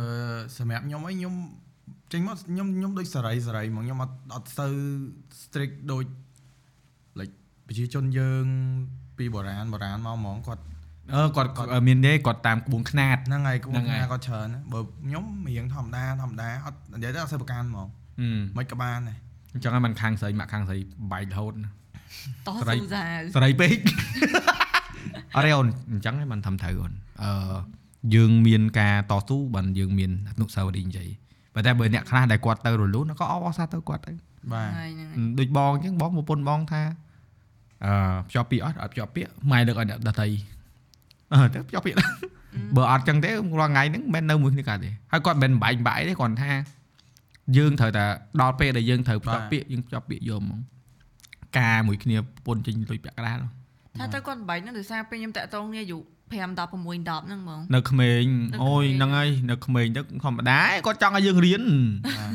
[0.57, 1.33] សម្រាប់ខ្ញុំអីខ្ញុំ
[2.11, 4.67] ចេញមកខ្ញុំខ្ញុំដូចសរីសរីមកខ្ញុំអត់អត់ទៅ
[5.41, 6.05] strict ដូច
[7.19, 7.29] លេច
[7.67, 8.45] ប្រជាជនយើង
[9.17, 10.63] ពីបុរាណបុរាណមកហ្មងគាត់
[11.13, 11.49] អឺគាត់
[11.87, 17.87] មានទេគាត់តាមក្បួនខ្នាតហ្នឹងហើយក្បួនខ្នាតគាត់ច្រើនបើខ្ញុំរៀងធម្មតាធម្មតាអត់និយាយទៅអត់សូវប្រកាន់ហ្មង
[18.57, 19.17] មិនក៏បានដែរ
[19.53, 20.77] អញ្ចឹងហើយມັນខាងស្រីមកខាងស្រី
[21.11, 21.53] បែករហូត
[22.47, 23.77] តោះស៊ូសាវស្រីពេក
[25.37, 26.91] អរេអូនអញ្ចឹងហ្នឹងມັນធ្វើត្រូវអូន
[27.23, 27.55] អឺ
[28.15, 31.09] យើងមានការតស៊ូបានយើងមានអនុសាវរីយ៍អញ្ចឹង
[31.55, 34.11] ប៉ុន្តែបើអ្នកខ្លះដែលគាត់ទៅរលូនក៏អបអរសាទរទៅគាត់ទៅ
[34.53, 35.07] បាទហើយហ្នឹង
[35.39, 36.81] ដូចបងអញ្ចឹងបងប្រពន្ធបងថា
[37.85, 37.93] អឺ
[38.27, 40.29] ភ្ជាប់ពាក្យអត់អត់ភ្ជាប់ពាក្យម៉ែលើកឲ្យអ្នកដតី
[41.33, 42.09] អឺទៅភ្ជាប់ពាក្យដែរ
[42.75, 43.29] បើអត់អញ្ចឹងទេ
[43.59, 46.51] រាល់ថ្ងៃហ្នឹងមិនមែននៅមួយគ្នាកើតទេហើយគាត់មិនមែនបែកបាក់ទេគាត់ថា
[47.57, 48.03] យើងត្រូវតែ
[48.41, 50.59] ដល់ពេលដែលយើងត្រូវភ្ជាប់ពាក្យយើងភ្ជាប់ពាក្យយកហ្មង
[51.59, 53.37] ការមួយគ្នាប្រពន្ធចេញលុយពាក់កណ្ដាល
[53.99, 55.99] ថាទៅគាត់មិនបាច់ហ្នឹងដោយសារពេលខ្ញុំតាក់ទងគ្នាអាយុ
[56.31, 58.23] 5 10 6 10ហ្នឹងហ្មងនៅក្មេង
[58.53, 61.63] នៅក្មេងអូយហ្នឹងហើយនៅក្មេងទៅធម្មតាឯងគាត់ចង់ឲ្យយើងរៀន
[62.05, 62.33] បាទ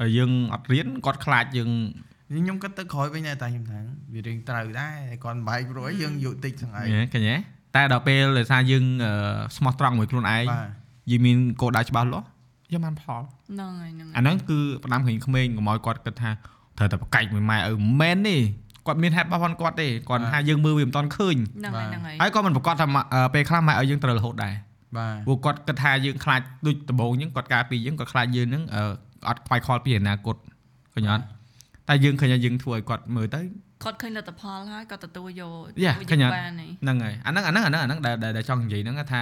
[0.00, 1.70] ហើយយើងអត់រៀនគាត់ខ្លាចយើង
[2.30, 3.78] ខ្ញុំគិតទៅក្រោយវិញដែរតែខ្ញុំថា
[4.14, 4.94] វារៀងត្រូវដែរ
[5.24, 7.36] គាត់បែកព្រោះអីយើងយុតិចហ្នឹងឯងឃើញទេ
[7.76, 9.12] តែដល់ពេលដោយសារយើងអឺ
[9.56, 10.68] ស្មោះត្រង់មួយខ្លួនឯងបាទ
[11.10, 12.26] យើងមានគោលដៅច្បាស់លាស់
[12.72, 16.30] យើងបានផលហ្នឹងហើយហ្នឹងអាហ្នឹងគឺផ្ដាំក្មេងៗកុំឲ្យគាត់គិតថា
[16.78, 18.36] ត្រូវតែប្រកែកមួយម៉ែឪមិនមែនទេ
[18.86, 24.54] គាត់មានហេតុរបស់គាត់ទេគាត់ថាយើងមើលវាមិនតាន់ឃើញហ្នឹងហើយហ្នឹងហើយហើយក៏មិនប្រកាសថាម៉ាអឺពេលខ្លះម៉ែឪយើងត្រូវរហូតដែរ
[24.96, 28.82] បាទព្រោះគាត់គិតថាយើងខ្លាចដូចដំបូងអញ្ចឹងគាត់ការពីយើងគាត់ខ្លាចយើងហ្នឹងអឺ
[29.28, 30.36] អត់ខ្វាយខ្វល់ពីអនាគត
[30.94, 31.24] ឃើញអត់
[31.88, 33.40] តែយើងឃើញថាយើងធ្វើឲ្យគាត់មើលទៅ
[33.84, 39.20] គាត់ឃើញលទ្ធផលហើយគាត់ទទួលយកយ៉ាទទួលឃើញអត់បានហើយហ្នឹងហើយអាហ្នឹងអាហ្នឹងអាហ្នឹងអាហ្នឹងដែលដែលដែលចង់និយាយហ្នឹងថា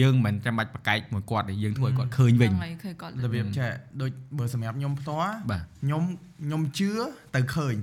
[0.00, 3.70] យើងមិនចាំបាច់ប្រកែកមួយគាត់ទេយើងធ្វើឲ្យគាត់ឃើញវិញហ្នឹងហើយឃើញគាត់របៀបចេះ
[4.00, 6.02] ដូចបើសម្រាប់ខ្ញុំផ្ទាល់បាទខ្ញុំ
[6.44, 6.90] ខ្ញុំជឿ
[7.34, 7.74] ទៅឃើញ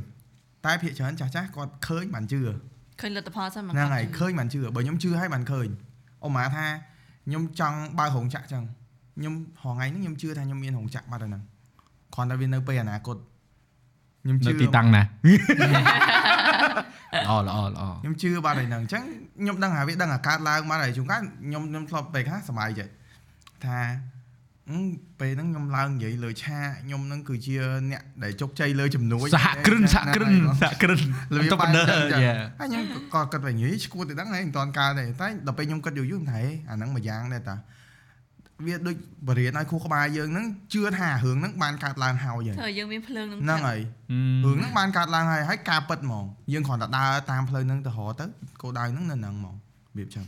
[0.66, 2.42] តែភាគច្រើនចាស់ចាស់គាត់ឃើញបានជឿ
[3.02, 5.68] ឃើញលទ្ធផលសិនមកហ្នឹងហើយគាត់ឃើញបានជឿបើខ្ញុំជឿហើយបានឃើញ
[6.24, 6.66] អូម៉ាថា
[7.26, 8.64] ខ្ញុំចង់បើករោងចក្រចឹង
[9.18, 11.44] ខ្ញុំហងៃហ្នឹងខ្ញុំជឿថាខ្ញុំមានរោងចក្របាត់ហើយហ្នឹង
[12.14, 13.18] គ្រាន់តែវានៅពេលអនាគត
[14.24, 19.04] ខ្ញុំជឿនៅទីតាំងណាល្អល្អល្អខ្ញុំជឿបាត់ហើយហ្នឹងអញ្ចឹង
[19.40, 22.92] ខ្ញុំដឹងថាវាដឹងអាកើតឡើងមកហើយជួនកាលខ្ញុំខ្ញុំធ្លាប់ពេលខ្លះសប្បាយចិត្ត
[23.66, 24.11] ថាអឺ
[25.20, 27.56] ពេលហ្នឹងខ្ញុំឡើងនិយាយលើឆាកខ្ញុំហ្នឹងគឺជា
[27.92, 31.00] អ្នកដែលជោគជ័យលើជំនួយសហគ្រិនសហគ្រិនសហគ្រិន
[31.36, 32.84] លវាទៅបែបបណ្ដឺចឹងចឹងយ៉ាហើយខ្ញុំ
[33.16, 37.56] ក៏គិតថានិយាយឈួតទៅដឹងហើយមិនតាន់កើតទេតែដល់ពេលខ្ញុំគិតយូរយូរខ្ញុំថាហេអាហ្នឹងមួយយ៉ាងដែរតា
[38.66, 38.96] វាដូច
[39.28, 43.80] បរិញ្ញាឲ្យគ្រូក្បាលយើងហ្នឹងជឿថារឿងហ្នឹងបានកើតឡើងហើយហើយធ្វើឲ្យយើងមានភ្លើងនឹងហ្នឹងហើយ
[44.46, 48.26] រឿងហ្នឹងបានកើតឡើងហើយហើយការពិតហ្មងយើងគ្រាន់តែដើរតាមផ្លូវហ្នឹងទៅរកទៅ
[48.62, 49.56] គោលដៅហ្នឹងនៅហ្នឹងហ្មងរ
[49.98, 50.26] បៀបចឹង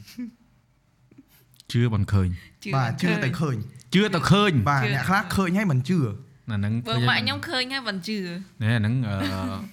[1.74, 2.30] ជឿមិនឃើញ
[2.76, 3.58] បាទជឿតែឃើញ
[3.94, 5.98] ជឿទៅឃើញបាទអ្នកខ្លះឃើញហើយមិនជឿ
[6.52, 8.18] អាហ្នឹងបើម៉ាក់ខ្ញុំឃើញហើយមិនជឿ
[8.62, 9.18] ណែអាហ្នឹងអឺ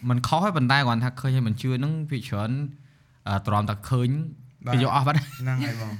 [0.08, 2.50] มันខុសហើយប៉ុន្តែគាត់ថាឃើញហើយមិនជឿហ្នឹងវាច្រើន
[3.28, 4.08] អឺទ្រាំតែឃើញ
[4.72, 5.92] គេយកអស់បាត់ហ្នឹងហើយបង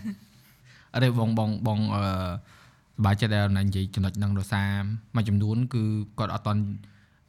[0.93, 4.69] អត់ទេបងបងបងអឺសប្បាយចិត្តដែលណានិយាយចំណុចហ្នឹងដោយសារ
[5.17, 5.83] មួយចំនួនគឺ
[6.19, 6.63] គាត់អត់តន់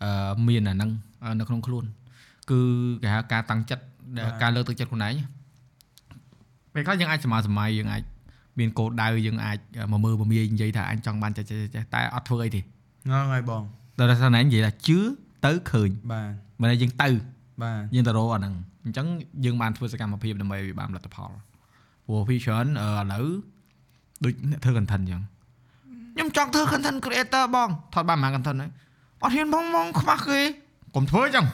[0.03, 0.89] អឺមានអាហ្នឹង
[1.39, 1.85] នៅក្នុងខ្លួន
[2.49, 2.60] គឺ
[3.03, 3.84] គេហៅការតាំងចិត្ត
[4.18, 5.15] ដែលការលើកទឹកចិត្តខ្លួនឯង
[6.73, 8.03] ពេលខ្លះយើងអាចសម័យសម័យយើងអាច
[8.60, 9.57] មានគោលដៅយើងអាច
[9.91, 13.64] មកមើលមកមាយនិយាយថាអញចង់បានចេះចេះចេះតែអត់ធ្វើអីទេហ្នឹងហើយបង
[13.99, 14.99] ដោយសារណានិយាយថាជឿ
[15.45, 16.26] ទៅឃើញបាទ
[16.61, 17.10] មិនថាយើងទៅ
[17.61, 18.53] បាទយើងទៅរកអាហ្នឹង
[18.86, 19.07] អញ្ចឹង
[19.45, 21.32] យើងបានធ្វើសកម្មភាពដើម្បីឲ្យវាបានលទ្ធផល
[22.06, 23.26] ព្រោះពីច្រើនអឺឥឡូវ
[24.23, 25.22] ដូចអ្នកធ្វើ content អញ្ចឹង
[26.15, 28.72] ខ្ញុំចង់ធ្វើ content creator បងថតបានប៉ុន្មាន content ហើយ
[29.23, 30.40] អត់ហ៊ានបងបងខ្មាស់គេ
[30.95, 31.45] កុំធ្វើអញ្ចឹង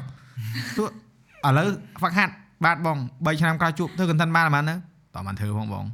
[0.78, 0.88] ទោះ
[1.48, 1.68] ឥឡូវ
[2.00, 2.34] ហ្វាក់ហាត់
[2.66, 4.76] បាទបង3ឆ្នាំក្រោយជួបធ្វើ content បានប៉ុន្មានទៅ
[5.16, 5.86] តើបានធ្វើផងបង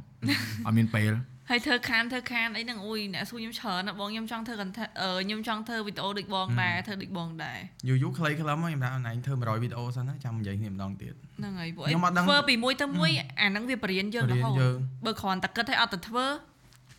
[0.66, 1.12] អត់មានពេល
[1.50, 13.10] ហើយធ្វើខានធ្វើខានអីហ្នឹងអុយអ្នកសួរខ្ញុំច្រើនណាស់បងខ្ញុំចង់ធ្វើ content អឺខ្ញុំចង់ធ្វើវីដេអូដូចបងដែរធ្វើដូចបងដែរយូរយូរខ្លីខ្លឹមខ្ញុំថាអូនឯងធ្វើ100វីដេអូសិនណាចាំនិយាយគ្នាម្ដងទៀតហ្នឹងហើយពួកខ្ញុំអត់ដឹងធ្វើពីមួយទៅមួយ
[13.40, 14.76] អាហ្នឹងវាបរៀនយើងររៀនហូតយើង
[15.06, 16.26] បើគ្រាន់តែគិតឲ្យអត់ទៅធ្វើ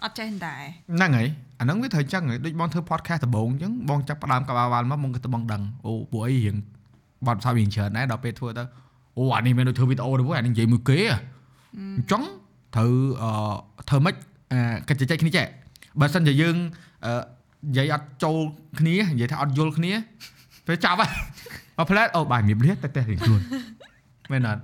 [0.03, 0.63] អត់ចេះដែរ
[0.95, 1.27] ហ្នឹងហើយ
[1.59, 6.55] អាហ្នឹងវាត្រូវអញ្ចឹងហើយដូចបងធ្វើ podcast ដំបូងអញ្ចឹងបងចាប់ផ្ដើមក្បាលវ៉ាល់មកបងគិតទៅបងដឹងអូពួកអីរៀង
[7.25, 8.63] បាត់ផ្សោតរៀងច្រើនដែរដល់ពេលធ្វើទៅ
[9.17, 11.15] អូអានេះមានដូចធ្វើវីដេអូទៅអានេះនិយាយមួយគេហ៎
[11.97, 12.23] អញ្ចឹង
[12.75, 12.93] ត្រូវ
[13.23, 13.31] អឺ
[13.89, 14.15] ធ្វើម៉េច
[14.53, 15.45] អាកិច្ចជជែកគ្នាចេះ
[15.99, 16.55] បើសិនជាយើង
[17.05, 17.13] អឺ
[17.69, 18.37] និយាយអត់ចូល
[18.79, 19.91] គ្នានិយាយថាអត់យល់គ្នា
[20.67, 21.11] ពេលចាប់ហើយ
[21.77, 23.41] មកផ្លែតអូបាយមានលៀតតែតែរៀងខ្លួន
[24.31, 24.61] មែនអត់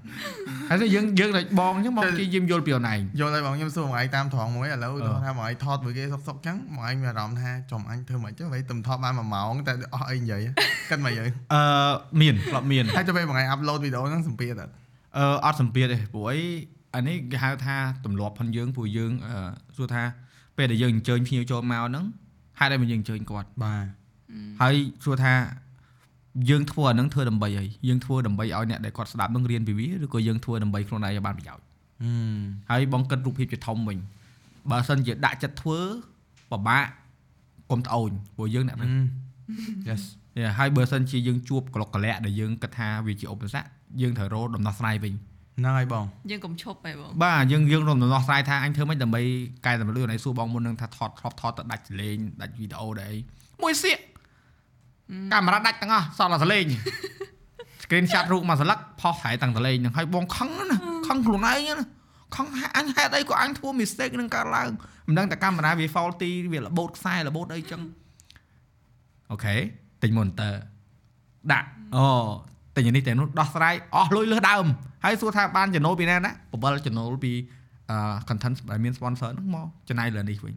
[0.69, 10.47] ហើយតែយើងយើងតែបងអញ្ចឹងបងជាយាមយល់ពីអូនឯងយល់ហើយបងខ្ញុំសួរមួយឯងតាមត្រង់មួយឥឡូវអឺគាត់ថាមួយឯងថតមួយគេសុកសុកចឹងមួយឯងមានអារម្មណ៍ថាចំអញធ្វើមិនចឹងវិញទំថតបាន1ម៉ោងតែអស់អីនិយាយ
[10.89, 11.61] គិតមកយើងអឺ
[12.21, 14.71] មានធ្លាប់មានហើយទៅពេលមួយឯងអាប់ឡូតវីដេអូហ្នឹងសម្ពាធអត់
[15.17, 16.39] អឺអត់សម្ពាធទេព្រោះអី
[16.95, 19.35] អានេះគេហៅថាទម្លាប់ផងយើងព្រោះយើងអឺ
[19.77, 20.03] សួរថា
[20.57, 22.05] ពេលដែលយើងអញ្ជើញភ្ញៀវចូលមកហ្នឹង
[22.59, 23.85] ហេតុអីមិនយើងអញ្ជើញគាត់បាទ
[24.61, 25.33] ហើយសួរថា
[26.49, 31.63] យើងធ្វើអានឹងធ្វើដើម្បីអីយើងធ្វើដើម្បីឲ្យអ្នកដែលគាត់ស្ដាប់នឹងរៀនពីវាឬក៏យើងធ្វើដើម្បីខ្លួនឯងឲ្យបានប្រយោជន៍
[32.03, 32.41] ហឹម
[32.71, 33.97] ហើយបងគិតរូបភាពជាធំវិញ
[34.71, 35.79] បើសិនជាដាក់ចិត្តធ្វើ
[36.51, 36.85] ពិបាក
[37.71, 38.89] កុំត្អូញព្រោះយើងអ្នកហឹម
[39.89, 40.01] yes
[40.37, 43.67] យេហើយបើសិនជាយើងជួបក្លុកក្លាក់ដែលយើងគិតថាវាជាឧបសគ្គ
[44.01, 45.13] យើងត្រូវរកដំណោះស្រាយវិញ
[45.59, 49.21] ហ្នឹងហើយបងយើងកុំឈប់ហ៎បងបាទយើងយើងរកដំណោះស្រាយថាអញធ្វើម៉េចដើម្បី
[49.65, 53.99] កែតម្រូវឲ្យសួរបងមុននឹងថាថតថតថតទៅដាច់សលេងដាច់វីដេអូដែរអីមួយសៀក
[55.33, 56.65] កាមេរ៉ាដាច់ទាំងអស់សល់តែសលេង
[57.83, 61.85] screen shot រូបមកស្លឹកផុសហើយទាំងសលេងហ្នឹងហើយបងខឹងណាខឹងខ្លួនឯងណា
[62.35, 64.69] ខឹងថាអញហេតុអីក៏អញធ្វើ mistake នឹងកើតឡើង
[65.07, 67.81] មិនដឹងតែកាមេរ៉ាវា faulty វារបូតខ្សែរបូតអីចឹង
[69.31, 69.55] អូខេ
[70.01, 70.53] ទិញ monitor
[71.51, 72.05] ដាក់អូ
[72.75, 74.65] ទិញនេះតែនោះដោះស្រាយអស់លុយលើសដើម
[75.03, 77.31] ហើយសួរថាបានចំណូលពីណាណាបបិលចំណូលពី
[77.89, 77.97] អឺ
[78.29, 80.53] content ដែលមាន sponsor ហ្នឹងមកចំណាយលើនេះវិញ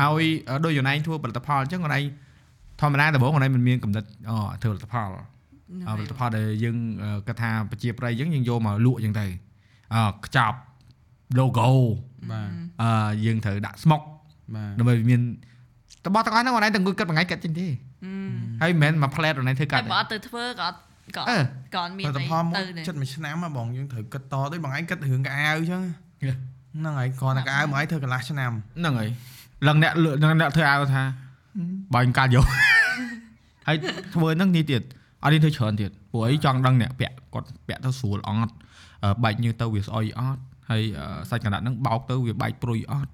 [0.00, 2.00] ហើយអឺដូចយូណៃធ្វើផលិតផលអញ្ចឹងយូណៃ
[2.80, 5.10] ធម្មតាដំបូងយូណៃមិនមានកំណត់អូធ្វើផលិតផល
[5.86, 9.26] អឺផលិតផលដែលយើងអឺគាត់ថាប្រជាប្រិយអញ្ចឹងយើងយកមកលក់អញ្ចឹងទៅ
[9.94, 10.58] អឺខ្ចប់
[11.38, 11.68] logo
[12.30, 12.50] បាទ
[12.82, 14.06] អឺយើងត្រូវដាក់ smoke
[14.54, 15.20] បាទដើម្បីវាមាន
[16.06, 17.68] របស់ទាំងអស់ហ្នឹងយូណៃទាំងគួយគិតមួយថ្ងៃគិតចេញទេ
[18.62, 20.78] ហើយមិនមែនមក plate យូណៃធ្វើកាតែត់ទេបើអត់ទៅធ្វើក៏អត់
[21.16, 21.38] ក៏អឺ
[21.74, 25.82] ក៏អត់មានផលិតអីផលមួយទៅដែរចិត្តមួយឆ្នាំហ៎បងយើងត្រូវគិតតដូចបងឯងគិតរឿងកៅអៅអញ្ចឹង
[26.26, 26.36] Yeah.
[26.78, 29.08] ហ្នឹងហើយកគ្រាន់តែកៅអៅបងឯងធ្វើកន្លះឆ្នាំហ្នឹងហើយ
[29.66, 31.02] ឡើងអ្នកលក់អ្នកធ្វើឲ្យថា
[31.94, 32.46] បាញ់កាត់យក
[33.66, 33.76] ហើយ
[34.14, 34.82] ធ្វើហ្នឹងនេះទៀត
[35.22, 38.52] អត់នេះធ្វើច្រើនទៀតព្រោះអីចង់ដឹងអ្នកពាក់គាត់ពាក់ទៅស្រួលអត់
[39.04, 40.40] អឺបែកញើសទៅវាស្អុយអត់
[40.70, 43.10] ហើយអឺសាច់កណ្ដាត់ហ្នឹងបោកទៅវាបែកព្រុយអត់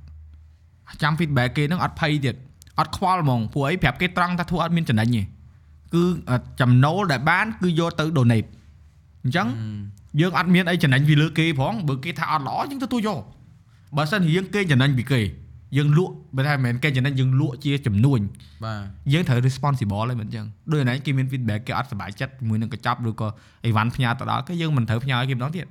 [1.03, 2.37] ចាំ feedback គេហ្នឹងអត់ភ័យទៀត
[2.79, 5.23] អត់ខ្វល់ហ្មងព្រោះអីប្រាប់គេត្រង់ថាធ្វើអត់មានចំណេញទេ
[5.95, 8.49] គឺអឺចំណូលដែលបាន គឺយកទៅ donate
[9.25, 9.49] អញ្ចឹង
[10.21, 13.21] យើងអត់មានអីចំណេញពីលើគេផងបើគេថាអត់ល្អយើងទទួលយក
[13.97, 15.21] បើសិនជាយើងគេចំណេញពីគេ
[15.77, 18.21] យើងលក់បើថាមិនមែនគេចំណេញយើងលក់ជាចំនួន
[18.65, 18.81] បាទ
[19.13, 23.29] យើងត្រូវ responsible ហើយមិនអញ្ចឹងដូចណែគេមាន feedback គេអត់សប្បាយចិត្តជាមួយនឹងកញ្ចប់ឬក៏
[23.65, 25.67] អីវ៉ាន់ផ្ញើទៅដល់គេយើងមិនត្រូវផ្ញើឲ្យគេម្ដងទៀត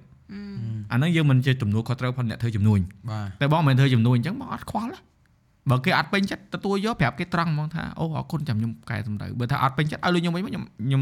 [0.92, 2.80] អាហ្នឹងយើងមិនជាចំនួនខុសត្រូវផងអ្នកធ្វើចំនួន
[3.12, 5.00] បាទតែបងមិនមែនធ្វើចំនួនអញ្ចឹងបងអត់ខ្វល់ទេ
[5.70, 11.02] បើគេអត់ពេញចិត្តទទួលយកប្រាប់គេត្រង់ហ្មងថាអូអរគុណចាំខ្ញុំកែសម្ដៅបើថាអត់ពេញចិត្តឲ្យលុយខ្ញុំវិញខ្ញុំខ្ញុំ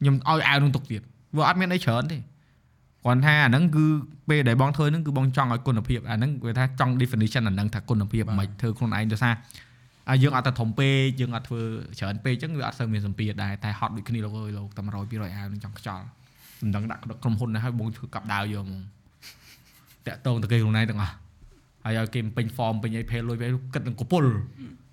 [0.00, 1.02] ខ្ញុំឲ្យអាវនឹងទុកទៀត
[1.36, 2.18] វាអត់មានអីច្រើនទេ
[3.04, 3.84] គាត់ថាអាហ្នឹងគឺ
[4.28, 9.34] ពេលដែលបងធ្វើហ្នឹងគឺបងចង់ឲ្យគុណភាពអាហ្នឹងគេថាចង់ definition អាហ្នឹងថាគុណភាពមិនធ្វើខ្លួនឯងដោយសារ
[10.10, 11.60] អាយើងអត់ទៅធំពេកយើងអត់ធ្វើ
[11.98, 16.04] ច្រើនពេកអញ្ចឹងវាអត់សូវមានសម្ពាធដែរតែហត់ដូចគ្នាលោកអើយលោកតែ100 200អាវនឹងចង់ខ្ចល់
[16.62, 18.82] មិនដឹងដាក់ក្រុមហ៊ុនណាឲ្យបងធ្វើកាប់ដាវយកហ្មង
[20.06, 21.14] តាក់តងទៅគេខ្លួនឯងទាំងអស់
[21.86, 24.24] ហើយឲ្យគេពេញ form ពេញអីផេលលុយទៅគិតនឹងកពុល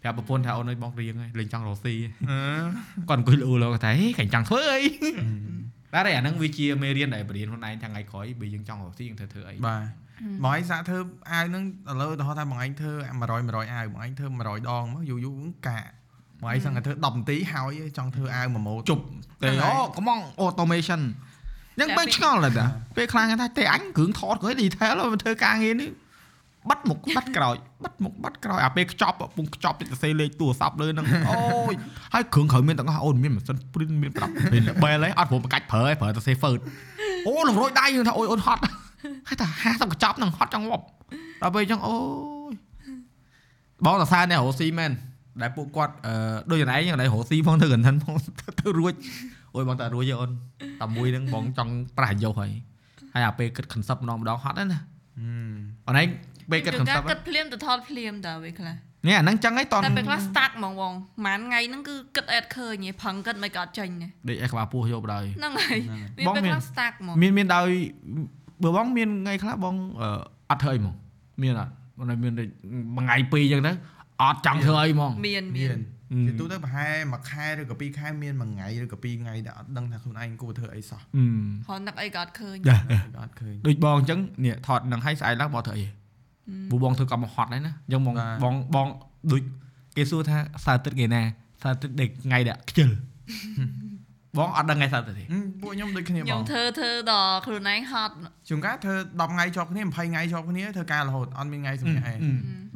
[0.03, 1.93] ប្រាប់ប្រពន្ធថាអូនអើយបងរៀងហើយលេងចង់រកស៊ី
[3.09, 4.81] គាត់អង្គុយលូលោកថាហេកាញ់ចង់ធ្វើអី
[5.93, 9.81] តែអាហ្នឹងវាជាមេរៀនដែលបរៀនខ្លួនឯងថ្ងៃក្រោយបើយើងចង់រកស៊ីយើងត្រូវធ្វើអីបាទ
[10.43, 10.99] បងឯងសាក់ធ្វើ
[11.31, 15.35] អាវហ្នឹងឥឡូវឧទាហរណ៍ថាបងឯងធ្វើ100 100អាវបងឯងធ្វើ100ដងមកយូរយូរ
[15.67, 15.89] កាក់
[16.41, 19.03] បងឯងសឹងតែធ្វើ10នាទីហើយចង់ធ្វើអាវមួយម៉ូតជប់
[19.43, 21.01] តែហ្នឹងហើយអូកំង automation
[21.79, 22.65] យ៉ាងបែរឆ្ងល់ដែរតា
[22.97, 25.89] ពេលខ្លះគេថាតែអញគ្រឿងថតគ្រឿង detail មកធ្វើការងារនេះ
[26.69, 31.35] បាត់មុខបាត់ក្រោយបាត់មុខបាត់ក្រោយអាពេលខ្ចប់ពុំខ្ចប់តិចទៅសេលេខទូរស័ព្ទលើហ្នឹងអូ
[31.73, 31.75] យ
[32.13, 36.59] ហើយគ្រឿងក្រោយមានទាំងអស់អូនមានម៉ាស៊ីន print មានប្រាប់ពេលបែលហើយអត់ព្រមបកាច់ប្រើហើយប្រើទៅសេ Word
[37.27, 38.61] អូលរួយដៃយើងថាអូយអូនហត់
[39.27, 40.83] ហើយថា50កញ្ចប់ហ្នឹងហត់ចង់ងប់
[41.41, 41.95] ដល់ពេលអញ្ចឹងអូ
[42.51, 42.53] យ
[43.85, 44.91] បងសរសើរអ្នករស់ស៊ីមែន
[45.41, 46.13] ដែលពួកគាត់អឺ
[46.51, 48.15] ដូចយ៉ាងឯងយ៉ាងដែររស់ស៊ីផងធ្វើ content ផង
[48.59, 48.93] ទៅរួច
[49.55, 50.31] អូយបងតារួចទេអូន
[50.81, 52.51] តែមួយហ្នឹងបងចង់ប្រាស់យកហើយ
[53.13, 54.79] ហើយអាពេលគិត concept ម្ដងម្ដងហត់ហ្នឹងណា
[55.87, 56.07] អូនឯង
[56.51, 58.75] ពេលគិតជួនកាល concept គិតភ្លាមទៅថតភ្លាមតើវាខ្លះ
[59.07, 65.79] នេះអាហ្នឹងចឹងហើយតតែពេលខ្លះ stuck ហ្មងបងប្រហែលថ្ងៃហ្នឹងគឺគិតអត់ឃើញទេផឹងគិតមិនក៏អត់ចេញទេដេកឯក្បាលពោះយកបដ ாய் ហ្នឹងហើយ
[66.27, 67.69] បងវាពេលមានខ្លះ stuck ហ្មងមានមានដោយ
[68.63, 70.09] បើបងមានថ្ងៃខ្លះបងអឺ
[70.49, 70.95] អត់ធ្វើអីហ្មង
[71.43, 72.47] មានអត់បងតែមានដូច
[72.95, 73.71] មួយថ្ងៃពីរអញ្ចឹងទៅ
[74.21, 81.25] អត់ចង់ធ្វើអីហ្មងមានមាមាននជាទូទៅប្រហែលមួយខែឬក៏ពីរខែមានមួយថ្ងៃឬក៏ពីរថ្ងៃដែលអត់ដឹងថាខ្លួនឯងគួរធ្វើអីសោះអឺ
[81.67, 82.75] ហត់នឹកអីក៏អត់ឃើញចា
[83.21, 85.85] អត់ឃើញដូចបងអញ្ចឹងនេះថតនឹងឲ្យស្អែកឡើងបងធ្វើអី
[86.69, 88.87] ព្រោះបងធ្វើកម្មហត់ហើយណាអញ្ចឹងបងបាទបងបង
[89.31, 89.41] ដូច
[89.97, 91.21] គេសួរថាសៅរ៍ទឹកគេណា
[91.61, 92.89] សៅរ៍ទឹកដេកថ្ងៃដែលខ្ជិល
[94.37, 98.13] បងអត់ដឹងថ្ងៃសៅរ៍ទឹកទេហឹមពួកខ្ញុំដូចគ្នាញបខ្ញុំងធ្វើធ្វើដល់ខ្លួនឯងហត់
[98.49, 102.17] ជួនកាលធ្វើ10ថ្ងៃជាប់គ្នា20ថ្ងៃជាប់គ្នាធ្វើការរហូតអត់មានថ្ងៃសម្រាប់ឯង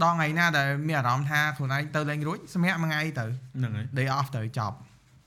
[0.03, 3.25] ដល់ថ្ងៃណាដែលមានអារម្មណ៍ថាខ្លួនឯងទៅលេងរួចសម្រាប់មួយថ្ងៃទៅ
[3.57, 4.75] ហ្នឹងហើយ day off ទៅចប់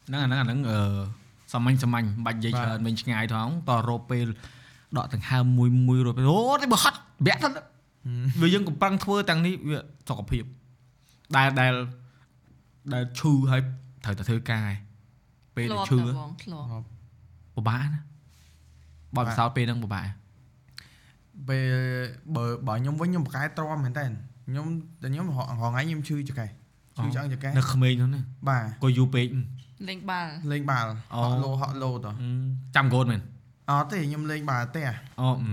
[0.09, 0.79] ហ្នឹងអាហ្នឹងអាហ្នឹងអឺ
[1.53, 4.27] សាមញ្ញសាមញ្ញមិនបាច់និយាយបាទច្រើនវិញឆ្ងាយថងតរោពេល
[4.97, 7.49] ដកដង្ហើមមួយមួយរោពេលអូតែបើហត់បាក់ទៅ
[8.41, 9.79] វាយើងកំប្រឹងធ្វើទាំងនេះវា
[10.09, 10.45] សុខភាព
[11.37, 11.73] ដែលដែល
[12.93, 13.61] ដែលឈឺហើយ
[14.05, 14.77] ត្រូវតែធ្វើការឯង
[15.57, 16.85] ពេលធ្លាដែលប់ឈឺតើបងធ្លាប់
[17.57, 18.01] ពិបាកណា
[19.17, 20.07] បើពិសោធន៍ពេលហ្នឹងពិបាក
[21.49, 21.73] ពេល
[22.37, 24.05] បើបើខ្ញុំវិញខ្ញុំប្រកែទ្រាំមែនតើ
[24.49, 24.67] ខ្ញុំ
[25.03, 26.49] តែខ្ញុំរហថ្ងៃខ្ញុំឈឺចកេះ
[26.97, 29.27] ឈឈឺឆ្អឹងចង្កេះនៅក្មេងហ្នឹងណាបាទក៏យូរពេក
[29.89, 32.07] លេងបាល់លេងបាល់អូហក់លោហក់លោត
[32.77, 33.21] ចាំកូនមែន
[33.71, 34.85] អត់ទេខ្ញុំលេងបាល់ផ្ទះ
[35.21, 35.53] អូអឺ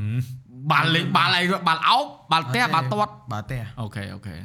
[0.71, 4.35] បាល់លេងបាល់អីបាល់អោបបាល់ផ្ទះបាល់ទាត់បាល់ផ្ទះអូខេអូខេ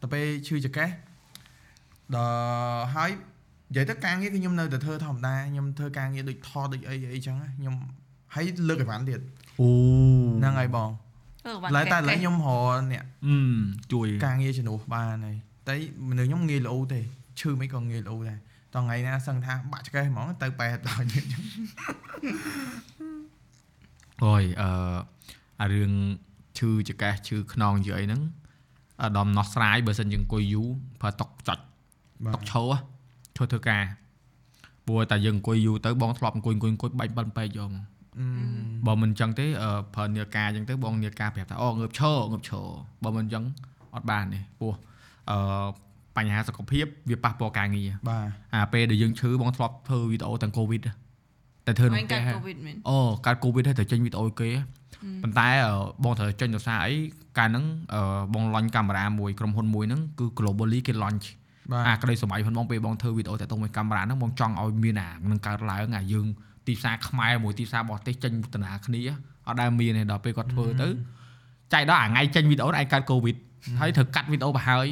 [0.00, 0.88] ទៅពេលឈឺចង្កេះ
[2.14, 3.10] ដល់ហើយ
[3.70, 7.74] និយាយទៅការងារគឺខ្ញុំនៅតែធ្វើធម្មតាខ្ញុំធ្វើការងារដូចថតដូចអីអីចឹងណាខ្ញុំ
[8.34, 9.20] ហើយលើកអីវ៉ាន់ទៀត
[9.60, 9.68] អូ
[10.38, 10.90] ហ្នឹងហើយបង
[11.46, 13.36] អឺបាល់ឡើយតែឥឡូវកេះខ្ញុំរកអ្នកអឺ
[13.92, 15.36] ជួយការងារជំនួសបានហើយ
[15.68, 15.74] តែ
[16.08, 17.00] មនុស្សខ្ញុំងាយលោទេ
[17.40, 18.38] ឈឺមិនក៏ងាយលោដែរ
[18.74, 21.42] តថ្ងៃណាសឹងថាបាក់ឆ្កេះហ្មងទៅបែរដល់យើងចឹង
[24.24, 24.70] អូយអឺ
[25.62, 25.92] អារឿង
[26.58, 28.22] ឈឺចកេះឈឺខ្នងយីអីហ្នឹង
[29.02, 30.68] អាដាមណោះស្រាយបើសិនជាអង្គុយយូរ
[31.00, 31.58] ប្រើតុកចុច
[32.34, 32.62] តុកឈោ
[33.36, 33.84] ឈោធ្វើការ
[34.86, 37.70] ព្រោះតែយើងអង្គុយយូរទៅបងធ្លាប់អង្គុយអង្គុយអង្គុយបាច់បាន់បែកយក
[38.86, 39.46] បើមិនអញ្ចឹងទេ
[39.94, 42.66] ប្រើនីការអញ្ចឹងទៅបងនីការប្រាប់ថាអូងើបឈរងើបឈរ
[43.04, 43.44] បើមិនអញ្ចឹង
[43.94, 44.72] អត់បានទេព្រោះ
[45.30, 45.38] អឺ
[46.16, 50.80] បញ្ហាសុខភាពវាប៉ះពាល់ការងារបាទអាពេលដែលយើងឈឺបងធ្លាប់ធ្វើវីដេអូទាំងកូវីដ
[51.66, 52.22] តែធ្វើក្នុងផ្ទះ
[52.90, 54.50] អូកាត់កូវីដហើយតែចេញវីដេអូគេ
[55.22, 55.74] ប៉ុន្តែអឺ
[56.04, 56.94] បងត្រូវចេញដោយសារអី
[57.38, 57.64] កាលហ្នឹង
[57.94, 61.26] អឺបងឡុញកាមេរ៉ាមួយក្រុមហ៊ុនមួយហ្នឹងគឺ globally គេ launch
[61.72, 66.26] បាទអាក្តីសម័យផងបងពេលបងធ្វើវីដេអូតាក់ទងមួយកាមេរ៉ាហ្នឹងបងចង់ឲ្យមានអានឹងកើតឡើងអាយើង
[66.66, 69.00] ទីផ្សារខ្មែរមួយទីផ្សារបរទេសចេញទនាគ្នា
[69.46, 70.88] អត់ដែលមានទេដល់ពេលគាត់ធ្វើទៅ
[71.72, 73.36] ចែកដល់អាថ្ងៃចេញវីដេអូឯងកើតកូវីដ
[73.80, 74.86] ហើយត្រូវកាត់វីដេអូទៅហើយ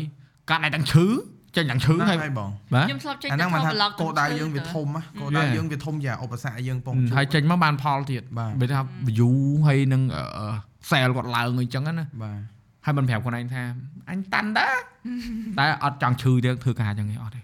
[0.50, 1.06] កាត់ឲ្យទាំងឈឺ
[1.56, 5.54] ចេញទាំងឈឺហ្នឹងហើយហើយបងបាទខ្ញុំធ្លាប់ចេញអាទៅហ្នឹងថមកតថា vlog គោលដៅយើងវាធំណាគោលដៅ Yeah.
[5.56, 9.32] យើងវាធំយ៉ាងឧបសគ្គយើងពងជួបហើយចេញមកបានផលទៀតបាទបើថា view
[9.66, 10.46] ហើយនឹងអឺ
[10.90, 12.38] sale គាត់ឡើងអីចឹងណាបាទ
[12.84, 13.62] ហើយមិនប្រាប់ខ្លួនឯងថា
[14.10, 14.76] អញតាន់ដែរ
[15.58, 17.40] តែអត់ចង់ឈឺទេធ្វើការចឹងទេអត់ទេ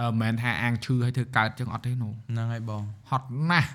[0.00, 3.68] អឺមិនមែនថាអាងឈឺហើយធ្វើកើតចឹងអត់ទេណូហ្នឹងហើយបងហត់ណាស់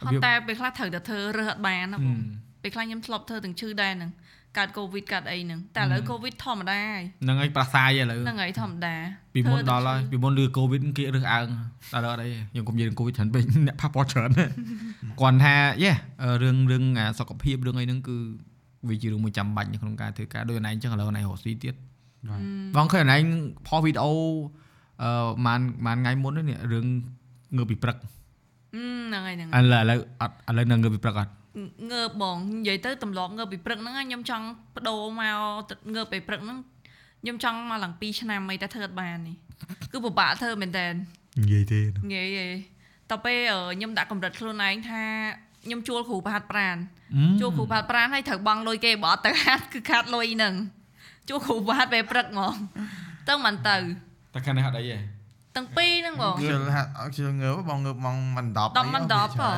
[0.00, 2.20] ហត់តែពេលខ្លះត្រូវតែធ្វើរើសអត់បានណាហឹបងម
[2.62, 4.10] ពេលខ្លះខ្ញុំធ្លាប់ធ្វើទាំងឈឺដែរហ្នឹង
[4.58, 8.94] កើតកូវីដកើតអីហ្នឹងតែឥឡូវកូវីដធម្មតាហើយហ្នឹងហើយប្រាសាយឥឡូវហ្នឹងហើយធម្មតា
[9.34, 11.48] ពីមុនធ្វើដល់ហើយពីមុនលឺកូវីដគេរើសអើង
[11.92, 14.30] តែឥឡូវអត់អីយើងកុំនិយាយរឿងកូវីដច្រើនពេកអ្នកប៉ះពាល់ច្រើន
[15.20, 15.92] គាត់ថាយេ
[16.42, 18.16] រឿងរឿងអាសុខភាពរឿងអីហ្នឹងគឺ
[18.88, 21.74] វាជារឿងមួយចាំបាច់នៅក្នុងការធ្វើការដូចអនឯងចឹងឥឡូវអនឯងរកស៊ីទៀត
[22.28, 22.40] បាទ
[22.76, 23.22] បងឃើញអនឯង
[23.66, 24.12] ផលវីដេអូ
[25.02, 26.86] អឺម៉ានម៉ានថ្ងៃមុននេះរឿង
[27.56, 27.96] ងើបពីព្រឹក
[28.74, 31.32] ហឹមហ្នឹងហើយហ្នឹងឥឡូវឥឡូវអត់ឥឡូវនៅងើបពីព្រឹកអត់
[31.92, 35.38] ងើបបងនិយាយទៅទម្លាប់ងើបពីព្រឹកហ្នឹងខ្ញុំចង់បដូរមក
[35.70, 36.58] ទៅងើបពីព្រឹកហ្នឹង
[37.22, 39.36] ខ្ញុំចង់មកឡើង2ឆ្នាំអីតែធ្វើអត់បាននេះ
[39.92, 41.80] គឺពិបាកធ្វើមែនតើនិយាយទេ
[42.12, 42.54] ងាយឯង
[43.10, 45.02] តទៅពេលអឺខ្ញុំដាក់កម្រិតខ្លួនឯងថា
[45.64, 46.76] ខ្ញុំជួលគ្រូប្រហាត់ប្រាន
[47.40, 50.54] ជួលគ្រូប្រហាត់ប្រានហើយត្រូវបង់លុយគេបើអត់ទៅហាត់គឺខាតលុយហ្នឹង
[51.28, 52.54] ជួលគ្រូប្រហាត់ពេលព្រឹកហ្មង
[53.28, 53.76] ទៅមិនទៅ
[54.34, 54.96] តែខាងនេះអត់អីទេ
[55.56, 59.52] ទាំងពីរហ្នឹងបងខ្ជិលហាត់អត់ខ្ជិលងើបបងងើបម៉ោងមិន10 10មិន10ហ៎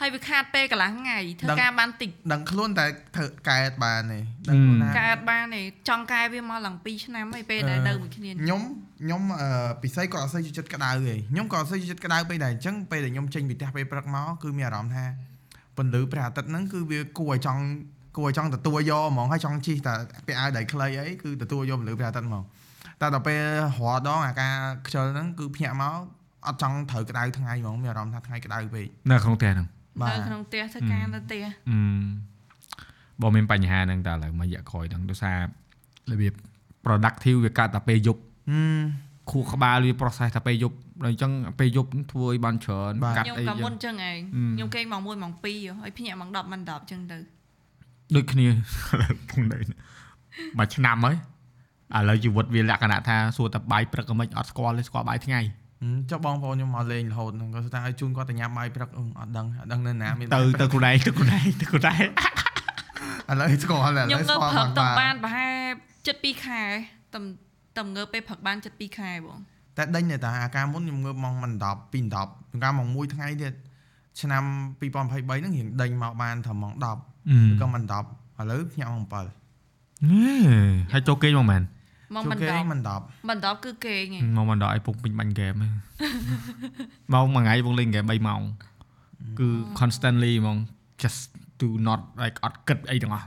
[0.00, 2.86] ហើយវាខាតពេលកន្លះថ្ងៃធ្វើការបានតិចដឹងខ្លួនតែ
[3.16, 4.18] ធ្វើកែតបានទេ
[4.48, 8.60] ដឹងខ្លួនណាកើតបានទេចង់កែវាមកឡើង2ឆ្នាំហើយពេលដែលនៅមួយគ្នាខ្ញុំ
[9.00, 15.04] ខ្ញុំអឺពិសេសក៏អត់សូវចូលចិត្តក្តៅទេខ្ញុំក៏អត់សូវចូលចិត្តក្តៅពេកដែរអញ្ចឹងពេលដែលខ្ញុំចេញពីផ្ទះពេលព្រឹកមកគឺមានអារម្មណ៍ថា
[15.76, 17.62] ពន្លឺព្រះអាទិត្យហ្នឹងគឺវាគួរឲ្យចង់
[18.16, 19.94] គួរឲ្យចង់ទទួលយកហ្មងហើយចង់ជិះតែ
[20.26, 22.44] ពាក់អាវដៃខ្លីអីគឺទទួលយកពន្លឺព្រះអាទិត្យហ្មង
[23.00, 23.42] តែដល់ពេល
[23.78, 24.54] រាល់ដងអាការ
[24.86, 25.96] ខ្ជិលហ្នឹងគឺភ្ញាក់មក
[26.46, 29.75] អត់ចង់ត្រូវក្តៅថ្ងៃហ្មងមានអារម្មណ៍ថាថ្ងៃក្តៅពេកនៅក្នុងផ្ទះហ្នឹងបាទ
[30.08, 31.78] នៅក្នុងផ្ទះធ្វើការនៅផ្ទះអឺ
[33.20, 35.38] បងមានបញ្ហាហ្នឹងតែឥឡូវមួយរយៈក្រោយហ្នឹងដោយសារ
[36.10, 36.32] របៀប
[36.84, 38.20] productive វាកាត់តែពេលយប់
[38.50, 38.82] ហឹម
[39.30, 47.18] ខួរក្បាលវា process តែពេលយប់ដល់អញ្ចឹងពេលយប់ធ្វើឲ្យបានច្រើនបាទកាត់ខ្ញុំអីក៏ចឹមុងនចឹងឯងអឺខ្ញុំគេងម៉ោង1ម៉ោង2ហើយភ្ញាក់ម៉ោង10ម៉ោង10ចឹងទៅ
[48.16, 48.46] ដូចគ្នា
[49.30, 49.58] ពងដី
[50.58, 51.16] មួយឆ្នាំហើយ
[51.96, 55.65] ឥឡូវជីវិតវាលក្ខណៈថាសួរតែបាយព្រឹកក៏មិនអត់ស្គាល់ទេស្គាល់បាយថ្ងៃហឹម
[56.10, 61.98] ចុះបងប្អូនខ្ញុំមកលេងរហូតហ្នឹងគាត់ថាឲ្យជូនគាត់ទៅញ៉ាំបាយព្រឹកអឺអត់ដឹងអត់ដឹងនៅណាមានទៅទៅខ្លួនឯងទៅខ្លួនឯងទៅខ្លួនឯង
[63.30, 65.54] ឥឡូវស្គាល់ហើយឥខ្ញុំឡូវងើស្គាល់បព្រឹកបានតំបានប្រហែល
[65.96, 66.62] 7 2ខែ
[67.14, 67.24] តំ
[67.78, 69.38] តំងើបពេលព្រឹកបាន7 2ខែបង
[69.76, 73.54] តែដេញតែតាអាការមុនខ្ញុំងើបម៉ោងមិន10ពី10ពីការម៉ោង1ថ្ងៃទៀត
[74.20, 74.42] ឆ្នាំ
[74.80, 76.90] 2023ហ្នឹងរៀងដេញមកបានត្រឹមម៉ោង10ឬ
[77.60, 81.62] ក៏មិន10ឥឡូវភ្ញាក់ម៉ោង7ហើយចូលគេងមកមែន
[82.14, 85.54] ម៉ោងជួមិនគេ10មិន10មិន10គឺគេងឯងមកមិនដល់ឲ្យពុកពេញបាញ់ហ្គេម
[87.12, 88.40] មកមួយថ្ងៃពុកលេងហ្គេម3ម៉ោង
[89.38, 89.48] គឺ
[89.80, 90.56] constantly ហ្មង
[91.02, 91.20] just
[91.60, 93.26] do not like អត់គិតអីទាំងអស់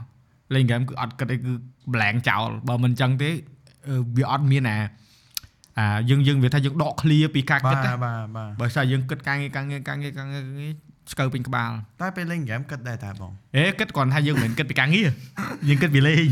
[0.54, 1.52] លេងហ្គេមគឺអត់គិតអីគឺ
[1.92, 3.30] blank ចោលបើមិនចឹងទេ
[3.88, 4.78] អឺវាអត់មានអា
[5.78, 10.72] អាយើងយើងវាថាយើងដក clear ពីការបាគិតទណាបាទបាទបើស្អីយើងគិតការងារការងារការងារការងារការងារ
[11.12, 11.70] ស្កើពេញក្បាល
[12.00, 15.08] តែពេលលេងហ្គេមគិតដែរតាបងអេគិតគ្រាន់ថាយើងមិនមែនគិតពីការងារ
[15.68, 16.28] យើងគិតពីលេង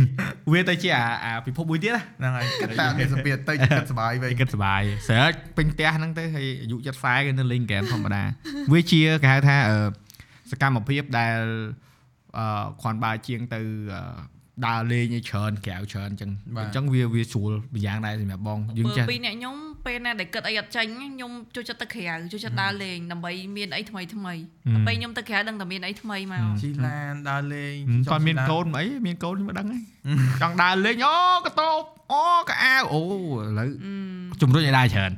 [0.53, 8.23] វាទៅជាអាអាពិភពមួយទៀតណាហ្នឹងហើយគិតតែមានសម្ពាធទៅគិតសុបាយវិញគិតសុបាយស្រែកពេញផ្ទះហ្នឹងទៅហើយអាយុចិត្ត40គេនៅលេងហ្គេមធម្មតា
[8.73, 9.79] វាជាគេហៅថាអឺ
[10.51, 11.39] សកម្មភាពដែល
[12.39, 13.61] អឺគ្រាន់បើជាងទៅ
[13.95, 16.31] អឺ ដើរលេងឲ្យច្រើនក្រៅច្រើនអញ្ចឹង
[16.61, 19.57] អញ្ចឹងវាវាស្រួលម្យ៉ាងដែរសម្រាប់បងយើងចេះពីអ្នកខ្ញុំ
[19.87, 24.35] ពេលណាដែលគិតអីអត់ចាញ់ខ្ញុំចូលចិត្តទៅក្រៅចូលចិត្តដើរលេងដើម្បីមានអីថ្មីថ្មី
[24.75, 27.75] តែពេលខ្ញុំទៅក្រៅដឹងតែមានអីថ្មីមកជីឡានដើរលេង
[28.11, 29.79] គាត់មានកូនអីមានកូនខ្ញុំមិនដឹងទេ
[30.43, 31.17] ចង់ដើរលេងអូ
[31.47, 31.83] កតោប
[32.13, 33.07] អូកអាវអូឥ
[33.59, 33.69] ឡូវ
[34.41, 35.13] ជំរុញឲ្យដើរច្រើន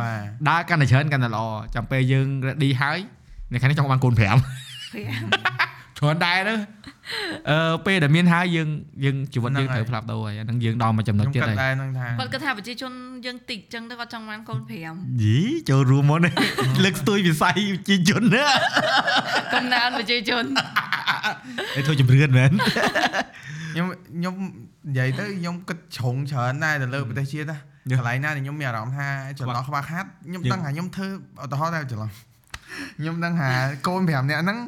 [0.00, 2.98] បាទដើរកាន់តែច្រើនកាន់តែល្អចាំពេលយើង ready ហើយ
[3.52, 6.54] នៅខាងនេះចង់បានកូន5 5 គ្រាន់តែទៅ
[7.50, 8.68] អឺពេលដែលមានហើយយើង
[9.04, 12.92] យើងជីវិតយើងត្រូវផ្លាប់ដូរហើយហ្នឹងយើងដល់មកចំណុចទៀតហើយគាត់ហ្នឹងថាគាត់គិតថាប្រជាជន
[13.26, 15.38] យើងតិចចឹងទៅគាត់ចង់បានកូន5យី
[15.70, 16.32] ចូលរួមមកនេះ
[16.84, 18.46] លើកស្ទួយវិស័យប្រជាជនណា
[19.54, 20.44] កំណើនប្រជាជន
[21.78, 22.50] ឯធ្វើជំរឿនមែន
[23.74, 24.34] ខ្ញុំខ្ញុំ
[24.88, 27.58] និយាយទៅខ្ញុំគិតជ្រុងច្រើនដែរទៅលើប្រទេសជាតិណា
[27.98, 29.08] កន្លែងណាដែលខ្ញុំមានអារម្មណ៍ថា
[29.38, 31.08] ចន្លោះខ្វះខាតខ្ញុំដឹងថាខ្ញុំធ្វើ
[31.44, 32.10] ឧទាហរណ៍តែចន្លោះ
[32.98, 33.50] ខ្ញុំដឹងថា
[33.86, 34.58] កូន5នាក់ហ្នឹង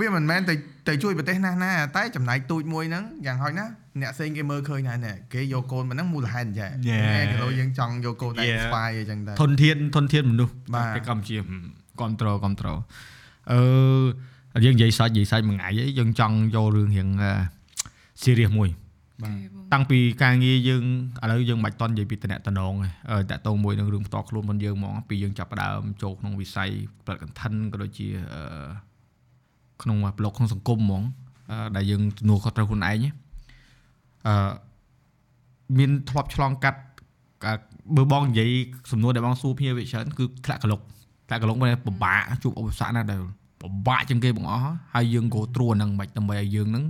[0.00, 0.54] វាមិនមែនទៅ
[0.88, 3.64] ទៅជួយប្រទេសណាណាតែចំណែកទូចមួយហ្នឹងយ៉ាងហោចណា
[4.00, 7.24] អ្នកផ្សេងគេមើលឃើញថានេះគេយកកូនមកហ្នឹងមូលហេតុអញ្ចឹង Yeah.
[7.32, 8.64] គេលោយើងចង់យកកូនតែ Yeah.
[8.64, 11.36] ស្វាយអញ្ចឹងទៅធនធានធនធានមនុស្សបាទប្រទេសកម្ពុជា
[11.98, 12.78] គ្រប់ត្រូលគ្រប់ត្រូល
[13.50, 17.08] អឺយើងនិយាយសាច់និយាយសាច់មួយថ្ងៃអីយើងចង់យករឿងរៀង
[18.22, 18.70] serious មួយ
[19.22, 19.36] បាទ
[19.72, 20.84] តាំងពីការងារយើង
[21.22, 26.70] ឥឡូវយើងមិនបាច់តន់និយាយពីតំណែងតំណងទេអឺតាក់ទងមួយនឹងរឿងផ្ទាល់ខ្លួនរបស់យើងហ្មងពីយើងចាប់ផ្ដើមចូលក្នុងវិស័យ
[27.04, 28.42] ផលិត content ក៏ដូចជាអឺ
[29.82, 31.02] ក្នុង blog ក្នុងសង្គមហ្មង
[31.50, 33.10] អឺដែលយើងទំនួលខុសត្រូវខ្លួនឯងណា
[34.26, 34.52] អឺ
[35.78, 36.80] មានធ្លាប់ឆ្លងកាត់
[37.44, 37.52] កា
[37.96, 38.50] បើបងនិយាយ
[38.92, 40.80] សំណួរដែលបងសួរភ្ញៀវវាច្រើនគឺធ្លាក់កលុក
[41.28, 43.20] ធ្លាក់កលុកមិនពិបាកជួបឧបសគ្គណាដែល
[43.60, 44.62] ពិបាកជាងគេបងអស់
[44.94, 46.84] ហើយយើង go through អាហ្នឹងមិនដើម្បីឲ្យយើងហ្នឹង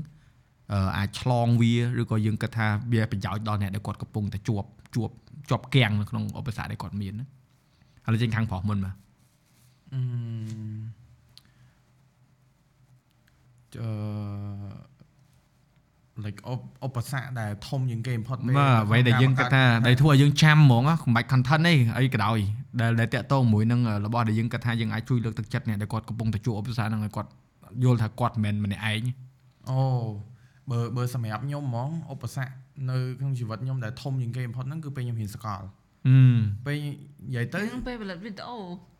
[0.72, 5.10] អឺអាចឆ្លងវាឬក៏យើងគិតថាវាប្រយោជន៍ដល់អ្នកដែលគាត់កំពុងតែជួបជួប
[5.50, 7.26] ជាប់គាំងនៅក្នុងឧបសគ្គដែលគាត់មានណា
[8.06, 8.94] ឥឡូវចេញខាងប្រុសមុនមក
[9.92, 10.00] អឺ
[13.82, 13.90] អឺ
[16.24, 22.38] like ឧបឧបសគ្គដែលធំជាងគេបំផុតបាទអ្វីដែលយើងគិតថាដែលធ្វើឲ្យយើងចាំហ្មងណាកុំបាច់ content ទេអីក៏ដោយ
[22.80, 27.30] ដែលដែលតាក់ទងមួយនឹងរបស់ដែលយើងគិតថាយើងអាចជួយលើកទឹកចិត្តអ្នកដែលគាត់កំពុងតែជួបឧបសគ្គហ្នឹងឲ្យគាត់
[27.84, 29.02] យល់ថាគាត់មិនមែនម្នាក់ឯង
[29.70, 29.80] អូ
[30.70, 32.50] បើបើសម្រាប់ខ្ញុំហ្មងឧបសគ្គ
[32.90, 35.62] នៅក្នុងជីវិតខ្ញុំដែលធំជាងគេបំផុតហ្នឹងគឺពេលខ្ញុំរៀនសកល
[36.06, 38.93] ហឹមពេលនិយាយទៅទៅពេលផលិតវីដេអូអ่ะ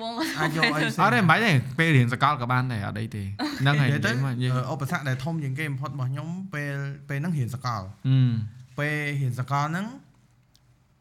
[0.00, 3.22] បងអាចយកអីផ្សេងអត់ទេមិនបាច់ទេពេលរៀនសកលក៏បានដែរអត់អីទេ
[3.60, 6.74] ហ្នឹងហើយនិយាយទៅនិយាយមកនិយាយអឺឧបសគ្គដែលធំជាងគេបំផុតរបស់ខ្ញុំពេល
[7.08, 8.30] ពេលហ្នឹងរៀនសកលហឹម
[8.78, 9.86] ពេលរៀនសកលហ្នឹង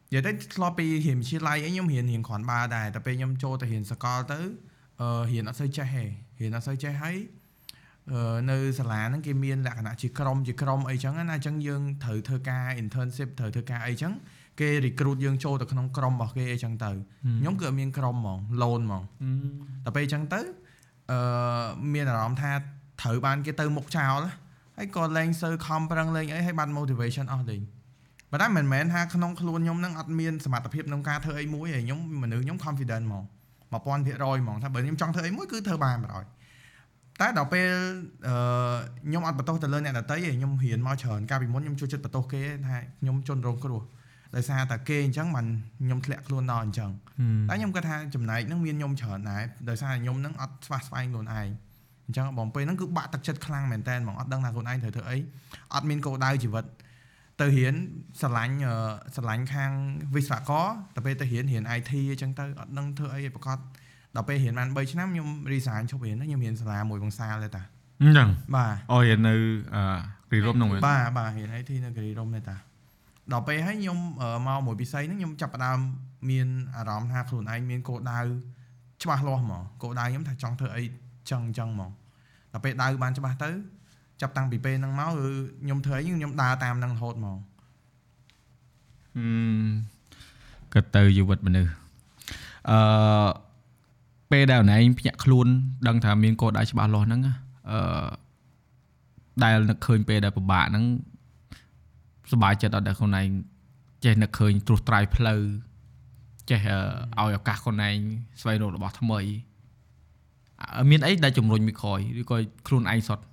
[0.09, 4.39] និយាយទៅធ្លាប់ពីរៀនវិទ្យាល័យអីខ្ញុំរៀនរៀនគ្រាន់បើដែរតែពេលខ្ញុំចូលទៅរៀនសកលទៅ
[5.01, 6.03] អឺរៀនអត់សូវចេះទេ
[6.39, 7.17] រៀនអត់សូវចេះហើយ
[8.11, 14.13] អឺនៅសាលាហ្នឹងគេមានលក្ខណៈជាក្រុមជាក្រុមអីចឹងណាអញ្ចឹងយើងត្រូវធ្វើការ internship ត្រូវធ្វើការអីចឹង
[14.59, 16.91] គេ recruit យើងចូលទៅក្នុងក្រុមរបស់គេអីចឹងទៅ
[17.39, 19.03] ខ្ញុំគឺអត់មានក្រុមហ្មង loan ហ្មង
[19.85, 20.41] ដល់ពេលអញ្ចឹងទៅ
[21.11, 21.19] អឺ
[21.93, 22.51] មានអារម្មណ៍ថា
[23.01, 24.19] ត្រូវបានគេទៅមុខចោល
[24.77, 27.61] ហើយក៏លែងសូវខំប្រឹងលេងអីហើយបាត់ motivation អស់លេង
[28.31, 33.23] ប៉ុន្តែមិនមែនថាក្នុងខ្លួនខ្ញុំនឹងអត់មានសមត្ថភាពក្នុងការធ្វើអីមួយឯងខ្ញុំមនុស្សខ្ញុំ confident ហ្មង
[33.71, 36.25] 1000%ហ្មងថាបើខ្ញុំចង់ធ្វើអីមួយគឺធ្វើបានបណ្ដោយ
[37.21, 37.69] តែដល់ពេល
[38.27, 38.35] អឺ
[39.07, 43.81] ខ្ញុំអត់បន្ទោសទៅលើអ្នកដទៃទេខ្ញុំរៀនមកច្រើនកាលពីមុនខ្ញុំជួយចិត្តបន្ទោសគេថាខ្ញុំជន់រងគ្រោះ
[44.35, 45.45] ដោយសារតែគេអញ្ចឹងបាន
[45.83, 46.91] ខ្ញុំធ្លាក់ខ្លួនដល់អញ្ចឹង
[47.49, 51.47] តែខ្ញុំគាត់ថាចំណែកហ្នឹងមានខ្ញុំច្រើនដែរដោយសារខ្ញុំហ្នឹងអត់ស្វះស្វែងខ្លួនឯង
[52.05, 55.17] អញ្ចឹងបងពេលហ្នឹងគឺបាក់ទឹកចិត្តខ្លាំងមែនតើហ្មងអត់ដឹងថាខ្លួនឯងត្រូវធ្វើអី
[55.75, 56.65] អត់មានគោលដៅជីវិត
[57.41, 57.75] ទៅរៀន
[58.19, 58.75] ស្រឡាញ់អឺ
[59.15, 59.71] ស្រឡាញ់ខាង
[60.15, 63.57] វិស្វករទៅពេលទៅរៀនរៀន IT អញ្ចឹងទៅអត់ដឹងធ្វើអីឲ្យប្រកប
[64.15, 67.63] ដល់ពេលរៀនបាន3ឆ្នាំខ្ញុំ resign ឈប់រៀនខ្ញុំរៀនសាលាមួយបងសាលទេតា
[68.01, 69.33] អញ្ចឹងបាទអូយនៅ
[69.75, 69.83] អឺ
[70.29, 72.55] គ្រីរ៉ុំហ្នឹងមែនបាទបាទរៀន IT នៅគិរីរំទេតា
[73.31, 75.79] ដល់ពេលហើយខ្ញុំអឺមកមួយពិសីហ្នឹងខ្ញុំចាប់ផ្ដើម
[76.29, 78.19] មានអារម្មណ៍ថាខ្លួនឯងមានគោលដៅ
[79.03, 80.83] ច្បាស់លាស់ហ្មងគោលដៅខ្ញុំថាចង់ធ្វើអី
[81.31, 81.91] ចឹងចឹងហ្មង
[82.51, 83.49] ដល់ពេលដៅបានច្បាស់ទៅ
[84.21, 85.29] ចាប់តាំងពីពេលហ្នឹងមកគឺ
[85.63, 87.37] ខ្ញុំធ្វើអីខ្ញុំដើរតាមហ្នឹងរហូតហ្មង
[89.17, 89.27] ហឹ
[89.59, 89.65] ម
[90.73, 91.71] ក៏ទៅជីវិតមនុស្ស
[92.69, 93.29] អឺ
[94.31, 95.47] ពេលដែលអូនឯងភ្ញាក់ខ្លួន
[95.87, 97.33] ដឹងថាមានគោលដៅច្បាស់លាស់ហ្នឹងណា
[97.71, 98.07] អឺ
[99.43, 100.85] ដែលនឹកឃើញពេលដែលពិបាកហ្នឹង
[102.31, 103.27] សប្បាយចិត្តអត់ដែលខ្លួនឯង
[104.05, 105.41] ចេះនឹកឃើញត្រួសត្រាយផ្លូវ
[106.49, 106.59] ចេះ
[107.17, 107.97] អឺឲ្យឱកាសខ្លួនឯង
[108.41, 109.19] ស្វែងរករបស់ថ្មី
[110.61, 112.37] អឺមានអីដែលជំរុញពីក្រោយឬក៏
[112.67, 113.23] ខ្លួនឯងសុទ្ធ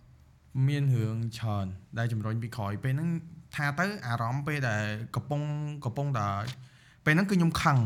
[0.69, 1.67] មានរឿងច្រើន
[1.99, 3.11] ដែលជំរុញពីក្រោយពេលហ្នឹង
[3.55, 4.83] ថាទៅអារម្មណ៍ពេលដែល
[5.15, 5.41] កំពុង
[5.85, 6.27] កំពុងតែ
[7.05, 7.79] ពេលហ្នឹងគឺខ្ញុំខឹង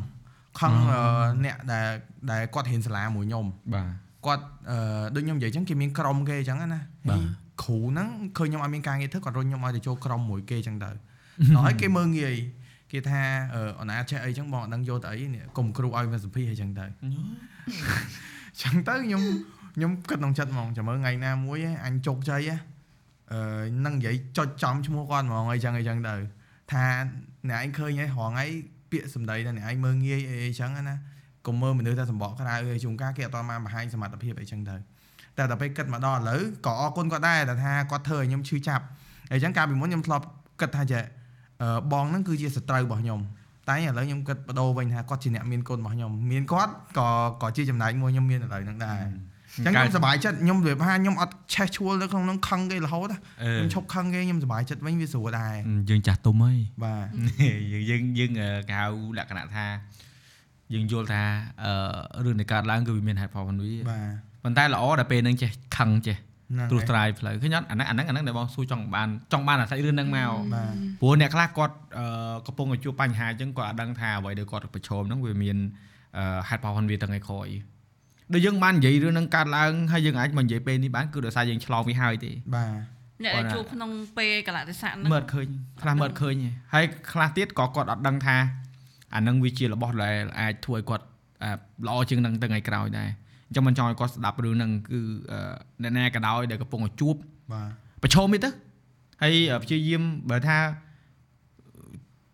[0.61, 1.01] ខឹងអឺ
[1.45, 1.87] អ្នកដែល
[2.31, 3.89] ដែលគាត់រៀនសាលាមួយខ្ញុំបាទ
[4.27, 6.69] គាត់អឺដូចខ្ញុំនិយាយអញ្ចឹងគេមានក្រុមគេអញ្ចឹងណា
[7.09, 7.25] បាទហើយ
[7.63, 12.37] គ្រូហ្នឹងឃើញខ្ញុំអត់មានការងារធ្វើគាត់រុញខ្ញុំឲ្យទៅចូលក្រុមមួយគេអញ្ចឹងទៅដល់ហើយគេមើងងាយ
[12.93, 13.23] គេថា
[13.55, 19.23] អឺអូនអាចចេះអីអញ្ចឹងបងអត់ដឹងយកទៅអីនេះកុំគ្រូឲ្យមកសម្ភាសអីអញ្ចឹងទៅអញ្ចឹងទៅខ្ញុំ
[19.75, 22.57] ខ្ញុំគិតក្នុងចិត្តហ្មងចាំមើលថ្ងៃណាមួយឯងអញជោគជ័យហ៎
[23.33, 23.41] អឺ
[23.87, 26.15] នឹងនិយាយចុចចំឈ្មោះគាត់ហ្មងអីចឹងអីចឹងទៅ
[26.73, 26.85] ថា
[27.51, 28.51] អ្នកឯងឃើញហើយរងឯង
[28.91, 30.97] ពាក្យសម្ដីថាអ្នកឯងមើងងាយអីអីចឹងណា
[31.47, 34.77] កុំមើលមនុស្សថាសម្បកក្រៅអីជួនកាលគេអត់តបានបង្ហាញសមត្ថភាពអីចឹងទៅ
[35.39, 38.85] តែដល់ពេលគិតមកដល់ឥឡូវក៏អរគុណគាត់ដែរតែថាគាត់ធ្វើឲ្យខ្ញុំឈឺចាប់
[39.33, 40.25] អីចឹងកាលពីមុនខ្ញុំធ្លាប់
[40.61, 41.03] គិតថាចេះ
[41.63, 43.21] អឺបងហ្នឹងគឺជាសត្រូវរបស់ខ្ញុំ
[43.69, 47.09] តែឥឡូវខ្ញុំគិតបដូរវិញថាគាត់ជាអ្នកមានគុណរបស់ខ្ញុំមានគាត់ក៏
[47.43, 49.01] ក៏ជាចំណែកមួយខ្ញុំមានឥឡូវហ្នឹងដែរ
[49.57, 55.55] អញ្ចឹងខ្ញុំសប្បាយចិត្តខ្ញុំនិយាយថាខ្ញុំអត់ឆេះឈួលនៅក្នុងហ្នឹងខឹងគេរហូតណាអឺខ្ញុំឈប់ខឹងគេខ្ញុំសប្បាយចិត្តវិញវាស្រួលដែរ
[55.91, 57.07] យើងចាស់ទុំហើយបាទ
[57.73, 58.87] យើងយើងយើងអឺគេហៅ
[59.19, 59.67] លក្ខណៈថា
[60.75, 61.23] យើងយល់ថា
[61.65, 72.07] អឺរឿងនៃកើតឡើងគឺវាមានហេតុផលរបស់វាបាទ ប៉ុន្តែល្អដែលពេលហ្នឹងចេះខឹងចេះហ្នឹងត្រួសហើយត្រាយផ្លូវឃើញអត់អាហ្នឹងអាហ្នឹងអាហ្នឹងដែលបងសួរចង់បានចង់បានអាសាច់រឿងហ្នឹងមកបាទព្រោះអ្នកខ្លះគាត់អឺ
[72.47, 75.57] កំពុងតែជួបបញ្ហាអញ្ចឹងគាត់អត់ដឹងថាអ្វីដែលគាត់ប្រឈមហ្នឹងវាមាន
[76.19, 77.49] អឺហេតុផលរបស់វាទាំងឯក្រោយ
[78.33, 82.71] ដូចយើងបាននិយាយរឿងហ្នឹងកើតឡើងហើយយើងអាចមកនិយាយពេលនេះបានគឺដោយសារយើងឆ្លងវាហើយទេបាទ
[83.25, 85.47] អ្នកដែលជួបក្នុងពេលកលៈទេសៈហ្នឹងមើលអត់ឃើញ
[85.83, 88.37] ខ្លះមើលអត់ឃើញទេហើយខ្លះទៀតក៏គាត់អត់ដឹងថា
[89.15, 91.05] អាហ្នឹងវាជារបស់ដែលអាចធ្វើឲ្យគាត់
[91.45, 91.51] អឺ
[91.87, 93.09] ល្អជាងហ្នឹងទៅថ្ងៃក្រោយដែរ
[93.49, 94.99] អញ្ចឹងមិនចង់ឲ្យគាត់ស្ដាប់រឿងហ្នឹងគឺ
[95.33, 95.39] អឺ
[95.83, 97.15] អ្នកណាក៏ដោយដែលកំពុងតែជួប
[97.53, 97.71] បាទ
[98.03, 98.51] ប្រឈមនេះទៅ
[99.23, 99.35] ហើយ
[99.65, 100.59] ព្យាយាមបើថា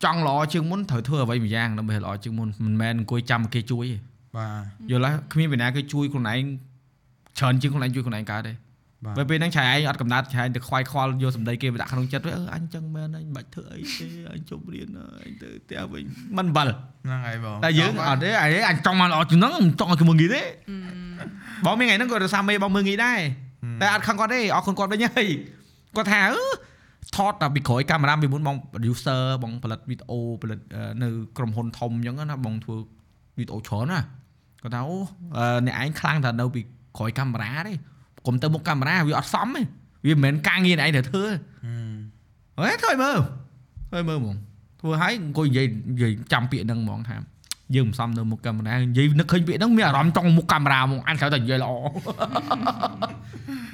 [0.04, 3.96] ចង់ល្អជាងមុនត្រូវធ្វើអ្វីមួយយ៉ាងដើម្បីល្អជាងមុនមិនមែនអង្គុយចាំឲ្យគេជួយទេ
[4.36, 6.42] បាទយល់ហើយគ្មានពីណាគេជួយខ្លួនឯង
[7.38, 8.52] ច្រើនជាងខ្លួនឯងជួយខ្លួនឯងកើតទេ
[9.04, 14.88] បាទបើពេលហ្នឹងឆៃឯងអត់កំណត់ឆៃឯងទៅខ្វាយខ្វល់យកសម្ដីគេមកដាក់ក្នុងចិត្តវិញអឺអញចឹងមែនអញមិនបាច់ធ្វើអីទេអញជប់រៀន
[15.24, 16.04] អញទៅផ្ទះវិញ
[16.38, 16.72] មិនបាល់
[17.04, 20.42] ហ្នឹងហើយបងតែយើងអត់ទេអីអញចង់មកល្អជាងហ្នឹងមិនចង់ឲ្យគេមើងងាយទេ
[21.66, 23.20] បងមានថ្ងៃហ្នឹងក៏រសាមេបងមើងងាយដែរ
[23.80, 25.28] តែអត់ខឹងគាត់ទេអរគុណគាត់វិញហើយ
[25.96, 26.44] គាត់ថាអឺ
[27.16, 32.76] ថតតែពីក្រោយកាមេរ៉ាពីមុនបង producer បងផលិតវីដេអូផលិតអឺនៅក្រុមហ៊ុនធំអញ្ចឹងណាបងធ្វើ
[33.38, 34.00] វីដេអូច្រើនណា
[34.62, 34.96] គាត់ថាអូ
[35.36, 36.60] អឺអ្នកឯងខ្លាំងតែនៅពី
[36.98, 37.74] ក្រោយកាមេរ៉ាទេ
[38.26, 39.62] កុំទៅមុខកាមេរ៉ាវាអត់សមទេ
[40.06, 41.24] វាមិនមែនការងារអ្នកឯងត្រូវធ្វើ
[42.58, 43.18] ហេធ្វើឲ្យមើល
[43.90, 44.36] ធ្វើឲ្យមើលហ្មង
[44.80, 47.16] ធ្វើឲ្យអង្គុយនិយាយនិយាយចាំពាក្យហ្នឹងហ្មងថា
[47.74, 51.72] យើងមិនសមនៅមុខកាមេរ៉ានិយាយនឹកឃើញពាក្យហ្នឹងមានអារម្មណ៍ចង់មុខកាមេរ៉ាហ្មងអញត្រូវតែនិយាយល្អ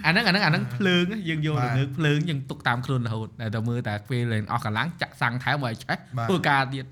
[0.05, 6.85] អាហ្នឹងអាហ្នឹងអាហ្នឹងភ្លើងយើងយកទៅលើកភ្លើងយើងទុកតាមខ្លួនរហូតតែតែមើលតែពេលលេងអស់កម្លាំងចាក់សាំងថែមឲ្យឆេះបាទធ្វើការទៀត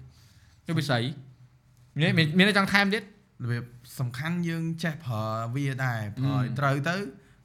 [0.66, 0.98] វាពិសី
[2.00, 3.02] មានមានមានចង់ថែមទៀត
[3.42, 3.64] របៀប
[3.98, 5.22] សំខាន់យើងចេះប្រើ
[5.54, 6.96] វាដែរប្រើឲ្យត្រូវទៅ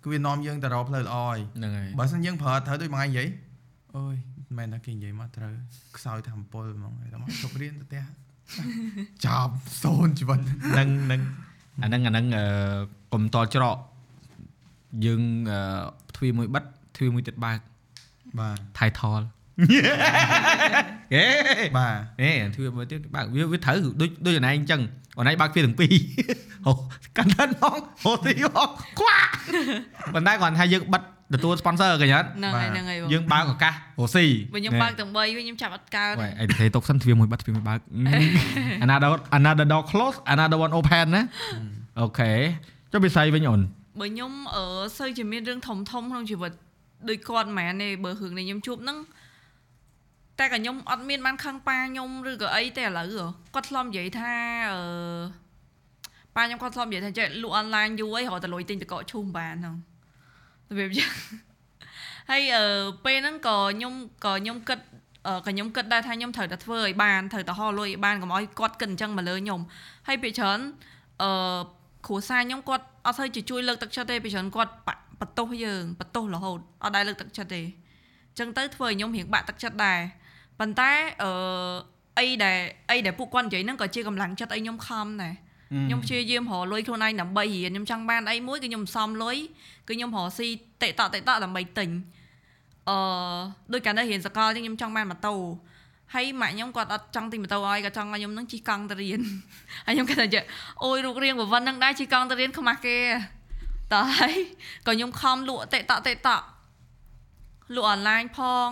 [0.03, 3.27] គឺវានាំយើងទៅរកផ្លូវល្អហើយហ្នឹងហើយបើមិនយើងប្រើត្រូវដូចមួយថ្ងៃនិយាយ
[3.95, 4.15] អូយ
[4.47, 5.51] មិនមែនថាគេនិយាយមកត្រូវ
[5.97, 8.03] ខ្សោយធម្មពលហ្មងហើយដល់មកជប់រៀនទៅផ្ទះ
[9.25, 10.39] ចប់សូនជីវិត
[10.71, 11.21] ហ្នឹងហ្នឹង
[11.83, 12.43] អាហ្នឹងអាហ្នឹងអឺ
[13.13, 13.77] កុំតល់ច្រក
[15.05, 15.21] យើង
[15.51, 15.59] អឺ
[16.15, 16.63] ទ្វារមួយបិទ
[16.95, 17.59] ទ្វារមួយទៀតបើក
[18.39, 19.21] បាទថៃថល
[21.15, 21.25] ហេ
[21.77, 24.81] បាទហេទ្វារមួយទៀតបើកវាវាត្រូវដូចដូចអនឯងអញ្ចឹង
[25.17, 25.93] អនឯងបើកទ្វារទាំងពីរ
[26.65, 26.71] អូ
[27.17, 28.63] កាន់តែផងហូទីហោ
[28.99, 29.29] ខ្វាក់
[30.13, 31.01] ប៉ុន្តែគាត់ថាយើងបិទ
[31.33, 34.25] ទទួល sponsor ឃើញអត់ហ្នឹងហើយហ្នឹងហើយបងយើងបើកឱកាសរស់ស៊ី
[34.55, 37.79] វិញខ្ញុំបើកទាំង3វិញខ្ញុំចាប់អត់កើតវ៉ៃអីទេទុកសិនទ្វារមួយបាត់ទ្វារមួយបើក
[38.85, 41.23] another another door close another one open ណា
[41.99, 42.31] អូខេ
[42.91, 43.61] ចុះពិសីវិញអូន
[43.99, 44.63] បើខ្ញុំអឺ
[44.97, 46.51] សូវជាមានរឿងធំធំក្នុងជីវិត
[47.09, 48.97] ដូចគាត់មិនមែនទេបើរឿងនេះខ្ញុំជួបហ្នឹង
[50.39, 54.33] តែក៏ខ្ញុំអត់មានបានខឹងប៉ាខ្ញុំឬក៏អីទេឥឡូវហ៎គាត់ធ្លាប់និយាយថា
[54.71, 54.79] អឺ
[56.35, 59.75] ប៉ាខ្ញុំគាត់ធ្លាប់និយាយថាចេះលក់អនឡាញយូរអីរកតែលុយទិញតកកឈូសមិនបានហ្នឹង
[60.69, 61.13] របៀបយ៉ាង
[62.29, 62.65] ហើយអឺ
[63.05, 63.93] ពេលហ្នឹងក៏ខ្ញុំ
[64.25, 64.79] ក៏ខ្ញុំគិត
[65.27, 69.61] អឺក៏ខ្ញុំគិតដែរថាខ្ញុំត្រូវតែធ្វើឲ្យបានត្រូវតែហោលុយឲ្យបានកុំឲ្យគាត់គិតអញ្ចឹងមកលើខ្ញុំ
[70.07, 70.59] ហើយពេលច្រើន
[71.23, 71.59] អឺ
[72.07, 77.61] គ្រួសារខ្ញុំគាត់អត់សូវជាជួយលើកទឹកចិត្តទេពេលច្រើនគាត់បាក់បន្ទោសយើងបន្ទោសរហូតអត់ដែរលើកទឹកចិត្តទេ
[78.29, 79.99] អញ្ចឹងទៅធ្វើឲ្យខ្ញុំរៀងបាក់ទឹកចិត្តដែរ
[80.59, 80.91] ប៉ុន្តែ
[81.23, 81.31] អឺ
[82.19, 82.57] អីដែល
[82.89, 85.33] អីដែលពួកគាត់និយាយហ្នឹងក៏ជាកម្លាំងចិត្តឲ្យខ្ញុំខំដែរ
[85.87, 89.37] ខ្ញុំព្យាយាមរកលុយខ្លួនឯងដើម្បីរៀនខ្ញុំចង់បានអីមួយគឺខ្ញុំសំលុយ
[89.87, 90.47] គឺខ្ញុំរកស៊ី
[90.81, 91.89] តេតតេតដើម្បីទិញ
[92.89, 92.97] អឺ
[93.73, 95.35] ដូចកាលនៅរៀនសកលអញ្ចឹងខ្ញុំចង់បានម៉ូតូ
[96.13, 99.19] ហើយម៉ាក់ខ្ញុំគាត់អត់ចង់ទិញម៉ូតូឲ្យគាត់ចង់ឲ្យខ្ញុំនឹងជិះកង់ទៅរៀន
[99.85, 100.43] ហើយខ្ញុំគាត់ថាចេះ
[100.83, 102.97] អូយរូបរាងប្រវត្តិនឹងដែរជិះកង់ទៅរៀនខ្មាស់គេ
[103.93, 104.35] តើហើយ
[104.87, 106.29] ក៏ខ្ញុំខំលក់តេតតេត
[107.75, 108.69] លក់អនឡាញផង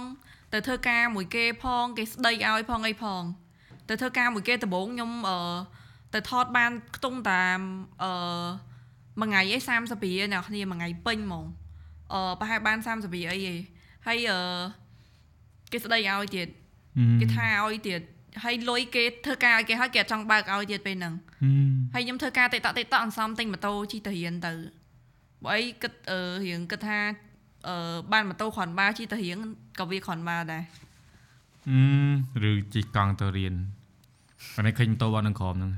[0.53, 3.23] ទៅធ្វើការមួយគេផងគេស្ដីឲ្យផងអីផង
[3.89, 5.37] ទៅធ្វើការមួយគេដំបូងខ្ញុំអឺ
[6.13, 7.59] ទៅថតបានខ្ទង់តាម
[8.03, 8.11] អឺ
[9.19, 11.45] មួយថ្ងៃអី30រៀលអ្នកគ្នាមួយថ្ងៃពេញហ្មង
[12.13, 13.59] អឺប្រហែលបាន30រៀលអីឯង
[14.07, 14.39] ហើយអឺ
[15.71, 16.47] គេស្ដីឲ្យទៀត
[17.21, 18.01] គេថាឲ្យទៀត
[18.43, 21.13] ហើយលុយគេធ្វើការឲ្យគេហើយគេអត់ចង់បើកឲ្យទៀតពេលហ្នឹង
[21.93, 24.53] ហើយខ្ញុំធ្វើការតិតតិតអន្សំទិញម៉ូតូជិះទៅរៀនទៅ
[25.43, 26.99] បើអីគិតអឺរៀងគិតថា
[27.67, 27.75] អឺ
[28.11, 29.37] បានម៉ូតូគ្រាន់បើជិះទៅរៀន
[29.79, 30.63] ក៏វាគ្រាន់បើដែរ
[31.69, 33.53] អឺឬជិះកង់ទៅរៀន
[34.57, 35.71] អានេះឃើញម៉ូតូបាត់នឹងក្រមហ្នឹង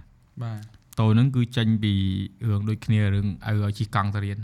[0.43, 0.59] បាទ
[0.99, 1.93] តូហ្នឹងគឺចេញពី
[2.49, 4.37] រឿងដូចគ្នារឿងឲ្យឲ្យជិះកង់ទៅរៀន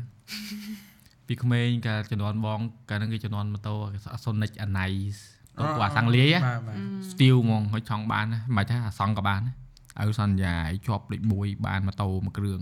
[1.28, 2.60] ពីក្មេងកាលជំនាន់បង
[2.90, 3.76] កាលហ្នឹងគេជំនាន់ម៉ូតូ
[4.24, 5.18] Sonic Anais
[5.58, 6.78] ទៅពួកអាសាំងលាយបាទបាទ
[7.12, 9.54] Steel ហ្មងឲ្យចង់បានណាមិនថាអាសង់ក៏បានណា
[10.02, 12.62] ឲ្យសន្យាឲ្យជាប់លេខ1បានម៉ូតូមួយគ្រឿង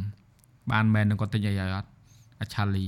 [0.72, 1.90] បានមែននឹងគាត់ទិញអីឲ្យអត់
[2.42, 2.86] អាឆាលី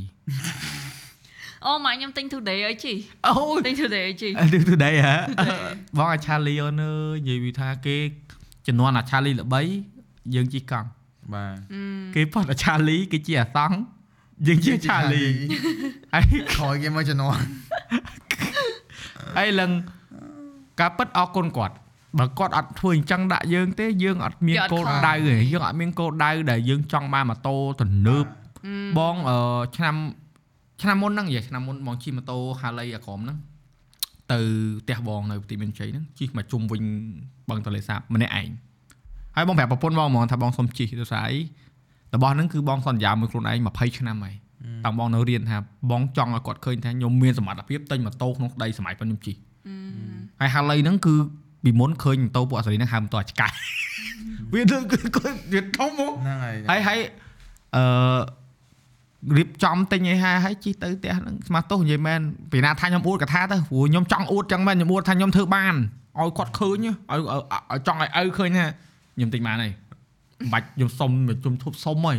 [1.66, 2.94] អូម៉ាក់ខ្ញុំទិញ today អីជី
[3.28, 5.16] អូយទិញ today អីជីអឺទៅដែរហ៎
[5.98, 7.96] បងអាឆាលីអូនអើយនិយាយពីថាគេ
[8.68, 9.62] ជំនាន់អាឆាលីល្បី
[10.36, 10.88] យើងជិះកង់
[11.34, 11.56] បាទ
[12.16, 13.76] គេផុតអាឆាលីគេជាអាសង់
[14.48, 15.24] យើងជាឆាលី
[16.14, 16.24] ហើយ
[16.54, 17.42] ក្រោយគេមកជំនាន់
[19.38, 19.72] ហើយឡើង
[20.80, 21.76] ការពិតអរគុណគាត់
[22.18, 28.26] បើគាត់អត់ធ្វើអញ្ចឹងដាក់យើងទេយើងអត់មានគោលដៅទេយើងអត់មានគោលដៅដែលយើងចង់បានម៉ូតូទំនើប
[28.98, 29.38] បងអឺ
[29.78, 29.96] ឆ្នាំ
[30.82, 33.38] ឆ្នាំមុនហ្នឹងយាយឆ្នាំមុនបងជិះម៉ូតូ Harley អាក្រមហ្នឹង
[34.32, 34.40] ទៅ
[34.82, 36.82] ផ្ទះបងនៅទីមានជ័យហ្នឹងជិះមកជុំវិញ
[37.50, 38.50] បឹងទន្លេសាបម្នាក់ឯង
[39.36, 41.34] ហើយបងប្រាប់ប្រពន្ធបងហ្មងថាបងសុំជិះទៅស្អី
[42.14, 44.36] របស់ហ្នឹងគឺបងសន្យាមួយខ្លួនឯង20ឆ្នាំហើយ
[44.86, 45.58] តាំងបងនៅរៀនថា
[45.92, 49.36] បងចង់ឲ្យគាត់ឃើញថាខ្ញុំមានសមត្ថភាពទិញម៉ូតូក្នុងក្តីសម័យប៉ុនខ្ញុំជិះ
[50.40, 51.16] ហើយ Harley ហ្នឹងគឺ
[51.64, 53.48] ពីមុនឃើញម៉ូតូពួកអសរីហ្នឹងហៅម៉ូតូអាឆ្កែ
[54.54, 57.00] វាទៅគឺគាត់វាធំមកហ្នឹងហើយហើយហើយ
[57.76, 57.84] អឺ
[59.38, 62.20] រៀបចំទិញឲ្យហើយហើយជិះទៅផ្ទះហ្នឹងស្មាស់ទោសនិយាយមែន
[62.52, 65.76] ពីណាថាខ្ញុំអួតកថាទៅព្រោះខ្ញុំចង់អួតចឹងមែនខ្ញុំអួតថាខ្ញុំធ្វើបាន
[66.20, 67.20] ឲ្យគាត់ឃើញឲ្យឲ្យ
[67.72, 68.66] ឲ្យចង់ឲ្យឪឃើញថា
[69.16, 69.72] ខ្ញុំទិញបានហើយ
[70.40, 72.18] មិនបាច់ខ្ញុំសុំខ្ញុំធប់សុំហើយ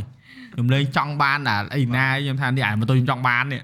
[0.53, 3.63] ខ្ញុំលេងចង់បានតែអីណាខ្ញុំថានេះអាម៉ូតូខ្ញុំចង់បាននេះ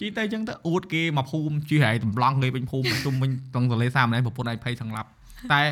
[0.00, 5.08] ជិះទៅចឹងទៅអួតគេមកភូមិជិះហើយតម្លង់គេពេញភូមិជុំវិញត្រង់ទន្លេសាបម្នាក់ប្រពន្ធឯងភ័យសង្លាប់
[5.52, 5.62] តែ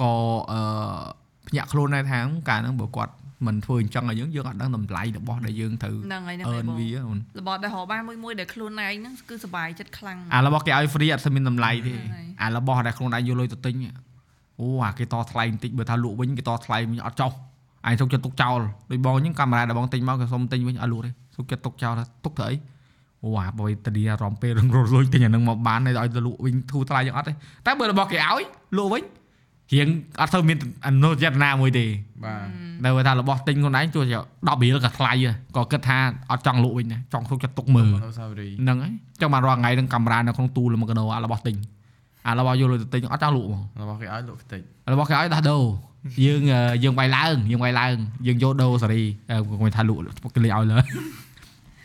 [0.00, 0.12] ក៏
[0.52, 0.60] អឺ
[1.48, 2.18] ភ្ញាក់ខ្លួនដែរថា
[2.48, 3.12] កាលហ្នឹងបើគាត់
[3.46, 13.74] មិនធ្វើអញ្ចឹងឲ្យយើងយើងអត់ដឹងតម្លៃរបស់ដែលយើងត្រូវហ្នឹងហើយហ្នឹងអឺហើយនបងវាអូនរបស់ដែលរកបានមួយមួយដែលខ្លួនឯងហ្នឹងគឺសុបាយចិត្តខ្លាំងអារបស់គេឲ្យ free អត់ស្មានតម្លៃទេហ្នឹងហើយអារបស់ដែលខ្លួនឯងយកលុយទៅទិញ
[14.60, 17.32] អូអាគេតថ្លៃបន្តិចបើថាលក់វិញគេតថ្លៃវិញអត់ចុះ
[17.88, 18.60] ឯងសុកចិត្តទុកចោល
[18.90, 22.56] ដូចបងអញ្ចឹងកាមេរ៉ាដែលបងទិញមកគេសុំទិញវិញអត់លក់ទេសុកចិត្តទុកចោលថាទុកទៅអី
[23.24, 27.32] អូអាបើតានីអារម្មណ៍ពេលរងរលុយទិញអានឹងមកបានឲ្យទៅលក់វិញធូរថ្លៃយ៉ាងអត់ទេ
[27.66, 28.42] តែបើរបស់គេឲ្យ
[28.76, 29.02] លក់វិញ
[29.72, 29.88] រៀង
[30.20, 31.84] អត់ទៅមានអនុចេតនាមួយទេ
[32.24, 32.46] បាទ
[32.84, 35.98] នៅថារបស់ទិញខ្លួនឯងទោះជា10រៀលក៏ថ្លៃដែរក៏គិតថា
[36.30, 41.56] អត់ចង់លក់វិញដែរចង់សុកចិត្តទុកមើលអនុស្សាវរីយ៍ហ្នឹងហើយចឹងបានរាល់ថ្ងៃហ្នឹងកាមេរ៉ានៅក្នុងទូលមួយកណោអារបស់ទិញ
[42.28, 44.60] អារបស់យកលុយទៅទិញអត់ចង់លក់ហ្មងរបស់គេឲ្យលក់ខ្ទេច
[44.92, 45.62] របស់គេឲ្យដោះដូរ
[46.24, 47.96] យើងអឺយើងវាយឡើងយើងវាយឡើង
[48.26, 50.00] យើងយកដូរសេរីអឺគាត់ថាលក់
[50.34, 50.78] គេលេងឲ្យលើ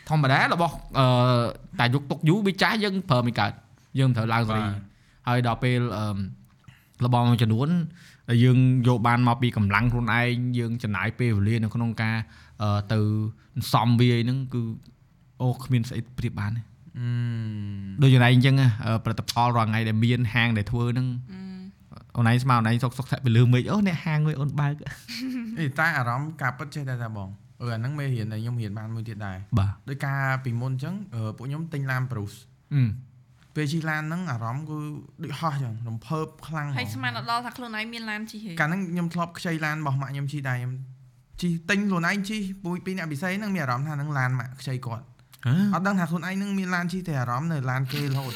[0.10, 1.06] ធម្មតារបស់អឺ
[1.80, 3.52] តែយកទុកយូរវាចាស់យើងប្រើមិនកើត
[4.00, 4.64] យើងត្រូវឡើងសេរី
[5.28, 6.18] ហើយដល់ពេលអឺ
[7.06, 7.70] របស់មួយចំនួន
[8.30, 8.58] ដែលយើង
[8.88, 12.16] យកបានមកពីកម្លាំងខ្លួនឯងយើងចំណាយពេលវេលានៅក្នុងការ
[12.62, 13.00] អឺទៅ
[13.74, 14.62] សំវាយហ្នឹងគឺ
[15.42, 16.62] អូគ្មានស្អីប្រៀបបានទេ
[17.00, 17.08] អឺ
[18.02, 21.08] ដូចយ៉ាងណាអញ្ចឹងហ៎អឺផលិតផលរាល់ថ្ងៃដែលមានហាងដែលធ្វើហ្នឹង
[22.16, 24.74] អូនឯងស្មើអូនឯងសុកសុកថាពីលើមេឃអូអ្នកហាងមួយអូនបើក
[25.60, 27.30] អីតែអារម្មណ៍ការពិតចេះតែថាបង
[27.62, 32.38] អឺអាហ្នឹងមេរៀនដែលខ្ញុំរៀនបានមួយទៀតដែរបាទដោយការពីមុនអញ្ចឹងអឺពួកខ្ញុំទិញឡាន Bruce
[32.74, 32.82] អឺ
[33.56, 34.78] ពេលជិះឡានហ្នឹងអារម្មណ៍គឺ
[35.24, 40.74] ដូចហោះអញ្ចឹងរំភើបខ្លាំងហ្មហើយងស្មានអត់ដល់ថាខ្លួនឯងមានឡានជិះហេកាលហ្នឹងខ្ញុំធ្លាប់ខ្ចីឡានរបស់ម៉ាក់ខ្ញុំជិះដែរខ្ញុំ
[41.42, 45.06] ជិះទិញខ្លួនឯងជិះពួយពីអ្នកពិសេសហ្នឹងមានអារម្មណ៍ថាហ្នឹងឡានម៉ាក់ខ្ចីគាត់
[45.74, 48.34] អត់ដឹងថាខ្លួនឯងហ្នឹងមានឡានជិះតែអារម្មណ៍នៅឡានគេរហូត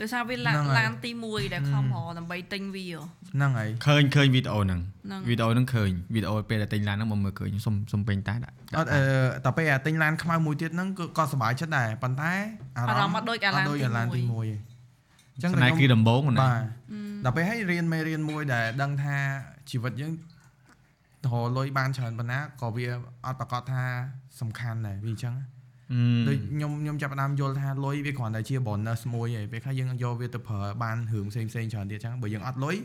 [0.00, 2.86] ដោយសារវាឡានហ្នឹងហើយឡានទី1ដែលខំរកដើម្បីទិញវា
[3.34, 9.02] ហ្នឹងហើយឃើញឃើញវីដេអូហ្នឹងហ្នឹងវីដេអូហ្នឹងឃើញវីដេអូពេលដែលទិញឡានហ្នឹងមកមើលឃើញសុំសុំពេញតែដាក់អត់អឺ
[9.44, 12.32] តែពេលអាទិញឡានខ្មៅមួយទៀតហ្នឹងគឺក៏សប្បាយចិត្តដែរប៉ុន្តែ
[12.76, 14.56] អាអារម្មណ៍អត់ដូចអាឡានអត់ដូចអាឡានទីទីមួយ1ទេ
[15.34, 16.60] អញ្ចឹងស្នេហ៍គឺដំបូងអូនបាទ
[17.24, 19.16] ដល់ពេលឲ្យរៀនមេរៀនមួយដែលដឹងថា
[19.70, 20.12] ជីវិតយើង
[21.32, 22.86] រលុយបានច្រើនប៉ុណ្ណាក៏វា
[23.26, 23.82] អត់ប្រកាសថា
[24.40, 25.34] សំខាន់ដែរវាអញ្ចឹង
[26.28, 32.76] ដូចខ្ញុំខ្ញុំចាប់ផ្ដើមយល់ថាលុយវាគ្រាន់តែជា bonus មួយឯងពេលខ្លះយើងយកវាទៅប្រើបានរឿងផ្សេងផ្សេងៗច្រើនទៀតអញ្ចឹងបើយើងអត់លុយ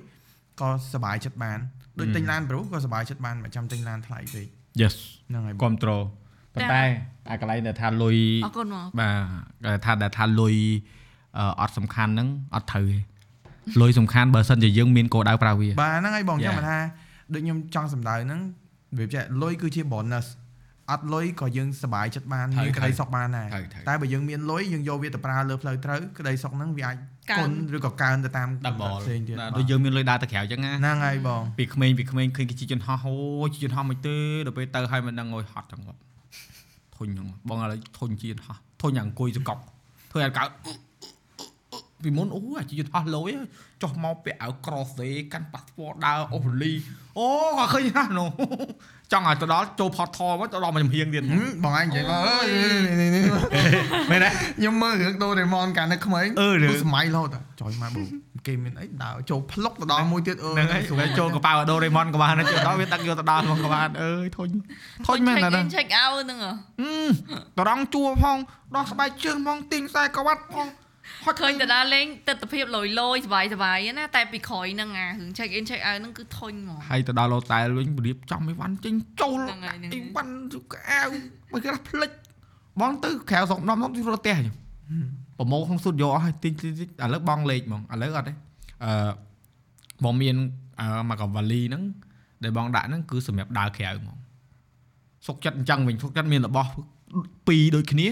[0.62, 1.60] ក៏សប្បាយចិត្តបាន
[2.00, 4.48] ដូចទិញឡានប្រុសក៏សប្បាយចិត្តបានមិនចាំទិញឡានថ្លៃពេក
[4.82, 4.96] Yes
[5.30, 6.02] ហ្នឹងហើយបងគ្រប់ត្រូល
[6.54, 6.82] ប៉ុន្តែ
[7.30, 10.56] អាកន្លែងដែលថាលុយអរគុណមកបាទគេថាដែលថាលុយ
[11.38, 12.98] អឺអត់សំខាន់ហ្នឹងអត់ត្រូវទេ
[13.82, 16.48] លុយសំខាន់បើសិនជាយើងមានគោលដៅប្រើវាបាទហ្នឹងហើយបង Yeah.
[16.48, 16.78] ចាំថា
[17.34, 18.40] ដូចខ្ញុំចង់សម្ដៅហ្នឹង
[18.98, 20.26] វាចេះលុយគឺជា bonus
[20.92, 26.98] អត់លុយក៏យើងសប្បាយចិត្តបានត្រូវមានក្តីត្រូវសុខបានដែរត្រូវត្រូវតែបើយើងមានលុយយើងយកវាទៅប្រើលើផ្លូវត្រូវក្តីសុខហ្នឹងវាអាច
[27.32, 36.00] កើគុនណឬក៏កើនទៅតាម double ផ្សេងទៀតបាទបាទដូចយើងមានលុយដើរទៅក្រៅអញ្ចឹងណាហ្នឹងហើយបងពីក្មេងពីក្មេងឃើញគេជិះយន្តហោះអូយជិះយន្តហោះមិនទេដល់ពេលទៅហើយមិនដឹងអើយហត់ចឹងគាត់
[36.96, 39.62] ធុញហ្នឹងបងឥឡូវធុញជិះយន្តហោះធុញយ៉ាងអង្គុយសកប់
[40.12, 40.50] ធ្វើឲ្យកើត
[42.04, 43.32] ពីមុនអូអាជិះយន្តហោះលុយ
[43.84, 46.74] ចុះមកពាក់អាវក្រសេកាន់ប៉ាសពតដើរអូលី
[47.20, 47.28] អូ
[47.58, 48.30] ក៏ឃើញណាស់នោះ
[49.12, 53.24] ចង់ឲ្យទៅដល់ចូលផតថមកទៅដល់មកចំហៀងទៀតហឹមបងឯងនិយាយមកអើយនេះនេះនេះ
[54.12, 57.30] មែនទេខ្ញុំមើលរឿងដូរេម៉ុនកាលនៅក្មេងអឺរឿងទូសម័យរហូត
[57.62, 58.08] ចុយមកបង
[58.48, 64.50] គេមានអីដើរចូលផ្លុកទៅដល់មួយទៀតអឺហ្នឹងហើយវាចូលកប៉ាល់ដូរេម៉ុនក៏បានចូលដល់វាដឹកយកទៅដល់មកក៏បានអើយធុញ
[65.08, 66.52] ធុញមែនណា check in check out ហ្នឹងហ៎
[67.60, 68.38] តរងជួផង
[68.76, 70.68] ដោះស្បែកជើងផងទីងខ្សែក្រវ៉ាត់ផង
[71.25, 81.09] ហត់ ឃើញតាដាលេងទស្សនភាពលយលយសบายសบายណាតែពីក្រោយហ្នឹងអារឿង check in check out ហ្នឹងគឺធុញហ្មង ហើយទៅដល់ឡូតែលវិញរៀបចំអីវ៉ាន់ចេញចូល ហ្នឹងហើយហ្នឹងហើយ អីវ៉ាន់សុកអាវ
[81.53, 82.11] បើគេថាផ្លិច
[82.81, 84.55] បងទៅក្រៅស្រុកម្ដងម្ដងទៅរត់ផ្ទះចឹង
[85.39, 88.33] ប្រម៉ូក្នុងស៊ុតយកអស់ហើយទិញទិញទិញឥឡូវបងលេខហ្មងឥឡូវអត់ទេ
[88.85, 89.11] អឺ
[90.05, 90.37] បងមាន
[90.81, 91.83] អឺមកកវ៉ាលីហ្នឹង
[92.43, 94.17] ដែលបងដាក់ហ្នឹងគឺសម្រាប់ដើរក្រៅហ្មង
[95.27, 96.71] សុកចិត្តអញ្ចឹងវិញសុកចិត្តមានរបស់
[97.49, 98.09] ពីរដូចគ្នា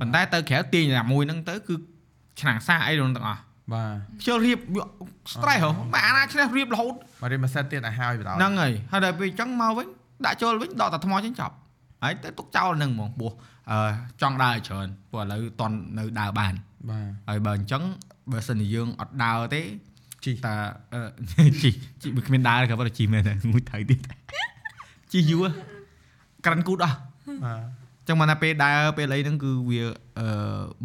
[0.00, 1.74] ប៉ុន្តែទៅក្រៅទាញតែមួយហ្នឹងទៅគឺ
[2.39, 3.41] ឆ្នាំងសាអីទាំងអស់
[3.73, 4.59] បាទខ្ជិលរៀប
[5.33, 9.87] stress ហ៎មិនអាណាឈ្នះរៀបរហូតមករៀបមួយសេតទៀតឲ្យហើយបណ្ដោយហ្នឹងហើយហើយដល់ពេលអញ្ចឹងមកវិញ
[10.25, 11.55] ដាក់ចូលវិញដកតែថ្មចេញចប់
[12.03, 13.31] ហើយទៅទុកចោលហ្នឹងហ្មងពោះ
[13.71, 13.77] អឺ
[14.21, 16.53] ចង់ដើរឲ្យច្រើនព្រោះឥឡូវតន់នៅដើរបាន
[16.89, 17.83] បាទហើយបើអញ្ចឹង
[18.31, 19.61] បើសិនជាយើងអត់ដើរទេ
[20.23, 20.53] ជីតា
[20.93, 21.69] អឺជី
[22.01, 23.99] ជីបើគ្មានដើរក៏បើជីមែនតែមួយថៃទៀត
[25.11, 25.45] ជីយូរ
[26.45, 26.97] ក្រាន់គូតអស់
[27.45, 29.81] បាទ ចឹងមកណាពេលដើរពេលអីហ្នឹងគឺវា
[30.19, 30.27] អឺ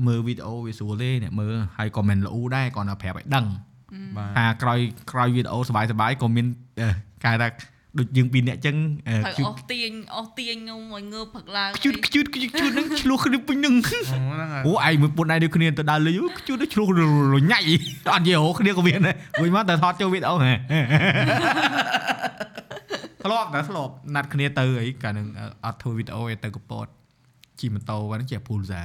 [0.06, 3.47] មើលវីដេអូវាស្រួលទេអ្នកមើលហើយក៏មិនល្អដែរគ្រាន់តែប្រាប់ឲ្យដឹង
[4.36, 4.78] ថាក្រោយ
[5.12, 6.47] ក្រោយវីដេអូសបាយសបាយក៏មាន
[7.24, 7.48] គេថា
[7.98, 8.76] ដូចយើងពីរនាក់ចឹង
[9.38, 13.74] គឺអស់ទាញអស់ទាញងុំឲ្យងើបផឹកឡើងខ្ជូតខ្ជូតខ្ជូតហ្នឹងឆ្លោះគ្នាពេញហ្នឹង
[14.66, 16.88] អូឯងមួយពុនឯងដូចគ្នាទៅដើរលេងខ្ជូតឆ្លោះ
[17.34, 17.60] រញ៉ៃ
[18.14, 20.52] អត់យល់គ្នាក៏មានដែរវិញមកតែថតចូលវីដេអូហ៎
[23.22, 25.26] ធ្លាប់តែធ្លាប់ណាត់គ្នាទៅអីកាលនឹង
[25.64, 26.86] អត់ធ្វើវីដេអូឯទៅកពត
[27.60, 28.81] ជិះម៉ូតូហ្នឹងជាពូលសា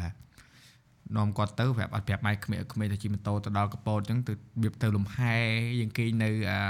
[1.17, 5.35] នាំគាត់ទៅប្រាប់អត់ប្រាប់ម៉ែក្មេងក្មេងទៅជិះម៉ូតូទៅដល់កពតអញ្ចឹងទៅរបៀបទៅលំហែ
[5.81, 6.61] យើងគេងនៅអា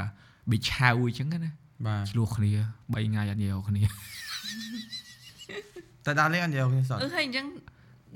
[0.51, 1.51] ប៊ីឆៅអញ្ចឹងណា
[1.87, 3.83] បាទ ឆ្លោះគ្នា3ថ្ងៃអត់និយាយគ្នា
[6.05, 7.47] តែដល់លេងអត់យកគ្នាសោះ អឺហើយអញ្ចឹង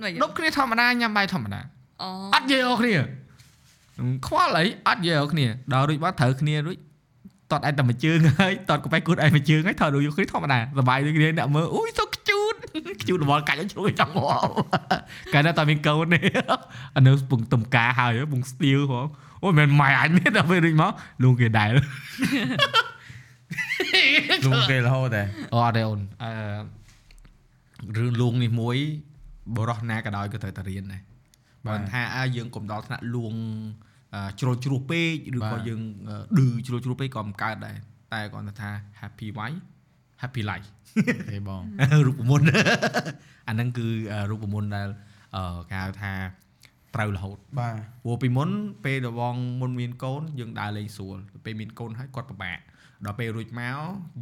[0.02, 1.60] មិន ដប់គ្នាធម្មតាញ៉ាំបាយធម្មតា
[2.02, 2.94] អូ អត់និយាយគ្នា
[4.26, 6.76] ខ្វល់អីអត់និយាយគ្នាដល់រួចបាត់ត្រូវគ្នារួច
[7.52, 12.13] តតឯងតែមួយជើងហើយតតកបែកគូតឯងមួយជើងហើយថតដូចគ្នាធម្មតាសบายដូចគ្នាអ្នកមើលអូយសុខ
[12.75, 14.41] ខ្ជូតខ្ជូតរបស់កាច់ឲ្យឆ្លុយចង់មក
[15.33, 16.23] កាលណាតើមានកូននេះ
[16.95, 19.07] អានៅពងទំការហើយពងស្ទៀវហង
[19.43, 20.91] អូយមិនម៉ែអញនេះដល់ពេលរួចមក
[21.23, 21.69] លួងគេដែរ
[24.45, 25.23] លងគេរហូតតែ
[25.53, 26.31] អូអត់ទេអូនអឺ
[27.97, 28.77] រឿងលួងនេះមួយ
[29.55, 31.01] បរោះណាក៏ដោយក៏ត្រូវតែរៀនដែរ
[31.67, 33.33] បើថាអើយើងកុំដល់ថ្នាក់លួង
[34.15, 37.77] អឺជ្រុលជ្រោះពេកឬក៏យើងអឺឌឺជ្រុលជ្រោះពេកក៏មិនកើតដែរ
[38.13, 38.69] តែគាត់ថា
[39.01, 39.61] happy wife
[40.23, 40.69] happy life
[41.31, 41.63] ទេបង
[42.07, 42.45] រូបមន្ត
[43.47, 43.87] អាហ្នឹងគឺ
[44.31, 44.87] រូបមន្តដែល
[45.35, 46.13] អឺគេហៅថា
[46.95, 48.49] ត្រូវរហូតបាទព្រោះពីមុន
[48.85, 52.59] ពេលរបងមុនមានកូនយើងដើរលេងស្រួលពេលមានកូនហើយគាត់ពិបាក
[53.05, 53.77] ដល់ពេលរួចមក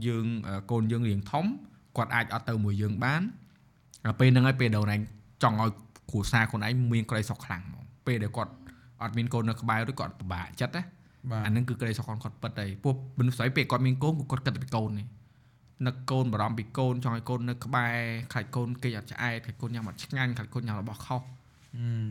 [0.08, 1.46] យើងអឺកូនយើងរៀងធំ
[1.98, 3.22] គាត់អាចអត់ទៅមួយយើងបាន
[4.06, 4.98] ដល់ពេលហ្នឹងហើយពេលដល់ណែ
[5.44, 5.72] ចង់ឲ្យ
[6.12, 8.52] គ្រួសារខ្លួនឯងមានក្តីសុខខ្លាំងហ្មងពេលដែលគាត់
[9.02, 10.84] អត់មានកូននៅក្បែរឬគាត់ពិបាកចិត្តណា
[11.32, 15.08] បាទអាហ្នឹងគឺក្តីសុខគាត់ពិតហើយពួកមនុស្សស្រីពេលគាត់មានកូនគាត់គិតតែពីកូននេះ
[15.88, 17.96] នឹកកូនបារម្ភពីកូនចង់ឲ្យកូននៅក្បែរ
[18.32, 21.22] ខ្លាចកូនគេអត់ឆ្អែតខ្លាចកូនញ៉ាំអត់ឆ្ងាញ់ខ្លាចកូនញ៉ាំរបស់ខុស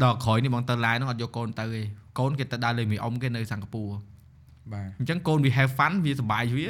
[0.03, 1.83] ដល់ក្រោយនេះបងទៅឡាយនោះអត់យកកូនទៅទេ
[2.19, 3.93] កូនគេទៅដើរលេងមួយអ៊ំគេនៅសិង្ហបុរី
[4.73, 6.69] បាទអញ្ចឹងកូនវា have fun វាសប្បាយវា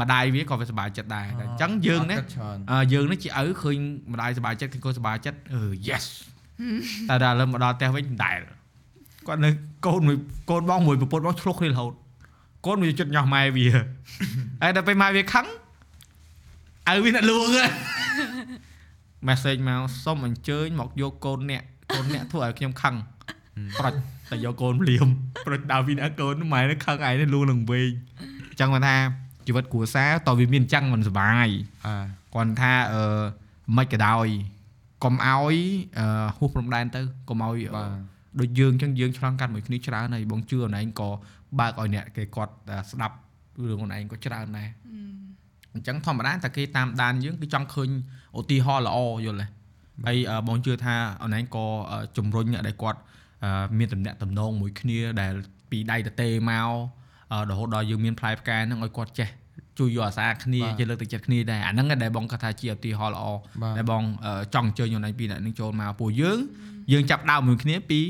[0.00, 3.76] ម្ដាយវាក៏វាសប្បាយចិត្តដែរតែអញ្ចឹងយើងណាអត់គិតច្រើនអឺយើងនេះជាឪឃើញ
[4.12, 6.04] ម្ដាយសប្បាយចិត្តឃើញកូនសប្បាយចិត្តអឺ yes
[7.08, 8.40] តែដល់ឥឡូវមកដល់ផ្ទះវិញមិនដែល
[9.26, 9.50] គាត់នៅ
[9.86, 10.16] កូនមួយ
[10.50, 11.92] កូនបងមួយប្រពន្ធបងឆ្លុះគ្នារហូត
[12.66, 13.66] កូនវាចិត្តញោះម៉ែវា
[14.62, 15.46] ហើយដល់ពេលម៉ែវាខឹង
[16.88, 17.64] ឪវាអ្នកលួងហ៎
[19.28, 21.62] message មកសុំអញ្ជើញមកយកកូនអ្នក
[21.94, 22.94] កូនអ្នកធ្វើឲ្យខ្ញុំខឹង
[23.80, 23.94] ប្រុច
[24.30, 25.08] តែយកកូនភ្លាម
[25.46, 27.88] ប្រុចដើរពីណាកូនម៉ែនេះខឹងឯងនេះលួងនឹងវិញ
[28.50, 28.96] អញ្ចឹងគាត់ថា
[29.46, 31.48] ជីវិតគ្រួសារតើវាមានអញ្ចឹងមិនសុបាយ
[31.86, 31.94] អា
[32.34, 33.02] គាត់ថាអឺ
[33.76, 34.28] មិនក៏ដោយ
[35.04, 35.56] កុំឲ្យ
[35.98, 37.88] អឺហួសព្រំដែនទៅកុំឲ្យអឺបាទ
[38.40, 41.10] ដូចយើងអញ្ចឹងយើងឆ្លងកាត់មួយគ្នាច្រើនហើយបងជឿអូនឯងក៏
[41.58, 43.16] បើកឲ្យអ្នកគេគាត់អឺស្ដាប់
[43.68, 44.68] រឿងអូនឯងក៏ច្រើនដែរ
[45.74, 47.88] អញ្ចឹងធម្មតាតែគេតាមដានយើងគឺចង់ឃើញ
[48.38, 49.46] ឧទាហរណ៍ល្អយល់ទេ
[50.06, 52.98] ហើយអឺបងជឿថាអូនឯងក៏អឺជំរុញអ្នកដែលគាត់
[53.44, 55.34] អឺមានតំណែងតំណងមួយគ្នាដែល
[55.70, 56.68] ពីដៃទៅទេមក
[57.32, 59.28] អឺរហូតដល់យើងមានផ្លែផ្កាហ្នឹងឲ្យគាត់ចេះ
[59.78, 63.24] ជួយយកអាសាគ្នាបាទជាលើកទឹកចិត្តគ្នាដែរអាហ្នឹងឯងដែលបងគាត់ថាជាឧទាហរណ៍ល្អ
[63.62, 66.38] បាទដែលបងអឺចង់អញ្ជើញអូនឯងពីអ្នកនឹងចូលមកពួកយើង
[66.92, 68.00] យើងចាប់ដើមមួយគ្នាពី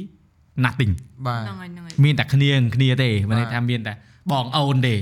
[0.65, 0.93] nothing
[1.27, 3.93] បាទហ្នឹងហើយហ្នឹងហើយមានតែគ្នានឹងគ្នាទេមិនន័យបាទថាមានតែ
[4.33, 4.95] បងអូនទេ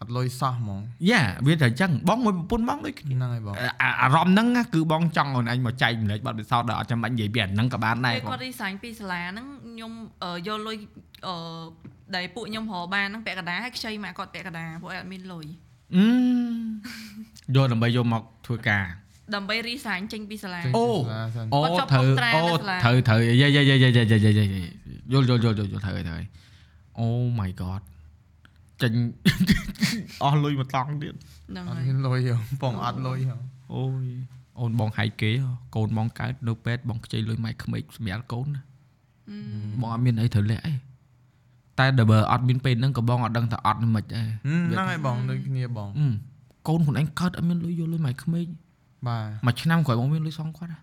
[0.00, 9.92] អត់លុយសោះហ្មងយ៉ាវាតែអញ្ចឹងបងមួយប្រពន្ធបងដូចគ្នាហ្នឹងហើយបងអាអារម្មណ៍ហ្នឹងណាគឺបងចង់អូនឯងមកចែកម្លែកបាត់ពិសោធន៍ដល់អត់ចាំបាច់និយាយពីអាហ្នឹងក៏បានដែរពេលបងគាត់រីសាញ់ពីសាលាហ្នឹងខ្ញុំ
[10.24, 10.76] អឺយកលុយ
[11.26, 11.34] អឺ
[12.16, 15.46] ដែលពួកខ្ញុំរកបានហ្នឹងពាក់កណ្ដាលហើយខ្ចីមកគាត់ពាក់កណ្ដាលពួកឯងអត់មានលុយ
[15.96, 16.04] អឺ
[17.56, 18.84] យកដើម្បីយកមកធ្វើការ
[19.34, 24.48] ដើម្បីរីសាញ់ចេញពីសាលាចេញអូពីសាលាសិនអូគាត់ជាប់ត្រូវកុំត្រាអូនៅសាលាត្រូវត្រូវយាយយាយយាយយាយយាយយាយយាយ
[25.12, 26.24] យល់យល់យល់យល់ត្រូវហើយត្រូវហើយ
[26.98, 27.08] អូអូ
[27.40, 27.82] my god
[28.82, 28.92] ចេញ
[30.22, 31.14] អស់លុយមកតង់ទៀត
[31.50, 33.36] ហ្នឹងអត់ហើយមានលុយហ៎បងអត់លុយហ៎
[33.74, 34.06] អូយ
[34.60, 38.62] អូនបងហៃគេហ៎កូនបងកើតនៅពេទ្យបងខ្ចីលុយម៉ែក្មេកសម្រាប់កូនណា
[39.30, 39.36] អឺ
[39.80, 40.74] បងអត់មានអីត្រូវលាក់អី
[41.78, 46.06] តែដល់បើអត់មានពេលហ្នឹងក៏បងអត់ដឹងថាអត់មិនដែរហ្នឹងហើយបងដូចគ្នាបងអឺ
[46.68, 48.46] កូនខ្លួនឯងកើតអត់មានលុយយកលុយម៉ែក្មេក
[49.06, 50.78] បាទមួយឆ្នាំក្រោយបងមានលុយសងគាត់ណា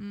[0.00, 0.10] អឺ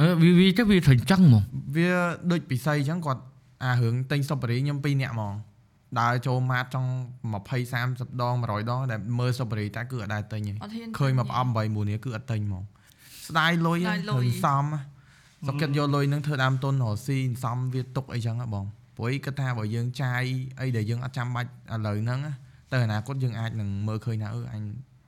[0.00, 1.42] អឺវាវាទៅវាត្រូវអញ្ចឹងហ្មង
[1.76, 1.90] វា
[2.30, 3.22] ដូចពិសីអញ្ចឹងគាត់
[3.64, 5.34] អារឿងទិញសុបរីខ្ញុំ2នាក់ហ្មង
[6.00, 6.90] ដើរចូលម៉ាតចង់
[7.48, 12.64] 20 30ដង100ដងដែលមើលសុបរីតែគឺអត់ដែរទិញទេអត់ហ៊ានឃើញមកផ្អប់8 9នេះគឺអត់ទិញហ្មង
[13.28, 14.64] ស្ដាយលុយស្ដាយលុយរឿងសំ
[15.46, 18.66] សុកចិត្តយកលុយហ្នឹងធ្វើដើមទុនរកស៊ីសំវាទុកអីចឹងហ៎បង
[18.96, 20.22] ព្រោះគាត់ថាបើយើងចាយ
[20.60, 22.34] អីដែលយើងអត់ចាំបាច់ឥឡូវហ្នឹងណា
[22.72, 24.62] ទៅអនាគតយើងអាចនឹងមើលឃើញថាអឺអញ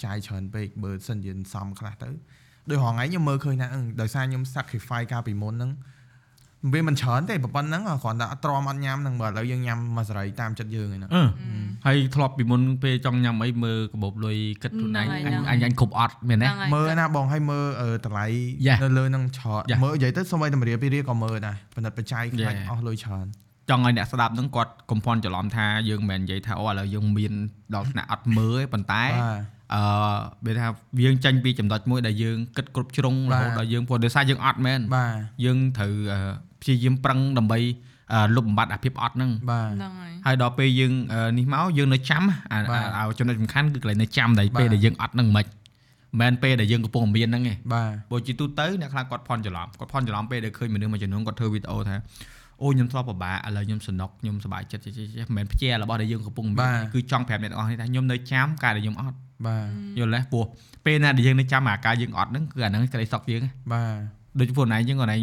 [0.04, 2.08] ចាយច្រើនពេកបើសិនជាសំខ្លះទៅ
[2.68, 5.70] ដោយរហងៃខ្ញុំមើលឃើញថាអឺដោយសារខ្ញុំ sacrifice កាលពីមុនហ្នឹង
[6.72, 11.22] វាមិនច្រើនទេប៉ុណ្ណឹងគ្រាន់តែអត់ទ្រាំអត់ញ៉ាំហ្នឹងបើឥឡូវយើងញ៉ាំមួយសេរីតាមចិត្តយើងឯហ្នឹងអឺ
[11.86, 18.26] ហើយធ្លាប់ពីមុនពេលចង់ញ៉ាំអីមើលកាបូបលុយគិតខ្លួនឯងហ្នឹងអញហើយអញអញគ្រប់អត់មែនទេហ្នឹងហើយមើលណាបងឲ្យមើលអឺតម្លៃ
[18.66, 18.78] Yeah.
[18.82, 19.80] នៅលើហ្នឹងច្រើន Yeah.
[19.82, 22.68] មើលនិយាយទៅសូម្បីតែមរៀលពីរៀលក៏មើលដែរបណ្ឌិតបច្ច័យខ្លាច Yeah.
[22.70, 23.26] អស់លុយច្រើន
[23.70, 27.32] ចង់ឲ្យអ្នកស្ដាប់ហ្នឹងគាត់កុំភ័ន្តច្រឡំថាយើងមិនមែននិយាយថាអូឥឡូវយើងមាន
[27.74, 29.40] ដល់ថ្នាក់អត់មើលទេប៉ុន្តែបាទ
[29.74, 29.82] អឺ
[30.46, 30.66] វាថា
[31.04, 36.20] យើងចាញ់ពីចំណុចមួយដែលយើងគិតគ្រប់ជ្រុងរបាទហូតដល់យើងព្រោះដោយសារយើងអត់មែនបាទយើងត្រូវអឺ
[36.62, 37.58] ព្យាយាមប្រឹងដើម្បី
[38.12, 42.22] អឺលុបបំបាត់អាភាពអត់ហ្នឹងបាទហ្នឹងហើយហើយដល់ពេលយើងអឺនេះមកយើងនៅចាំ
[42.52, 45.46] អាបាទអាអាចំណុចសំខាន់គឺកន្លែងនៅចាំដែលបាទពេលដែលយើងអត់ហ្នឹងមិន
[46.20, 51.96] មែនពេលដែលយើងកំពុងមានហ្នឹងឯងបាទបើជាទូទៅអ្នកខ្លះគាត់ភ័ន្តច្រឡំគាត់ភ័ន្តច្រឡំពេលដែលឃើញមនុស្សមួយចំនួនគាត់ធ្វើវីដេអូថា
[52.62, 59.16] អូខ្ញុំធ្លាប់ពិបាកឥឡូវខ្ញុំសំណុកខ្ញុំសប្បាយចិត្តចេះចេះចេះមិនមែនផ្ជារបស់ដែលយើងកំពុងមានគឺចង់ប្រាប់អ្នកទាំងអស់នេះថាខ្ញុំនៅចាំការដែលខ្ញុំអត់
[59.46, 60.44] បាទយល់ទេព្រោះ
[60.86, 63.42] ពេលណាដែលយើងនៅចាំអាការយើងអត់ហ្នឹងគឺអាហ្នឹងក្តីសោកយើង
[63.72, 63.98] បាទ
[64.40, 65.16] ដូចពួកណៃយើងគាត់ណៃ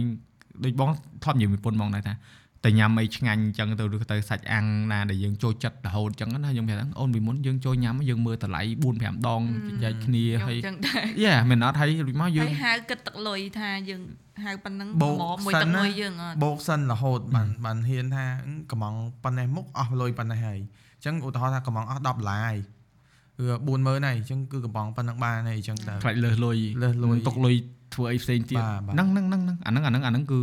[0.65, 0.89] ដូចបង
[1.23, 2.15] ធ្លាប់និយាយមួយពុនបងដែរថា
[2.63, 9.41] តែញ៉ាំអីឆ្ងាញ់អញ្ចឹងទៅឬទៅសាច់អាំងណាដែលយើងចូលចិត្តរហូតអញ្ចឹងណាខ្ញុំប្រាប់ថាអូនពីមុនយើងចូលញ៉ាំយើងមើលតម្លៃ4 5ដង
[9.83, 14.01] ចែកគ្នាខ្ញុំហើយអញ្ចឹងដែរយេមិនអត់ហើយរួចមកយើងហើយហៅគិតទឹកលុយថាយើង
[14.43, 18.25] ហៅប៉ុណ្ណឹងបូកមកមួយសិទឹកនណាលុយយើងអត់បោកសិនរហូតបានបានហ៊ានថា
[18.71, 22.59] កំងប៉ុណ្ណេះមុខអស់លុយប៉ុណ្ណេះហើយអញ្ចឹងឧទាហរណ៍ថាកំងអស់10ដុល្លារហើយ
[23.37, 27.55] គឺ40000ហើយអញ្ចឹងគឺកំងប៉ុណ្ណឹងបានហើយអញ្ចឹងទៅខ្លាចលើសលុយលើសលុយទុកលុយ
[27.95, 30.39] ធ្វើអីផ្សេងទៀតបាទបាទហ្នឹងហ្នឹងហ្នឹងហ្នឹងអាហ្នឹងអាហ្នឹងអាហ្នឹងគឺ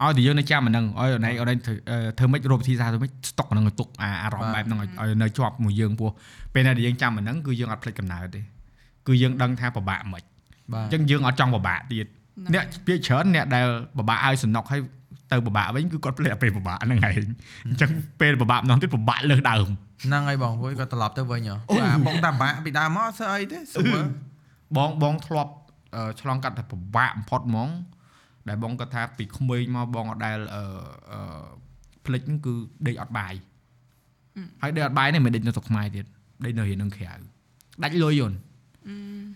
[0.00, 6.10] អឺឲ្យតែយើងនៅចាំអាហ្នឹងឲ្យអូនឯងអូនឯងធ្វើអឺធ្វើម៉េចរកវិធីសាស្ត្រធ្វើម៉េចស្តុកអាហ្នឹងឲ្យទុកអាអារម្មណ៍បែបហ្នឹងឲ្យឲ្យនៅជាប់មួយយើងពោះ
[6.54, 8.40] ពេលណាដែលយើងចាំអាហ្នឹងគឺយើងអត់ភ្លេចកំណើតទេ
[9.06, 10.22] គឺយើងដឹងថាពិបាកមិន
[10.72, 12.06] បាទអញ្ចឹងយើងអត់ចង់ពិបាកទៀត
[12.54, 13.66] អ្នកពាក្យច្រើនអ្នកដែល
[13.98, 14.80] ពិបាកឲ្យសំណុកឲ្យ
[15.32, 17.90] ទៅពិបាកវិញគឺគាត់ភ្លេចពេលពិបាកហ្នឹងឯងអញ្ចឹង
[18.20, 19.68] ពេលពិបាកម្ដងទៀតពិបាកលើសដើម
[20.02, 24.02] ហ្នឹងហើយបងព្រោះគាត់ត្រឡប់ទៅវិញហ៎បាទបងតាបាក់ពីដើមមកអត់ស្អីទេសួរ
[24.76, 25.52] បងបងធ្លាប់
[25.96, 27.68] អឺឆ្លងកាត់តែពិបាកបំផុតហ្មង
[28.48, 30.62] ដែលបងគាត់ថាពីក្មេងមកបងអត់ដែលអឺ
[31.12, 31.44] អឺ
[32.04, 32.52] ភ្លេចហ្នឹងគឺ
[32.86, 33.34] ដេកអត់បាយ
[34.62, 36.04] ហើយដេកអត់បាយនេះមិនដេកនៅស្រុកខ្មែរទៀត
[36.44, 37.12] ដេកនៅរៀននឹងក្រៅ
[37.82, 38.38] ដាច់លុយយន្ត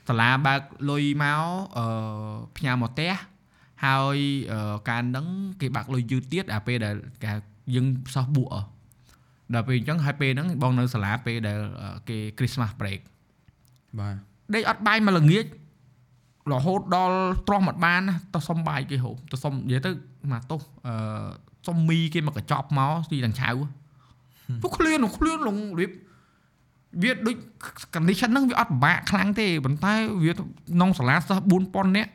[0.08, 0.60] សាលាបើក
[0.90, 1.42] លុយមក
[1.76, 1.84] អឺ
[2.56, 3.12] ផ្ញើមកផ្ទះ
[3.84, 4.18] ហើយ
[4.52, 5.26] អឺការហ្នឹង
[5.60, 6.94] គេបាក់លុយយឺតទៀតអាពេលដែល
[7.24, 7.32] គេ
[7.74, 8.56] យើងសោះបួកអ
[9.54, 13.00] ដល់ពេលអញ្ចឹងហើយពេលហ្នឹងបងនៅសាលាពេលដែលអឺគេ Christmas break
[14.00, 14.14] បាទ
[14.54, 15.44] ដេកអត់បាយមកល្ងាច
[16.52, 17.18] រហូតដល់
[17.48, 19.90] ទ្រាំអត់បានណាទៅសុំបាយគេហូបទៅសុំនិយាយទៅ
[20.32, 20.94] មកទោសអឺ
[21.66, 23.50] សុំមីគេមកកញ្ចប់មកទីដង្ឆៅ
[24.62, 25.90] ពួកឃ្លានឃ្លានលងរៀប
[27.02, 27.36] វាដូច
[27.94, 29.94] condition ហ្នឹងវាអត់ពិបាកខ្លាំងទេប៉ុន្តែ
[30.24, 32.10] វាក្នុងសាលាសិស្ស4000នាក់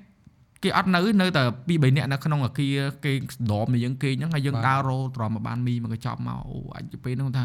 [0.64, 2.76] គេអត់នៅនៅតែ2 3នាក់នៅក្នុងអាគារ
[3.06, 3.14] គេ
[3.52, 7.44] ដមយើងគេហ្នឹងហើយយើងដើររោទ្រាំមកបានមីមកកញ្ចប់មកអូអាចទៅពេលហ្នឹងថា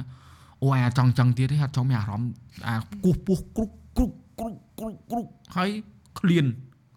[0.63, 2.33] អូអាចង់ចង់ទៀតទេអត់ចង់មានអារម្មណ៍
[2.69, 2.75] អា
[3.05, 5.27] គោះពោះគ្រុកគ្រុកគ្រុកគ្រុកគ្រុក
[5.57, 5.71] ហើយ
[6.19, 6.45] ឃ្លាន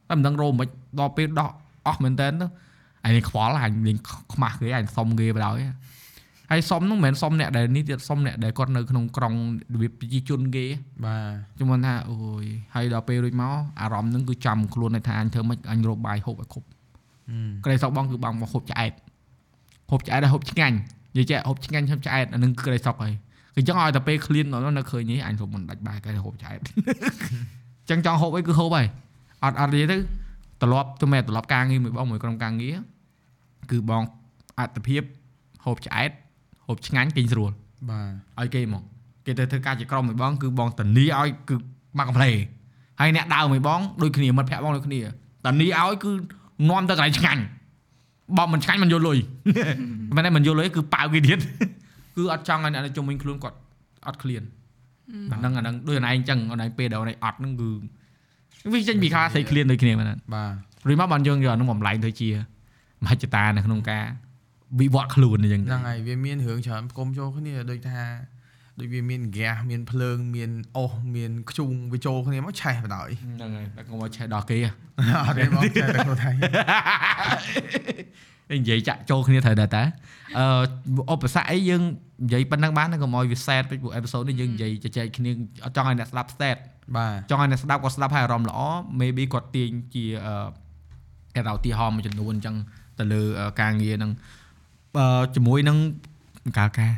[0.10, 0.68] តែមិនដឹងរោមិន
[1.00, 1.50] ដល់ពេលដោះ
[1.88, 2.46] អស់មែនតើទៅ
[3.06, 3.98] អញខ្វល់អញលេង
[4.34, 5.56] ខ្មាស់គេអញសុំគេបដ ாய்
[6.52, 9.34] ហើយសុំហ្នឹងមិនមែនសុំអ្នកដែលនេះទៀតសុំអ្នកដែលគាត់នៅក្នុងក្រុង
[9.74, 10.66] របៀបប្រជាជនគេ
[11.06, 12.46] បាទជំនន់ថាអូយ
[12.76, 16.68] ហើយដល់ពេលរួចមកអារម្មណ៍ហ្នឹងគឺចាំខ្លួនឯថាអញធ្វើម៉េចអញរកបាយហូបឲ្យគ្រប់
[17.66, 18.92] ក្តីសោកបងគឺបងមកហូបឆ្អែត
[19.92, 20.76] ហូបឆ្អែតហើយហូបឆ្ងាញ់
[21.18, 23.14] និយាយចេះហូបឆ្ងាញ់ហូបឆ្អែតអាហ្នឹងគឺក្តីសោកហើយ
[23.54, 26.60] គឺអញ្ចឹងឲ្យតែពេលឃ្លានដល់នៅឃើញនេះអញរកមិនដាច់បាយគេហូបឆ្អែត
[27.82, 28.88] អញ្ចឹងចង់ហូបអីគឺហូបហើយ
[29.44, 29.98] អត់អត់និយាយទៅ
[30.62, 32.76] ត្រឡប់ទៅមែនត្រឡប់ការងារមួយបងមួយក្រុមការងារ
[33.72, 34.04] គឺបង
[34.60, 35.02] អត្តភាព
[35.66, 36.12] ហូបឆ្អែត
[36.72, 37.52] ហូបឆ្ងាញ់គេងស្រួល
[37.90, 38.00] បា
[38.38, 38.84] ទឲ្យគេមក
[39.26, 41.56] គេទៅធ្វើការជាក្រុមមួយបងគឺបងតានីឲ្យគឺ
[41.98, 42.24] មកកំ pl
[43.00, 45.00] ហើយអ្នកដើមមួយបងដូចគ្នាមិត្តភក្តិបងដូចគ្នា
[45.46, 46.12] តានីឲ្យគឺ
[46.70, 47.42] នាំទៅកន្លែងឆ្ងាញ់
[48.38, 49.18] បើមិនឆ្ងាញ់មិនយកលុយ
[50.16, 51.40] មិនតែមិនយកលុយគឺប៉ាវគេទៀត
[52.16, 53.58] គឺអត់ចង់ឲ្យអ្នកនៅជុំវិញខ្លួនគាត់
[54.08, 54.44] អត់ឃ្លាន
[55.32, 57.70] អាហ្នឹងអាហ្នឹងដូចអូនឯងអញ្ចឹងអូនឯងពេលដែលអូនឯងអត់ហ្នឹងគឺ
[58.74, 60.52] វាចេញពីខាស្អីឃ្លានដូចគ្នាមែនទេបាទ
[60.88, 62.30] រួចមកបានយើងយកអាហ្នឹងបំលែងទៅជា
[63.04, 64.06] មហិច្ឆតានៅក្នុងការ
[64.80, 68.04] វិវត្តខ្លួនអញ្ចឹងហ្នឹងហើយវាមានរឿងច្រើនផ្គុំចូលគ្នាដូចថា
[68.80, 74.72] ដូចវាមានហ្គាសមានភ្លើងមានអុសមានខ្ជុងវាចូលគ្នាមកឆេះបណ្ដោយហ្នឹងហើយតែកុំឲ្យឆេះដល់គេហ៎
[75.26, 76.32] អត់ទេបងឆេះតែខ្លួនថៃ
[78.52, 79.84] និយាយចាក់ចូលគ្នាត្រូវដែរតា
[80.40, 80.46] អឺ
[81.14, 81.82] ឧបសគ្គអីយើង
[82.26, 85.32] និយាយប៉ុណ្ណឹងបានណាកុំឲ្យវា sad ពេកព្រោះអេពីសូតនេះយើងនិយាយជជែកគ្នា
[85.66, 86.58] អត់ចង់ឲ្យអ្នកស្ដាប់ sad
[86.96, 88.60] បាទចង់ឲ្យអ្នកស្ដាប់គាត់ស្ដាប់ឲ្យអារម្មណ៍ល្អ
[89.02, 90.48] maybe គាត់ទាញជាអឺ
[91.36, 92.56] គេថាឧទាហរណ៍មួយចំនួនអញ្ចឹង
[93.00, 94.41] ទៅលើអឺការងារហ្នឹងអឺ
[95.36, 95.78] ជាមួយនឹង
[96.58, 96.94] កាលការ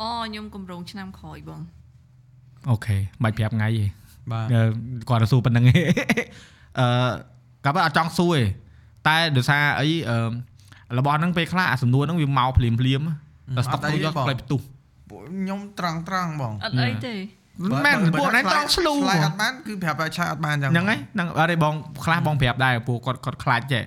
[0.00, 1.60] អូខ្ញុំកម្រងឆ្នាំក្រោយបង
[2.70, 3.84] អូខេមិនប្រាប់ថ្ងៃទេ
[4.32, 4.62] បាទអឺ
[5.08, 5.74] គាត់ទៅសួរប៉ុណ្្នឹងឯង
[6.78, 6.86] អឺ
[7.64, 8.42] កាប់អត់ចង់សួរទេ
[9.06, 10.16] តែដោយសារអីអឺ
[10.98, 13.06] របស់ហ្នឹងពេលខ្លះអាសំណួរហ្នឹងវាមកភ្លាមភ្លាមៗ
[13.56, 14.60] តែស្តុកទៅយកផ្លែផ្ទុះ
[15.10, 17.14] ពួកខ្ញុំត្រង់ត្រង់បងអត់អីទេ
[17.62, 21.74] មិនមែនពួកហ្នឹងត្រង់ស្លូឆ្លើយអត់បានគឺប្រាប់ឲ្យឆាយអត់បានអញ្ចឹងហ្នឹងហើយហ្នឹងអត់ទេបង
[22.04, 23.84] ខ្លះបងប្រាប់ដែរពួកគាត់គាត់ខ្លាចចេះ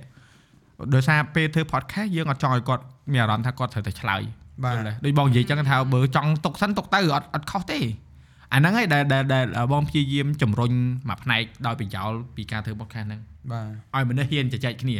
[0.96, 4.22] ដោយសារពេលធ្វើ podcast យើងអត់ចង់ឲ្យគាត់មានអារម្មណ៍ថាគាត់ត្រូវតែឆ្លើយ
[4.64, 7.80] បាទយល់ទេដូចបងនិយាយចឹងថាបើចង់ຕົកសិនຕົកទៅអត់អត់ខុសទេ
[8.54, 10.72] អាហ្នឹងហើយដែលដែលដែលបងព្យាយាមជំរុញ
[11.10, 13.22] មួយផ្នែកដោយបញ្ចោលពីការធ្វើ podcast ហ្នឹង
[13.52, 14.96] បាទឲ្យមនុស្សហ៊ានជជែកគ្នា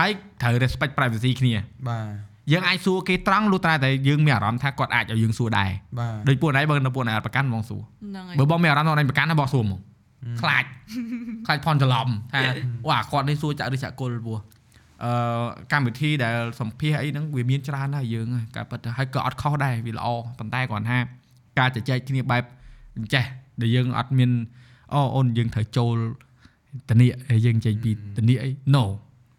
[0.00, 0.10] ហើយ
[0.42, 1.54] ត្រូវ respect privacy គ្នា
[1.88, 2.06] បាទ
[2.52, 9.80] យើងអាចសួរគេត្រង់លុះត្រាតែយើងមានអារម្មណ៍ថាគាត់អាចឲ្យយើងសួរដែរបាទដូចពួកណៃបើនៅពួកណៃអត់ប្រកាន់បងសួរហ្នឹងហើយបើបងមានអារម្មណ៍ថាណៃប្រកាន់ណាបងសួរមក
[10.40, 10.64] ខ្លាច
[11.46, 12.40] ខ្លាចផន់ច្រឡំថា
[12.84, 14.38] អូអាគាត់នេះសួរចាក់ឬចាក់គុលពោះ
[15.04, 15.12] អឺ
[15.72, 18.26] កម្មវិធីដែលសម្ភាសអីហ្នឹងវាមានច្រើនហើយយើង
[18.56, 20.06] ការពិតទៅហើយក៏អត់ខុសដែរវាល្អ
[20.38, 20.98] ប៉ុន្តែគ្រាន់ថា
[21.58, 22.44] ការជជែកគ្នាបែប
[22.96, 23.24] អញ្ចេះ
[23.60, 24.30] ដែលយើងអត់មាន
[24.92, 25.96] អូអូនយើងត្រូវចូល
[26.90, 28.84] តនីហើយយើងចេញពីតនីអី no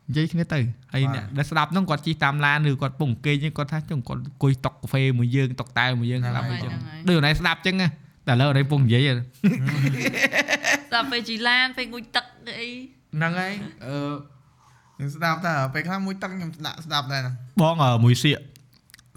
[0.07, 0.59] និយាយគ្នាទៅ
[0.93, 7.87] ហើយអ្នកដែលស្ដាប់ហ្នឹងគាត់ជិះតាមឡានឬគាត់ពងអង្គេងគាត់ថាចុងគាត់អង្គុយតុកកាហ្វេមួយយើងតុកតែមួយយើងស្ដាប់ហ្នឹអីងចឹងហើយដូចណៃស្ដាប់ចឹងណា
[8.27, 9.27] តែឥឡូវណៃពងនិយាយហ្នឹង
[10.93, 12.25] ដល់ពេលជីឡានពេលងុយទឹក
[12.59, 12.69] អី
[13.15, 13.53] ហ្នឹងហើយ
[13.85, 14.34] អឺ
[14.97, 18.39] ខ្ញុំស្ដាប់តែពេលខ្លះមួយទឹកខ្ញុំដាក់ស្ដាប់ដែរហ្នឹងបងអឺមួយសៀក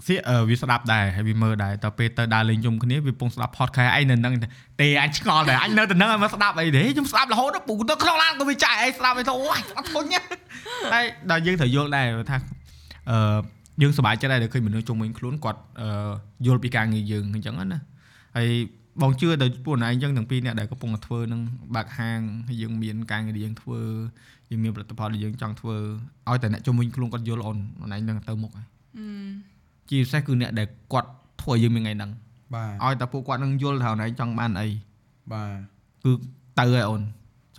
[0.07, 4.33] សៀកអឺវាស្ដាប់ដែរហើយវាមើលដែរតែពេលទៅដើរលេងជុំគ្នាវាពងស្ដាប់ podcast ឯងនៅហ្នឹង
[4.81, 10.19] ទេអញឆ្ងល់ដែរអញនៅទៅហ្នឹងឲ្យមកស្ដាប់អីទេខ្ញុំស្ដាប់រហូតដល់ពូទៅក្នុងឡានក៏វាចាយអីស្ដាប់អីទៅអូយអត់ធុញទេ
[10.93, 12.37] ហើយដល់យើងត្រូវយល់ដែរថា
[13.09, 13.39] អឺ
[13.81, 16.11] យើងសប្បាយចិត្តដែរដែលឃើញមនុស្សជុំវិញខ្លួនគាត់អឺ
[16.47, 17.79] យល់ពីការងារយើងអញ្ចឹងណា
[18.37, 18.49] ហើយ
[19.01, 21.41] បងជឿដល់ពួកណៃអញ្ចឹងទាំងពីរអ្នកដែលកំពុងតែធ្វើនឹង
[21.75, 23.79] បើកហាងហើយយើងមានការងារដែលយើងធ្វើ
[24.49, 25.75] យើងមានផលិតផលដែលយើងចង់ធ្វើ
[26.29, 28.67] ឲ្យតែអ្នកជុំវិញខ្លួនគាត់យល់អូនអូនឯងនឹងទៅមុខហើយ
[28.97, 29.05] អឺ
[29.89, 31.09] ជាពិសេសគឺអ្នកដែលគាត់
[31.41, 32.11] ធ្វើឲ្យយើងមានថ្ងៃហ្នឹង
[32.55, 34.67] បាទឲ្យតែពួកគាត់នឹងយល់ថាអូនឯងចង់បានអី
[35.31, 35.51] បាទ
[36.03, 36.11] គឺ
[36.59, 37.01] ទៅហើយអូន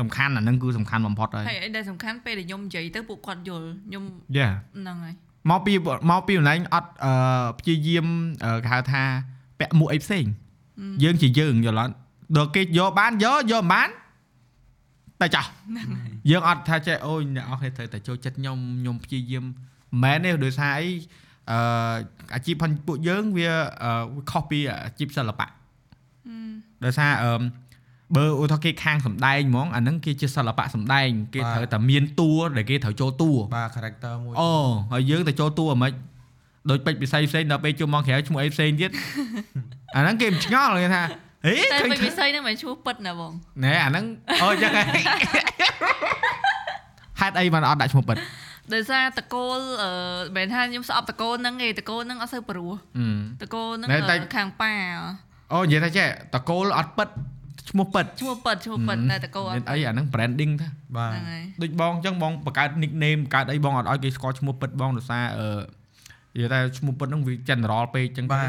[0.01, 4.05] សំខាន់អាហ្នឹងគឺសំខាន់បំផុតហើយហើយអីដែលសំខាន់ពេលដែលខ្ញុំនិយាយទៅពួកគាត់យល់ខ្ញុំ
[4.37, 4.49] យ៉ា
[4.79, 5.15] ហ្នឹងហើយ
[5.51, 5.73] មកពី
[6.11, 7.13] មកពីអូនឯងអត់អឺ
[7.59, 8.07] ព្យាយាម
[8.45, 9.03] អឺគេហៅថា
[9.59, 10.25] ពាក់មួកអីផ្សេង
[11.03, 11.95] យើងជាយើងយល់អត់
[12.37, 13.89] ដល់គេយកបានយកយកមិនបាន
[15.21, 15.45] តែចោះ
[16.31, 19.53] យើងអត់ថាចេះអូយអ្នកអស់គ្នាត្រូវតែចូលចិត្តខ្ញុំខ្ញុំព្យាយាមមិន
[20.03, 20.91] មែនទេដោយសារអី
[21.51, 21.61] អឺ
[22.35, 23.49] អាជីពផងពួកយើងវា
[23.85, 25.47] អឺវាខុសពីអាជីពសិល្បៈ
[26.29, 26.53] អឺ
[26.85, 27.43] ដោយសារអឺម
[28.17, 34.53] បើឧទាហរណ៍គេខាងសំដែងហ្មងអាហ្នឹងគេជាសិល្បៈសំដែងគេត្រូវតែមានតួដែលគេត្រូវចូលតួបាទ character មួយអូ
[34.93, 35.93] ហើយយើងទៅចូលតួអាម៉េច
[36.71, 38.91] ដូចពេជ្រពិសីផ្សេងដល់ពេលជុំមកក្រៅឈ្មោះអីផ្សេងទៀត
[39.95, 41.03] អាហ្នឹងគេមិនឆ្ងល់គេថា
[41.45, 43.33] ហេតែឃើញពេលពិសីហ្នឹងមិនឈ្មោះពិតណាបង
[43.65, 44.05] ណែអាហ្នឹង
[44.43, 45.03] អូចឹងហើយ
[47.21, 48.17] ហេតុអីបានអត់ដាក់ឈ្មោះពិត
[48.75, 49.91] ដោយសារតកូលអឺ
[50.37, 53.07] មិនមែនថាខ្ញុំស្អប់តកូលហ្នឹងទេតកូលហ្នឹងអត់សូវព្រោះអឺ
[53.43, 54.73] តកូលហ្នឹងណែតែអឺខាងប៉ា
[55.53, 57.09] អូនិយាយថាចេះតកូលអត់ពិត
[57.71, 65.49] ឈ្មោះពិតឈ្មោះពិតឈ្មោះពិតតែតកូលអមានត់អីអាហ្នឹង branding ថាបាទហ្នឹងហើយដូចបងអញ្ចឹងបងបង្កើត nickname បង្កើតអីបងអត់ឲ្យគេស្គាល់ឈ្មោះពិតបងដោយសារអឺ
[66.35, 68.41] និយាយថាឈ្មោះពិតហ្នឹងវា general ពេកអញ្ចឹងទៅ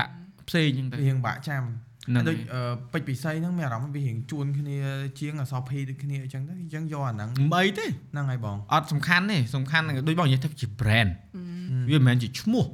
[0.00, 0.12] ដាក់
[0.48, 1.76] ផ្សេងអញ្ចឹងទៅរៀងបាក់ចាំហ្នឹង
[2.12, 4.76] ដូចហើយអឺពេជ្រពិសីហ្នឹងមានអារម្មណ៍វារៀងជួនគ្នា
[5.20, 12.64] ជាងអសរភីដូចគ្នាអញ្ចឹងទៅអញ្ចឹងយកអាហ្នឹងមិនអីទេហ្នឹងហើយបងអត់សំខាន់ទេសំខាន់ដូចបងនិយាយថាជា brand អឺវាមិនមែនជាឈ្មោះ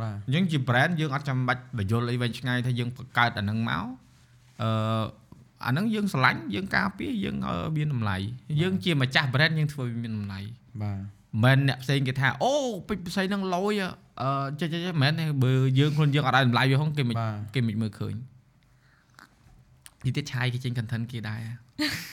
[0.00, 3.84] បាទអញ្ចឹងជា brand យើងអត់ចាំបាច់បញ្យល់អីវែងឆ្ងាយថាយើងបង្កើតអាហ្នឹងមក
[4.62, 4.70] អឺ
[5.66, 8.16] អាហ្នឹងយើងស្រឡាញ់យើងការពារយើងឲ្យមានតម្លៃ
[8.60, 10.40] យើងជាម្ចាស់ brand យើងធ្វើវាមានតម្លៃ
[10.82, 10.98] បាទ
[11.44, 12.52] មិនមែនអ្នកផ្សេងគេថាអូ
[12.88, 13.82] ពេជ្រផ្សេងហ្នឹងលយ
[14.22, 14.28] អឺ
[14.60, 18.14] ចេះចេះមិនមែនទេបើយើងខ្លួនយើងអត់ឲ្យតម្លៃវាហងគេមិនបាទគេមិនមើលឃើញ
[20.04, 21.40] ទីទៀតឆាយគេចេញ content គេដែរ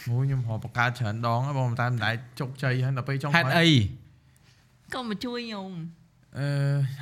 [0.08, 3.68] អូខ្ញុំរកបង្កើតច្រើនដងហើយបងតែមិនដែរជោគជ័យហើយដល់ពេលចុងហេតុអី
[4.94, 5.70] ក៏មកជួយខ្ញុំ
[6.40, 6.48] អឺ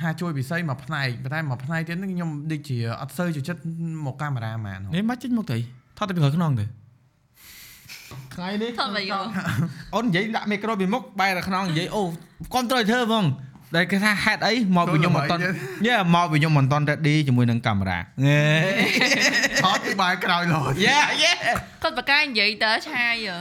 [0.02, 3.60] ហាជួយពិសីមួយផ្នែកប៉ុន្តែមួយផ្នែកទៀតហ្នឹងខ្ញុំដូចជាអត់សូវចូលចិត្ត
[4.06, 5.58] មកកាមេរ៉ាហ្មងនេះមកចេញមកទៅ
[5.98, 6.64] ថតទៅពីក្រោយខ្នងទៅ
[8.34, 9.24] ថ្ងៃនេះថតមកយក
[9.94, 12.02] អូននិយាយដាក់មីក្រូពីមុខបែរទៅខ្នងនិយាយអូ
[12.52, 13.24] គ្រប់ត្រូវធ្វើហ្មង
[13.74, 15.40] តែគេថាហេតុអីមកពីខ្ញុំមិនតន់
[15.86, 18.40] ញ៉ែមកពីខ្ញុំមិនតន់ ready ជាមួយនឹងកាមេរ៉ាងេ
[19.64, 21.32] ថតពីបាយក្រោយលោតយ៉ាយេ
[21.82, 23.36] គាត់បកកាយនិយាយតើឆាយហ៎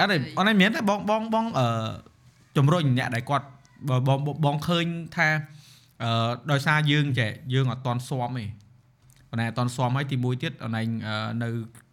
[0.00, 1.66] អត់ទេអូនឯងមានតែបងបងបងអឺ
[2.56, 3.46] ជំរុញអ្នកដែលគាត់
[3.88, 4.86] បើបងបងឃើញ
[5.16, 5.28] ថា
[6.02, 8.46] អឺដោយសារយើងចេះយើងអត់តន់ស៊ាំទេ
[9.30, 11.48] ប៉ុន្តែអត់តន់ស៊ាំហើយទីមួយទៀតអនឯងអឺនៅ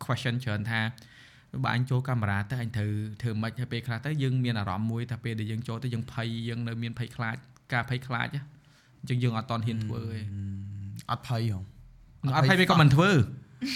[0.05, 0.81] question ច្រើនថា
[1.63, 7.35] បើអញចូលកាមេរ៉ាទៅអញត្រូវធ្វើម៉េចហើយពេលខ្លះទៅយើងមានអារម្មណ៍មួយថាពេលដែលយើងចូលទៅយើងភ័យយើងនៅមានភ័យខ្លាច
[7.73, 8.41] ការភ័យខ្លាចណា
[8.99, 10.19] អញ្ចឹងយើងអត់តន់ហ៊ានធ្វើទេ
[11.11, 11.59] អត់ភ័យហ៎
[12.35, 13.09] អត់ភ័យពេលក៏មិនធ្វើ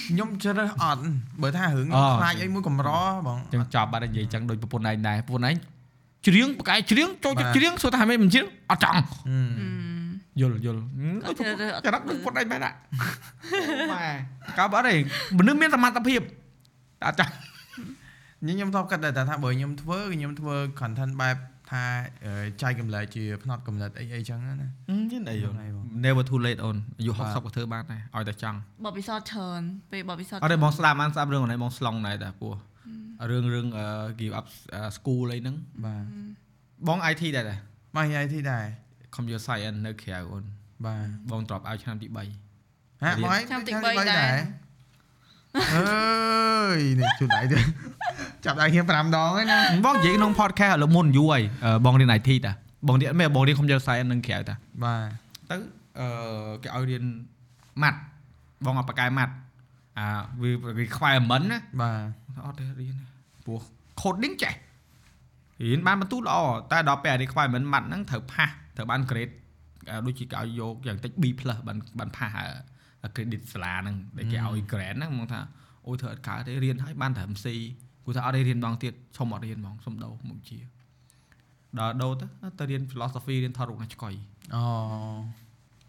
[0.10, 1.02] ខ្ញុំជ្រើសអត់
[1.44, 2.90] បើថារឿងអូខ្លាចអីមួយកម្រ
[3.28, 5.56] បងអញ្ចឹងចប់បាត់ហើយនិយាយអញ្ចឹងដូចប្រពន្ធឯងដែរប្រពន្ធឯង
[6.28, 9.06] ច្រៀងប្រកែកច្រៀងចូលចិត្តបាទច្រៀងសួរថាហេតុមិនច្រៀងអត់ចង់ហឹម
[10.40, 10.82] យល់យល់
[11.26, 12.78] អត់ជ្រើសរើសអត់ចរិតដូចពុតឯងបែរដាក់
[13.94, 14.12] ម៉ែ
[14.60, 14.96] កើបើអត់ទេ
[15.38, 17.32] មនុស្សមានសមត្ថភាពតែអត់ចង់
[18.48, 21.38] ខ្ញុំធ្លាប់គិតដែរថាបើខ្ញុំធ្វើគឺខ្ញុំធ្វើ content បែប
[21.72, 21.84] ថា
[22.26, 29.62] អឺចែកកម្លែកជាផ្នត់កម្លែកអីអីចឹងណាយល់អីយល់ហ្នឹងហើយបង Never too late អូនអាយុបាទ60ក៏ធ្វើបានដែរឲ្យតែចង់បបពិសោធន៍ច្រើន
[29.92, 32.54] ពេលបបពិសោធន៍អត់ទេបងស្ដាប់បានស្ដាប់រឿងហ្នឹងបងស្លងដែរតាពោះ
[33.32, 33.86] រឿងរឿងអឺ
[34.20, 35.56] give up អឺ school អីហ្នឹង
[35.86, 36.04] បាទ
[36.88, 37.56] បង IT ដែរតា
[37.96, 38.66] មក IT ដែរ
[39.16, 40.44] computer science នៅក្រៅអូន
[40.86, 44.36] បាទបង drop out ឆ្នាំទី3ហាក់រៀនមកឯងឆ្នាំទីឆ្នាំ3ដែរ
[45.76, 47.60] អើយនេះជួយដៃទៅ
[48.46, 52.52] ចាប់ដៃខ្ញុំ5ដងហើយណាបងនិយាយក្នុង podcast ឥឡូវមុនយូរហើយអឺបងរៀន IT តា
[52.88, 55.08] បងរៀនមែនបងរៀន computer science នៅក្រៅតាបាទ
[55.50, 55.56] ទៅ
[56.00, 56.08] អឺ
[56.64, 57.04] គេឲ្យរៀន
[57.84, 58.00] ម៉ាត់
[58.66, 59.34] បងអត់បកកែម៉ាត់
[60.00, 60.08] អា
[60.42, 60.52] វា
[60.82, 61.92] requirement ណាបា
[62.36, 63.06] ទអត់ទេរៀនទេ
[63.46, 63.60] ព្រោះ
[64.02, 64.54] coding ចេះ
[65.64, 66.36] រៀនបានបន្ទូល្អ
[66.72, 69.34] តែដល់ពេល requirement ម៉ាត់ហ្នឹងត្រូវផាសត្រូវបាន grade
[69.90, 71.26] អឺដូចជាគេឲ្យយកយ៉ាងតិច B+
[71.68, 72.32] បានបានផាស
[73.04, 75.42] អា credit សាលាហ្នឹងដែលគេឲ្យ grade ហ្នឹងមកថា
[75.88, 77.46] អូយធ្វើអត់កើតទេរៀនហើយបានត្រឹម C
[78.06, 80.58] គូថាអត់ទេរៀនម្ដងទៀតឈុំអត់រៀនហ្មងសុំដោមុខជា
[81.80, 82.26] ដល់ដោទៅ
[82.60, 84.14] ទៅរៀន philosophy រៀនថតរូបណាឆ្កុយ
[84.56, 84.62] អូ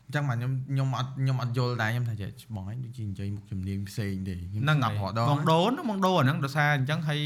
[0.07, 7.21] អញ្ចឹងមកខ្ញុំខ្ញុំអត់ខ្ញុំអត់យល់ដែរខ្ញុំថាចេះបងឯងដូចជានិយាយមុខជំនាញផ្សេងទេខ្ញុំហ្នឹងស្ដាប់ហើយរហដងបងដូនបងដូនអាហ្នឹងដោយសារអញ្ចឹងហើយ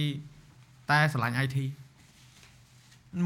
[0.90, 1.56] តែឆ្លាញ់ IT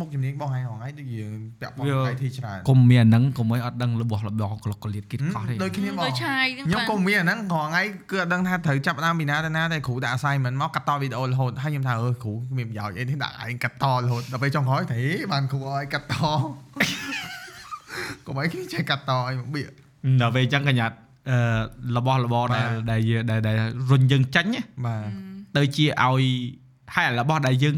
[0.00, 1.22] មុខជំនាញបងឯងហងៃដូចជា
[1.60, 15.00] ពាក់ព័ន្ធវា IT ច្រើនកុំមានអាហ្នឹងកុំឲ្យអត់ដឹងរបស់របរក្លុកក្លៀតគិតកោះទេដូចគ្នាបងដូចឆាយហ្នឹងខ្ញុំបាទក៏មានអាហ្នឹងរហងៃគឺអត់ដឹងថាត្រូវចាប់ផ្ដើមពីណាទៅណាតែគ្រូដាក់ assignment មកកាត់តវីដេអូរហូតហើយខ្ញុំថាអឺគ្រូគ្មានប្រយោជន៍អីទេដាក់ឯងកាត់តរហូតដល់ពេលចុងក្រោយទេ
[15.32, 16.14] បានគ្រូឲ្យកាត់ត
[18.26, 19.70] កុំឲ្យគេចេះកាត់តឲ្យមកបៀក
[20.20, 20.94] ដល់ពេលអញ្ចឹងកញ្ញាត់
[21.30, 21.38] អឺ
[21.96, 23.56] របស់របរដែលបាទដែលយើងដែលដែល
[23.90, 25.06] រុញយើងចាញ់ណាបាទ
[25.56, 26.24] ទៅជាឲ្យ
[26.94, 27.74] ហើយអារបស់ដែលយើង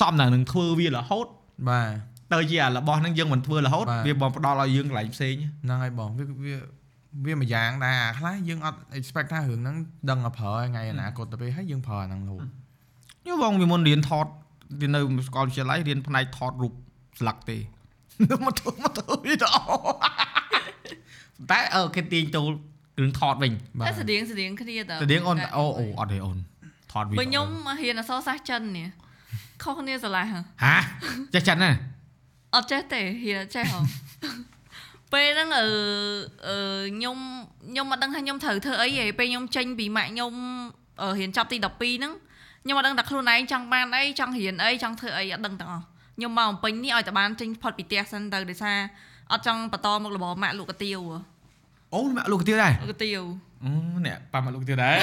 [0.00, 1.26] សំដល់នឹងធ្វើវារហូត
[1.68, 1.88] បាទ
[2.32, 5.34] ទៅជាអារបស់ហ្នឹងយើងមិនធ្វើរហូតបាទវាបងផ្ដល់ឲ្យយើងកន្លែងផ្សេង
[5.64, 6.56] ហ្នឹងហើយបងវាវា
[7.26, 9.76] វាមួយយ៉ាងដែរអាខ្លះយើងអត់ expect ថារឿងហ្នឹង
[10.10, 12.42] ដឹងតែប្រើថ្ងៃអនាគតទៅពេលហើយយើងប្រើអាហ្នឹងរហូត
[13.22, 14.26] ខ្ញុំបងវាមុនរៀនថត
[14.80, 16.72] រៀននៅសាកលវិទ្យាល័យរៀនផ្នែកថតរូប
[17.20, 17.58] ស្លឹកទេ
[18.44, 19.60] មកធ្វើមកធ្វើវីដេអូ
[21.50, 22.46] តែអឺគេទាញចូល
[23.00, 23.52] រឿងថតវិញ
[23.86, 26.38] តែស្តៀងស្តៀងគ្នាតើទៅទៀងអូនអូអូអត់ទេអូន
[26.92, 27.48] ថតវីដេអូបើខ្ញុំ
[27.80, 28.88] ហ៊ានអក្សរសាស្ត្រចិននេះ
[29.62, 30.76] ខុសគ្នាស្រឡះហ៎ហា
[31.34, 31.70] ចេះចិនណា
[32.54, 33.80] អត់ចេះទេហ៊ានអត់ចេះហ៎
[35.12, 35.66] ពេលហ្នឹងអឺ
[36.46, 36.56] អឺ
[36.96, 37.18] ខ្ញុំ
[37.70, 40.32] ខ្ញុំអត់ដឹងថាខ្ញុំត្រូវធ្វើអីទេពេលខ្ញុំចេញពីម៉ាក់ខ្ញុំ
[41.02, 42.12] អឺរៀនចប់ទី12ហ្នឹង
[42.62, 45.84] ខ្ញុំអត់ដឹងថាខ្លួនឯងចង់បានអីចង់រៀនអីចង់ធ្វើអីអត់ដឹងទាំងអស់
[46.16, 48.78] ខ្ញុំមកបំពេញនេះឲ្យតែបានចេញផុតពីផ្ទះសិនទៅដោយសារ
[49.32, 51.18] អត់ចង់បន្តមុខរបរម៉ាក់លក់កាទៀវហ៎
[51.94, 53.22] អូម៉ាក់លោកទៀតដែរលក់កាទៀវ
[53.64, 53.70] អូ
[54.06, 54.96] នេះប៉ាម៉ាក់លោកទៀតដែរ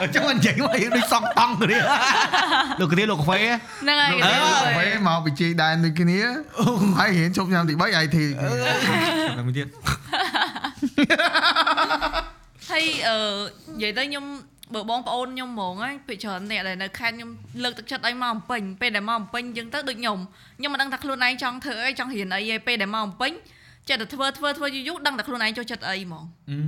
[0.00, 1.78] អើយអញ្ចឹងមិនចេញមកដូចសង់តង់គ្នា
[2.80, 3.40] លោកទៀតលោកកាហ្វេ
[3.82, 6.18] ហ្នឹងហើយអើកាទៀវពេលមកពីជីដែនដូចគ្នា
[6.98, 8.16] ហើយរៀនជប់ឆ្នាំទី3 IT
[9.38, 9.66] តែមួយទៀត
[12.70, 13.16] ហើយអឺ
[13.74, 14.24] និយាយទៅខ្ញុំ
[14.74, 17.30] បើបងប្អូនខ្ញុំហ្មងហ្នឹងពេលច្រើនអ្នកដែលនៅខេត្តខ្ញុំ
[17.62, 20.18] លើកទឹកចិត្តឲ្យមកបំពេញពេលដែលមកបំពេញអញ្ចឹងទៅដូចខ្ញុំ
[20.58, 23.32] ខ្ញុំមិនដឹងថាខ្លួនឯងចង់ធ្វើអីចង់រៀនអីទេពេលដែលមកបំពេញ
[23.88, 26.58] ចេះតែធ្វើធ្វើធ្វើយូរយូរដឹងតែខ្លួនឯងចូលចិត្តអីហ្មងអឺ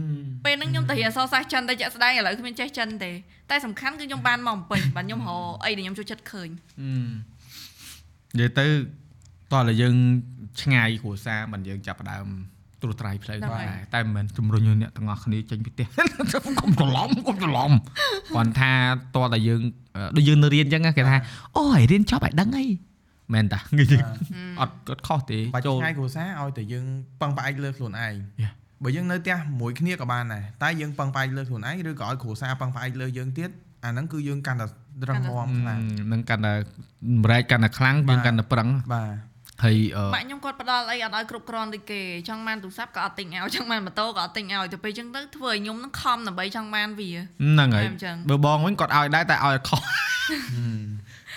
[0.44, 3.10] ពេលហ្នឹងខ្ញុំទៅរៀនអក្សរសាស្ត្រចិនតែជាក់ស្ដែងឥឡូវគ្មានចេះចិនទេ
[3.50, 6.48] តែសំខាន់គឺខ្ញុំបានមកបំពេញបាទខ្ញុំរកអីដែលខ្ញុំចូលចិត្តឃើញ
[6.80, 6.90] អឺ
[8.38, 8.66] និយាយទៅ
[9.52, 9.94] តោះតែយើង
[10.62, 12.26] ឆ្ងាយគ្រួសារមិនយើងចាប់ផ្ដើម
[12.82, 15.86] ត្រួសត្រៃផ្លូវហ្នឹងដែរហើយតែមិនមែនជំរុញឲ្យអ្នកទាំងអស់គ្នាចេញពីផ្ទះ
[16.60, 17.70] កុំច្រឡំកុំច្រឡំ
[18.34, 18.72] គាត់ថា
[19.16, 19.60] តោះតែយើង
[19.96, 21.16] អឺដូចយើងនៅរៀនអញ្ចឹងណាគេថា
[21.58, 22.66] អូយរៀនចប់ឲ្យដឹងអី
[23.34, 24.02] មែនតានិយាយ
[24.60, 26.86] អត់គាត់ខុសទេបាច់ចូលថ្ងៃគ្រួសារឲ្យតែយើង
[27.20, 28.52] ពឹងផ្អែកលើខ្លួនឯង Yeah.
[28.84, 33.50] បើយើងនៅផ្ទះមួយគ្នាក៏បានដែរតែយើងពឹងផ្អែកលើខ្លួនឯងឬក៏ឲ្យគ្រួសារពឹងផ្អែកលើយើងទៀត
[33.84, 34.66] អាហ្នឹងគឺយើងកាន់តែ
[35.08, 35.80] រឹងមាំខ្លាំង
[36.12, 36.54] នឹងកាន់តែ
[37.22, 39.12] ម្រែកកាន់តែខ្លាំងបាទយើងកាន់តែប្រឹងបាទ
[39.64, 49.80] ហើយអឺម៉ាក់ខ្ញុំគាត់ផ្ដល់អីអត់ឲ្យគ្រប់គ្រាន់ដូចគេចង់បានទូរស័ព្ទក៏អត់ទិញឲ្យចង់បានម៉ូតូក៏អត់ទិញឲ្យទៅពេលអញ្ចឹងទៅធ្វើឲ្យខ្ញុំនឹងខំដើម្បីចង់បានវាហ្នឹងហើយអញ្ចឹងបើបងវិញគាត់ឲ្យដែរតែឲ្យខុស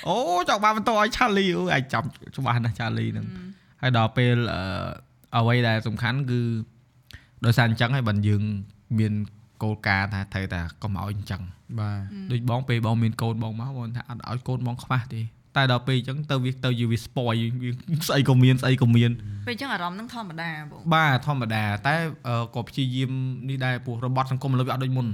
[0.07, 0.15] អូ
[0.49, 2.03] ចង់បានបន្ទោឲ្យឆាលីអូអាចចាំ
[2.35, 3.25] ច្បាស់ណាស់ឆាលីហ្នឹង
[3.81, 4.61] ហើយដល់ពេលអឺ
[5.37, 6.39] អ្វីដែលសំខាន់គឺ
[7.45, 8.41] ដោយសារអញ្ចឹងហើយបើយើង
[8.99, 9.13] មាន
[9.63, 11.41] គោលការណ៍ថាត្រូវតែកុំឲ្យអញ្ចឹង
[11.79, 11.99] បាទ
[12.31, 15.21] ដូចបងពេលបងមានកូនបងមកបងថាអត់ឲ្យកូនបងខ្វះទេ
[15.57, 17.71] តែដល់ពេលអញ្ចឹងទៅវាទៅយវា spoil វា
[18.09, 19.11] ស្អីក៏មានស្អីក៏មាន
[19.47, 21.95] ពេលអញ្ចឹងអារម្មណ៍ហ្នឹងធម្មតាបងបាទធម្មតា តែ
[22.27, 23.11] អឺក៏ព្យាយាម
[23.49, 25.07] នេះដែរព្រោះរបត់សង្គមឥឡូវវាអត់ដូចមុន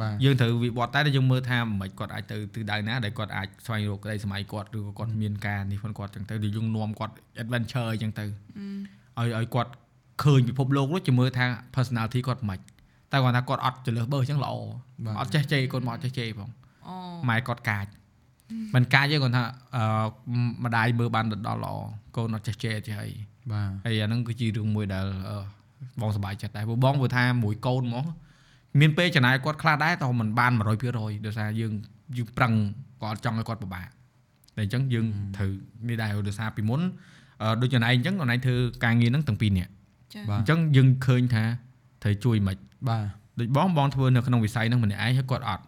[0.00, 9.70] បាទយើងត្រូវវិវត្តតែយើងមើលថាមិនគាត់អាចទៅទិសដៅណាដែលគាត់អាចស្វែងរកក្តីសម័យគាត់ឬក៏គាត់មានការនេះផងគាត់អញ្ចឹងទៅយើងនាំគាត់ adventure អញ្ចឹងទៅឲ្យឲ្យគាត់
[10.24, 12.58] ឃើញពិភពលោកនោះជាមើលថា personality គាត់មិន
[13.12, 14.52] តែគាត់ថាគាត់អត់ចលើសបើអញ្ចឹងល្អ
[15.20, 16.50] អត់ចេះជេរគាត់មកអត់ចេះជេរផង
[16.88, 16.94] អូ
[17.28, 17.86] ម៉ែគាត់កាច
[18.74, 19.44] មិនកាចទេគាត់ថា
[19.76, 19.84] អឺ
[20.64, 21.74] ម្ដាយមើលបានដដល់ល្អ
[22.16, 23.10] កូនអត់ចេះជេរចេះអី
[23.52, 25.38] បាទហើយអាហ្នឹងគឺជារឿងមួយដែលអឺ
[26.00, 28.06] បងសប្បាយចិត្តដែរព្រោះបងព្រោះថាមួយកូនហ្មង
[28.80, 30.52] មានពេលចំណាយគាត់ខ្លះដែរតែមិនបាន
[30.90, 31.72] 100%ដោយសារយើង
[32.16, 32.52] យើងប្រឹង
[33.02, 33.86] ក៏អត់ចង់ឲ្យគាត់ពិបាក
[34.56, 35.06] តែអញ្ចឹងយើង
[35.36, 35.50] ត្រូវ
[35.88, 36.80] នេះដែរដោយសារពីមុន
[37.42, 39.70] អឺដូចចំណាយអញ្ចឹងអនឡាញធ្វើការងារហ្នឹងទាំងពីរនាក់
[40.14, 41.44] ចាបាទអញ្ចឹងយើងឃើញថា
[42.02, 42.56] ត្រូវជួយមិន
[42.88, 43.04] បាទ
[43.40, 45.64] ដូចបងបងធ្វើនៅក្នុងវិស័យហ្នឹងម្នាក់ឯងហើយគាត់អត់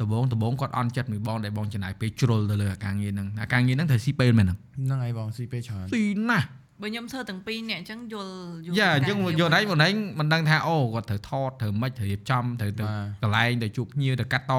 [0.00, 6.46] ដំបងដំបងគាត់អន់ចិត្តមួយបងដែលបងចំណាយពេលជ្រុលទៅលើអាការងារហ្នឹងអាការងារហ្នឹងត្រូវស៊ីពេលមែនហ្នឹងហ្នឹងហើយបងស៊ីពេលច្រើនស៊ីណាស់
[6.82, 8.32] បើខ្ញុំធ្វើទាំងពីរអ្នកអញ្ចឹងយល់
[8.66, 14.54] យល់យ៉ាអញ្ចឹងការងារយកដៃមកណែងមិនដឹងថាអូគាត់ត្រូវថតត្រូវមិនត្រូវរៀបចំត្រូវទៅបាទកន្លែងទៅជួបភ្ញៀវទៅកាត់ត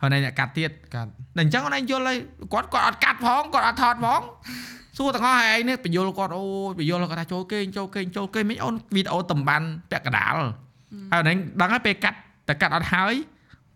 [0.00, 2.18] ហើយណែអ្នកកាត់ទៀតកាត់តែអញ្ចឹងណែយល់ហើយ
[2.52, 4.20] គាត់គាត់អត់កាត់ផងគាត់អត់ថតផង
[4.98, 10.36] សួរទាំងអស់ហើយឯងនេះបញ្យល់គាត់អូយបញ្យល់គាត់ថាចូលគេងចូលគេងចូលគេងមិនអូនវីដេអូតំបានពាក់កណ្ដាល
[11.12, 12.18] ហើយណែដឹងហើយពេលកាត់
[12.48, 13.14] តែកាត់អត់ហើយ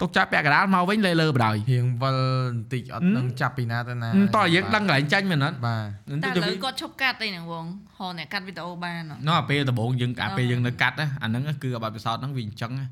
[0.03, 2.17] ទុកចាប់ពាក់កណ្ដាលមកវិញលើលើបដ ாய் រៀងវិល
[2.53, 7.65] បន្តិចអត់ហឹមដឹងចាប់ពីណាទៅណាតោះយើងដឹងកន្លែងចាញ់មែនអត់បាទតែឥឡូវគាត់ឈប់កាត់អីហ្នឹងបង
[7.99, 12.87] ហៅអ្នកកាត់វីដេអូបានហ៎នោះអាពេលដំបូងយើងអាពេលអឺយើងនៅកាត់ណាអាហ្នឹងគឺអាបទពិសោធន៍ហ្នឹងវាអញ្ចឹងណា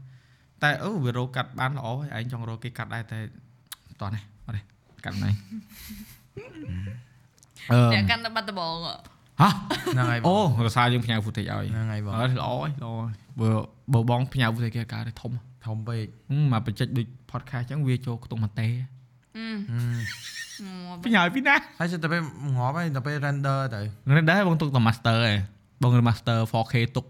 [0.63, 3.19] តែអូវារកកាត់បានល្អហើយឯងចង់រកគេកាត់ដែរតែ
[4.01, 4.61] តោះនេះអត់ទេ
[5.05, 5.31] កាត់ណៃ
[7.71, 8.95] អឺអ្នកកាន់តែបាត់ដំបងហ៎
[9.41, 9.49] ហ៎
[9.95, 13.49] ហ្នឹងហើយបងអូរសារយើងផ្ញើ footage ឲ្យហ្នឹងហើយបងអត់ល្អហើយល្អហើយបើ
[13.93, 15.33] បើបងផ្ញើ footage គេកើតធំ
[15.67, 18.69] ធំពេកហឹមមកបញ្ចេញដូច podcast អញ្ចឹងវាចូលខ្ទង់មួយតេ
[19.37, 19.85] អឺហឹ
[20.65, 22.21] មមកផ្ញើពីណាហើយទៅពេល
[22.57, 23.81] ងាប់ហើយទៅពេល render ទៅ
[24.17, 25.39] រ៉េនដែរបងទុកតែ master ឯង
[25.83, 27.07] បង master 4K ទុក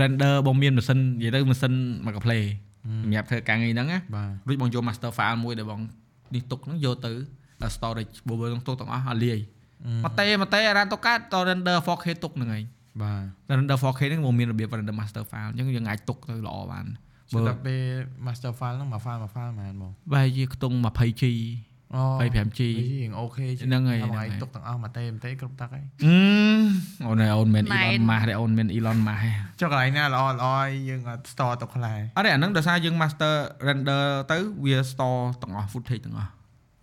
[0.00, 1.72] render បងមានម៉ាស៊ីននិយាយទៅម៉ាស៊ីន
[2.06, 5.80] មកកាផ្លេសម្រាប់ធ្វើការងារហ្នឹងណាបាទរួចបងយក master file មួយដែលបង
[6.34, 7.12] នេះទុកហ្នឹងយកទៅ
[7.74, 9.38] storage បើបើទុកទាំងអស់ឲ្យលាយ
[10.04, 12.62] មកតេមកតេអារ៉ានទៅកើតត render 4K ទុកហ្នឹងឯង
[13.02, 16.86] បាទ render 4K ហ្នឹងបងមានរបៀប render master file អញ្ចឹងយើងអាចទុកទៅល្អបាន
[17.34, 17.82] បើបើទៅពេល
[18.26, 21.24] master file ហ្នឹងមួយ file មួយ file ហ្មងបងបែរជាខ្ទង់ 20G
[21.94, 26.18] អូ 25G រៀងអូខេហ្នឹងហើយហ្នឹងហ្នឹងហើហើយយទុកទាំងអស់មួយតេមួយតេគ្រប់ទឹកហើយអឺ
[27.06, 33.34] អូនអូនមែន Elon Musk ទេអូនមែន Elon Musk ទេចុះកន្លែងណាល្អល្អឲ្យយើងអត់ store ទុកខ្លះអត់ទេអាហ្នឹងដោយសារយើង master
[33.68, 36.30] render ទៅវា store ទាំងអស់ footage ទាំងអស់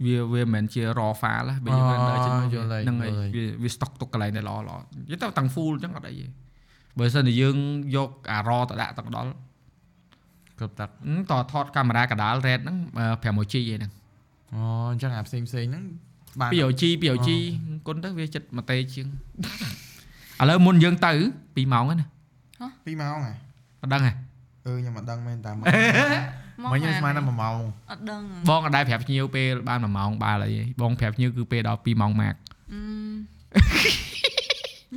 [0.06, 6.28] វាវាមិនមែនជា raw file ទេបើយើង render ចេញមកហ្នឹងហើយវាវា stock ទុកកន្លែងដែលល្អល្អនិយាយទៅទាំង full អញ្ចឹងអត់អីទេ
[7.00, 7.58] បើសិនតែយើង
[7.96, 9.32] យកអា raw ទៅដាក់ទាំងដល់
[10.60, 12.78] គ្រប់ទឹកហឹមតថតកាមេរ៉ាកដាល red ហ្នឹង
[13.24, 13.92] 5G ឯហ្នឹង
[14.54, 14.62] អូ
[14.92, 15.84] អញ្ចឹងអាផ្សេងផ្សេងហ្នឹង
[16.40, 17.30] បាន 2G 2G
[17.88, 19.08] គុណទៅវាចិត្តមួយតេជាង
[20.42, 21.12] ឥឡូវមុនយើងទៅ
[21.44, 22.08] 2ម៉ោងហ្នឹងណា
[22.86, 23.34] 2ម៉ោងហ៎
[23.82, 24.14] អត់ដឹងហ៎
[24.66, 25.64] អឺខ្ញុំអត់ដឹងមែនតាមក
[26.64, 27.58] មកមកខ្ញុំស្មានតែ1ម៉ោង
[27.92, 32.38] អត់ដឹងបងអត់ដែរប្រាប់ភ្ញៀវពេលបាន1ម៉ោងបាលអីទេបងប្រាប់ភ្ញៀវគឺពេលដល់2ម៉ោងម៉ាក់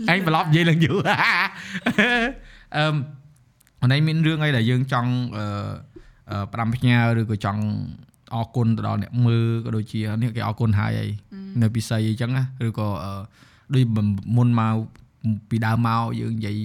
[0.08, 0.98] អឺឯងប្រឡប់និយាយឡើងយូរ
[2.76, 2.84] អឺ
[3.82, 5.44] អនឡាញមានរឿងអីដែលយើងចង់អឺ
[6.30, 7.62] អឺផ្ដាំផ្ញើឬក៏ចង់
[8.34, 11.08] អរគុណទៅដល់អ្នកមើលក៏ដូចជានេះគេអរគុណហើយអី
[11.62, 13.12] នៅពិសីអីចឹងណាឬក៏អឺ
[13.74, 13.84] ដូច
[14.36, 14.76] មុនមក
[15.50, 16.56] ពីដើមមកយើងនិយាយ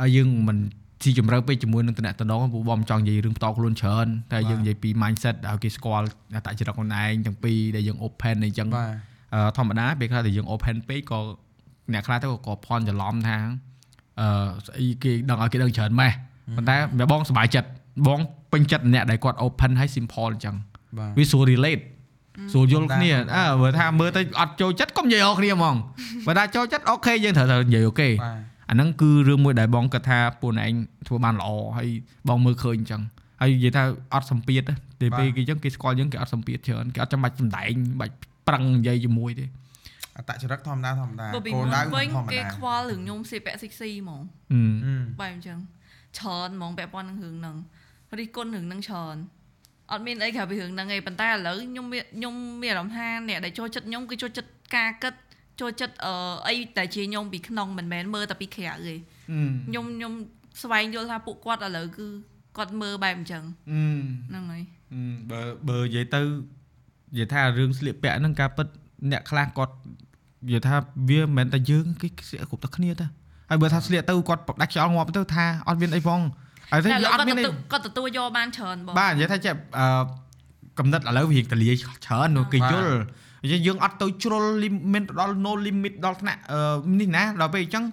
[0.00, 0.58] ឲ្យយើងមិន
[1.02, 8.90] ស៊ីជម្រៅពេកជាមួយនឹងតំណតំណងព្រោះបងចង់និយាយរឿងផ្ទាល់ខ្លួនច្រើនតែយើងនិយាយពី mindset ឲ្យគេស្គាល់អត្តចរិតខ្លួនឯងទាំងពីរដែលយើង open អីចឹងបាទ
[9.34, 11.20] អឺធម្មតាពេលខ្លះតែយើង open ពេកក៏
[11.92, 13.36] អ្នកខ្លះទៅក៏ក៏ភ័ន្តច្រឡំថា
[14.20, 14.28] អឺ
[14.66, 16.12] ស្អីគេដឹងឲ្យគេដឹងច្រើនម៉េះ
[16.56, 17.68] ប៉ុន្តែបើបងសប្បាយចិត្ត
[18.06, 18.20] បង
[18.52, 20.56] ពេញចិត្តអ្នកដែលគាត់ open ហើយ simple អញ្ចឹង
[20.98, 21.82] បាទវាស្រួល relate
[22.52, 25.76] ស្រួលយល់គ្នាធម្មតាអើបើថាមើលទៅអត់ចូលចិត្តកុំនិយាយអរគ្នាហ្មង
[26.26, 30.74] បើថាចូលចិត្តអូខេយើងត្រូវតែនិយាយអូខេបាទ អាហ្នឹងគឺរឿងមួយដែលបងគិតថាពួកឯង
[31.06, 31.48] ធ្វើបានល្អ
[31.78, 31.88] ហើយ
[32.28, 33.02] បងមើលឃើញអញ្ចឹង
[33.40, 33.82] ហើយនិយាយថា
[34.14, 38.14] អត់សម្ពាធទេពេលពេលគេអញ្ចឹងគេស្គាល់យើងគេអត់សម្ពាធច្រើនគេអត់ចាំបាច់សម្ដែងបាច់
[38.48, 39.46] ប្រឹងនិយាយជាមួយទេ
[40.16, 44.22] អតចរិតធម្មតាធម្មតាបើពីគោលមុនដៅវិញធម្មគេតាខ្វល់រឿងខ្ញុំសេពាក់ sexy ហ្មង
[44.52, 45.58] អឺអឺបែបអញ្ចឹង
[46.18, 47.56] ច្រើនហ្មងពាក់ព័ន្ធនឹងរឿងហ្នឹង
[48.18, 49.16] រិះគន់រឿងហ្នឹងច្រើន
[49.92, 55.14] អត់មានអីក្រៅពីរឿងហ្នឹងឯងប៉ុន្តែឥឡូវខ្ញុំមានខ្ញុំមានអារម្មណ៍ថាអ្នកដែលចូលចិត្តខ្ញុំគឺចូលចិត្តការគិត
[55.60, 56.14] ចូលចិត្តអឺ
[56.46, 58.94] អីដែលជាខ្ញុំពីក្នុងមិនមែនមើលតែពីក្រៅទេ
[59.66, 60.12] ខ្ញុំខ្ញុំ
[60.62, 62.06] ស្វែងយល់ថាពួកគាត់ឥឡូវគឺ
[62.56, 63.82] គាត់មើលបែបអញ្ចឹងអឺ
[64.28, 64.62] ហ្នឹងហើយ
[65.30, 68.66] បើបើនិយាយទៅនិយាយថារឿងស្លៀកពាក់ហ្នឹងការពិត
[69.10, 69.74] អ្នកខ្លះគាត់
[70.46, 70.74] និយាយថា
[71.08, 73.06] វាមិនមែនតែយើងគេស្លៀកគ្រប់តែគ្នាទេ
[73.50, 76.20] ហើយបើថាស្លៀកទៅគាត់បដាច់ខ្យល់ងាប់ទៅថាអត់មានអីផង
[76.72, 79.86] ហើយតែតែឥឡូវអត់គាត់មានអីទទួលគាត់ទទួលយកបានច្រើនបងបាទនិយាយថាចេះអឺ
[80.78, 82.96] កំណត់ឥឡូវវារៀងតលាច្រើននោះគេយល់និ
[83.50, 87.84] យាយយើងអត់ទៅជ្រុល limit ដល់ no limit ដល់ថ្នាក់អឺនេះណាដល់ពេលអញ្ចឹង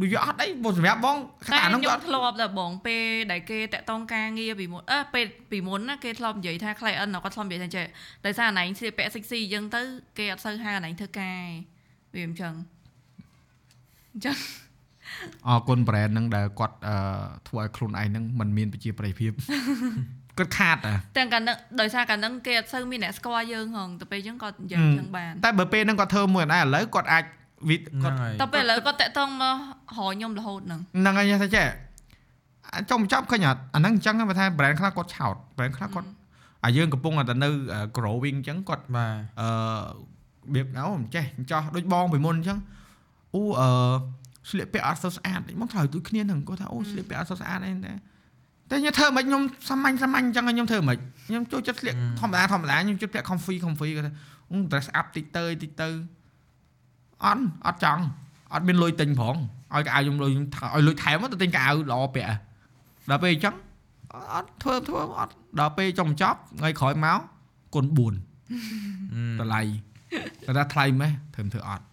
[0.00, 1.16] ដូចវាអត់អីបើសម្រាប់បង
[1.52, 7.86] តែអាហ្នឹងខ្ញុំក៏ធ្លាប់ដែរបងពេលដែលគេតាក់តងការងារពីមុនអឺពេលពីមុនណាគេធ្លាប់និយាយថា client គាត់ធ្លាប់និយាយថាចេះ
[8.26, 9.80] ដោយសារអណៃស្លៀកពាក់ sexy អញ្ចឹងទៅ
[10.18, 11.42] គេអត់សូវហៅអណៃធ្វើការ
[12.14, 12.54] វាអញ្ចឹង
[14.14, 14.36] អញ្ចឹង
[15.46, 16.96] អរគុណ brand ហ្នឹងដែលគាត់អឺ
[17.48, 19.32] ធ្វើឲ្យខ្លួនឯងហ្នឹងมันមានប្រជាប្រិយភាព
[20.38, 27.24] គាត់ខាតអាទាំងកាលហ្នឹងដោយសារកាលហ្នឹងគេអត់សូវមានអ្នកស្គាល់យើងហងទៅពេលអញ្ចឹងគាត់និយាយអញ្ចឹងបានតែបើពេលហ្នឹងគាត់ធ្វើមួយដែរឥឡូវគាត់អាច
[27.70, 29.56] វិគាត់ហ្នឹងហើយទៅពេលឥឡូវគាត់តាក់តងមករក
[29.96, 31.66] ខ្ញុំរហូតហ្នឹងហ្នឹងហើយថាចេះ
[32.72, 36.08] អាចុំចប់ឃើញអត់អាហ្នឹងអញ្ចឹងបើថា brand ខ្លះគាត់ឆោត brand ខ្លះគាត់
[36.64, 37.48] អាយើងកំពុងតែនៅ
[37.96, 42.58] growing អញ្ចឹងគាត់បាទអឺរបៀបអូមិនចេះចោះដូចបងពីមុនអញ្ចឹង
[43.34, 43.68] អូអឺ
[44.50, 47.92] ស្លៀកពាក់អត់សូវស្អាតមកឆ្លើយដូចគ្នាហ្នឹងគាត់ថាអូស្លៀកពាក់អត់សូវស្អាតអីតែ
[48.70, 50.96] តែខ្ញុំធ្វើមិនខ្ញុំសាមញ្ញសាមញ្ញអញ្ចឹងខ្ញុំធ្វើមិន
[51.28, 54.12] ខ្ញុំចូលចិត្តស្លៀកធម្មតាធម្មតាខ្ញុំចិត្តពាក់ comfy comfy គាត់ថា
[54.50, 55.88] អូ dress up តិចទៅតិចទៅ
[57.24, 58.02] អត់អត់ចង់
[58.52, 59.36] អត់មានលុយទិញផង
[59.74, 62.28] ឲ្យកៅអៅខ្ញុំលុយខ្ញុំឲ្យលុយថែមទៅទិញកៅអៅល្អពាក់
[63.10, 63.54] ដល់ពេលអញ្ចឹង
[64.34, 67.18] អត់ធ្វើធ្វើអត់ដល់ពេលចុងចប់ថ្ងៃក្រោយមក
[67.74, 69.60] គុណ4តម្លៃ
[70.44, 71.84] គាត់ថាថ្លៃម៉េះធ្វើមិនធ្វើអត់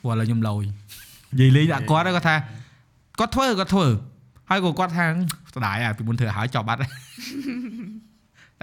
[0.00, 0.64] ព្រោះឥឡូវខ្ញុំលយ
[1.40, 2.36] និយាយលេងដាក់គាត់គាត់ថា
[3.18, 3.86] គាត់ធ្វើគាត់ធ្វើ
[4.50, 5.06] ហើយក៏គាត់ថា
[5.54, 6.88] ស្ដាយអាពីមុនធ្វើឲ្យហើយចប់បាត់តែ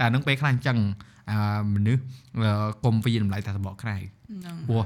[0.00, 0.78] អានឹងពេលខ្លះអញ្ចឹង
[1.30, 2.04] អាមនុស្ស
[2.42, 4.84] អឺកុំវាតម្លៃតែសបកក្រៅហ្នឹងព្រោះ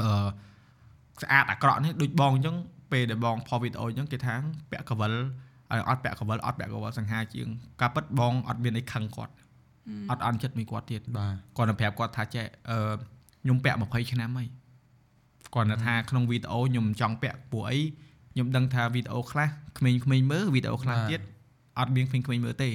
[0.00, 0.28] អឺ
[1.22, 2.56] ស្អាតអាក្រក់នេះដូចបងអញ្ចឹង
[2.92, 4.34] ពេលដែលបងផុសវីដេអូអញ្ចឹងគេថា
[4.70, 7.46] ពាក់កវិលឲ្យអត់ពាក់កវិលអត់ពាក់កវិលសង្ហាជាង
[7.80, 9.32] ការពិតបងអត់មានអីខឹងគាត់
[10.10, 12.78] អត់អន់ចិត្តមួយគាត់ទៀតបាទគាត់ទៅប្រាប់គាត់ថាចេះអឺ
[13.42, 14.48] ខ្ញុំពាក់20ឆ្នាំហើយ
[15.54, 17.78] គាត់នៅថាក្នុងវីដេអូខ្ញុំចង់ពាក់ពួកអី
[18.32, 19.48] ខ្ញុំដឹងថាវីដេអូខ្លះ
[19.78, 21.20] ក្មេងៗមើលវីដេអូខ្លះទៀត
[21.78, 22.70] អត់មានក្មេងៗមើលទេ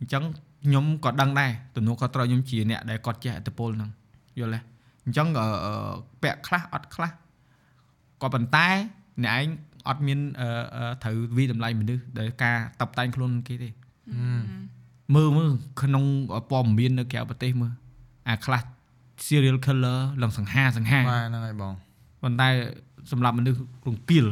[0.00, 0.24] អញ្ចឹង
[0.64, 3.90] ខ្ញុំក៏ដឹងដែរទំនួលខុសត្រូវខ្ញុំជាអ្នកដែលគាត់ចេះអត្តពលហ្នឹង
[4.38, 4.60] យល់ទេ
[5.04, 5.92] អញ្ចឹងអឺអឺ
[6.22, 7.10] ពាក់ខ្លះអត់ខ្លះ
[8.22, 8.68] ក៏ប៉ុន្តែ
[9.24, 9.46] អ្នកឯង
[9.88, 13.68] អត់មានអឺអឺត្រូវវិតម្លៃមនុស្សដែលការតបតែងខ្លួនគេទេ
[15.14, 15.50] មើលមើល
[15.82, 16.04] ក្នុង
[16.50, 17.72] ព័ត៌មាននៅក្រៅប្រទេសមើល
[18.28, 18.62] អាខ្លះ
[19.26, 21.74] serial killer ឡើងសង្ហាសង្ហាបាទហ្នឹងហើយបង
[22.22, 22.48] ប៉ុន្តែ
[23.12, 24.26] សម្រាប់មនុស្សរង្គាល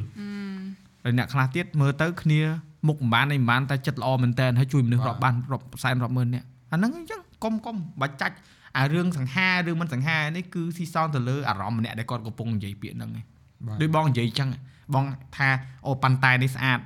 [1.04, 2.40] ហើយអ្នកខ្លះទៀតមើលទៅគ្នា
[2.88, 8.36] មុខមិនបានអីមិនបានតែចិត្តល្អមែនតើហើយជួយមនុស្សរាប់បានរាប់សែនរាប់ម៉ឺនអ្នកអាហ្នឹងអញ្ចឹងកុំកុំបាច់ចាច់
[8.78, 13.24] អារឿងសង្ហាឬមិនសង្ហានេះគឺស៊ីសងទៅលើអារម្មណ៍ម្នាក់ដែលគាត់កំពុងនិយាយពាក្យហ្នឹងឯង
[13.66, 14.48] បាទដូចបងនិយាយអញ្ចឹង
[14.94, 15.04] បង
[15.36, 15.48] ថា
[15.86, 16.78] អូប៉ាន់តែនេះស្អាត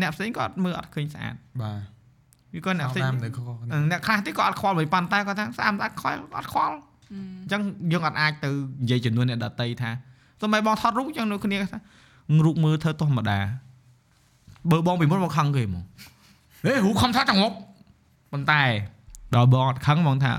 [0.00, 1.80] អ្នកផ្សេងក៏អត់មើលអត់ឃើញស្អាតបាទ
[2.54, 6.76] វាក៏អ្នកផ្សេងតាមនៅខុសៗគ្នាអ្នកខ្លះទៀតក៏អត់ខ្វល់មួយប៉ុន្តែគាត់ថាស្អាតស្អាតខ្វល់អត់ខ្វល់
[7.12, 7.14] អ
[7.46, 8.50] ញ្ចឹងយើងអត់អាចទៅ
[8.82, 9.90] និយាយចំនួនអ្នកដតីថា
[10.40, 11.78] សូម្បីបងថតរូបអញ្ចឹងនៅគ្នាថា
[12.46, 13.38] រូបមើលធ្វើធម្មតា
[14.70, 15.82] បើបងពីមុនមកខឹងគេហ្មង
[16.64, 17.52] ហេរូបខំថាចង្អុក
[18.32, 18.62] ប៉ុន្តែ
[19.34, 20.32] ដល់បងអត់ខឹងបងថា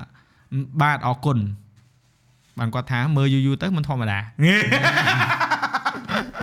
[0.81, 1.37] បាទអរគុណ
[2.59, 4.19] បានគាត់ថាមើលយូរយូរទៅមិនធម្មតា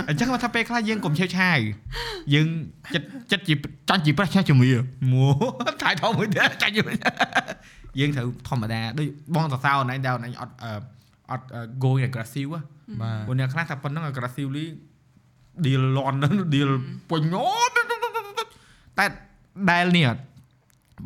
[0.09, 1.59] អញ្ចឹងគាត់ថាពេលខ្លះយើងកុំឆេវឆាវ
[2.35, 2.47] យើង
[2.95, 3.55] ចិត្តចិត្តជា
[3.89, 4.71] ចាញ់ជាប្រះឆេះជំនឿ
[5.13, 5.27] មួ
[5.83, 6.97] ថៃថោមួយទៀតចាញ់មួយ
[7.99, 10.71] យើងត្រូវធម្មតាដូចបងសរសើរណៃដែលណៃអត់អឺ
[11.31, 11.47] អត់
[11.83, 12.61] going aggressive ហ៎
[13.01, 14.67] បាទព្រោះអ្នកខ្លះតែប៉ុណ្្នឹង aggressively
[15.65, 16.71] deal លន់ហ្នឹង deal
[17.11, 17.47] ពេញអូ
[18.99, 19.07] តែ
[19.71, 20.09] ដែលនេះ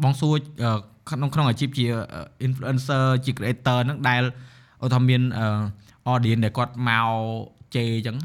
[0.03, 0.71] បងសួរអឺ
[1.11, 1.87] ក្នុងក្នុងអាជីពជា
[2.47, 4.23] influencer ជា creator ហ្នឹងដែល
[4.85, 5.47] ឧទាហរណ៍មានអឺ
[6.13, 7.09] audience ដែលគាត់មក
[7.75, 8.17] ជេរអញ្ចឹង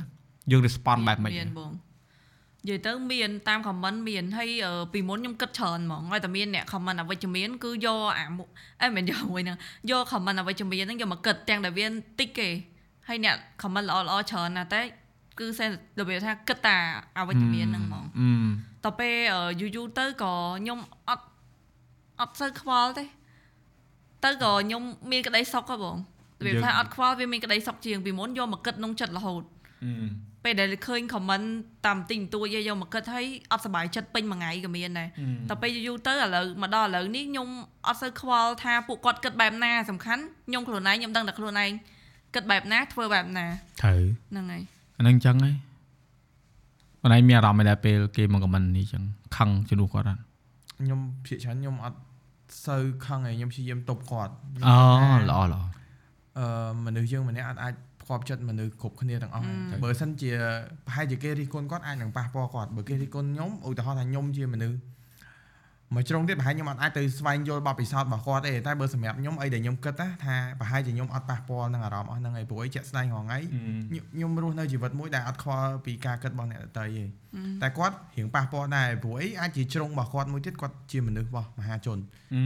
[0.51, 8.43] យើង respond បែបម៉េចមានបងនិយាយទៅមានតាម comment មានហើយអឺពីមុនខ្ញុំគិតច្រើនហ្មងហើយតែមានអ្នក comment អវិជ្ជមានគឺយកអាមុ
[8.81, 9.57] អេមិនយកមួយហ្នឹង
[9.91, 11.85] យក comment អវិជ្ជមានហ្នឹងយកមកគិតទាំងដែលវា
[12.19, 12.49] តិចគេ
[13.07, 14.81] ហើយអ្នក comment ល្អល្អច្រើនណាស់តែ
[15.39, 16.77] គឺសេរបៀបថាគិតតា
[17.17, 18.29] អវិជ្ជមានហ្នឹងហ្មងអឺ
[18.85, 21.25] តទៅពេលអឺយូរយូរទៅក៏ខ្ញុំអត់
[22.19, 23.05] អត់សូវខ្វល់ទេ
[24.23, 25.95] ទៅក៏ខ្ញុំមានក្តីសុខហ៎បង
[26.39, 29.43] របៀបថាអត់ខ្វល់វាមានក្តីសុខជាងពីមុនយកមកគិតក្នុងចិត្តរហូត
[29.85, 29.91] អឺ
[30.43, 31.47] ពេលដែលឃើញ comment
[31.85, 35.09] តាមតិចបន្តួចយកមកគិតហើយអត់សប្បាយចិត្តពេញមួយថ្ងៃក៏មានដែរ
[35.49, 37.47] តែពេលយូរៗទៅឥឡូវមកដល់ឥឡូវនេះខ្ញុំ
[37.87, 41.71] អត់សូវខ្វល់ថាពួកគាត់គិតបែបណាសំខាន់ខ្ញុំខ្លួនឯងខ្ញុំដឹងតែខ្លួនឯង
[42.35, 43.45] គិតបែបណាធ្វើបែបណា
[43.81, 44.01] ត្រូវ
[44.31, 44.61] ហ្នឹងហើយ
[44.97, 45.55] អាហ្នឹងអញ្ចឹងហើយ
[47.01, 49.03] បងឯងមានអារម្មណ៍មិនដែរពេលគេមក comment នេះអញ្ចឹង
[49.37, 50.21] ខឹងជំនួសគាត់អត់
[50.79, 51.97] ខ្ញុំភាគច្រើនខ្ញុំអត់
[52.65, 54.33] សូវខឹងឯងខ្ញុំព្យាយាមទប់គាត់
[54.65, 54.75] អូ
[55.29, 55.61] ល្អល្អ
[56.37, 56.47] អឺ
[56.85, 60.31] មនុស្សយើងម្នាក់អត់អាចផ្គប់ចិត្តមនុស្សគ្រប់គ្នាទាំងអស់ហើយបើសិនជា
[60.85, 64.77] ប្រហែលជាគេរិះគន់គាត់អាចនឹងប៉ះពាល់គាត់បើគេរិះគន់ខ្ញុំឧទាហរណ៍ថាខ្ញុំជាមនុស្ស
[65.95, 73.39] មួយជ្រុងទៀតប្រហែលខ្ញុំអត់អាចទៅស្វែងយល់បទពិសោធន៍របស់គាត់ទេតែបើសម្រាប់ខ្ញុំអីដែលខ្ញុំគិតណាថាប្រហែលជាខ្ញុំអត់ប៉ះពាល់នឹងអារម្មណ៍អស់ហ្នឹងឯងព្រោះអីជាក់ស្ដែងរងថ្ងៃ
[73.89, 77.03] ខ្ញុំខ្ញុំរស់នៅជីវិតមួយដែលអត់ខ្វល់ពីការគិតរបស់អ្នកដទៃទេ
[77.61, 81.97] តែគាត់រៀងប៉ះពាល់ដែរព្រោះអីអាចជាជ្រុងរបស់គាត់មួយទៀតគាត់ជាមនុស្សរបស់មហាជន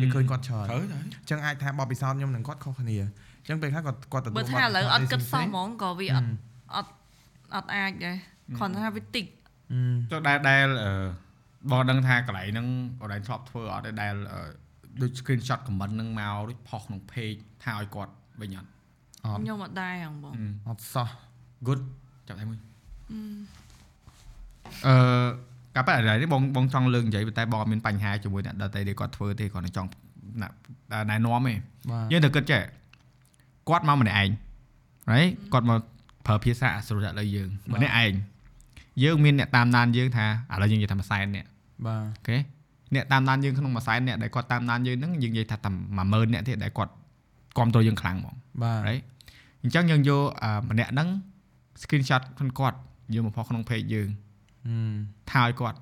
[0.02, 3.04] គេឃើញគាត់ច្រើនត្រូវត្រូវអញ្ចឹងអាចថាបបពិសោធន៍ខ្ញុំនឹងគាត់ខុសគ្នាអ
[3.48, 6.30] ចឹងពេលខ្លះគាត់គាត់ទទួលបើថាឥឡូវអត់គិតសោះហ្មងក៏វាអត់
[6.74, 6.92] អអត់
[7.56, 8.18] អត់អាចដែរ
[8.58, 9.28] គ្រាន់តែថាវាតិចឺ
[10.12, 10.92] ចុះដែលដែលអឺ
[11.72, 12.68] បងដឹងថាកន្លែងហ្នឹង
[13.00, 14.42] បងដែលធ្លាប់ធ្វើអត់ទេដែលអឺ
[15.02, 18.70] ដូច screenshot comment ហ្នឹងមកដូចផុសក្នុង page ថាឲ្យគាត់វិញអត់
[19.26, 20.34] អត់ខ្ញុំអត់ដែរហងបង
[20.68, 21.10] អត់សោះ
[21.68, 21.82] good
[22.28, 22.60] ចាប់តែមួយ
[24.88, 25.28] អឺ
[25.76, 29.90] កាប់តែនេះបងបងចង់លើកនិយាយប៉ុន្តែបងអត់មានបញ្ហាជាមួយអ្នកដទៃដែលគាត់ធ្វើទេគាត់នឹងចង់
[30.42, 30.50] ណា
[31.10, 31.54] ណែនាំទេ
[31.92, 32.62] បាទយើងទៅគិតចេះ
[33.70, 34.30] គាត់មកម្នាក់ឯង
[35.14, 35.80] right គាត់មក
[36.26, 38.14] ប្រើភាសាអសុរៈលើយើងម្នាក់ឯង
[39.04, 41.46] យើងមានអ្នកតាមដានយើងថាឥឡូវយើងនិយាយថាមួយសែនអ្នក
[41.86, 42.38] បាទអូខេ
[42.96, 46.92] អ្នកតាមដានយើងក្នុងមួយសែនអ្នកដែលគាត់តាមដានយើងហ្នឹងយើងនិយាយថាតែ10000អ្នកទេដែលគាត់
[47.58, 49.04] គ្រប់គ្រងយើងខ្លាំងហ្មងបាទ right
[49.64, 51.10] អញ្ចឹងយើងយកអាម្នាក់ហ្នឹង
[51.82, 52.78] screenshot ខ្លួនគាត់
[53.14, 54.10] យកមកផុសក្នុង page យើង
[54.68, 54.94] ហឹម
[55.32, 55.78] ថាឲ្យគាត់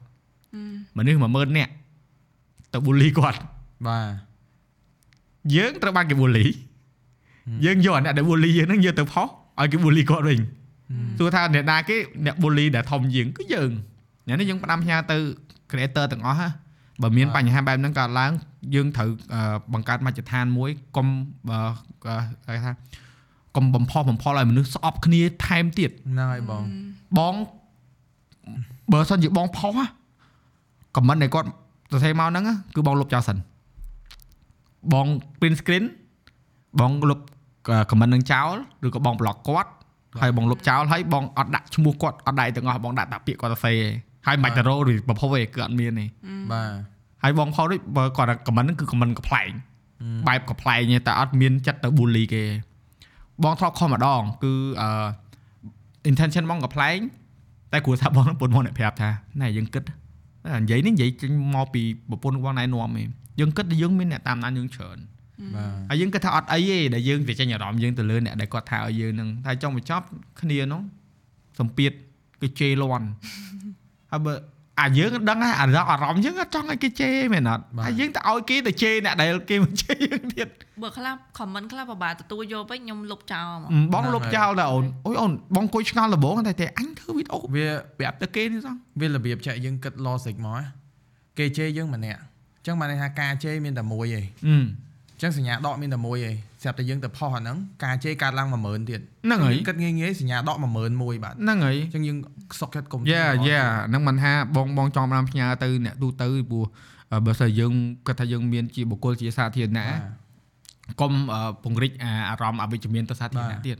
[0.97, 1.71] មនុស្ស10000នាក់
[2.73, 3.39] ទៅ bully គាត់
[3.87, 4.07] បាទ
[5.55, 6.45] យើងត្រូវបានគេ bully
[7.65, 9.27] យើងយកអាអ្នកដែល bully យើងហ្នឹងយកទៅផុស
[9.59, 10.39] ឲ្យគេ bully គាត់វិញ
[11.19, 13.71] ទោះថាអ្នកណាគេអ្នក bully ដែលធំជាងគឺយើង
[14.27, 15.17] ញ៉ាំនេះយើងផ្ដាំផ្ញើទៅ
[15.75, 16.51] creator ទាំងអស់ហ่ะ
[17.01, 18.31] បើមានបញ្ហាបែបហ្នឹងកើតឡើង
[18.75, 21.07] យើងត្រូវអឺបង្កើតមជ្ឈដ្ឋានមួយកុំ
[21.51, 21.59] អឺ
[22.05, 22.71] គេថា
[23.55, 26.63] កុំបំផុសបំផុលឲ្យមនុស្សស្អប់គ្នាថែមទៀតហ្នឹងហើយបង
[27.17, 27.33] បង
[28.91, 29.85] បើសិនជាបងផុសណា
[30.95, 31.49] ខមមិនដែលគាត់
[31.91, 33.37] សរសេរមកហ្នឹងណាគឺបងលុបចោលសិន
[34.93, 35.07] បង
[35.39, 35.85] print screen
[36.79, 37.19] បងលុប
[37.91, 39.71] ខមមិននឹងចោលឬក៏បង block គាត់
[40.21, 43.89] ហើយបងលុបចោលហើយបងអត់ដាក់ឈ្មោះគាត់អត់ដាក់អីទាំងអស់បងដាក់តែពាក្យគាត់សរសេរឯង
[44.25, 46.05] ហើយមិនបាច់ទៅរកឬប្រភពឯងគឺអត់មានទេ
[46.51, 46.71] បាទ
[47.23, 49.51] ហើយបងផុសដូចបើគាត់ខមមិនហ្នឹងគឺខមមិនកំ pl ែង
[50.27, 52.43] បែបកំ pl ែងទេតែអត់មានចិត្តទៅ bully គេ
[53.43, 54.89] បងធ្លាប់ខំម្ដងគឺអឺ
[56.09, 56.97] intention បងកំ pl ែង
[57.71, 59.09] តែគ្រូថាបងនឹងពុនមកអ្នកប្រាប់ថា
[59.41, 59.93] ណែយើងគិតតែ
[60.61, 64.97] និយាយនេះនិយាយចេញមកពីប្រពន្ធបងណែនាំឯងយើងគិតថាយើងមានអ្នកតាមដានយើងច្រើន
[65.55, 70.05] បាទហើយយើងគិតថាអត់អីទេដែលយើងវាចេញអារម្មណ៍យើងទៅលើអ្នកដែលគាត់ថាឲ្យយើងនឹងតែចង់បញ្ចប់
[70.41, 70.81] គ្នានោះ
[71.59, 71.91] សំពីត
[72.41, 73.07] គេជេរលាន់
[74.15, 74.33] ហើយបើ
[74.81, 80.47] អាយើងដឹងហើយអារម្មណ៍អារម្មណ៍យើងអត់ចង់ឲ្យគេជេរមែនអត់ហើយយើងទៅឲ្យគេទៅជេរអ្នកដែលគេមកជេរយើងទៀត
[80.83, 87.65] បើខ្លះ comment ខ្លះពិបាកទទួលយកពេកខ្ញុំលុបចោលហ្មងបងលុបចោលតែអូនអូយអូនបងអង្គុយឆ្ងល់ដំបងតែតែអញធ្វើវីដេអូវា
[87.99, 90.65] ប្រាប់ទៅគេនេះសោះវារបៀបចាក់យើងគិត logic មកណា
[91.37, 94.25] គេជេរយើងម្នាក់អញ្ចឹងបានន័យថាការជេរមានតែមួយឯង
[95.15, 102.17] អឺអញ្ចឹងសញ្ញាដកមានតែមួយឯងស្រាប់តែយើងទៅផុសអាហ្នឹងការជេរកើតឡើង10000ទៀតហ្នឹងហើយយើងគិតងាយងាយៗសញ្ញាដក10000មួយបាទហ្នឹងហើយអញ្ចឹងយើង
[102.59, 106.65] សុកចិត្តកុំយ៉ាយ៉ាហ្នឹងមិនថាបងបងចង់បានផ្ញើទៅអ្នកទូទៅព្រោះ
[107.11, 107.73] អឺបើសិនយើង
[108.07, 110.01] គិតថាយើងមានជាបុគ្គលជាសាធារណៈបាទ
[111.01, 113.77] កុំអឺពង្រីកអាអារម្មណ៍អវិជ្ជមានទៅសាធារបាណៈទទៀត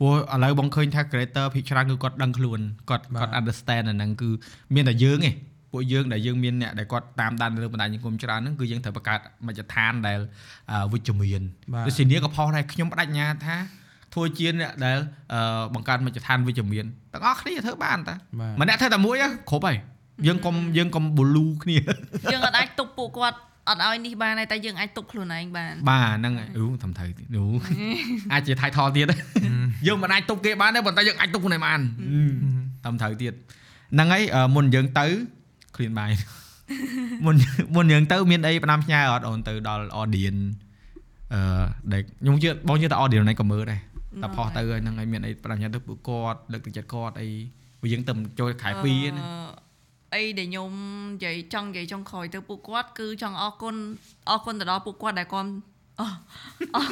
[0.00, 2.60] ព្រោះឥឡូវបងឃើញថា creator ភាគច្រើនគឺគាត់ដឹងខ្លួន
[2.90, 4.30] គាត់បាទគាត់ understand អាហ្នឹងគឺ
[4.74, 5.34] មានតែយើងឯង
[5.72, 10.18] ពួកយើងដែលយើងមានអ្នកដែលគាត់តាមដានលើបណ្ដាញសង្គមច្រើនហ្នឹងគឺយើងត្រូវបង្កើតមជ្ឈដ្ឋានដែល
[10.70, 11.42] អឺវិជ្ជមាន
[11.74, 13.56] បាទដូចជានេះក៏ផុសដែរខ្ញុំបដិញ្ញាថា
[14.14, 14.98] ធ្វើជាអ្នកដែល
[15.32, 19.76] អឺបង្កើតមជ្ឈដ្ឋានវិជ្ជមានទាំងអស់គ្នាធ្វើបានតាបាទម្នាក់ធ្វើតែមួយហ៎គ្រប់ហើយ
[20.26, 21.76] យើងកុំយើងកុំបលូគ្នា
[22.32, 23.38] យើងអត់អាចទប់ពួកគាត់
[23.68, 27.44] អត់ឲ្យនេះបានទេតែយើងអាចទប់ខ្លួនឯងបានបាទហ្នឹងហើយអូត្រឹមត្រូវទៀតអូ
[28.32, 29.06] អាចជា title ទៀត
[29.86, 31.80] យើងមិនអាចទប់គេបានទេប៉ុន្តែយើងអាចទប់ខ្លួនឯងបាន
[32.84, 33.32] ត្រឹមត្រូវទៀត
[33.94, 35.06] ហ្នឹងហើយអឺមុនយើងទៅ
[35.78, 36.10] ឃ្លានបាយ
[37.24, 37.34] មុន
[37.76, 40.44] មុនយើងទៅមានអីផ្ដាំផ្ញើអត់អូនទៅដល់ audience
[41.34, 41.40] អឺ
[41.92, 43.80] ដែលខ្ញុំជឿបងជឿតែ audience này ក៏មើលដែរ
[44.22, 47.28] តែផុសទៅហើយហ្នឹងហើយមានអីផ្ដាំផ្ញើទៅពួកគាត់លើកទឹកចិត្តគាត់អី
[47.80, 49.24] ព្រោះយើងទៅចូលខែ2ហ្នឹងណា
[50.14, 50.70] អីដែលខ្ញុំ
[51.14, 53.74] និយាយចង់និយាយចង់ក្រោយទៅពួកគាត់គឺចង់អរគុណ
[54.30, 55.50] អរគុណទៅដល់ពួកគាត់ដែលគាត់
[56.00, 56.14] អរ
[56.76, 56.88] អរ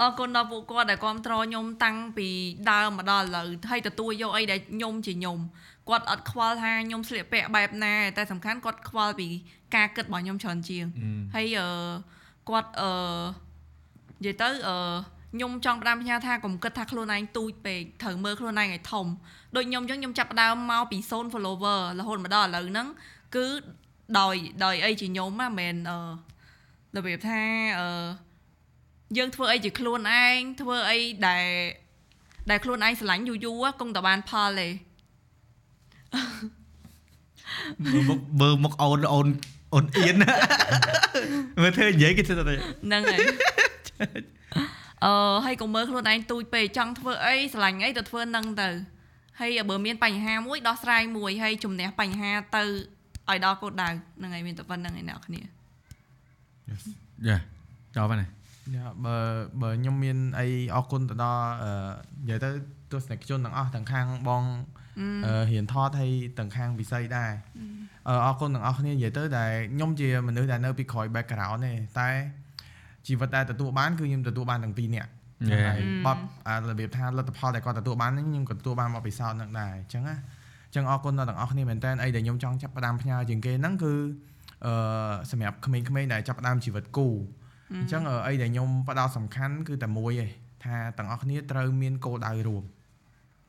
[0.00, 2.28] អរគុណដល់ពួកគាត់ដែលគ្រប់គ្រងខ្ញុំតាំងពី
[2.70, 5.38] ដើមមកដល់ឥឡូវហើយទទួលយកអីដែលខ្ញុំជាខ្ញុំ
[5.88, 9.28] គាត់អត់ខ្វល់ថាខ្ញុំស្លៀកពាក់បែបណាតែសំខាន់គាត់ខ្វល់ពី
[9.76, 10.86] ការគិតរបស់ខ្ញុំច្រើនជាង
[11.34, 11.68] ហើយអឺ
[12.48, 12.90] គាត់អឺ
[14.24, 14.76] និយាយទៅអឺ
[15.34, 19.06] ខ្ញុំចង់ផ្ដាំផ្ញើថាកុំគិតថាខ្លួនឯងទូចពេកត្រូវមើលខ្លួនឯងឲ្យធំ
[19.56, 22.88] ដូចខ្ញុំអញ្ចឹងខ្ញុំចាប់ផ្ដើមមកពី0 follower រហូតមកដល់ឥឡូវហ្នឹង
[23.34, 23.46] គឺ
[24.18, 24.34] ដោយ
[24.64, 25.98] ដោយអីជាខ្ញុំណាមិនមែនអឺ
[26.96, 27.40] របៀបថា
[27.80, 27.88] អឺ
[29.16, 31.46] យើងធ្វើអីជាខ្លួនឯងធ្វើអីដែល
[32.50, 34.68] ដែលខ្លួនឯងស្រឡាញ់យូរយូរគង់តែបានផលទេ
[37.92, 39.28] មើលមុខមើលមុខអូនអូន
[39.74, 40.14] អូនអៀន
[41.62, 43.18] មើលធ្វើនិយាយគេធ្វើតែហ្នឹងហើយ
[45.04, 45.12] អឺ
[45.44, 48.68] ហើយកុំមើលខ្លួនឯងទូចពេកចង់ធ្វើអីស្រឡាញ់អីទៅធ្វើនឹងទៅ
[49.40, 52.62] ហើយបើមានបញ្ហាមួយដោះស្រាយមួយហើយជំនះបញ្ហាទៅ
[53.28, 55.40] ឲ្យដល់គោលដៅហ្នឹងហើយមានតែប៉ុណ្្នឹងឯអ្នកគ្នា
[57.28, 57.38] យ៉ា
[57.96, 58.30] ចូលបានហើយ
[58.76, 59.16] យ៉ាបើ
[59.62, 61.70] បើខ្ញុំមានអីអរគុណទៅដល់អឺ
[62.22, 62.50] និយាយទៅ
[62.92, 64.42] ទស្សនិកជនទាំងអស់ទាំងខាងបង
[64.78, 64.81] អឺ
[65.50, 67.32] រៀនថតហើយទាំងខាងវិស័យដែរ
[68.08, 72.08] អឺអរគុណទាំងអស់គ្នានិយាយទៅដែលខ្ញុំជាមនុស្សដែលនៅពីក្រោយ background ទេតែ
[73.06, 75.12] ជីវិតដែលទទួលបានគឺខ្ញុំទទួលបានទាំងពីរនាក់
[75.50, 75.66] Yeah.
[75.68, 80.16] ហើយបបអារបៀបថាលទ្ធផលដែលគាត់ទទួលបានហ្នឹងខ្ញុំក៏ទទួលបានមកពិសោធន៍នឹងដែរអញ្ចឹងណា
[80.66, 83.92] អញ្ចឹងអរគុណដល់ទាំងអស់គ្នាមែនតើអីដែលខ្ញុំចង់ចាប់ផ្ដើមផ្ញើជាងគេហ្នឹងគឺ
[84.66, 87.08] អឺសម្រាប់ក្មេងៗដែលចាប់ផ្ដើមជីវិតគូ
[87.80, 90.30] អញ្ចឹងអឺអីដែលខ្ញុំផ្ដោតសំខាន់គឺតែមួយឯង
[90.64, 92.62] ថាទាំងអស់គ្នាត្រូវមានគោលដៅរួម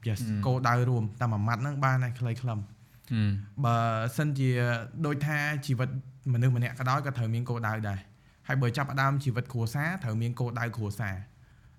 [0.07, 2.59] yes អឺគោលដៅរួមតែមួយម៉ាត់ហ្នឹងបានហើយខ្លីខ្លឹម
[3.11, 3.33] ហឹម
[3.65, 3.77] បើ
[4.17, 4.49] សិនជា
[5.05, 5.89] ដូចថាជីវិត
[6.33, 7.99] មនុស្សម្នាក់ក៏ដោយក៏ត្រូវមានគោលដៅដែរ
[8.47, 11.15] ហើយបើចាប់ផ្ដើមជីវិតគ្រួសារត្រូវមានគោលដៅគ្រួសារ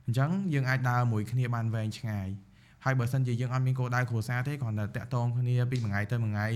[0.04, 2.28] អញ្ចឹងយើងអាចដើរមួយគ្នាបានវែងឆ្ងាយ
[2.84, 6.48] ហើយបើសិនជាយើងអត់មានគោលដៅគ្រួសារទេគ្រាន់តែទាក់ទងគ្នាពីមួយថ្ងៃទៅមួយថ្ងៃ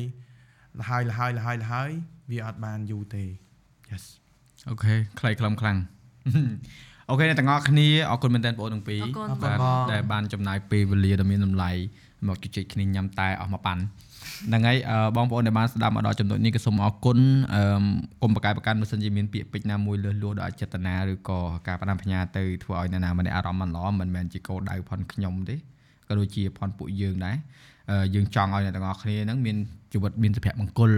[0.78, 1.90] លហើយលហើយលហើយលហើយ
[2.30, 3.24] វាអត់បានយូរទេ
[3.90, 4.04] yes
[4.70, 5.78] OK ខ្លីខ្លឹមខ្លាំង
[7.10, 11.70] OK អ្នកទាំងអស់គ្នាអរគុណមែនតើបងប្អូនទាំងពីរអរគុណបាទបងដែលបានចំណាយពេលវេលាដ៏មានតម្លៃ
[12.28, 13.82] មកជជែកគ្នាញ៉ាំតែអស់មួយប៉ាន់
[14.46, 17.18] ហ្នឹងហើយអឺបងប្អូនដែលបានស្ដាប់មកដល់ចំណុចនេះក៏សូមអរគុណ
[17.54, 17.62] អឺ
[18.22, 25.56] កុំប្រកែកប្រកាន់បើសិនជាមានពាក្យពេចន៍ណាមួយលើសលួសដោយអចេតនាឬក៏ការផ្ដាំផ្ញើទៅធ្វើឲ្យអ្នកណាម្នាក់អារម្មណ៍មិនល្អមិនមែនជាគោលដៅផនខ្ញុំទេ
[26.08, 27.36] ក៏ដូចជាផនពួកយើងដែរ
[27.90, 29.56] អឺយើងចង់ឲ្យអ្នកទាំងអស់គ្នាហ្នឹងមាន
[29.92, 30.92] ជីវិតមានសុភមង្គល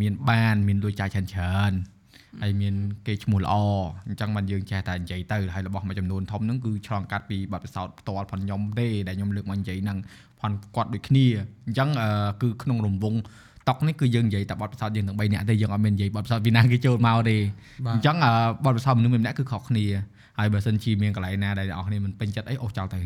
[0.00, 1.72] មានបានមានលុយចាយច្រើនច្រើន
[2.40, 2.74] ហើយមាន
[3.06, 3.54] គេឈ្មោះល្អ
[4.06, 9.98] អញ្ចឹងបានយើងចេះតែនិយាយទៅហើយរបស់មួយចំនួនធំហ្នឹងគឺឆ្លងកាត់ពីបទពិសោធន៍ផ្ទាល់ផនខ្ញុំទេដែលខ្ញុំលើកមកនិយាយហ្នឹង
[10.40, 11.24] ផនគាត់ដូចគ្នា
[11.66, 12.08] អញ្ចឹងអឺ
[12.42, 13.18] គឺក្នុងរង្វង់
[13.68, 17.36] តុកនេះគឺយើងនិយាយតែបទពិសោធន៍យើងទាំង3នាក់ទេយើងអត់មាននិយាយបទពិសោធន៍ពីណាគេចូលមកទេ
[17.86, 18.32] បាទអញ្ចឹងអឺ
[18.64, 19.84] បទពិសោធន៍មនុស្សម្នាក់គឺខុសគ្នា
[20.38, 23.00] ហើយបើសិនជាមានកន្លែងណាដែលអ្នកនរគ្នាមិនពេញចិត្តអីអូសចោលទៅ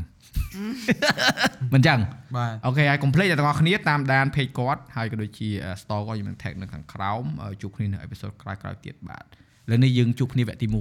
[1.74, 1.98] មិនអញ្ចឹង
[2.36, 5.48] បាទអូខេហើយកុំភ្លេចអ្នកទាំងអស់គ្នាតាមដាន page គាត់ហើយក៏ដូចជា
[5.82, 9.26] store គាត់ខ្ញុំនឹង tag នៅខាងក្រោមអឺជួបគ្នានៅអេពីសូតក្រោយៗទៀតបាទឥ
[9.70, 10.74] ឡូវនេះយើងជួបគ្នាវគ្គទី1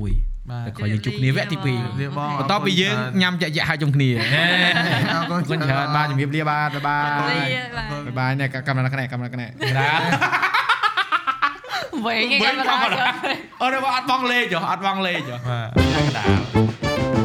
[0.51, 4.09] បាទតែក្រោយយើងជួបគ្នាវគ្គទី2លាបងបន្ទាប់ពីយើងញ៉ាំចាក់យ៉ាក់ហើយជុំគ្នា
[5.13, 7.47] អរគុណច្រើនបាទជំរាបលាបាទបាយបាយ
[7.77, 10.54] លាបាទបាយបាយនេះកាមេរ៉ាខ្នេះកាមេរ៉ាខ្នេះបាទ
[12.05, 12.77] វែងគេកាមេរ៉ា
[13.61, 17.24] អូនេះអត់បងលេងចុះអត់បងលេងចុះបាទកណ្ដាល